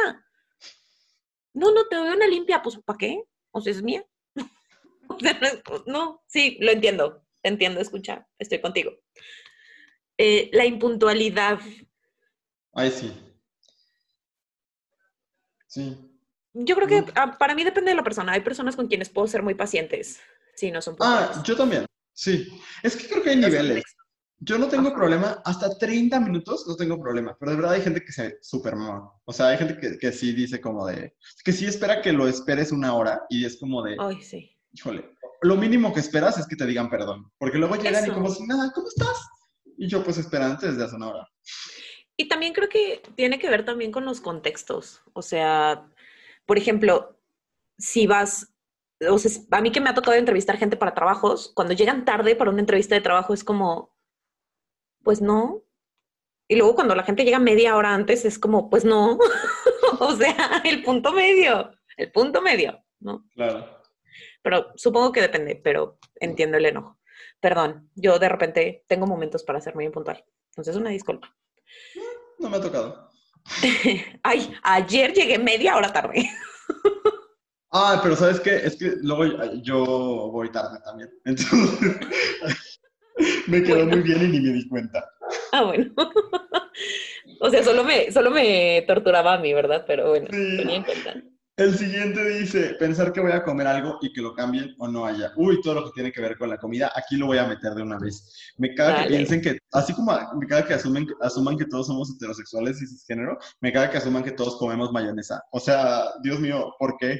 No, 1.54 1.72
no, 1.72 1.86
te 1.88 1.95
doy 1.95 2.10
una 2.10 2.28
limpia, 2.28 2.62
pues 2.62 2.78
¿para 2.84 2.97
qué? 2.97 3.24
O 3.51 3.62
sea, 3.62 3.72
es 3.72 3.82
mía. 3.82 4.06
no, 5.86 6.24
sí, 6.28 6.58
lo 6.60 6.72
entiendo, 6.72 7.24
entiendo, 7.43 7.80
escucha, 7.80 8.28
estoy 8.39 8.60
contigo. 8.60 8.91
Eh, 10.18 10.49
la 10.54 10.66
impuntualidad. 10.66 11.60
Ay, 12.74 12.91
sí. 12.91 13.14
Sí. 15.68 15.97
Yo 16.54 16.76
creo 16.76 16.88
que 16.88 17.06
ah, 17.16 17.36
para 17.38 17.56
mí 17.56 17.64
depende 17.64 17.91
de 17.91 17.95
la 17.97 18.04
persona. 18.04 18.34
Hay 18.34 18.41
personas 18.41 18.76
con 18.76 18.88
quienes 18.88 19.10
puedo 19.10 19.28
ser 19.28 19.41
muy 19.41 19.56
pacientes. 19.56 20.20
Sí, 20.56 20.70
no 20.70 20.82
son 20.82 20.95
Ah, 20.99 21.41
yo 21.43 21.56
también. 21.56 21.86
Sí. 22.14 22.47
Es 22.84 22.95
que 22.95 23.08
creo 23.08 23.24
que 23.24 23.32
hay 23.32 23.38
niveles. 23.38 23.84
Yo 24.46 24.58
no 24.58 24.68
tengo 24.68 24.94
problema, 24.94 25.41
hasta 25.46 25.78
30 25.78 26.20
minutos 26.20 26.66
no 26.68 26.76
tengo 26.76 27.02
problema, 27.02 27.36
pero 27.39 27.52
de 27.52 27.58
verdad 27.58 27.74
hay 27.74 27.82
gente 27.82 28.04
que 28.04 28.12
se 28.12 28.38
super 28.41 28.76
mama. 28.76 29.10
O 29.24 29.32
sea, 29.32 29.48
hay 29.48 29.58
gente 29.58 29.78
que, 29.80 29.98
que, 29.98 30.12
sí 30.12 30.34
dice 30.34 30.60
como 30.60 30.86
de, 30.86 31.16
que 31.46 31.54
sí 31.54 31.66
espera 31.66 32.02
que 32.02 32.12
lo 32.12 32.28
esperes 32.28 32.72
una 32.74 32.94
hora 32.94 33.22
y 33.30 33.46
es 33.46 33.58
como 33.58 33.82
de, 33.82 33.96
ay, 34.00 34.22
sí. 34.22 34.54
Híjole, 34.74 35.16
lo 35.41 35.56
mínimo 35.56 35.94
que 35.94 36.02
esperas 36.02 36.38
es 36.38 36.48
que 36.48 36.56
te 36.56 36.66
digan 36.66 36.89
perdón, 36.89 37.32
porque 37.38 37.58
luego 37.58 37.76
llegan 37.76 38.06
y 38.06 38.12
como 38.12 38.30
si 38.30 38.46
nada, 38.46 38.72
¿cómo 38.74 38.88
estás? 38.88 39.30
Y 39.78 39.88
yo 39.88 40.04
pues 40.04 40.18
esperando 40.18 40.66
desde 40.66 40.84
hace 40.84 40.96
una 40.96 41.10
hora. 41.10 41.28
Y 42.18 42.28
también 42.28 42.54
creo 42.54 42.70
que 42.70 43.02
tiene 43.16 43.39
que 43.39 43.50
ver 43.50 43.66
también 43.66 43.91
con 43.91 44.06
los 44.06 44.20
contextos. 44.20 45.02
O 45.14 45.22
sea, 45.22 45.89
por 46.46 46.58
ejemplo, 46.58 47.18
si 47.78 48.08
vas, 48.08 48.54
o 49.10 49.18
sea, 49.18 49.32
a 49.52 49.62
mí 49.62 49.72
que 49.72 49.82
me 49.82 49.89
ha 49.89 49.94
tocado 49.94 50.18
entrevistar 50.18 50.58
gente 50.58 50.78
para 50.78 50.94
trabajos, 50.94 51.52
cuando 51.56 51.74
llegan 51.74 52.06
tarde 52.06 52.36
para 52.36 52.52
una 52.52 52.60
entrevista 52.60 52.96
de 52.96 53.02
trabajo 53.02 53.34
es 53.34 53.44
como, 53.44 53.93
pues 55.04 55.22
no. 55.22 55.64
Y 56.47 56.56
luego 56.56 56.76
cuando 56.76 56.95
la 56.95 57.04
gente 57.04 57.24
llega 57.24 57.39
media 57.39 57.76
hora 57.76 57.93
antes 57.93 58.26
es 58.26 58.39
como, 58.39 58.70
pues 58.70 58.86
no. 58.86 59.18
o 59.99 60.16
sea, 60.16 60.62
el 60.64 60.84
punto 60.84 61.12
medio, 61.12 61.72
el 61.97 62.12
punto 62.12 62.41
medio, 62.41 62.84
¿no? 62.99 63.26
Claro. 63.34 63.82
Pero 64.41 64.72
supongo 64.76 65.12
que 65.12 65.22
depende, 65.22 65.60
pero 65.64 65.99
entiendo 66.16 66.58
el 66.58 66.66
enojo. 66.66 66.99
Perdón, 67.39 67.89
yo 67.95 68.20
de 68.20 68.30
repente 68.30 68.84
tengo 68.88 69.06
momentos 69.06 69.43
para 69.43 69.62
ser 69.62 69.76
muy 69.76 69.86
impuntual. 69.86 70.24
Entonces, 70.51 70.76
una 70.76 70.89
disculpa. 70.89 71.36
No 72.39 72.49
me 72.49 72.58
ha 72.58 72.62
tocado. 72.62 73.10
Ay, 74.24 74.54
ayer 74.64 75.14
llegué 75.14 75.38
media 75.39 75.76
hora 75.76 75.91
tarde. 75.91 76.30
Ah, 77.76 77.99
pero 78.04 78.16
¿sabes 78.16 78.39
qué? 78.39 78.56
Es 78.56 78.76
que 78.76 78.97
luego 79.01 79.26
yo 79.64 79.84
voy 80.32 80.51
tarde 80.51 80.80
también. 80.86 81.10
Entonces, 81.26 82.72
me 83.47 83.64
quedó 83.64 83.86
muy 83.86 84.01
bien 84.01 84.24
y 84.24 84.28
ni 84.28 84.39
me 84.39 84.53
di 84.53 84.68
cuenta. 84.68 85.03
Ah, 85.51 85.64
bueno. 85.64 85.91
o 87.41 87.49
sea, 87.49 87.64
solo 87.64 87.84
me, 87.84 88.11
solo 88.11 88.32
me 88.32 88.84
torturaba 88.88 89.34
a 89.34 89.39
mí, 89.39 89.53
¿verdad? 89.53 89.84
Pero 89.88 90.09
bueno, 90.09 90.28
tenía 90.30 90.76
en 90.76 90.84
cuenta. 90.84 91.16
El 91.55 91.78
siguiente 91.78 92.28
dice, 92.39 92.76
pensar 92.80 93.14
que 93.14 93.22
voy 93.22 93.32
a 93.32 93.43
comer 93.43 93.68
algo 93.68 93.99
y 94.01 94.11
que 94.11 94.22
lo 94.22 94.34
cambien 94.34 94.74
o 94.80 94.88
no 94.88 95.05
haya. 95.05 95.32
Uy, 95.36 95.61
todo 95.61 95.76
lo 95.76 95.86
que 95.86 95.91
tiene 95.93 96.11
que 96.11 96.20
ver 96.20 96.36
con 96.36 96.49
la 96.49 96.57
comida, 96.57 96.91
aquí 96.95 97.16
lo 97.16 97.28
voy 97.28 97.38
a 97.38 97.45
meter 97.45 97.74
de 97.76 97.84
una 97.84 97.99
vez. 97.99 98.53
Me 98.57 98.74
caga 98.74 99.03
que 99.03 99.09
piensen 99.09 99.39
que, 99.39 99.59
así 99.72 99.93
como 99.93 100.18
me 100.39 100.47
caga 100.47 100.66
que 100.66 100.74
asumen, 100.74 101.05
asuman 101.22 101.55
que 101.55 101.66
todos 101.66 101.86
somos 101.86 102.09
heterosexuales 102.09 102.82
y 102.82 102.88
cisgénero, 102.88 103.38
me 103.61 103.72
caga 103.72 103.91
que 103.91 103.97
asuman 103.97 104.24
que 104.24 104.32
todos 104.32 104.57
comemos 104.57 104.91
mayonesa. 104.91 105.43
O 105.51 105.59
sea, 105.59 106.05
Dios 106.24 106.39
mío, 106.39 106.74
¿por 106.80 106.97
qué? 106.97 107.20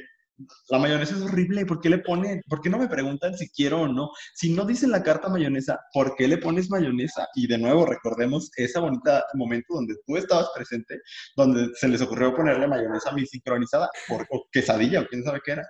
La 0.68 0.78
mayonesa 0.78 1.14
es 1.14 1.22
horrible, 1.22 1.64
¿por 1.64 1.80
qué 1.80 1.88
le 1.88 1.98
ponen? 1.98 2.42
¿Por 2.48 2.60
qué 2.60 2.68
no 2.68 2.78
me 2.78 2.88
preguntan 2.88 3.36
si 3.36 3.48
quiero 3.50 3.82
o 3.82 3.88
no? 3.88 4.10
Si 4.34 4.52
no 4.52 4.64
dicen 4.64 4.90
la 4.90 5.02
carta 5.02 5.28
mayonesa, 5.28 5.78
¿por 5.92 6.16
qué 6.16 6.26
le 6.26 6.38
pones 6.38 6.70
mayonesa? 6.70 7.28
Y 7.34 7.46
de 7.46 7.58
nuevo, 7.58 7.86
recordemos 7.86 8.50
ese 8.56 8.80
bonito 8.80 9.10
momento 9.34 9.74
donde 9.74 9.94
tú 10.06 10.16
estabas 10.16 10.50
presente, 10.54 11.00
donde 11.36 11.68
se 11.74 11.88
les 11.88 12.00
ocurrió 12.02 12.34
ponerle 12.34 12.66
mayonesa 12.66 13.12
mi 13.12 13.24
sincronizada, 13.26 13.88
por, 14.08 14.26
o 14.30 14.46
quesadilla, 14.50 15.02
o 15.02 15.06
quién 15.06 15.22
sabe 15.22 15.40
qué 15.44 15.52
era. 15.52 15.66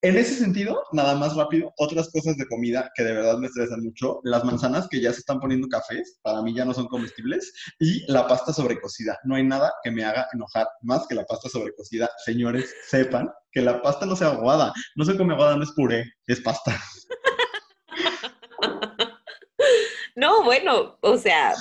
En 0.00 0.16
ese 0.16 0.34
sentido, 0.34 0.84
nada 0.92 1.16
más 1.16 1.34
rápido, 1.34 1.72
otras 1.76 2.08
cosas 2.12 2.36
de 2.36 2.46
comida 2.46 2.88
que 2.94 3.02
de 3.02 3.14
verdad 3.14 3.36
me 3.38 3.48
estresan 3.48 3.82
mucho, 3.82 4.20
las 4.22 4.44
manzanas 4.44 4.86
que 4.88 5.00
ya 5.00 5.12
se 5.12 5.18
están 5.18 5.40
poniendo 5.40 5.66
cafés, 5.66 6.20
para 6.22 6.40
mí 6.40 6.54
ya 6.54 6.64
no 6.64 6.72
son 6.72 6.86
comestibles, 6.86 7.52
y 7.80 8.10
la 8.10 8.28
pasta 8.28 8.52
sobrecocida. 8.52 9.18
No 9.24 9.34
hay 9.34 9.42
nada 9.42 9.72
que 9.82 9.90
me 9.90 10.04
haga 10.04 10.28
enojar 10.32 10.68
más 10.82 11.04
que 11.08 11.16
la 11.16 11.24
pasta 11.24 11.48
sobrecocida. 11.48 12.08
Señores, 12.24 12.72
sepan 12.86 13.28
que 13.50 13.60
la 13.60 13.82
pasta 13.82 14.06
no 14.06 14.14
sea 14.14 14.28
aguada, 14.28 14.72
no 14.94 15.04
se 15.04 15.16
come 15.16 15.34
aguada, 15.34 15.56
no 15.56 15.64
es 15.64 15.72
puré, 15.72 16.04
es 16.26 16.40
pasta. 16.40 16.80
No, 20.14 20.42
bueno, 20.42 20.98
o 21.00 21.16
sea, 21.16 21.54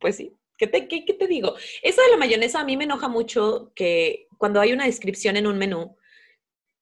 pues 0.00 0.16
sí. 0.16 0.36
¿Qué 0.58 0.66
te, 0.66 0.86
qué, 0.86 1.06
¿Qué 1.06 1.14
te 1.14 1.26
digo? 1.26 1.54
Eso 1.82 2.02
de 2.02 2.10
la 2.10 2.18
mayonesa 2.18 2.60
a 2.60 2.64
mí 2.64 2.76
me 2.76 2.84
enoja 2.84 3.08
mucho 3.08 3.72
que 3.74 4.28
cuando 4.36 4.60
hay 4.60 4.74
una 4.74 4.84
descripción 4.84 5.38
en 5.38 5.46
un 5.46 5.56
menú, 5.56 5.96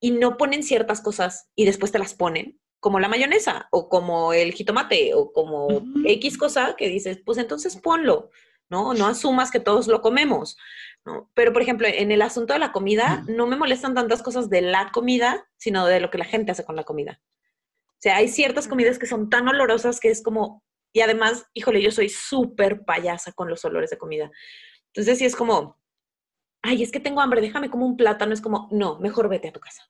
y 0.00 0.12
no 0.12 0.36
ponen 0.36 0.62
ciertas 0.62 1.00
cosas 1.00 1.50
y 1.54 1.64
después 1.64 1.92
te 1.92 1.98
las 1.98 2.14
ponen, 2.14 2.60
como 2.80 3.00
la 3.00 3.08
mayonesa 3.08 3.68
o 3.70 3.88
como 3.88 4.32
el 4.32 4.52
jitomate 4.52 5.12
o 5.14 5.32
como 5.32 5.82
X 6.04 6.38
cosa 6.38 6.76
que 6.76 6.88
dices, 6.88 7.20
pues 7.24 7.38
entonces 7.38 7.76
ponlo, 7.76 8.30
¿no? 8.68 8.94
No 8.94 9.06
asumas 9.06 9.50
que 9.50 9.60
todos 9.60 9.88
lo 9.88 10.00
comemos, 10.00 10.56
¿no? 11.04 11.30
Pero, 11.34 11.52
por 11.52 11.62
ejemplo, 11.62 11.88
en 11.88 12.12
el 12.12 12.22
asunto 12.22 12.52
de 12.52 12.58
la 12.58 12.72
comida, 12.72 13.24
no 13.28 13.46
me 13.46 13.56
molestan 13.56 13.94
tantas 13.94 14.22
cosas 14.22 14.48
de 14.48 14.60
la 14.60 14.90
comida, 14.92 15.48
sino 15.56 15.86
de 15.86 16.00
lo 16.00 16.10
que 16.10 16.18
la 16.18 16.24
gente 16.24 16.52
hace 16.52 16.64
con 16.64 16.76
la 16.76 16.84
comida. 16.84 17.20
O 17.98 18.00
sea, 18.00 18.16
hay 18.16 18.28
ciertas 18.28 18.68
comidas 18.68 18.98
que 18.98 19.06
son 19.06 19.28
tan 19.28 19.48
olorosas 19.48 19.98
que 19.98 20.10
es 20.10 20.22
como, 20.22 20.62
y 20.92 21.00
además, 21.00 21.46
híjole, 21.54 21.82
yo 21.82 21.90
soy 21.90 22.08
súper 22.08 22.84
payasa 22.84 23.32
con 23.32 23.48
los 23.48 23.64
olores 23.64 23.90
de 23.90 23.98
comida. 23.98 24.30
Entonces, 24.92 25.18
sí 25.18 25.24
es 25.24 25.34
como, 25.34 25.78
ay, 26.62 26.82
es 26.82 26.90
que 26.90 27.00
tengo 27.00 27.20
hambre, 27.20 27.40
déjame 27.40 27.70
como 27.70 27.86
un 27.86 27.96
plátano, 27.96 28.32
es 28.32 28.40
como, 28.40 28.68
no, 28.70 28.98
mejor 28.98 29.28
vete 29.28 29.48
a 29.48 29.52
tu 29.52 29.60
casa. 29.60 29.88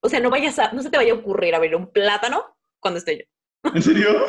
O 0.00 0.08
sea, 0.08 0.20
no 0.20 0.30
vayas 0.30 0.58
a, 0.58 0.72
no 0.72 0.82
se 0.82 0.90
te 0.90 0.96
vaya 0.96 1.12
a 1.12 1.16
ocurrir 1.16 1.54
abrir 1.54 1.74
un 1.74 1.90
plátano 1.90 2.56
cuando 2.80 2.98
esté 2.98 3.18
yo. 3.18 3.70
¿En 3.74 3.82
serio? 3.82 4.26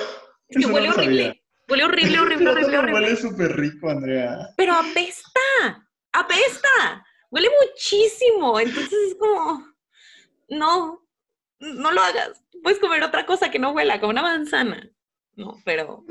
Es 0.47 0.65
que 0.65 0.71
huele 0.71 0.89
horrible. 0.89 1.43
Huele 1.69 1.83
horrible, 1.83 2.19
horrible, 2.19 2.49
horrible, 2.49 2.77
horrible. 2.77 3.01
Huele 3.01 3.15
súper 3.17 3.55
rico, 3.57 3.89
Andrea. 3.89 4.37
Pero 4.55 4.73
apesta, 4.73 5.89
apesta. 6.13 7.05
Huele 7.29 7.49
muchísimo. 7.61 8.59
Entonces 8.59 8.97
es 9.09 9.15
como, 9.15 9.67
no, 10.49 11.05
no 11.59 11.91
lo 11.91 12.01
hagas. 12.01 12.41
Puedes 12.63 12.79
comer 12.79 13.03
otra 13.03 13.25
cosa 13.25 13.51
que 13.51 13.59
no 13.59 13.71
huela, 13.71 13.99
como 13.99 14.11
una 14.11 14.21
manzana. 14.21 14.89
No, 15.35 15.61
pero 15.65 16.05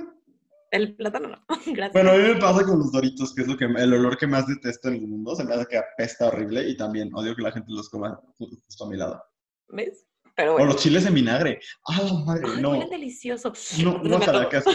el 0.76 0.96
plátano 0.96 1.28
no. 1.28 1.44
Gracias. 1.66 1.92
Bueno, 1.92 2.10
a 2.10 2.14
mí 2.14 2.22
me 2.34 2.40
pasa 2.40 2.64
con 2.64 2.78
los 2.78 2.92
doritos, 2.92 3.34
que 3.34 3.42
es 3.42 3.48
lo 3.48 3.56
que, 3.56 3.64
el 3.64 3.94
olor 3.94 4.16
que 4.16 4.26
más 4.26 4.46
detesto 4.46 4.88
en 4.88 4.94
el 4.96 5.08
mundo. 5.08 5.34
Se 5.34 5.44
me 5.44 5.54
hace 5.54 5.66
que 5.66 5.78
apesta 5.78 6.28
horrible 6.28 6.68
y 6.68 6.76
también 6.76 7.10
odio 7.14 7.34
que 7.34 7.42
la 7.42 7.52
gente 7.52 7.72
los 7.72 7.88
coma 7.90 8.20
justo 8.38 8.84
a 8.84 8.88
mi 8.88 8.96
lado. 8.96 9.22
¿Ves? 9.68 10.06
Pero 10.36 10.52
bueno. 10.52 10.70
O 10.70 10.72
los 10.72 10.82
chiles 10.82 11.06
en 11.06 11.14
vinagre. 11.14 11.60
¡Ah, 11.88 12.02
madre! 12.26 12.42
Ay, 12.54 12.62
no. 12.62 12.70
huelen 12.72 12.90
delicioso. 12.90 13.52
No, 13.82 13.98
no, 14.02 14.20
para 14.20 14.48
qué 14.48 14.60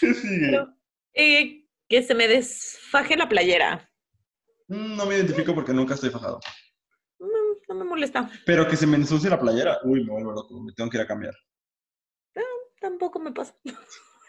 ¿Qué 0.00 0.14
sigue? 0.14 0.46
Pero, 0.50 0.68
eh, 1.14 1.64
que 1.88 2.02
se 2.02 2.14
me 2.14 2.28
desfaje 2.28 3.16
la 3.16 3.28
playera. 3.28 3.90
Mm, 4.68 4.96
No 4.96 5.06
me 5.06 5.16
identifico 5.16 5.54
porque 5.54 5.72
nunca 5.72 5.94
estoy 5.94 6.10
fajado. 6.10 6.40
No, 7.18 7.28
no 7.68 7.74
me 7.74 7.84
molesta. 7.84 8.30
Pero 8.44 8.68
que 8.68 8.76
se 8.76 8.86
me 8.86 8.96
ensucie 8.96 9.30
la 9.30 9.40
playera. 9.40 9.78
Uy, 9.84 10.04
me 10.04 10.10
vuelvo 10.12 10.32
loco. 10.32 10.60
Me 10.62 10.72
tengo 10.72 10.90
que 10.90 10.98
ir 10.98 11.02
a 11.02 11.06
cambiar. 11.06 11.34
Tampoco 12.80 13.18
me 13.18 13.32
pasa. 13.32 13.54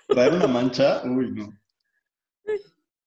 Traer 0.08 0.34
una 0.34 0.48
mancha. 0.48 1.02
Uy, 1.04 1.32
no. 1.32 1.54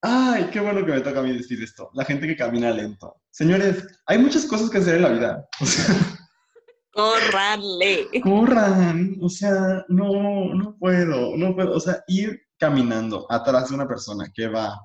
Ay, 0.02 0.48
qué 0.50 0.60
bueno 0.60 0.84
que 0.84 0.92
me 0.92 1.00
toca 1.00 1.20
a 1.20 1.22
mí 1.22 1.32
decir 1.32 1.62
esto. 1.62 1.90
La 1.94 2.04
gente 2.04 2.26
que 2.26 2.36
camina 2.36 2.70
lento. 2.70 3.20
Señores, 3.30 3.86
hay 4.06 4.18
muchas 4.18 4.46
cosas 4.46 4.70
que 4.70 4.78
hacer 4.78 4.96
en 4.96 5.02
la 5.02 5.08
vida. 5.10 5.48
O 5.60 5.66
sea, 5.66 5.94
¡Córranle! 6.92 8.08
corran. 8.22 9.16
O 9.20 9.28
sea, 9.28 9.84
no, 9.88 10.54
no 10.54 10.76
puedo, 10.78 11.36
no 11.36 11.54
puedo. 11.54 11.76
O 11.76 11.80
sea, 11.80 12.02
ir 12.08 12.40
caminando 12.58 13.26
atrás 13.30 13.68
de 13.68 13.74
una 13.74 13.86
persona 13.86 14.30
que 14.34 14.48
va 14.48 14.78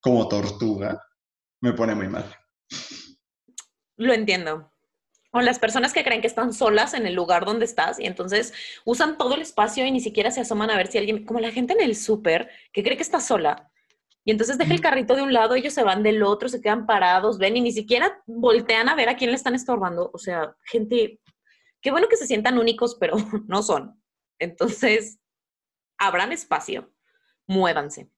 como 0.00 0.28
tortuga 0.28 1.02
me 1.60 1.72
pone 1.72 1.94
muy 1.94 2.08
mal. 2.08 2.24
Lo 3.96 4.12
entiendo. 4.12 4.73
O 5.36 5.40
las 5.40 5.58
personas 5.58 5.92
que 5.92 6.04
creen 6.04 6.20
que 6.20 6.28
están 6.28 6.52
solas 6.52 6.94
en 6.94 7.06
el 7.06 7.14
lugar 7.14 7.44
donde 7.44 7.64
estás 7.64 7.98
y 7.98 8.06
entonces 8.06 8.54
usan 8.84 9.18
todo 9.18 9.34
el 9.34 9.42
espacio 9.42 9.84
y 9.84 9.90
ni 9.90 9.98
siquiera 9.98 10.30
se 10.30 10.40
asoman 10.40 10.70
a 10.70 10.76
ver 10.76 10.86
si 10.86 10.96
alguien, 10.96 11.24
como 11.24 11.40
la 11.40 11.50
gente 11.50 11.72
en 11.72 11.80
el 11.80 11.96
súper 11.96 12.50
que 12.72 12.84
cree 12.84 12.96
que 12.96 13.02
está 13.02 13.18
sola. 13.18 13.68
Y 14.24 14.30
entonces 14.30 14.58
deja 14.58 14.72
el 14.72 14.80
carrito 14.80 15.16
de 15.16 15.22
un 15.22 15.32
lado, 15.32 15.56
ellos 15.56 15.74
se 15.74 15.82
van 15.82 16.04
del 16.04 16.22
otro, 16.22 16.48
se 16.48 16.60
quedan 16.60 16.86
parados, 16.86 17.38
ven 17.38 17.56
y 17.56 17.62
ni 17.62 17.72
siquiera 17.72 18.22
voltean 18.26 18.88
a 18.88 18.94
ver 18.94 19.08
a 19.08 19.16
quién 19.16 19.30
le 19.30 19.36
están 19.36 19.56
estorbando. 19.56 20.08
O 20.14 20.18
sea, 20.18 20.54
gente, 20.62 21.18
qué 21.80 21.90
bueno 21.90 22.06
que 22.06 22.16
se 22.16 22.28
sientan 22.28 22.56
únicos, 22.56 22.96
pero 23.00 23.16
no 23.48 23.64
son. 23.64 24.00
Entonces, 24.38 25.18
abran 25.98 26.30
espacio, 26.30 26.92
muévanse. 27.48 28.08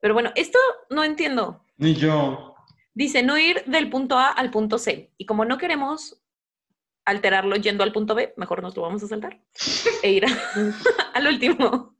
Pero 0.00 0.12
bueno, 0.12 0.32
esto 0.34 0.58
no 0.90 1.04
entiendo. 1.04 1.64
Ni 1.76 1.94
yo. 1.94 2.55
Dice, 2.96 3.22
no 3.22 3.36
ir 3.36 3.62
del 3.66 3.90
punto 3.90 4.16
A 4.16 4.30
al 4.30 4.50
punto 4.50 4.78
C. 4.78 5.12
Y 5.18 5.26
como 5.26 5.44
no 5.44 5.58
queremos 5.58 6.22
alterarlo 7.04 7.54
yendo 7.56 7.84
al 7.84 7.92
punto 7.92 8.14
B, 8.14 8.32
mejor 8.38 8.62
nos 8.62 8.74
lo 8.74 8.80
vamos 8.80 9.02
a 9.02 9.06
saltar 9.06 9.38
e 10.02 10.12
ir 10.12 10.24
al 11.14 11.26
último, 11.26 11.94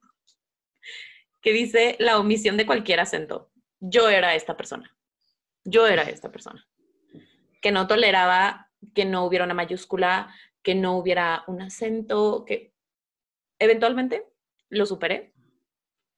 que 1.42 1.52
dice 1.52 1.96
la 1.98 2.18
omisión 2.18 2.56
de 2.56 2.64
cualquier 2.64 3.00
acento. 3.00 3.52
Yo 3.78 4.08
era 4.08 4.34
esta 4.34 4.56
persona. 4.56 4.96
Yo 5.64 5.86
era 5.86 6.04
esta 6.04 6.32
persona. 6.32 6.66
Que 7.60 7.72
no 7.72 7.86
toleraba 7.86 8.72
que 8.94 9.04
no 9.04 9.26
hubiera 9.26 9.44
una 9.44 9.52
mayúscula, 9.52 10.34
que 10.62 10.74
no 10.74 10.96
hubiera 10.96 11.44
un 11.46 11.60
acento, 11.60 12.46
que 12.46 12.72
eventualmente 13.58 14.24
lo 14.70 14.86
superé 14.86 15.34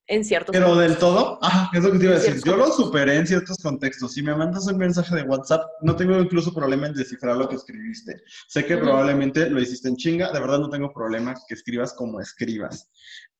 en 0.08 0.24
ciertos 0.24 0.54
Pero 0.54 0.74
del 0.74 0.96
todo, 0.96 1.38
ajá, 1.42 1.70
es 1.72 1.84
lo 1.84 1.92
que 1.92 1.98
te 1.98 2.04
iba 2.06 2.14
a 2.14 2.18
decir. 2.18 2.42
Yo 2.42 2.56
lo 2.56 2.72
superé 2.72 3.16
en 3.16 3.26
ciertos 3.26 3.58
contextos. 3.58 4.14
Si 4.14 4.22
me 4.22 4.34
mandas 4.34 4.66
un 4.66 4.78
mensaje 4.78 5.14
de 5.14 5.22
WhatsApp, 5.22 5.62
no 5.82 5.94
tengo 5.96 6.18
incluso 6.18 6.52
problema 6.52 6.86
en 6.86 6.94
descifrar 6.94 7.36
lo 7.36 7.48
que 7.48 7.56
escribiste. 7.56 8.22
Sé 8.48 8.64
que 8.64 8.78
probablemente 8.78 9.50
lo 9.50 9.60
hiciste 9.60 9.88
en 9.88 9.96
chinga, 9.96 10.32
de 10.32 10.40
verdad 10.40 10.58
no 10.58 10.70
tengo 10.70 10.92
problema 10.92 11.34
que 11.46 11.54
escribas 11.54 11.92
como 11.92 12.20
escribas. 12.20 12.90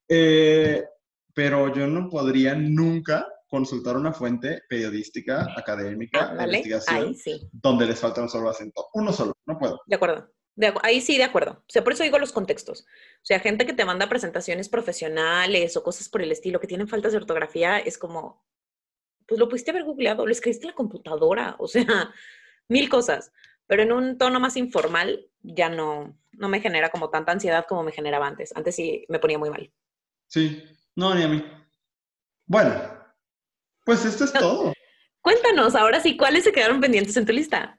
Eh, 0.08 0.84
pero 1.34 1.74
yo 1.74 1.86
no 1.86 2.08
podría 2.10 2.54
nunca 2.54 3.26
consultar 3.48 3.96
una 3.96 4.12
fuente 4.12 4.62
periodística, 4.68 5.54
académica, 5.56 6.34
de 6.34 6.44
investigación, 6.44 7.16
donde 7.50 7.86
les 7.86 7.98
falta 7.98 8.20
un 8.20 8.28
solo 8.28 8.50
acento. 8.50 8.88
Uno 8.92 9.10
solo, 9.10 9.32
no 9.46 9.58
puedo. 9.58 9.80
De 9.86 9.96
acuerdo 9.96 10.28
ahí 10.82 11.00
sí, 11.00 11.16
de 11.16 11.24
acuerdo. 11.24 11.52
O 11.52 11.70
sea, 11.70 11.84
por 11.84 11.92
eso 11.92 12.02
digo 12.02 12.18
los 12.18 12.32
contextos. 12.32 12.82
O 12.82 13.24
sea, 13.24 13.40
gente 13.40 13.66
que 13.66 13.72
te 13.72 13.84
manda 13.84 14.08
presentaciones 14.08 14.68
profesionales 14.68 15.76
o 15.76 15.82
cosas 15.82 16.08
por 16.08 16.22
el 16.22 16.32
estilo 16.32 16.60
que 16.60 16.66
tienen 16.66 16.88
faltas 16.88 17.12
de 17.12 17.18
ortografía, 17.18 17.78
es 17.78 17.98
como, 17.98 18.44
pues 19.26 19.38
lo 19.38 19.48
pudiste 19.48 19.70
haber 19.70 19.84
googleado, 19.84 20.26
lo 20.26 20.32
escribiste 20.32 20.66
en 20.66 20.70
la 20.70 20.76
computadora, 20.76 21.56
o 21.58 21.68
sea, 21.68 21.84
mil 22.68 22.88
cosas. 22.88 23.32
Pero 23.66 23.82
en 23.82 23.92
un 23.92 24.18
tono 24.18 24.40
más 24.40 24.56
informal 24.56 25.28
ya 25.42 25.68
no, 25.68 26.18
no 26.32 26.48
me 26.48 26.60
genera 26.60 26.90
como 26.90 27.10
tanta 27.10 27.32
ansiedad 27.32 27.66
como 27.68 27.82
me 27.82 27.92
generaba 27.92 28.26
antes. 28.26 28.56
Antes 28.56 28.74
sí 28.74 29.04
me 29.08 29.18
ponía 29.18 29.38
muy 29.38 29.50
mal. 29.50 29.72
Sí, 30.26 30.64
no, 30.94 31.14
ni 31.14 31.22
a 31.22 31.28
mí. 31.28 31.44
Bueno, 32.46 32.72
pues 33.84 34.04
esto 34.04 34.24
es 34.24 34.32
todo. 34.32 34.72
Cuéntanos, 35.20 35.74
ahora 35.74 36.00
sí, 36.00 36.16
¿cuáles 36.16 36.44
se 36.44 36.52
quedaron 36.52 36.80
pendientes 36.80 37.16
en 37.16 37.26
tu 37.26 37.32
lista? 37.32 37.78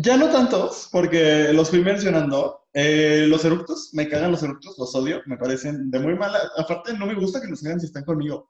Ya 0.00 0.16
no 0.16 0.30
tantos, 0.30 0.88
porque 0.92 1.52
los 1.52 1.70
fui 1.70 1.80
mencionando. 1.82 2.68
Eh, 2.72 3.26
los 3.26 3.44
eructos, 3.44 3.90
me 3.94 4.08
cagan 4.08 4.30
los 4.30 4.44
eructos, 4.44 4.78
los 4.78 4.94
odio, 4.94 5.20
me 5.26 5.36
parecen 5.36 5.90
de 5.90 5.98
muy 5.98 6.14
mala. 6.14 6.38
Aparte, 6.56 6.92
no 6.92 7.04
me 7.04 7.14
gusta 7.14 7.40
que 7.40 7.48
nos 7.48 7.62
digan 7.62 7.80
si 7.80 7.86
están 7.86 8.04
conmigo. 8.04 8.48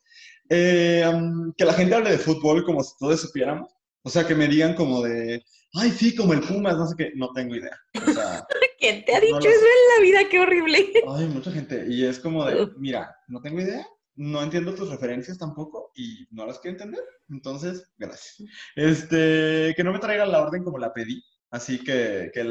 Eh, 0.50 1.10
que 1.56 1.64
la 1.64 1.72
gente 1.72 1.94
hable 1.94 2.10
de 2.10 2.18
fútbol 2.18 2.64
como 2.66 2.84
si 2.84 2.92
todos 2.98 3.22
supiéramos. 3.22 3.72
O 4.02 4.10
sea, 4.10 4.26
que 4.26 4.34
me 4.34 4.46
digan 4.46 4.74
como 4.74 5.02
de, 5.02 5.42
ay, 5.72 5.90
sí, 5.90 6.14
como 6.14 6.34
el 6.34 6.40
Pumas, 6.40 6.76
no 6.76 6.86
sé 6.86 6.94
qué, 6.98 7.12
no 7.14 7.32
tengo 7.32 7.56
idea. 7.56 7.76
O 8.06 8.12
sea, 8.12 8.46
¿Quién 8.78 9.02
te 9.06 9.14
ha 9.14 9.20
dicho 9.20 9.38
eso 9.38 9.48
en 9.48 9.96
la 9.96 10.02
vida? 10.02 10.28
¡Qué 10.30 10.40
horrible! 10.40 10.92
Ay, 11.08 11.28
mucha 11.28 11.50
gente. 11.50 11.86
Y 11.88 12.04
es 12.04 12.18
como 12.18 12.44
de, 12.44 12.68
mira, 12.76 13.16
no 13.26 13.40
tengo 13.40 13.58
idea, 13.60 13.86
no 14.16 14.42
entiendo 14.42 14.74
tus 14.74 14.90
referencias 14.90 15.38
tampoco 15.38 15.92
y 15.96 16.26
no 16.30 16.44
las 16.44 16.58
quiero 16.58 16.76
entender. 16.76 17.02
Entonces, 17.30 17.90
gracias. 17.96 18.48
Este, 18.76 19.72
que 19.74 19.82
no 19.82 19.92
me 19.92 19.98
traigan 19.98 20.30
la 20.30 20.42
orden 20.42 20.62
como 20.62 20.76
la 20.76 20.92
pedí. 20.92 21.24
Así 21.50 21.82
que, 21.82 22.30
que 22.32 22.44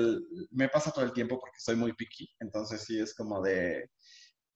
me 0.51 0.69
pasa 0.69 0.91
todo 0.91 1.05
el 1.05 1.13
tiempo 1.13 1.39
porque 1.39 1.59
soy 1.59 1.75
muy 1.75 1.93
picky, 1.93 2.27
entonces 2.39 2.81
sí 2.81 2.99
es 2.99 3.13
como 3.13 3.41
de, 3.41 3.91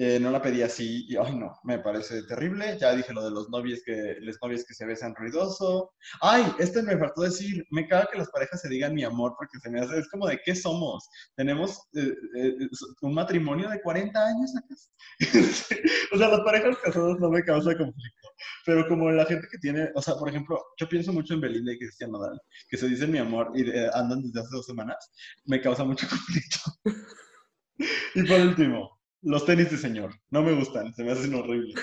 eh, 0.03 0.19
no 0.19 0.31
la 0.31 0.41
pedí 0.41 0.63
así 0.63 1.05
y, 1.07 1.15
ay, 1.15 1.35
no, 1.35 1.53
me 1.63 1.77
parece 1.77 2.23
terrible. 2.23 2.75
Ya 2.81 2.95
dije 2.95 3.13
lo 3.13 3.23
de 3.23 3.29
los 3.29 3.51
novios 3.51 3.81
que, 3.85 4.15
los 4.21 4.35
novios 4.41 4.65
que 4.65 4.73
se 4.73 4.87
besan 4.87 5.13
ruidoso. 5.13 5.91
Ay, 6.21 6.43
este 6.57 6.81
me 6.81 6.97
faltó 6.97 7.21
decir, 7.21 7.63
me 7.69 7.87
caga 7.87 8.09
que 8.11 8.17
las 8.17 8.31
parejas 8.31 8.61
se 8.61 8.69
digan 8.69 8.95
mi 8.95 9.03
amor 9.03 9.35
porque 9.37 9.59
se 9.59 9.69
me 9.69 9.79
hace, 9.79 9.99
es 9.99 10.09
como 10.09 10.25
de, 10.25 10.41
¿qué 10.43 10.55
somos? 10.55 11.07
Tenemos 11.35 11.79
eh, 11.93 12.15
eh, 12.35 12.55
un 13.01 13.13
matrimonio 13.13 13.69
de 13.69 13.79
40 13.79 14.19
años 14.19 14.51
acá. 14.57 14.75
o 16.13 16.17
sea, 16.17 16.29
las 16.29 16.39
parejas 16.39 16.77
casadas 16.83 17.19
no 17.19 17.29
me 17.29 17.43
causa 17.43 17.77
conflicto. 17.77 18.29
Pero 18.65 18.87
como 18.87 19.11
la 19.11 19.25
gente 19.27 19.47
que 19.51 19.59
tiene, 19.59 19.91
o 19.93 20.01
sea, 20.01 20.15
por 20.15 20.29
ejemplo, 20.29 20.59
yo 20.79 20.89
pienso 20.89 21.13
mucho 21.13 21.35
en 21.35 21.41
Belinda 21.41 21.73
y 21.73 21.77
Cristian 21.77 22.09
Nodal, 22.09 22.41
que 22.67 22.77
se 22.77 22.87
dicen 22.87 23.11
mi 23.11 23.19
amor 23.19 23.51
y 23.53 23.69
andan 23.93 24.23
desde 24.23 24.39
hace 24.39 24.55
dos 24.55 24.65
semanas, 24.65 25.11
me 25.45 25.61
causa 25.61 25.83
mucho 25.83 26.07
conflicto. 26.09 26.59
y 28.15 28.23
por 28.23 28.41
último, 28.41 29.00
los 29.23 29.45
tenis 29.45 29.69
de 29.69 29.77
señor, 29.77 30.13
no 30.29 30.41
me 30.41 30.53
gustan, 30.53 30.93
se 30.95 31.03
me 31.03 31.11
hacen 31.11 31.33
horribles. 31.35 31.75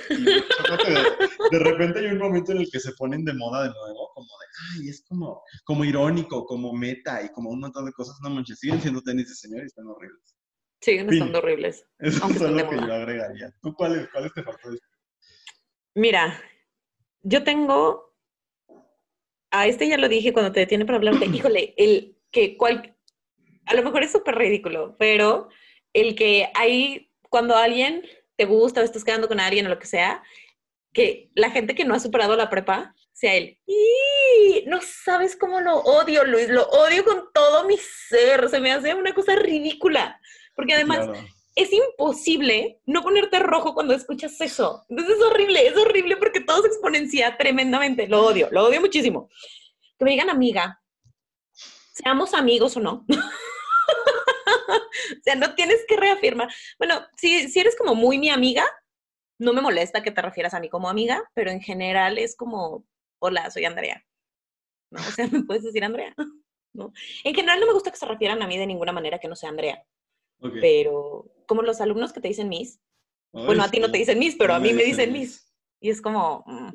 de, 1.50 1.58
repente 1.58 2.00
hay 2.00 2.06
un 2.06 2.18
momento 2.18 2.52
en 2.52 2.58
el 2.58 2.70
que 2.70 2.80
se 2.80 2.92
ponen 2.92 3.24
de 3.24 3.32
moda 3.32 3.64
de 3.64 3.70
nuevo, 3.70 4.10
como 4.14 4.26
de, 4.26 4.46
ay, 4.72 4.88
es 4.88 5.04
como, 5.08 5.42
como 5.64 5.84
irónico, 5.84 6.44
como 6.44 6.72
meta 6.72 7.22
y 7.22 7.28
como 7.30 7.50
un 7.50 7.60
montón 7.60 7.86
de 7.86 7.92
cosas. 7.92 8.18
No 8.22 8.30
manches, 8.30 8.58
siguen 8.58 8.80
siendo 8.80 9.02
tenis 9.02 9.28
de 9.28 9.34
señor 9.34 9.62
y 9.62 9.66
están 9.66 9.86
horribles. 9.86 10.36
Siguen 10.80 11.12
estando 11.12 11.38
horribles. 11.38 11.84
Eso 11.98 12.26
es 12.26 12.40
lo 12.40 12.68
que 12.68 12.76
yo 12.76 12.92
agregaría. 12.92 13.52
¿Tú 13.62 13.72
cuáles, 13.74 14.08
cuáles 14.10 14.32
te 14.34 14.42
faltó? 14.42 14.70
Mira, 15.94 16.40
yo 17.22 17.44
tengo, 17.44 18.16
a 19.50 19.66
este 19.66 19.88
ya 19.88 19.98
lo 19.98 20.08
dije 20.08 20.32
cuando 20.32 20.52
te 20.52 20.60
detiene 20.60 20.84
para 20.84 20.98
hablar 20.98 21.18
de, 21.18 21.26
híjole, 21.26 21.74
el 21.76 22.16
que 22.32 22.56
cual, 22.56 22.96
a 23.66 23.74
lo 23.74 23.82
mejor 23.82 24.02
es 24.02 24.12
súper 24.12 24.34
ridículo, 24.34 24.96
pero 24.98 25.48
el 25.92 26.14
que 26.14 26.50
hay 26.54 27.07
cuando 27.28 27.56
alguien 27.56 28.02
te 28.36 28.44
gusta 28.44 28.80
o 28.80 28.84
estás 28.84 29.04
quedando 29.04 29.28
con 29.28 29.40
alguien 29.40 29.66
o 29.66 29.68
lo 29.68 29.78
que 29.78 29.86
sea, 29.86 30.22
que 30.92 31.30
la 31.34 31.50
gente 31.50 31.74
que 31.74 31.84
no 31.84 31.94
ha 31.94 32.00
superado 32.00 32.36
la 32.36 32.50
prepa 32.50 32.94
sea 33.12 33.34
él. 33.34 33.58
Y 33.66 34.64
no 34.66 34.80
sabes 34.80 35.36
cómo 35.36 35.60
lo 35.60 35.78
odio, 35.78 36.24
Luis, 36.24 36.48
lo 36.48 36.62
odio 36.68 37.04
con 37.04 37.24
todo 37.32 37.64
mi 37.64 37.76
ser, 37.76 38.48
se 38.48 38.60
me 38.60 38.72
hace 38.72 38.94
una 38.94 39.14
cosa 39.14 39.34
ridícula, 39.36 40.20
porque 40.54 40.74
además 40.74 41.08
es 41.56 41.72
imposible 41.72 42.80
no 42.86 43.02
ponerte 43.02 43.40
rojo 43.40 43.74
cuando 43.74 43.92
escuchas 43.92 44.40
eso. 44.40 44.84
Entonces 44.88 45.16
es 45.16 45.22
horrible, 45.22 45.66
es 45.66 45.76
horrible 45.76 46.16
porque 46.16 46.40
todo 46.40 46.62
se 46.62 46.68
exponencia 46.68 47.36
tremendamente, 47.36 48.06
lo 48.06 48.24
odio, 48.24 48.48
lo 48.52 48.66
odio 48.66 48.80
muchísimo. 48.80 49.28
Que 49.98 50.04
me 50.04 50.12
digan 50.12 50.30
amiga, 50.30 50.80
seamos 51.92 52.32
amigos 52.34 52.76
o 52.76 52.80
no. 52.80 53.04
o 55.18 55.22
sea, 55.22 55.34
no 55.34 55.54
tienes 55.54 55.84
que 55.88 55.96
reafirmar. 55.96 56.48
Bueno, 56.78 57.06
si, 57.16 57.48
si 57.48 57.60
eres 57.60 57.76
como 57.76 57.94
muy 57.94 58.18
mi 58.18 58.30
amiga, 58.30 58.64
no 59.38 59.52
me 59.52 59.62
molesta 59.62 60.02
que 60.02 60.10
te 60.10 60.22
refieras 60.22 60.54
a 60.54 60.60
mí 60.60 60.68
como 60.68 60.88
amiga, 60.88 61.22
pero 61.34 61.50
en 61.50 61.60
general 61.60 62.18
es 62.18 62.36
como, 62.36 62.84
hola, 63.20 63.50
soy 63.50 63.64
Andrea. 63.64 64.04
¿No? 64.90 65.00
O 65.00 65.10
sea, 65.10 65.26
me 65.32 65.42
puedes 65.44 65.62
decir 65.62 65.84
Andrea. 65.84 66.14
¿No? 66.74 66.92
En 67.24 67.34
general 67.34 67.60
no 67.60 67.66
me 67.66 67.72
gusta 67.72 67.90
que 67.90 67.96
se 67.96 68.06
refieran 68.06 68.42
a 68.42 68.46
mí 68.46 68.58
de 68.58 68.66
ninguna 68.66 68.92
manera 68.92 69.18
que 69.18 69.28
no 69.28 69.36
sea 69.36 69.48
Andrea. 69.48 69.82
Pero 70.60 71.26
como 71.46 71.62
los 71.62 71.80
alumnos 71.80 72.12
que 72.12 72.20
te 72.20 72.28
dicen 72.28 72.48
Miss, 72.48 72.78
bueno, 73.32 73.64
a 73.64 73.70
ti 73.70 73.80
no 73.80 73.90
te 73.90 73.98
dicen 73.98 74.20
Miss, 74.20 74.36
pero 74.38 74.54
a 74.54 74.60
mí 74.60 74.72
me 74.72 74.84
dicen 74.84 75.12
Miss. 75.12 75.52
Y 75.80 75.90
es 75.90 76.00
como, 76.00 76.44
mm, 76.46 76.68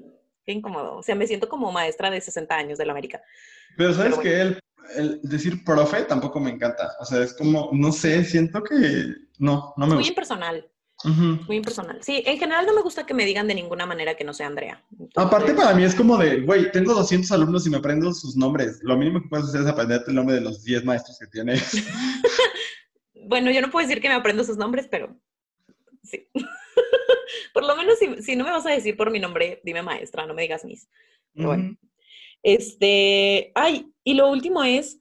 qué 0.46 0.52
incómodo. 0.52 0.98
O 0.98 1.04
sea, 1.04 1.16
me 1.16 1.28
siento 1.28 1.48
como 1.48 1.72
maestra 1.72 2.12
de 2.12 2.20
60 2.20 2.56
años 2.56 2.78
de 2.78 2.86
la 2.86 2.92
América. 2.92 3.22
Pero 3.78 3.94
sabes 3.94 4.18
que 4.20 4.42
él 4.42 4.60
el 4.96 5.20
decir 5.24 5.64
profe 5.64 6.04
tampoco 6.04 6.40
me 6.40 6.52
encanta. 6.52 6.92
O 7.00 7.06
sea, 7.06 7.24
es 7.24 7.34
como, 7.34 7.70
no 7.74 7.92
sé, 7.92 8.24
siento 8.26 8.64
que 8.64 9.14
no, 9.40 9.74
no 9.78 9.88
me 9.88 9.96
gusta. 9.96 9.96
Muy 9.96 10.08
impersonal. 10.08 10.70
Muy 11.04 11.58
impersonal. 11.58 12.02
Sí, 12.02 12.24
en 12.26 12.38
general 12.38 12.66
no 12.66 12.74
me 12.74 12.82
gusta 12.82 13.06
que 13.06 13.14
me 13.14 13.26
digan 13.26 13.48
de 13.48 13.56
ninguna 13.56 13.86
manera 13.86 14.16
que 14.16 14.24
no 14.24 14.34
sea 14.34 14.48
Andrea. 14.48 14.82
Aparte 15.16 15.54
para 15.54 15.74
mí 15.74 15.84
es 15.84 15.96
como 15.96 16.18
de, 16.18 16.42
güey, 16.42 16.72
tengo 16.72 16.94
200 16.94 17.30
alumnos 17.32 17.68
y 17.68 17.70
me 17.70 17.78
aprendo 17.78 18.14
sus 18.14 18.38
nombres. 18.38 18.80
Lo 18.84 18.96
mínimo 18.96 19.22
que 19.22 19.28
puedes 19.28 19.48
hacer 19.48 19.62
es 19.62 19.68
aprenderte 19.68 20.12
el 20.12 20.16
nombre 20.16 20.36
de 20.36 20.42
los 20.42 20.64
10 20.64 20.86
maestros 20.86 21.20
que 21.20 21.28
tienes. 21.28 21.74
bueno, 23.28 23.52
yo 23.52 23.62
no 23.62 23.70
puedo 23.70 23.86
decir 23.86 24.02
que 24.02 24.08
me 24.08 24.16
aprendo 24.16 24.46
sus 24.46 24.58
nombres, 24.58 24.88
pero 24.90 25.14
sí. 26.04 26.30
por 27.54 27.66
lo 27.66 27.76
menos 27.76 28.00
si, 28.00 28.22
si, 28.22 28.36
no 28.38 28.46
me 28.46 28.52
vas 28.52 28.66
a 28.66 28.72
decir 28.72 28.96
por 28.96 29.12
mi 29.12 29.20
nombre, 29.20 29.62
dime 29.66 29.82
maestra, 29.82 30.26
no 30.26 30.34
me 30.34 30.44
digas 30.44 30.64
mis. 30.64 30.88
Bueno. 31.34 31.76
Este, 32.44 33.52
ay, 33.56 33.92
y 34.04 34.14
lo 34.14 34.30
último 34.30 34.64
es 34.64 35.00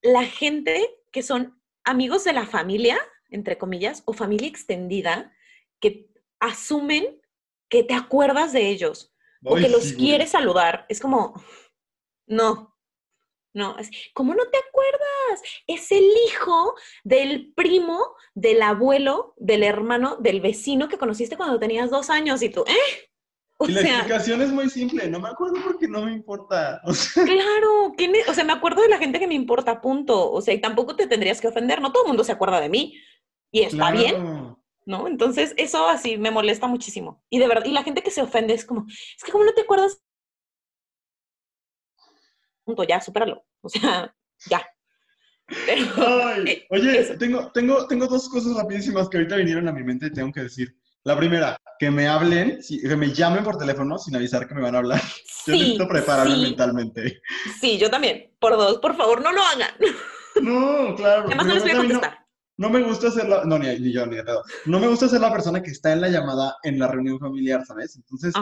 la 0.00 0.24
gente 0.24 0.88
que 1.12 1.22
son 1.22 1.60
amigos 1.84 2.24
de 2.24 2.32
la 2.32 2.46
familia, 2.46 2.98
entre 3.28 3.58
comillas, 3.58 4.02
o 4.06 4.12
familia 4.12 4.48
extendida, 4.48 5.32
que 5.80 6.08
asumen 6.40 7.20
que 7.68 7.84
te 7.84 7.94
acuerdas 7.94 8.52
de 8.52 8.68
ellos 8.68 9.14
o 9.44 9.56
que 9.56 9.68
los 9.68 9.92
quieres 9.92 10.30
saludar. 10.30 10.86
Es 10.88 11.00
como, 11.00 11.34
no, 12.26 12.76
no, 13.54 13.78
es, 13.78 13.90
¿cómo 14.14 14.34
no 14.34 14.44
te 14.44 14.58
acuerdas? 14.58 15.42
Es 15.66 15.92
el 15.92 16.04
hijo 16.26 16.74
del 17.04 17.52
primo, 17.54 18.14
del 18.34 18.62
abuelo, 18.62 19.34
del 19.36 19.62
hermano, 19.62 20.16
del 20.16 20.40
vecino 20.40 20.88
que 20.88 20.98
conociste 20.98 21.36
cuando 21.36 21.58
tenías 21.58 21.90
dos 21.90 22.08
años 22.08 22.42
y 22.42 22.48
tú, 22.48 22.64
¿eh? 22.66 23.11
y 23.68 23.72
la 23.72 23.80
explicación 23.80 24.42
es 24.42 24.50
muy 24.50 24.68
simple, 24.70 25.08
no 25.08 25.20
me 25.20 25.28
acuerdo 25.28 25.56
porque 25.64 25.88
no 25.88 26.04
me 26.04 26.12
importa. 26.12 26.80
Claro, 27.14 27.94
o 28.28 28.34
sea, 28.34 28.44
me 28.44 28.52
acuerdo 28.52 28.82
de 28.82 28.88
la 28.88 28.98
gente 28.98 29.18
que 29.18 29.26
me 29.26 29.34
importa, 29.34 29.80
punto. 29.80 30.30
O 30.30 30.40
sea, 30.40 30.54
y 30.54 30.60
tampoco 30.60 30.96
te 30.96 31.06
tendrías 31.06 31.40
que 31.40 31.48
ofender, 31.48 31.80
no 31.80 31.92
todo 31.92 32.04
el 32.04 32.08
mundo 32.08 32.24
se 32.24 32.32
acuerda 32.32 32.60
de 32.60 32.68
mí. 32.68 32.94
Y 33.50 33.62
está 33.62 33.90
bien, 33.90 34.56
¿no? 34.86 35.06
Entonces, 35.06 35.52
eso 35.58 35.86
así 35.88 36.16
me 36.16 36.30
molesta 36.30 36.66
muchísimo. 36.66 37.22
Y 37.28 37.38
de 37.38 37.48
verdad, 37.48 37.66
y 37.66 37.72
la 37.72 37.82
gente 37.82 38.02
que 38.02 38.10
se 38.10 38.22
ofende 38.22 38.54
es 38.54 38.64
como, 38.64 38.86
es 38.88 39.22
que 39.24 39.30
¿cómo 39.30 39.44
no 39.44 39.52
te 39.52 39.60
acuerdas 39.60 40.02
punto, 42.64 42.84
ya, 42.84 43.00
supéralo. 43.00 43.44
O 43.60 43.68
sea, 43.68 44.14
ya. 44.50 44.66
Ay, 45.48 46.44
eh, 46.46 46.66
oye, 46.70 47.16
tengo, 47.18 47.50
tengo, 47.52 47.86
tengo 47.86 48.06
dos 48.06 48.28
cosas 48.28 48.56
rapidísimas 48.56 49.08
que 49.08 49.18
ahorita 49.18 49.36
vinieron 49.36 49.68
a 49.68 49.72
mi 49.72 49.82
mente 49.82 50.06
y 50.06 50.12
tengo 50.12 50.32
que 50.32 50.42
decir. 50.42 50.74
La 51.04 51.16
primera, 51.16 51.56
que 51.78 51.90
me 51.90 52.06
hablen, 52.06 52.60
que 52.60 52.96
me 52.96 53.12
llamen 53.12 53.42
por 53.42 53.58
teléfono 53.58 53.98
sin 53.98 54.14
avisar 54.14 54.46
que 54.46 54.54
me 54.54 54.60
van 54.60 54.76
a 54.76 54.78
hablar. 54.78 55.00
yo 55.46 55.52
necesito 55.52 55.88
prepararme 55.88 56.36
mentalmente. 56.36 57.20
Sí, 57.60 57.76
yo 57.76 57.90
también. 57.90 58.30
Por 58.38 58.56
dos, 58.56 58.78
por 58.78 58.96
favor, 58.96 59.20
no 59.20 59.32
lo 59.32 59.42
hagan. 59.42 59.70
No, 60.40 60.94
claro. 60.94 61.24
Además 61.26 61.46
no 61.46 61.54
les 61.54 61.62
voy 61.62 61.72
a 61.72 61.76
contestar. 61.76 62.21
No, 62.58 62.68
me 62.68 62.82
gusta 62.82 63.10
ser 63.10 63.28
la, 63.28 63.44
no, 63.44 63.58
ni, 63.58 63.92
yo, 63.92 64.06
ni 64.06 64.16
de 64.16 64.24
pedo. 64.24 64.42
No 64.66 64.78
me 64.78 64.86
gusta 64.86 65.08
ser 65.08 65.20
la 65.20 65.32
persona 65.32 65.62
que 65.62 65.70
está 65.70 65.92
en 65.92 66.00
la 66.00 66.08
llamada 66.08 66.56
en 66.62 66.78
la 66.78 66.88
reunión 66.88 67.18
familiar, 67.18 67.64
¿sabes? 67.66 67.96
Entonces, 67.96 68.34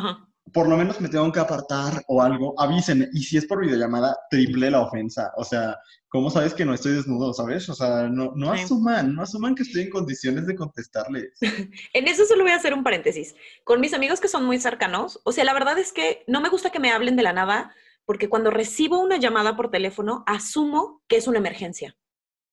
por 0.52 0.68
lo 0.68 0.76
menos 0.76 1.00
me 1.00 1.08
tengo 1.08 1.30
que 1.30 1.40
apartar 1.40 2.02
o 2.08 2.20
algo, 2.20 2.54
avisen. 2.58 3.08
Y 3.12 3.22
si 3.22 3.36
es 3.36 3.46
por 3.46 3.60
videollamada, 3.60 4.16
triple 4.30 4.70
la 4.70 4.80
ofensa. 4.80 5.32
O 5.36 5.44
sea, 5.44 5.76
¿cómo 6.08 6.28
sabes 6.28 6.54
que 6.54 6.64
no 6.64 6.74
estoy 6.74 6.92
desnudo, 6.92 7.32
sabes? 7.32 7.68
O 7.68 7.74
sea, 7.74 8.08
no, 8.08 8.32
no 8.34 8.52
asuman, 8.52 9.14
no 9.14 9.22
asuman 9.22 9.54
que 9.54 9.62
estoy 9.62 9.82
en 9.82 9.90
condiciones 9.90 10.46
de 10.46 10.56
contestarles. 10.56 11.38
en 11.92 12.08
eso 12.08 12.24
solo 12.26 12.42
voy 12.42 12.52
a 12.52 12.56
hacer 12.56 12.74
un 12.74 12.82
paréntesis. 12.82 13.34
Con 13.64 13.80
mis 13.80 13.94
amigos 13.94 14.20
que 14.20 14.28
son 14.28 14.44
muy 14.44 14.58
cercanos, 14.58 15.20
o 15.24 15.32
sea, 15.32 15.44
la 15.44 15.54
verdad 15.54 15.78
es 15.78 15.92
que 15.92 16.24
no 16.26 16.40
me 16.40 16.48
gusta 16.48 16.70
que 16.70 16.80
me 16.80 16.90
hablen 16.90 17.16
de 17.16 17.22
la 17.22 17.32
nada, 17.32 17.74
porque 18.04 18.28
cuando 18.28 18.50
recibo 18.50 19.00
una 19.00 19.18
llamada 19.18 19.56
por 19.56 19.70
teléfono, 19.70 20.24
asumo 20.26 21.02
que 21.06 21.16
es 21.16 21.28
una 21.28 21.38
emergencia. 21.38 21.96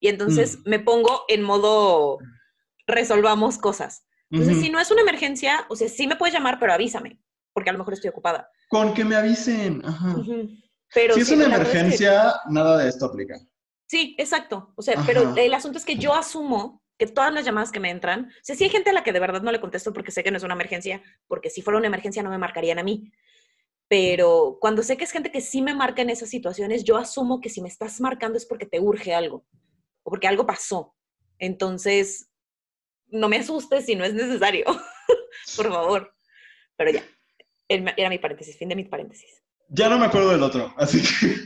Y 0.00 0.08
entonces 0.08 0.58
mm. 0.58 0.68
me 0.68 0.78
pongo 0.78 1.24
en 1.28 1.42
modo 1.42 2.18
resolvamos 2.86 3.58
cosas. 3.58 4.04
Entonces, 4.30 4.60
si 4.60 4.70
no 4.70 4.78
es 4.78 4.90
una 4.90 5.00
emergencia, 5.00 5.64
o 5.68 5.76
sea, 5.76 5.88
sí 5.88 6.06
me 6.06 6.16
puedes 6.16 6.34
llamar, 6.34 6.58
pero 6.58 6.72
avísame, 6.72 7.18
porque 7.54 7.70
a 7.70 7.72
lo 7.72 7.78
mejor 7.78 7.94
estoy 7.94 8.10
ocupada. 8.10 8.50
Con 8.68 8.92
que 8.92 9.04
me 9.04 9.16
avisen. 9.16 9.82
Ajá. 9.84 10.16
Pero 10.94 11.14
si 11.14 11.20
es 11.20 11.30
una 11.30 11.46
emergencia, 11.46 12.34
nada 12.50 12.78
de 12.78 12.88
esto 12.88 13.06
aplica. 13.06 13.38
Sí, 13.86 14.14
exacto. 14.18 14.72
O 14.76 14.82
sea, 14.82 15.02
pero 15.06 15.34
el 15.36 15.54
asunto 15.54 15.78
es 15.78 15.84
que 15.84 15.96
yo 15.96 16.14
asumo 16.14 16.82
que 16.98 17.06
todas 17.06 17.32
las 17.32 17.44
llamadas 17.44 17.70
que 17.70 17.80
me 17.80 17.90
entran, 17.90 18.26
o 18.26 18.44
sea, 18.44 18.54
si 18.54 18.64
hay 18.64 18.70
gente 18.70 18.90
a 18.90 18.92
la 18.92 19.02
que 19.02 19.12
de 19.12 19.20
verdad 19.20 19.40
no 19.40 19.52
le 19.52 19.60
contesto 19.60 19.92
porque 19.92 20.10
sé 20.10 20.22
que 20.22 20.30
no 20.30 20.36
es 20.36 20.42
una 20.42 20.54
emergencia, 20.54 21.02
porque 21.26 21.48
si 21.48 21.62
fuera 21.62 21.78
una 21.78 21.86
emergencia 21.86 22.22
no 22.22 22.30
me 22.30 22.38
marcarían 22.38 22.78
a 22.78 22.82
mí. 22.82 23.10
Pero 23.88 24.58
cuando 24.60 24.82
sé 24.82 24.98
que 24.98 25.04
es 25.04 25.12
gente 25.12 25.30
que 25.30 25.40
sí 25.40 25.62
me 25.62 25.74
marca 25.74 26.02
en 26.02 26.10
esas 26.10 26.28
situaciones, 26.28 26.84
yo 26.84 26.98
asumo 26.98 27.40
que 27.40 27.48
si 27.48 27.62
me 27.62 27.68
estás 27.68 28.00
marcando 28.00 28.36
es 28.36 28.44
porque 28.44 28.66
te 28.66 28.80
urge 28.80 29.14
algo 29.14 29.46
o 30.08 30.10
porque 30.10 30.26
algo 30.26 30.46
pasó. 30.46 30.94
Entonces, 31.38 32.30
no 33.08 33.28
me 33.28 33.36
asustes 33.36 33.84
si 33.84 33.94
no 33.94 34.04
es 34.04 34.14
necesario, 34.14 34.64
por 35.56 35.68
favor. 35.68 36.14
Pero 36.76 36.92
ya, 36.92 37.04
era 37.68 38.08
mi 38.08 38.18
paréntesis, 38.18 38.56
fin 38.56 38.70
de 38.70 38.76
mi 38.76 38.84
paréntesis. 38.84 39.42
Ya 39.68 39.90
no 39.90 39.98
me 39.98 40.06
acuerdo 40.06 40.30
del 40.30 40.42
otro, 40.42 40.74
así 40.78 41.02
que... 41.02 41.36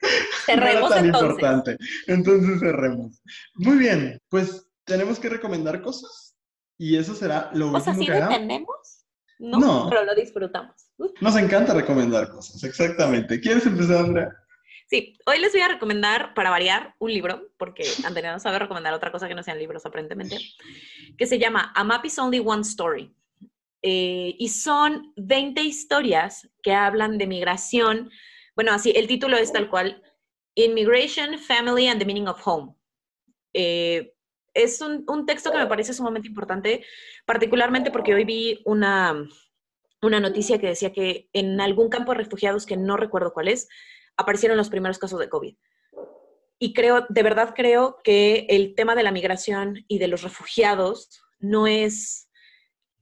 Cerremos 0.46 0.90
tan 0.90 1.04
entonces. 1.04 1.30
importante. 1.30 1.76
Entonces 2.06 2.60
cerremos. 2.60 3.20
Muy 3.54 3.76
bien, 3.76 4.20
pues 4.28 4.66
tenemos 4.84 5.18
que 5.18 5.28
recomendar 5.28 5.82
cosas 5.82 6.36
y 6.78 6.96
eso 6.96 7.14
será 7.14 7.50
lo 7.52 7.72
último 7.72 7.94
¿sí 7.98 8.06
que 8.06 8.12
tenemos? 8.12 9.04
No, 9.38 9.58
no, 9.58 9.86
pero 9.90 10.04
lo 10.04 10.14
disfrutamos. 10.14 10.74
Nos 11.20 11.36
encanta 11.36 11.74
recomendar 11.74 12.30
cosas, 12.30 12.62
exactamente. 12.64 13.40
¿Quieres 13.40 13.66
empezar, 13.66 14.06
Andrea? 14.06 14.32
Sí, 14.88 15.18
hoy 15.26 15.40
les 15.40 15.52
voy 15.52 15.62
a 15.62 15.68
recomendar, 15.68 16.32
para 16.34 16.50
variar, 16.50 16.94
un 17.00 17.12
libro, 17.12 17.48
porque 17.58 17.82
Andrea 18.04 18.32
no 18.32 18.38
sabe 18.38 18.60
recomendar 18.60 18.94
otra 18.94 19.10
cosa 19.10 19.26
que 19.26 19.34
no 19.34 19.42
sean 19.42 19.58
libros, 19.58 19.84
aparentemente, 19.84 20.38
que 21.18 21.26
se 21.26 21.40
llama 21.40 21.72
A 21.74 21.82
Map 21.82 22.04
is 22.04 22.16
Only 22.20 22.38
One 22.38 22.62
Story. 22.62 23.12
Eh, 23.82 24.36
y 24.38 24.48
son 24.48 25.12
20 25.16 25.60
historias 25.62 26.48
que 26.62 26.72
hablan 26.72 27.18
de 27.18 27.26
migración. 27.26 28.10
Bueno, 28.54 28.72
así, 28.72 28.92
el 28.94 29.08
título 29.08 29.36
es 29.36 29.52
tal 29.52 29.68
cual, 29.68 30.02
Immigration, 30.54 31.36
Family 31.40 31.88
and 31.88 31.98
the 31.98 32.06
Meaning 32.06 32.28
of 32.28 32.46
Home. 32.46 32.76
Eh, 33.54 34.14
es 34.54 34.80
un, 34.80 35.04
un, 35.08 35.26
texto 35.26 35.50
que 35.50 35.58
me 35.58 35.66
parece 35.66 35.94
sumamente 35.94 36.28
importante, 36.28 36.84
particularmente 37.26 37.90
porque 37.90 38.14
hoy 38.14 38.24
vi 38.24 38.62
una, 38.64 39.28
una 40.00 40.20
noticia 40.20 40.58
que 40.58 40.68
decía 40.68 40.92
que 40.92 41.28
en 41.32 41.60
algún 41.60 41.88
campo 41.88 42.12
de 42.12 42.18
refugiados, 42.18 42.66
que 42.66 42.76
no 42.76 42.96
recuerdo 42.96 43.32
cuál 43.32 43.48
es, 43.48 43.68
aparecieron 44.16 44.56
los 44.56 44.70
primeros 44.70 44.98
casos 44.98 45.20
de 45.20 45.28
COVID. 45.28 45.56
Y 46.58 46.72
creo, 46.72 47.06
de 47.08 47.22
verdad 47.22 47.52
creo 47.54 47.98
que 48.02 48.46
el 48.48 48.74
tema 48.74 48.94
de 48.94 49.02
la 49.02 49.12
migración 49.12 49.84
y 49.88 49.98
de 49.98 50.08
los 50.08 50.22
refugiados 50.22 51.22
no 51.38 51.66
es, 51.66 52.30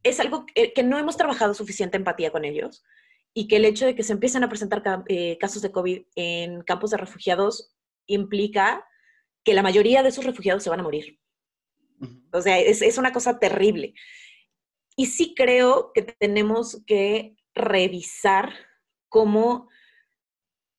es 0.03 0.19
algo 0.19 0.45
que, 0.47 0.73
no 0.83 0.99
hemos 0.99 1.17
trabajado 1.17 1.55
suficiente 1.55 1.97
empatía 1.97 2.33
con 2.33 2.45
ellos 2.45 2.85
y 3.33 3.47
que 3.47 3.57
el 3.57 3.65
hecho 3.65 3.87
de 3.87 3.95
que 3.95 4.03
se 4.03 4.13
empiecen 4.13 4.43
a 4.43 4.49
presentar 4.49 4.83
eh, 5.09 5.39
casos 5.39 5.63
de 5.63 5.71
COVID 5.71 6.03
en 6.17 6.63
campos 6.63 6.91
de 6.91 6.97
refugiados 6.97 7.75
implica 8.07 8.85
que 9.45 9.55
la 9.55 9.63
mayoría 9.63 10.03
de 10.03 10.09
esos 10.09 10.25
refugiados 10.25 10.63
se 10.63 10.71
van 10.71 10.81
a 10.81 10.85
morir. 10.85 11.21
O 12.33 12.41
sea, 12.41 12.59
es, 12.59 12.83
es 12.83 12.99
una 12.99 13.13
cosa 13.13 13.39
terrible. 13.39 13.95
Y 14.97 15.07
sí 15.07 15.35
creo 15.37 15.93
que 15.93 16.03
tenemos 16.03 16.83
que 16.87 17.37
revisar 17.55 18.53
cómo 19.09 19.69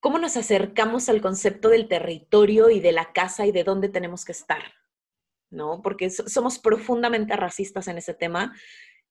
cómo 0.06 0.20
nos 0.20 0.36
acercamos 0.36 1.08
al 1.08 1.20
concepto 1.20 1.68
del 1.68 1.88
territorio 1.88 2.70
y 2.70 2.78
de 2.78 2.92
la 2.92 3.12
casa 3.12 3.44
y 3.44 3.50
de 3.50 3.64
dónde 3.64 3.88
tenemos 3.88 4.24
que 4.24 4.30
estar, 4.30 4.62
¿no? 5.50 5.82
Porque 5.82 6.10
somos 6.10 6.60
profundamente 6.60 7.34
racistas 7.34 7.88
en 7.88 7.98
ese 7.98 8.14
tema. 8.14 8.54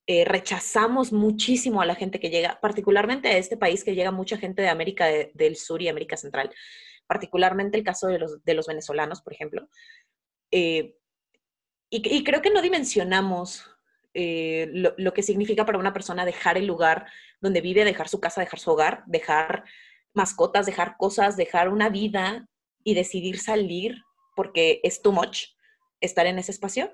Eh, 0.07 0.23
rechazamos 0.23 1.11
muchísimo 1.11 1.81
a 1.81 1.85
la 1.85 1.95
gente 1.95 2.21
que 2.21 2.29
llega, 2.29 2.61
particularmente 2.61 3.27
a 3.27 3.37
este 3.37 3.57
país 3.57 3.83
que 3.83 3.93
llega 3.93 4.11
mucha 4.11 4.37
gente 4.37 4.61
de 4.61 4.69
América 4.69 5.07
del 5.33 5.57
Sur 5.57 5.81
y 5.81 5.89
América 5.89 6.15
Central, 6.15 6.49
particularmente 7.07 7.77
el 7.77 7.83
caso 7.83 8.07
de 8.07 8.19
los, 8.19 8.41
de 8.45 8.53
los 8.53 8.65
venezolanos, 8.65 9.21
por 9.21 9.33
ejemplo. 9.33 9.67
Eh, 10.49 10.95
y, 11.89 12.23
creo 12.23 12.41
que 12.41 12.51
no 12.51 12.61
dimensionamos 12.61 13.69
eh, 14.13 14.69
lo, 14.71 14.93
lo, 14.97 15.13
que 15.13 15.23
significa 15.23 15.65
para 15.65 15.77
una 15.77 15.91
persona 15.91 16.23
dejar 16.23 16.57
el 16.57 16.67
lugar 16.67 17.05
donde 17.41 17.59
vive, 17.59 17.83
dejar 17.83 18.07
su 18.07 18.21
casa, 18.21 18.39
dejar 18.39 18.59
su 18.59 18.71
hogar, 18.71 19.03
dejar 19.07 19.65
mascotas, 20.15 20.65
dejar 20.65 20.97
cosas, 20.97 21.37
dejar 21.37 21.69
una 21.69 21.89
vida 21.89 22.47
y 22.83 22.93
decidir 22.93 23.39
salir 23.39 24.03
porque 24.35 24.81
es 24.83 25.01
too 25.01 25.11
much 25.11 25.47
estar 26.01 26.25
en 26.27 26.39
ese 26.39 26.51
espacio, 26.51 26.91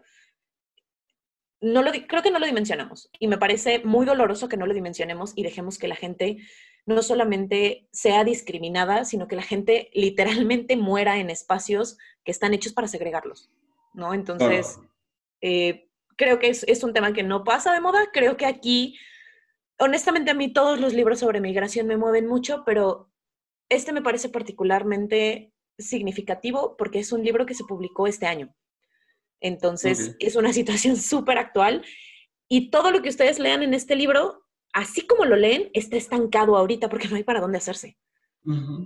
no 1.60 1.84
lo, 1.84 1.91
creo 1.91 2.23
que 2.23 2.31
no 2.31 2.39
lo 2.39 2.45
dimensionamos. 2.45 3.10
Y 3.19 3.27
me 3.27 3.38
parece 3.38 3.80
muy 3.80 4.06
doloroso 4.06 4.49
que 4.49 4.57
no 4.57 4.65
lo 4.65 4.73
dimensionemos 4.73 5.34
y 5.35 5.43
dejemos 5.43 5.77
que 5.77 5.88
la 5.88 5.95
gente 5.95 6.38
no 6.85 7.03
solamente 7.03 7.88
sea 7.91 8.23
discriminada, 8.23 9.06
sino 9.06 9.27
que 9.27 9.35
la 9.35 9.43
gente 9.43 9.89
literalmente 9.93 10.76
muera 10.76 11.18
en 11.18 11.30
espacios 11.30 11.98
que 12.23 12.31
están 12.31 12.53
hechos 12.53 12.73
para 12.73 12.88
segregarlos, 12.88 13.52
¿no? 13.93 14.14
Entonces, 14.15 14.80
eh, 15.41 15.88
creo 16.18 16.39
que 16.39 16.49
es, 16.49 16.64
es, 16.64 16.84
un 16.84 16.93
tema 16.93 17.14
que 17.14 17.23
no 17.23 17.43
pasa 17.43 17.73
de 17.73 17.81
moda. 17.81 18.10
Creo 18.11 18.38
que 18.38 18.48
aquí, 18.48 18.98
honestamente, 19.77 20.31
a 20.31 20.35
mí 20.35 20.52
todos 20.52 20.80
los 20.80 20.93
libros 20.93 21.19
sobre 21.19 21.41
migración 21.41 21.85
me 21.85 21.98
mueven 21.98 22.27
mucho, 22.27 22.64
pero 22.65 23.10
este 23.72 23.93
me 23.93 24.02
parece 24.02 24.30
particularmente 24.30 25.53
significativo 25.80 26.76
porque 26.77 26.99
es 26.99 27.11
un 27.11 27.23
libro 27.23 27.45
que 27.45 27.56
se 27.56 27.64
publicó 27.64 28.06
este 28.06 28.27
año. 28.27 28.53
Entonces, 29.39 30.15
es 30.19 30.35
una 30.35 30.53
situación 30.53 30.98
súper 30.98 31.38
actual 31.38 31.84
y 32.49 32.69
todo 32.69 32.91
lo 32.91 33.02
que 33.02 33.10
ustedes 33.10 33.39
lean 33.39 33.64
en 33.64 33.73
este 33.73 33.95
libro, 33.95 34.43
así 34.73 35.07
como 35.07 35.26
lo 35.26 35.38
leen, 35.38 35.72
está 35.73 35.95
estancado 35.95 36.57
ahorita 36.57 36.89
porque 36.89 37.07
no 37.07 37.15
hay 37.15 37.23
para 37.23 37.39
dónde 37.39 37.57
hacerse. 37.57 37.98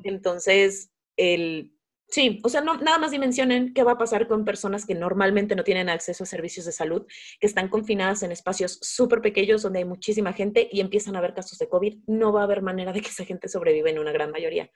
Entonces, 0.03 0.91
el, 1.17 1.74
Sí, 2.07 2.39
o 2.43 2.49
sea, 2.49 2.61
no, 2.61 2.77
nada 2.77 2.99
más 2.99 3.11
dimensionen 3.11 3.73
qué 3.73 3.83
va 3.83 3.93
a 3.93 3.97
pasar 3.97 4.27
con 4.27 4.45
personas 4.45 4.85
que 4.85 4.93
normalmente 4.93 5.55
no 5.55 5.63
tienen 5.63 5.89
acceso 5.89 6.23
a 6.23 6.27
servicios 6.27 6.65
de 6.65 6.71
salud, 6.71 7.05
que 7.39 7.47
están 7.47 7.67
confinadas 7.67 8.21
en 8.23 8.31
espacios 8.31 8.77
súper 8.81 9.21
pequeños 9.21 9.63
donde 9.63 9.79
hay 9.79 9.85
muchísima 9.85 10.31
gente 10.31 10.69
y 10.71 10.81
empiezan 10.81 11.15
a 11.15 11.19
haber 11.19 11.33
casos 11.33 11.57
de 11.57 11.67
COVID. 11.67 12.03
No 12.07 12.31
va 12.31 12.41
a 12.41 12.43
haber 12.43 12.61
manera 12.61 12.93
de 12.93 13.01
que 13.01 13.09
esa 13.09 13.25
gente 13.25 13.47
sobreviva 13.47 13.89
en 13.89 13.99
una 13.99 14.11
gran 14.11 14.31
mayoría. 14.31 14.69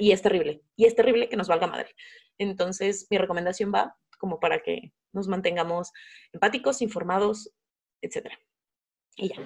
y 0.00 0.12
es 0.12 0.22
terrible. 0.22 0.62
Y 0.76 0.86
es 0.86 0.94
terrible 0.94 1.28
que 1.28 1.36
nos 1.36 1.48
valga 1.48 1.66
madre. 1.66 1.94
Entonces, 2.38 3.06
mi 3.10 3.18
recomendación 3.18 3.72
va 3.72 3.96
como 4.18 4.40
para 4.40 4.62
que 4.62 4.92
nos 5.12 5.28
mantengamos 5.28 5.92
empáticos, 6.32 6.80
informados, 6.80 7.52
etcétera. 8.00 8.38
Y 9.16 9.28
ya. 9.28 9.36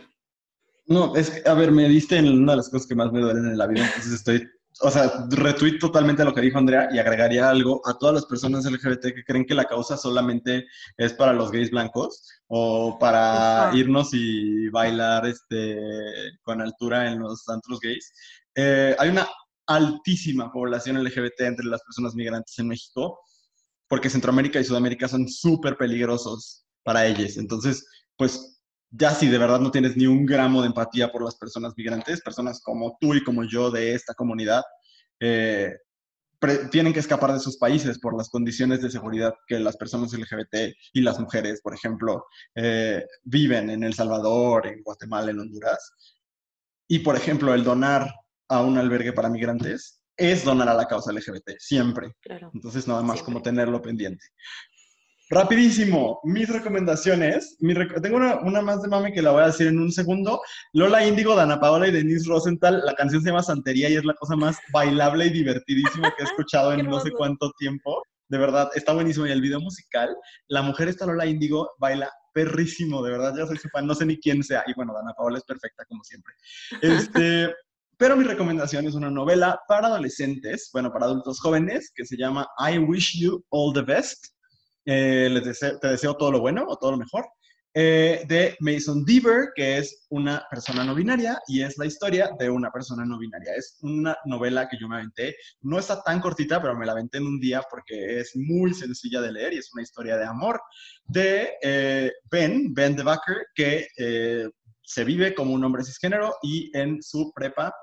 No, 0.86 1.14
es 1.16 1.30
que, 1.30 1.48
a 1.48 1.54
ver, 1.54 1.72
me 1.72 1.88
diste 1.88 2.16
en 2.16 2.28
una 2.28 2.52
de 2.52 2.58
las 2.58 2.70
cosas 2.70 2.86
que 2.86 2.94
más 2.94 3.12
me 3.12 3.20
duelen 3.20 3.44
en 3.44 3.58
la 3.58 3.66
vida, 3.66 3.84
entonces 3.84 4.12
estoy 4.12 4.48
o 4.80 4.90
sea, 4.90 5.26
retweet 5.30 5.78
totalmente 5.78 6.24
lo 6.24 6.32
que 6.32 6.40
dijo 6.40 6.58
Andrea 6.58 6.88
y 6.92 6.98
agregaría 6.98 7.48
algo 7.48 7.80
a 7.86 7.98
todas 7.98 8.14
las 8.14 8.26
personas 8.26 8.64
LGBT 8.64 9.14
que 9.14 9.24
creen 9.24 9.44
que 9.44 9.54
la 9.54 9.64
causa 9.64 9.96
solamente 9.96 10.66
es 10.96 11.12
para 11.14 11.32
los 11.32 11.50
gays 11.50 11.70
blancos 11.70 12.22
o 12.46 12.96
para 12.98 13.70
irnos 13.74 14.10
y 14.12 14.68
bailar 14.68 15.26
este, 15.26 15.76
con 16.42 16.60
altura 16.60 17.10
en 17.10 17.18
los 17.20 17.48
antros 17.48 17.80
gays. 17.80 18.12
Eh, 18.54 18.94
hay 18.98 19.08
una 19.10 19.28
altísima 19.66 20.52
población 20.52 21.02
LGBT 21.02 21.40
entre 21.40 21.66
las 21.66 21.82
personas 21.82 22.14
migrantes 22.14 22.58
en 22.58 22.68
México 22.68 23.20
porque 23.88 24.10
Centroamérica 24.10 24.60
y 24.60 24.64
Sudamérica 24.64 25.08
son 25.08 25.28
súper 25.28 25.76
peligrosos 25.76 26.64
para 26.84 27.06
ellos. 27.06 27.36
Entonces, 27.36 27.86
pues 28.16 28.57
ya 28.90 29.10
si 29.10 29.28
de 29.28 29.38
verdad 29.38 29.60
no 29.60 29.70
tienes 29.70 29.96
ni 29.96 30.06
un 30.06 30.24
gramo 30.24 30.62
de 30.62 30.68
empatía 30.68 31.10
por 31.12 31.22
las 31.22 31.36
personas 31.36 31.74
migrantes, 31.76 32.22
personas 32.22 32.60
como 32.62 32.96
tú 33.00 33.14
y 33.14 33.22
como 33.22 33.44
yo 33.44 33.70
de 33.70 33.94
esta 33.94 34.14
comunidad, 34.14 34.62
eh, 35.20 35.72
tienen 36.70 36.92
que 36.92 37.00
escapar 37.00 37.32
de 37.32 37.40
sus 37.40 37.58
países 37.58 37.98
por 37.98 38.16
las 38.16 38.28
condiciones 38.28 38.80
de 38.80 38.90
seguridad 38.90 39.34
que 39.46 39.58
las 39.58 39.76
personas 39.76 40.12
LGBT 40.12 40.72
y 40.92 41.00
las 41.00 41.18
mujeres, 41.18 41.60
por 41.60 41.74
ejemplo, 41.74 42.26
eh, 42.54 43.04
viven 43.24 43.70
en 43.70 43.82
El 43.82 43.94
Salvador, 43.94 44.68
en 44.68 44.82
Guatemala, 44.82 45.32
en 45.32 45.40
Honduras. 45.40 45.92
Y, 46.86 47.00
por 47.00 47.16
ejemplo, 47.16 47.52
el 47.54 47.64
donar 47.64 48.14
a 48.48 48.62
un 48.62 48.78
albergue 48.78 49.12
para 49.12 49.28
migrantes 49.28 50.00
es 50.16 50.44
donar 50.44 50.68
a 50.68 50.74
la 50.74 50.86
causa 50.86 51.12
LGBT, 51.12 51.56
siempre. 51.58 52.14
Entonces, 52.54 52.86
nada 52.86 53.02
más 53.02 53.22
como 53.22 53.42
tenerlo 53.42 53.82
pendiente. 53.82 54.24
Rapidísimo, 55.30 56.20
mis 56.24 56.48
recomendaciones. 56.48 57.58
tengo 58.02 58.16
una, 58.16 58.62
más 58.62 58.80
de 58.80 58.88
mami 58.88 59.12
que 59.12 59.20
la 59.20 59.32
voy 59.32 59.42
a 59.42 59.48
decir 59.48 59.66
en 59.66 59.78
un 59.78 59.92
segundo. 59.92 60.40
Lola 60.72 61.06
Índigo, 61.06 61.34
Dana 61.34 61.60
Paola 61.60 61.86
y 61.86 61.90
Denise 61.90 62.26
Rosenthal. 62.28 62.82
La 62.86 62.94
canción 62.94 63.20
se 63.20 63.28
llama 63.28 63.42
Santería 63.42 63.90
y 63.90 63.96
es 63.96 64.06
la 64.06 64.14
cosa 64.14 64.36
más 64.36 64.56
bailable 64.72 65.26
y 65.26 65.30
divertidísima 65.30 66.14
que 66.16 66.22
he 66.22 66.26
escuchado 66.26 66.72
en 66.72 66.86
no 66.88 67.00
sé 67.00 67.10
cuánto 67.10 67.52
tiempo. 67.58 68.02
De 68.28 68.38
verdad, 68.38 68.70
está 68.74 68.94
buenísimo. 68.94 69.26
Y 69.26 69.30
el 69.30 69.42
video 69.42 69.60
musical, 69.60 70.16
la 70.48 70.62
mujer 70.62 70.88
esta 70.88 71.04
Lola 71.04 71.26
Índigo 71.26 71.72
baila 71.78 72.10
perrísimo, 72.32 73.02
de 73.02 73.10
verdad, 73.10 73.34
ya 73.36 73.46
soy 73.46 73.58
su 73.58 73.68
fan, 73.68 73.86
no 73.86 73.94
sé 73.94 74.06
ni 74.06 74.18
quién 74.18 74.42
sea. 74.42 74.62
Y 74.66 74.72
bueno, 74.74 74.94
Dana 74.94 75.12
Paola 75.12 75.36
es 75.36 75.44
perfecta 75.44 75.84
como 75.84 76.02
siempre. 76.04 76.32
Este, 76.80 77.54
pero 77.98 78.16
mi 78.16 78.24
recomendación 78.24 78.86
es 78.86 78.94
una 78.94 79.10
novela 79.10 79.60
para 79.68 79.88
adolescentes, 79.88 80.70
bueno, 80.72 80.90
para 80.90 81.04
adultos 81.04 81.38
jóvenes, 81.40 81.90
que 81.94 82.06
se 82.06 82.16
llama 82.16 82.48
I 82.58 82.78
Wish 82.78 83.20
You 83.20 83.44
All 83.50 83.74
the 83.74 83.82
Best 83.82 84.37
eh, 84.90 85.28
les 85.28 85.58
te 85.58 85.88
deseo 85.88 86.16
todo 86.16 86.32
lo 86.32 86.40
bueno 86.40 86.64
o 86.66 86.78
todo 86.78 86.92
lo 86.92 86.96
mejor, 86.96 87.26
eh, 87.74 88.24
de 88.26 88.56
Mason 88.60 89.04
Deaver, 89.04 89.50
que 89.54 89.76
es 89.76 90.06
una 90.08 90.42
persona 90.50 90.82
no 90.82 90.94
binaria 90.94 91.38
y 91.46 91.60
es 91.60 91.76
la 91.76 91.84
historia 91.84 92.30
de 92.38 92.48
una 92.48 92.70
persona 92.70 93.04
no 93.04 93.18
binaria. 93.18 93.52
Es 93.54 93.76
una 93.82 94.16
novela 94.24 94.66
que 94.66 94.78
yo 94.80 94.88
me 94.88 94.96
aventé, 94.96 95.36
no 95.60 95.78
está 95.78 96.02
tan 96.02 96.20
cortita, 96.20 96.60
pero 96.62 96.74
me 96.74 96.86
la 96.86 96.92
aventé 96.92 97.18
en 97.18 97.26
un 97.26 97.38
día 97.38 97.62
porque 97.70 98.20
es 98.20 98.32
muy 98.34 98.72
sencilla 98.72 99.20
de 99.20 99.32
leer 99.32 99.52
y 99.52 99.58
es 99.58 99.70
una 99.74 99.82
historia 99.82 100.16
de 100.16 100.24
amor 100.24 100.58
de 101.04 101.50
eh, 101.62 102.10
Ben, 102.30 102.72
Ben 102.72 102.96
DeBacker, 102.96 103.48
que 103.54 103.88
se 104.82 105.04
vive 105.04 105.34
como 105.34 105.52
un 105.52 105.62
hombre 105.62 105.84
cisgénero 105.84 106.34
y 106.42 106.74
en 106.74 107.02
su 107.02 107.30
prepa 107.34 107.74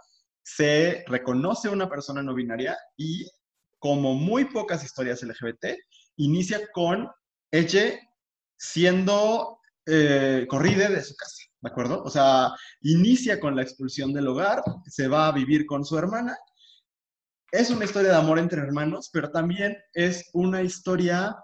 se 0.42 1.04
reconoce 1.06 1.70
una 1.70 1.88
persona 1.88 2.24
no 2.24 2.34
binaria 2.34 2.76
y 2.98 3.28
como 3.78 4.16
muy 4.16 4.46
pocas 4.46 4.84
historias 4.84 5.22
LGBT, 5.22 5.76
inicia 6.18 6.60
con 6.74 7.10
ella 7.52 8.00
siendo 8.58 9.60
eh, 9.86 10.46
corrida 10.50 10.90
de 10.90 11.04
su 11.04 11.16
casa, 11.16 11.44
¿de 11.62 11.70
acuerdo? 11.70 12.04
O 12.04 12.10
sea, 12.10 12.52
inicia 12.82 13.40
con 13.40 13.56
la 13.56 13.62
expulsión 13.62 14.14
del 14.14 14.28
hogar, 14.28 14.64
se 14.88 15.08
va 15.08 15.28
a 15.28 15.32
vivir 15.32 15.66
con 15.66 15.86
su 15.86 15.98
hermana. 15.98 16.38
Es 17.52 17.70
una 17.70 17.86
historia 17.86 18.10
de 18.10 18.18
amor 18.18 18.40
entre 18.40 18.62
hermanos, 18.62 19.10
pero 19.14 19.32
también 19.32 19.78
es 19.94 20.30
una 20.34 20.62
historia 20.62 21.36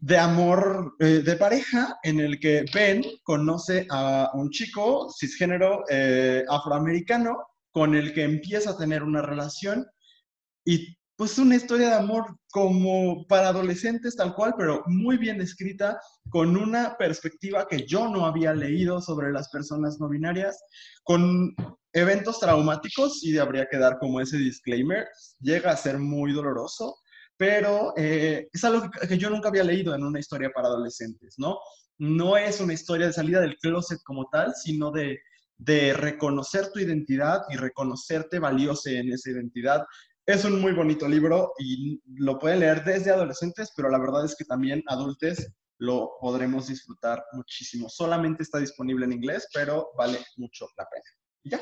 de 0.00 0.18
amor 0.18 0.96
eh, 0.98 1.22
de 1.24 1.36
pareja 1.36 1.98
en 2.02 2.20
el 2.20 2.40
que 2.40 2.64
Ben 2.74 3.04
conoce 3.22 3.86
a 3.90 4.30
un 4.34 4.50
chico 4.50 5.08
cisgénero 5.16 5.84
eh, 5.88 6.44
afroamericano 6.48 7.36
con 7.70 7.94
el 7.94 8.12
que 8.12 8.24
empieza 8.24 8.70
a 8.70 8.78
tener 8.78 9.02
una 9.02 9.22
relación 9.22 9.86
y 10.64 10.97
pues 11.18 11.36
una 11.36 11.56
historia 11.56 11.88
de 11.88 11.94
amor 11.96 12.38
como 12.52 13.26
para 13.26 13.48
adolescentes 13.48 14.14
tal 14.14 14.36
cual, 14.36 14.54
pero 14.56 14.84
muy 14.86 15.16
bien 15.16 15.40
escrita, 15.40 16.00
con 16.30 16.56
una 16.56 16.96
perspectiva 16.96 17.66
que 17.66 17.84
yo 17.84 18.08
no 18.08 18.24
había 18.24 18.54
leído 18.54 19.00
sobre 19.00 19.32
las 19.32 19.48
personas 19.48 19.98
no 19.98 20.08
binarias, 20.08 20.62
con 21.02 21.56
eventos 21.92 22.38
traumáticos, 22.38 23.24
y 23.24 23.36
habría 23.36 23.66
que 23.66 23.78
dar 23.78 23.98
como 23.98 24.20
ese 24.20 24.38
disclaimer, 24.38 25.08
llega 25.40 25.72
a 25.72 25.76
ser 25.76 25.98
muy 25.98 26.32
doloroso, 26.32 26.94
pero 27.36 27.94
eh, 27.96 28.48
es 28.52 28.62
algo 28.62 28.88
que, 28.88 29.18
yo 29.18 29.28
nunca 29.28 29.48
había 29.48 29.64
leído 29.64 29.96
en 29.96 30.04
una 30.04 30.20
historia 30.20 30.50
para 30.54 30.68
adolescentes, 30.68 31.34
¿no? 31.36 31.58
No 31.98 32.36
es 32.36 32.60
una 32.60 32.74
historia 32.74 33.08
de 33.08 33.12
salida 33.12 33.40
del 33.40 33.56
closet 33.56 33.98
como 34.04 34.28
tal, 34.30 34.54
sino 34.54 34.92
de, 34.92 35.18
de 35.56 35.94
reconocer 35.94 36.70
tu 36.70 36.78
identidad 36.78 37.42
y 37.50 37.56
reconocerte 37.56 38.38
valioso 38.38 38.88
en 38.88 39.12
esa 39.12 39.30
identidad, 39.30 39.84
es 40.28 40.44
un 40.44 40.60
muy 40.60 40.72
bonito 40.72 41.08
libro 41.08 41.54
y 41.58 42.02
lo 42.18 42.38
pueden 42.38 42.60
leer 42.60 42.84
desde 42.84 43.10
adolescentes, 43.10 43.72
pero 43.74 43.88
la 43.88 43.98
verdad 43.98 44.26
es 44.26 44.36
que 44.36 44.44
también 44.44 44.82
adultos 44.86 45.38
lo 45.78 46.18
podremos 46.20 46.68
disfrutar 46.68 47.24
muchísimo. 47.32 47.88
Solamente 47.88 48.42
está 48.42 48.58
disponible 48.58 49.06
en 49.06 49.14
inglés, 49.14 49.48
pero 49.54 49.88
vale 49.96 50.18
mucho 50.36 50.68
la 50.76 50.86
pena. 50.86 51.04
Y 51.44 51.50
ya. 51.50 51.60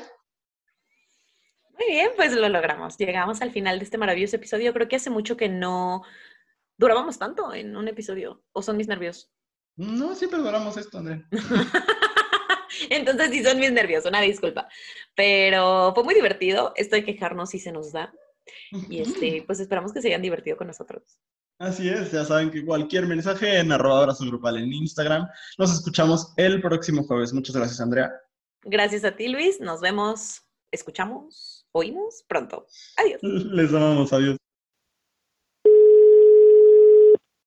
Muy 1.71 1.87
bien, 1.87 2.11
pues 2.17 2.33
lo 2.33 2.49
logramos. 2.49 2.97
Llegamos 2.97 3.41
al 3.41 3.51
final 3.51 3.79
de 3.79 3.85
este 3.85 3.97
maravilloso 3.97 4.35
episodio. 4.35 4.73
Creo 4.73 4.89
que 4.89 4.97
hace 4.97 5.11
mucho 5.11 5.37
que 5.37 5.47
no 5.47 6.03
durábamos 6.77 7.17
tanto 7.17 7.53
en 7.53 7.77
un 7.77 7.87
episodio. 7.87 8.43
¿O 8.51 8.61
son 8.61 8.75
mis 8.75 8.89
nervios? 8.89 9.31
No, 9.77 10.13
siempre 10.13 10.39
duramos 10.39 10.75
esto, 10.75 10.97
André. 10.97 11.23
Entonces 12.89 13.29
sí 13.31 13.41
son 13.45 13.59
mis 13.59 13.71
nervios, 13.71 14.05
una 14.05 14.19
disculpa. 14.19 14.67
Pero 15.15 15.93
fue 15.95 16.03
muy 16.03 16.15
divertido. 16.15 16.73
Esto 16.75 16.97
de 16.97 17.05
quejarnos 17.05 17.51
si 17.51 17.59
se 17.59 17.71
nos 17.71 17.93
da. 17.93 18.13
Y 18.89 19.01
este, 19.01 19.43
pues 19.45 19.59
esperamos 19.59 19.93
que 19.93 20.01
se 20.01 20.09
hayan 20.09 20.21
divertido 20.21 20.57
con 20.57 20.67
nosotros. 20.67 21.19
Así 21.59 21.89
es, 21.89 22.11
ya 22.11 22.23
saben 22.23 22.51
que 22.51 22.63
cualquier 22.63 23.07
mensaje 23.07 23.59
en 23.59 23.71
arroba 23.71 24.01
abrazo 24.01 24.25
grupal 24.25 24.57
en 24.57 24.71
Instagram. 24.71 25.27
Nos 25.57 25.73
escuchamos 25.73 26.33
el 26.37 26.61
próximo 26.61 27.03
jueves. 27.03 27.33
Muchas 27.33 27.55
gracias, 27.55 27.81
Andrea. 27.81 28.11
Gracias 28.63 29.03
a 29.03 29.15
ti, 29.15 29.27
Luis. 29.27 29.59
Nos 29.59 29.81
vemos, 29.81 30.43
escuchamos, 30.71 31.65
oímos 31.71 32.23
pronto. 32.27 32.67
Adiós. 32.97 33.19
Les 33.23 33.73
amamos, 33.73 34.13
adiós. 34.13 34.37